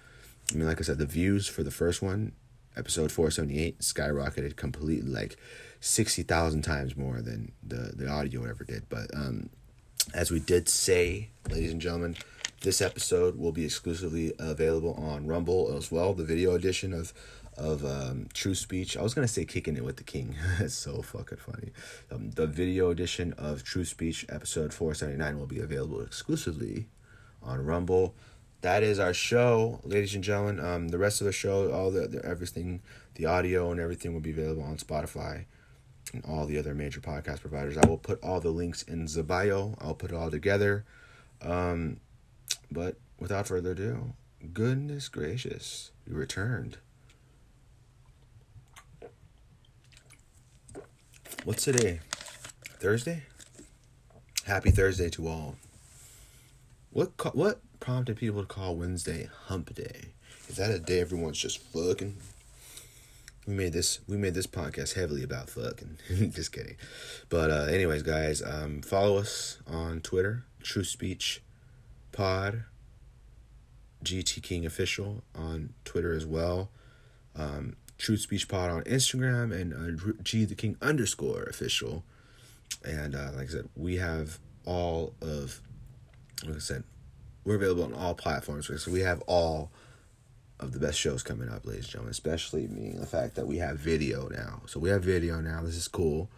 I 0.51 0.55
mean, 0.55 0.67
like 0.67 0.79
I 0.79 0.83
said, 0.83 0.99
the 0.99 1.05
views 1.05 1.47
for 1.47 1.63
the 1.63 1.71
first 1.71 2.01
one, 2.01 2.31
episode 2.77 3.11
four 3.11 3.29
seventy 3.29 3.59
eight, 3.59 3.79
skyrocketed 3.79 4.55
completely, 4.55 5.11
like 5.11 5.35
sixty 5.83 6.23
thousand 6.23 6.61
times 6.61 6.95
more 6.95 7.21
than 7.21 7.51
the 7.61 7.91
the 7.93 8.07
audio 8.07 8.45
ever 8.45 8.63
did. 8.63 8.87
But 8.89 9.13
um, 9.13 9.49
as 10.13 10.31
we 10.31 10.39
did 10.39 10.69
say, 10.69 11.29
ladies 11.49 11.71
and 11.71 11.81
gentlemen, 11.81 12.15
this 12.61 12.81
episode 12.81 13.37
will 13.37 13.51
be 13.51 13.65
exclusively 13.65 14.31
available 14.39 14.93
on 14.93 15.27
Rumble 15.27 15.75
as 15.75 15.91
well, 15.91 16.13
the 16.13 16.23
video 16.23 16.55
edition 16.55 16.93
of 16.93 17.13
of 17.57 17.85
um, 17.85 18.29
Truth 18.33 18.59
Speech. 18.59 18.95
I 18.95 19.01
was 19.01 19.13
gonna 19.13 19.27
say 19.27 19.43
kicking 19.43 19.75
it 19.75 19.83
with 19.83 19.97
the 19.97 20.03
king. 20.03 20.35
That's 20.59 20.73
so 20.73 21.01
fucking 21.01 21.39
funny. 21.39 21.71
Um, 22.09 22.31
the 22.31 22.47
video 22.47 22.89
edition 22.89 23.33
of 23.33 23.63
Truth 23.63 23.89
Speech 23.89 24.25
episode 24.29 24.73
four 24.73 24.93
seventy 24.93 25.17
nine 25.17 25.37
will 25.37 25.47
be 25.47 25.59
available 25.59 26.01
exclusively 26.01 26.87
on 27.41 27.63
Rumble. 27.65 28.15
That 28.61 28.83
is 28.83 28.99
our 28.99 29.13
show, 29.13 29.81
ladies 29.83 30.15
and 30.15 30.23
gentlemen. 30.23 30.65
Um, 30.65 30.87
the 30.87 30.97
rest 30.97 31.19
of 31.19 31.25
the 31.25 31.33
show, 31.33 31.69
all 31.73 31.91
the, 31.91 32.07
the 32.07 32.25
everything, 32.25 32.81
the 33.15 33.25
audio 33.25 33.69
and 33.69 33.81
everything 33.81 34.13
will 34.13 34.21
be 34.21 34.31
available 34.31 34.63
on 34.63 34.77
Spotify 34.77 35.43
and 36.13 36.23
all 36.25 36.45
the 36.45 36.57
other 36.57 36.73
major 36.73 37.01
podcast 37.01 37.41
providers. 37.41 37.77
I 37.77 37.87
will 37.87 37.97
put 37.97 38.23
all 38.23 38.39
the 38.39 38.51
links 38.51 38.83
in 38.83 39.05
the 39.05 39.23
bio. 39.23 39.75
I'll 39.81 39.95
put 39.95 40.11
it 40.11 40.15
all 40.15 40.31
together. 40.31 40.85
Um, 41.41 41.99
but 42.71 42.97
without 43.19 43.47
further 43.47 43.71
ado, 43.71 44.13
goodness 44.53 45.09
gracious, 45.09 45.91
we 46.07 46.13
returned. 46.13 46.77
What's 51.43 51.65
today? 51.65 51.99
Thursday? 52.79 53.23
Happy 54.45 54.71
Thursday 54.71 55.09
to 55.09 55.27
all. 55.27 55.55
What 56.91 57.11
what 57.35 57.59
prompted 57.79 58.17
people 58.17 58.41
to 58.41 58.47
call 58.47 58.75
Wednesday 58.75 59.29
Hump 59.47 59.73
Day? 59.73 60.13
Is 60.47 60.57
that 60.57 60.69
a 60.69 60.79
day 60.79 60.99
everyone's 60.99 61.37
just 61.37 61.57
fucking? 61.57 62.15
We 63.45 63.53
made 63.53 63.73
this 63.73 63.99
we 64.07 64.17
made 64.17 64.33
this 64.33 64.47
podcast 64.47 64.93
heavily 64.93 65.23
about 65.23 65.49
fucking. 65.49 65.97
just 66.31 66.51
kidding. 66.51 66.77
But 67.29 67.51
uh 67.51 67.65
anyways, 67.69 68.03
guys, 68.03 68.41
um 68.41 68.81
follow 68.81 69.17
us 69.17 69.59
on 69.67 70.01
Twitter, 70.01 70.45
Truth 70.61 70.87
Speech 70.87 71.41
Pod, 72.11 72.63
GT 74.03 74.41
King 74.41 74.65
Official 74.65 75.23
on 75.35 75.73
Twitter 75.83 76.13
as 76.13 76.25
well. 76.25 76.69
Um 77.35 77.75
Truth 77.97 78.21
Speech 78.21 78.47
Pod 78.47 78.69
on 78.69 78.83
Instagram 78.83 79.53
and 79.53 79.73
uh, 79.73 80.13
G 80.23 80.45
the 80.45 80.55
King 80.55 80.77
underscore 80.81 81.43
official. 81.43 82.03
And 82.83 83.15
uh, 83.15 83.31
like 83.35 83.47
I 83.47 83.51
said, 83.51 83.69
we 83.75 83.97
have 83.97 84.39
all 84.65 85.13
of, 85.21 85.61
like 86.45 86.57
I 86.57 86.59
said, 86.59 86.83
we're 87.45 87.55
available 87.55 87.83
on 87.83 87.93
all 87.93 88.13
platforms. 88.13 88.69
So 88.83 88.91
we 88.91 89.01
have 89.01 89.21
all 89.21 89.71
of 90.63 90.71
the 90.73 90.79
best 90.79 90.99
shows 90.99 91.23
coming 91.23 91.49
up, 91.49 91.65
ladies 91.65 91.85
and 91.85 91.91
gentlemen, 91.91 92.11
especially 92.11 92.67
meaning 92.67 92.99
the 92.99 93.05
fact 93.05 93.35
that 93.35 93.47
we 93.47 93.57
have 93.57 93.77
video 93.77 94.27
now. 94.29 94.61
So 94.65 94.79
we 94.79 94.89
have 94.89 95.03
video 95.03 95.41
now. 95.41 95.61
This 95.61 95.75
is 95.75 95.87
cool. 95.87 96.29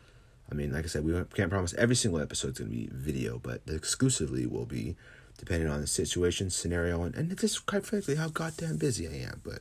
I 0.51 0.55
mean, 0.55 0.71
like 0.71 0.85
I 0.85 0.87
said, 0.87 1.03
we 1.03 1.13
can't 1.33 1.49
promise 1.49 1.73
every 1.75 1.95
single 1.95 2.21
episode 2.21 2.51
is 2.51 2.59
going 2.59 2.69
to 2.69 2.75
be 2.75 2.89
video, 2.91 3.39
but 3.39 3.61
exclusively 3.67 4.45
will 4.45 4.65
be 4.65 4.95
depending 5.37 5.69
on 5.69 5.81
the 5.81 5.87
situation, 5.87 6.49
scenario, 6.49 7.03
and, 7.03 7.15
and 7.15 7.37
just 7.37 7.65
quite 7.65 7.85
frankly 7.85 8.15
how 8.15 8.29
goddamn 8.29 8.77
busy 8.77 9.07
I 9.07 9.29
am. 9.29 9.41
But 9.43 9.59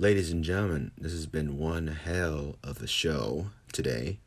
Ladies 0.00 0.30
and 0.30 0.44
gentlemen, 0.44 0.92
this 0.96 1.10
has 1.10 1.26
been 1.26 1.58
one 1.58 1.88
hell 1.88 2.56
of 2.62 2.80
a 2.80 2.86
show 2.86 3.46
today. 3.72 4.20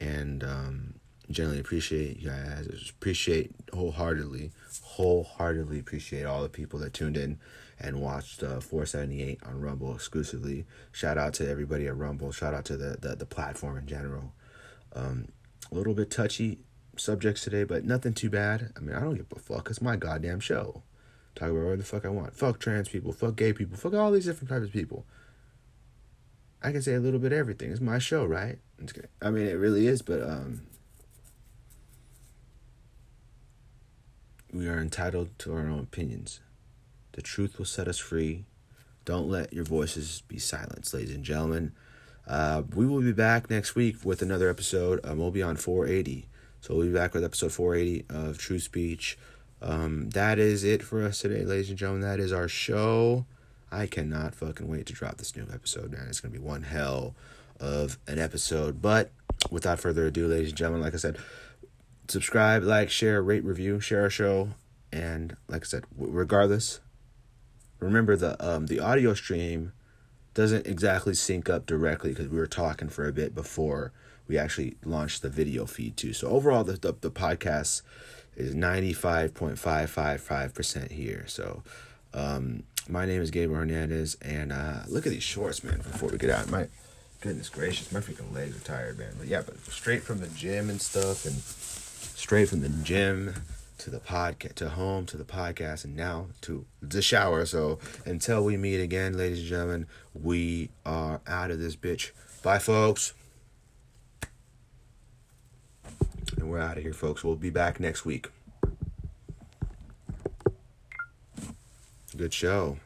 And 0.00 0.42
um, 0.42 0.94
generally 1.30 1.60
appreciate 1.60 2.18
you 2.18 2.30
guys. 2.30 2.90
Appreciate 2.90 3.52
wholeheartedly, 3.72 4.50
wholeheartedly 4.82 5.78
appreciate 5.78 6.24
all 6.24 6.42
the 6.42 6.48
people 6.48 6.80
that 6.80 6.92
tuned 6.92 7.16
in 7.16 7.38
and 7.80 8.00
watched 8.00 8.42
uh, 8.42 8.60
478 8.60 9.40
on 9.46 9.60
Rumble 9.60 9.94
exclusively. 9.94 10.66
Shout 10.92 11.16
out 11.16 11.34
to 11.34 11.48
everybody 11.48 11.86
at 11.86 11.96
Rumble. 11.96 12.30
Shout 12.30 12.52
out 12.52 12.64
to 12.66 12.76
the, 12.76 12.98
the, 13.00 13.16
the 13.16 13.26
platform 13.26 13.78
in 13.78 13.86
general. 13.86 14.32
Um, 14.94 15.28
a 15.72 15.74
little 15.74 15.94
bit 15.94 16.10
touchy 16.10 16.58
subjects 16.96 17.42
today, 17.42 17.64
but 17.64 17.84
nothing 17.84 18.12
too 18.12 18.28
bad. 18.28 18.72
I 18.76 18.80
mean, 18.80 18.94
I 18.94 19.00
don't 19.00 19.14
give 19.14 19.26
a 19.34 19.38
fuck. 19.38 19.70
It's 19.70 19.80
my 19.80 19.96
goddamn 19.96 20.40
show. 20.40 20.82
Talk 21.34 21.48
about 21.48 21.58
whatever 21.58 21.76
the 21.76 21.84
fuck 21.84 22.04
I 22.04 22.08
want. 22.08 22.34
Fuck 22.34 22.58
trans 22.58 22.88
people. 22.88 23.12
Fuck 23.12 23.36
gay 23.36 23.52
people. 23.52 23.76
Fuck 23.76 23.94
all 23.94 24.10
these 24.10 24.26
different 24.26 24.50
types 24.50 24.66
of 24.66 24.72
people. 24.72 25.06
I 26.62 26.72
can 26.72 26.82
say 26.82 26.94
a 26.94 27.00
little 27.00 27.20
bit 27.20 27.32
of 27.32 27.38
everything. 27.38 27.70
It's 27.70 27.80
my 27.80 27.98
show, 27.98 28.26
right? 28.26 28.58
I 29.22 29.30
mean, 29.30 29.46
it 29.46 29.54
really 29.54 29.86
is, 29.86 30.02
but 30.02 30.22
um, 30.22 30.62
we 34.52 34.68
are 34.68 34.78
entitled 34.78 35.30
to 35.38 35.54
our 35.54 35.68
own 35.68 35.80
opinions. 35.80 36.40
The 37.20 37.26
truth 37.26 37.58
will 37.58 37.66
set 37.66 37.86
us 37.86 37.98
free. 37.98 38.46
Don't 39.04 39.28
let 39.28 39.52
your 39.52 39.64
voices 39.64 40.22
be 40.26 40.38
silenced, 40.38 40.94
ladies 40.94 41.14
and 41.14 41.22
gentlemen. 41.22 41.72
Uh, 42.26 42.62
we 42.74 42.86
will 42.86 43.02
be 43.02 43.12
back 43.12 43.50
next 43.50 43.74
week 43.74 43.96
with 44.06 44.22
another 44.22 44.48
episode. 44.48 45.00
Um, 45.04 45.18
we'll 45.18 45.30
be 45.30 45.42
on 45.42 45.56
480. 45.56 46.24
So 46.62 46.74
we'll 46.74 46.86
be 46.86 46.94
back 46.94 47.12
with 47.12 47.22
episode 47.22 47.52
480 47.52 48.06
of 48.08 48.38
Truth 48.38 48.62
Speech. 48.62 49.18
Um, 49.60 50.08
that 50.12 50.38
is 50.38 50.64
it 50.64 50.82
for 50.82 51.04
us 51.04 51.18
today, 51.18 51.44
ladies 51.44 51.68
and 51.68 51.76
gentlemen. 51.76 52.08
That 52.08 52.20
is 52.20 52.32
our 52.32 52.48
show. 52.48 53.26
I 53.70 53.86
cannot 53.86 54.34
fucking 54.34 54.66
wait 54.66 54.86
to 54.86 54.94
drop 54.94 55.18
this 55.18 55.36
new 55.36 55.46
episode, 55.52 55.92
man. 55.92 56.06
It's 56.08 56.20
gonna 56.20 56.32
be 56.32 56.38
one 56.38 56.62
hell 56.62 57.14
of 57.60 57.98
an 58.08 58.18
episode. 58.18 58.80
But 58.80 59.10
without 59.50 59.78
further 59.78 60.06
ado, 60.06 60.26
ladies 60.26 60.48
and 60.48 60.56
gentlemen, 60.56 60.80
like 60.80 60.94
I 60.94 60.96
said, 60.96 61.18
subscribe, 62.08 62.62
like, 62.62 62.88
share, 62.88 63.22
rate, 63.22 63.44
review, 63.44 63.78
share 63.78 64.00
our 64.00 64.10
show, 64.10 64.48
and 64.90 65.36
like 65.48 65.64
I 65.64 65.66
said, 65.66 65.84
regardless, 65.98 66.80
remember 67.80 68.16
the 68.16 68.36
um 68.44 68.66
the 68.66 68.80
audio 68.80 69.14
stream 69.14 69.72
doesn't 70.34 70.66
exactly 70.66 71.14
sync 71.14 71.50
up 71.50 71.66
directly 71.66 72.10
because 72.10 72.28
we 72.28 72.38
were 72.38 72.46
talking 72.46 72.88
for 72.88 73.08
a 73.08 73.12
bit 73.12 73.34
before 73.34 73.92
we 74.28 74.38
actually 74.38 74.76
launched 74.84 75.22
the 75.22 75.28
video 75.28 75.66
feed 75.66 75.96
too. 75.96 76.12
So 76.12 76.28
overall, 76.28 76.64
the 76.64 76.74
the, 76.74 76.94
the 77.00 77.10
podcast 77.10 77.82
is 78.36 78.54
ninety 78.54 78.92
five 78.92 79.34
point 79.34 79.58
five 79.58 79.90
five 79.90 80.20
five 80.20 80.54
percent 80.54 80.92
here. 80.92 81.24
So. 81.26 81.62
Um, 82.12 82.64
my 82.88 83.06
name 83.06 83.22
is 83.22 83.30
Gabriel 83.30 83.60
Hernandez, 83.60 84.16
and 84.20 84.50
uh, 84.52 84.80
look 84.88 85.06
at 85.06 85.12
these 85.12 85.22
shorts, 85.22 85.62
man. 85.62 85.76
Before 85.76 86.08
we 86.08 86.18
get 86.18 86.30
out, 86.30 86.50
my 86.50 86.66
goodness 87.20 87.48
gracious, 87.48 87.92
my 87.92 88.00
freaking 88.00 88.34
legs 88.34 88.56
are 88.56 88.64
tired, 88.64 88.98
man. 88.98 89.12
But 89.16 89.28
yeah, 89.28 89.42
but 89.46 89.58
straight 89.66 90.02
from 90.02 90.18
the 90.18 90.26
gym 90.26 90.68
and 90.68 90.80
stuff, 90.80 91.24
and 91.24 91.36
straight 92.16 92.48
from 92.48 92.62
the 92.62 92.68
gym 92.68 93.34
to 93.80 93.90
the 93.90 93.98
podcast, 94.00 94.54
to 94.56 94.68
home, 94.68 95.06
to 95.06 95.16
the 95.16 95.24
podcast, 95.24 95.84
and 95.84 95.96
now 95.96 96.26
to 96.42 96.66
the 96.82 97.00
shower. 97.00 97.46
So 97.46 97.78
until 98.04 98.44
we 98.44 98.56
meet 98.56 98.80
again, 98.80 99.16
ladies 99.16 99.40
and 99.40 99.48
gentlemen, 99.48 99.86
we 100.14 100.70
are 100.84 101.20
out 101.26 101.50
of 101.50 101.58
this 101.58 101.76
bitch. 101.76 102.10
Bye, 102.42 102.58
folks. 102.58 103.14
And 106.36 106.50
we're 106.50 106.58
out 106.58 106.76
of 106.76 106.82
here, 106.82 106.92
folks. 106.92 107.24
We'll 107.24 107.36
be 107.36 107.50
back 107.50 107.80
next 107.80 108.04
week. 108.04 108.28
Good 112.16 112.34
show. 112.34 112.78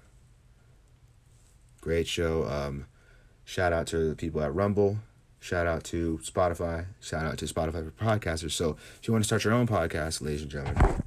Great 1.80 2.06
show. 2.06 2.46
Um, 2.46 2.86
shout 3.44 3.72
out 3.72 3.88
to 3.88 4.08
the 4.08 4.14
people 4.14 4.40
at 4.42 4.54
Rumble. 4.54 4.98
Shout 5.44 5.66
out 5.66 5.84
to 5.84 6.18
Spotify. 6.22 6.86
Shout 7.02 7.26
out 7.26 7.36
to 7.36 7.44
Spotify 7.44 7.84
for 7.84 7.90
podcasters. 7.90 8.52
So 8.52 8.78
if 8.98 9.06
you 9.06 9.12
want 9.12 9.24
to 9.24 9.26
start 9.26 9.44
your 9.44 9.52
own 9.52 9.66
podcast, 9.66 10.22
ladies 10.22 10.40
and 10.40 10.50
gentlemen, 10.50 11.02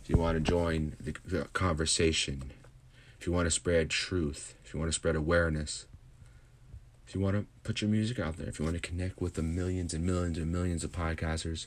if 0.00 0.08
you 0.08 0.16
want 0.16 0.36
to 0.36 0.40
join 0.40 0.96
the, 0.98 1.12
conversation, 1.52 2.50
if 3.20 3.26
you 3.26 3.32
want 3.34 3.44
to 3.44 3.50
spread 3.50 3.90
truth, 3.90 4.54
if 4.64 4.72
you 4.72 4.80
want 4.80 4.90
to 4.90 4.94
spread 4.94 5.16
awareness, 5.16 5.84
if 7.06 7.14
you 7.14 7.20
want 7.20 7.36
to 7.36 7.44
put 7.62 7.82
your 7.82 7.90
music 7.90 8.18
out 8.18 8.38
there, 8.38 8.48
if 8.48 8.58
you 8.58 8.64
want 8.64 8.74
to 8.74 8.80
connect 8.80 9.20
with 9.20 9.34
the 9.34 9.42
millions 9.42 9.92
and 9.92 10.02
millions 10.02 10.38
and 10.38 10.50
millions 10.50 10.82
of 10.82 10.90
podcasters 10.90 11.66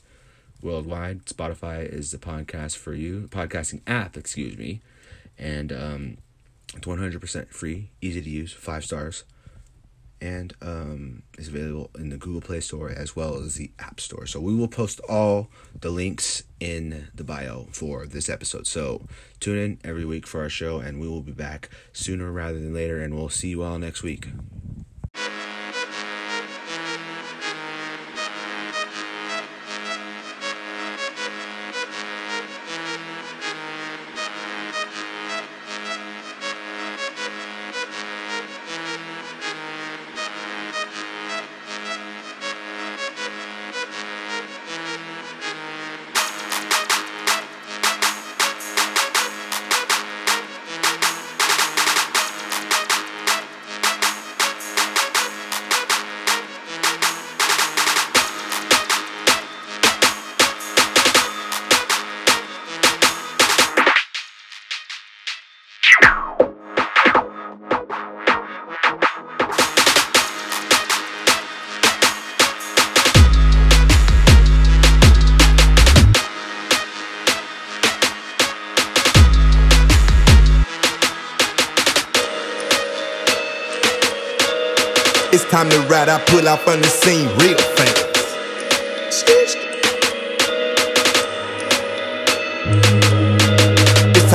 worldwide, 0.59 1.25
Spotify 1.25 1.87
is 1.87 2.09
the 2.09 2.17
podcast 2.17 2.77
for 2.77 2.95
you, 2.95 3.27
podcasting 3.29 3.81
app, 3.85 4.17
excuse 4.17 4.57
me. 4.57 4.81
And 5.37 5.71
um, 5.71 6.17
it's 6.73 6.87
100% 6.87 7.49
free, 7.49 7.91
easy 8.01 8.23
to 8.23 8.29
use, 8.31 8.51
five 8.51 8.83
stars 8.83 9.23
and 10.21 10.53
um, 10.61 11.23
is 11.37 11.47
available 11.47 11.89
in 11.97 12.09
the 12.09 12.17
Google 12.17 12.41
Play 12.41 12.59
Store 12.59 12.89
as 12.89 13.15
well 13.15 13.37
as 13.37 13.55
the 13.55 13.71
App 13.79 13.99
Store. 13.99 14.25
So 14.25 14.39
we 14.39 14.55
will 14.55 14.67
post 14.67 15.01
all 15.09 15.49
the 15.79 15.89
links 15.89 16.43
in 16.59 17.07
the 17.15 17.23
bio 17.23 17.67
for 17.71 18.05
this 18.05 18.29
episode. 18.29 18.67
So 18.67 19.07
tune 19.39 19.57
in 19.57 19.79
every 19.83 20.05
week 20.05 20.27
for 20.27 20.41
our 20.41 20.49
show, 20.49 20.79
and 20.79 20.99
we 20.99 21.07
will 21.07 21.21
be 21.21 21.31
back 21.31 21.69
sooner 21.91 22.31
rather 22.31 22.59
than 22.59 22.73
later, 22.73 23.01
and 23.01 23.15
we'll 23.15 23.29
see 23.29 23.49
you 23.49 23.63
all 23.63 23.79
next 23.79 24.03
week. 24.03 24.27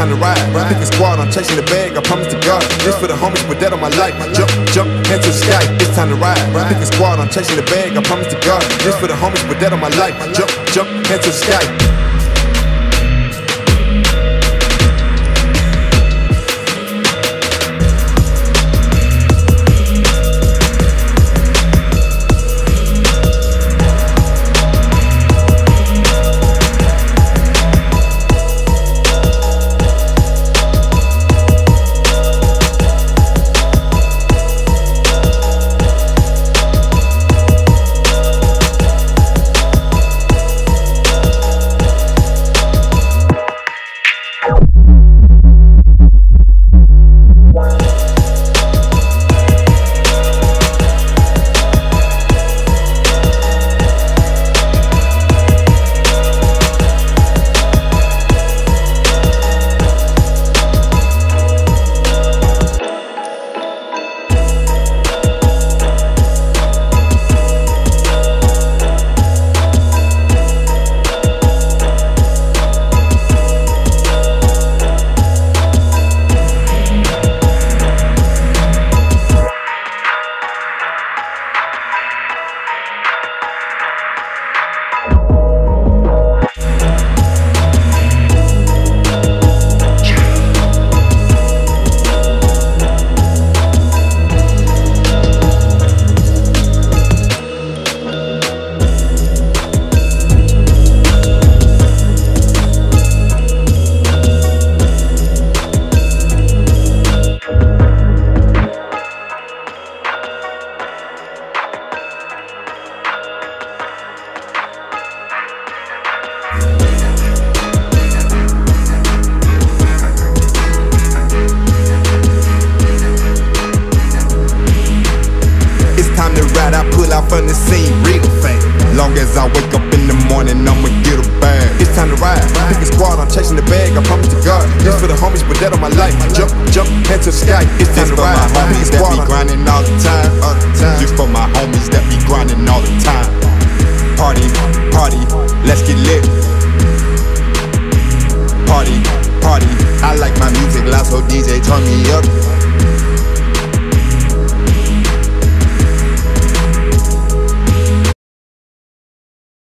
Time 0.07 0.15
to 0.15 0.23
ride. 0.23 0.39
A 0.71 0.87
squad. 0.87 1.19
I'm 1.19 1.33
chasing 1.33 1.57
the 1.57 1.63
bag. 1.63 1.97
I 1.97 2.01
promise 2.01 2.29
to 2.29 2.39
God. 2.47 2.63
This 2.87 2.97
for 2.97 3.09
the 3.09 3.15
homies 3.15 3.43
with 3.49 3.59
that 3.59 3.73
on 3.73 3.81
my 3.81 3.89
life. 3.99 4.15
Jump, 4.35 4.51
jump, 4.71 4.89
hands 5.07 5.25
to 5.27 5.31
the 5.31 5.35
sky. 5.35 5.67
It's 5.83 5.97
time 5.97 6.11
to 6.11 6.15
ride. 6.15 6.39
A 6.55 6.87
squad. 6.87 7.19
I'm 7.19 7.29
chasing 7.29 7.57
the 7.57 7.63
bag. 7.63 7.97
I 7.97 8.03
promise 8.03 8.29
to 8.29 8.39
God. 8.47 8.63
This 8.87 8.95
for 9.01 9.09
the 9.09 9.15
homies 9.15 9.43
with 9.49 9.59
that 9.59 9.73
on 9.73 9.81
my 9.81 9.91
life. 9.99 10.15
Jump, 10.33 10.51
jump, 10.71 10.89
hands 11.09 11.25
to 11.25 11.31
the 11.31 11.37
sky. 11.37 11.96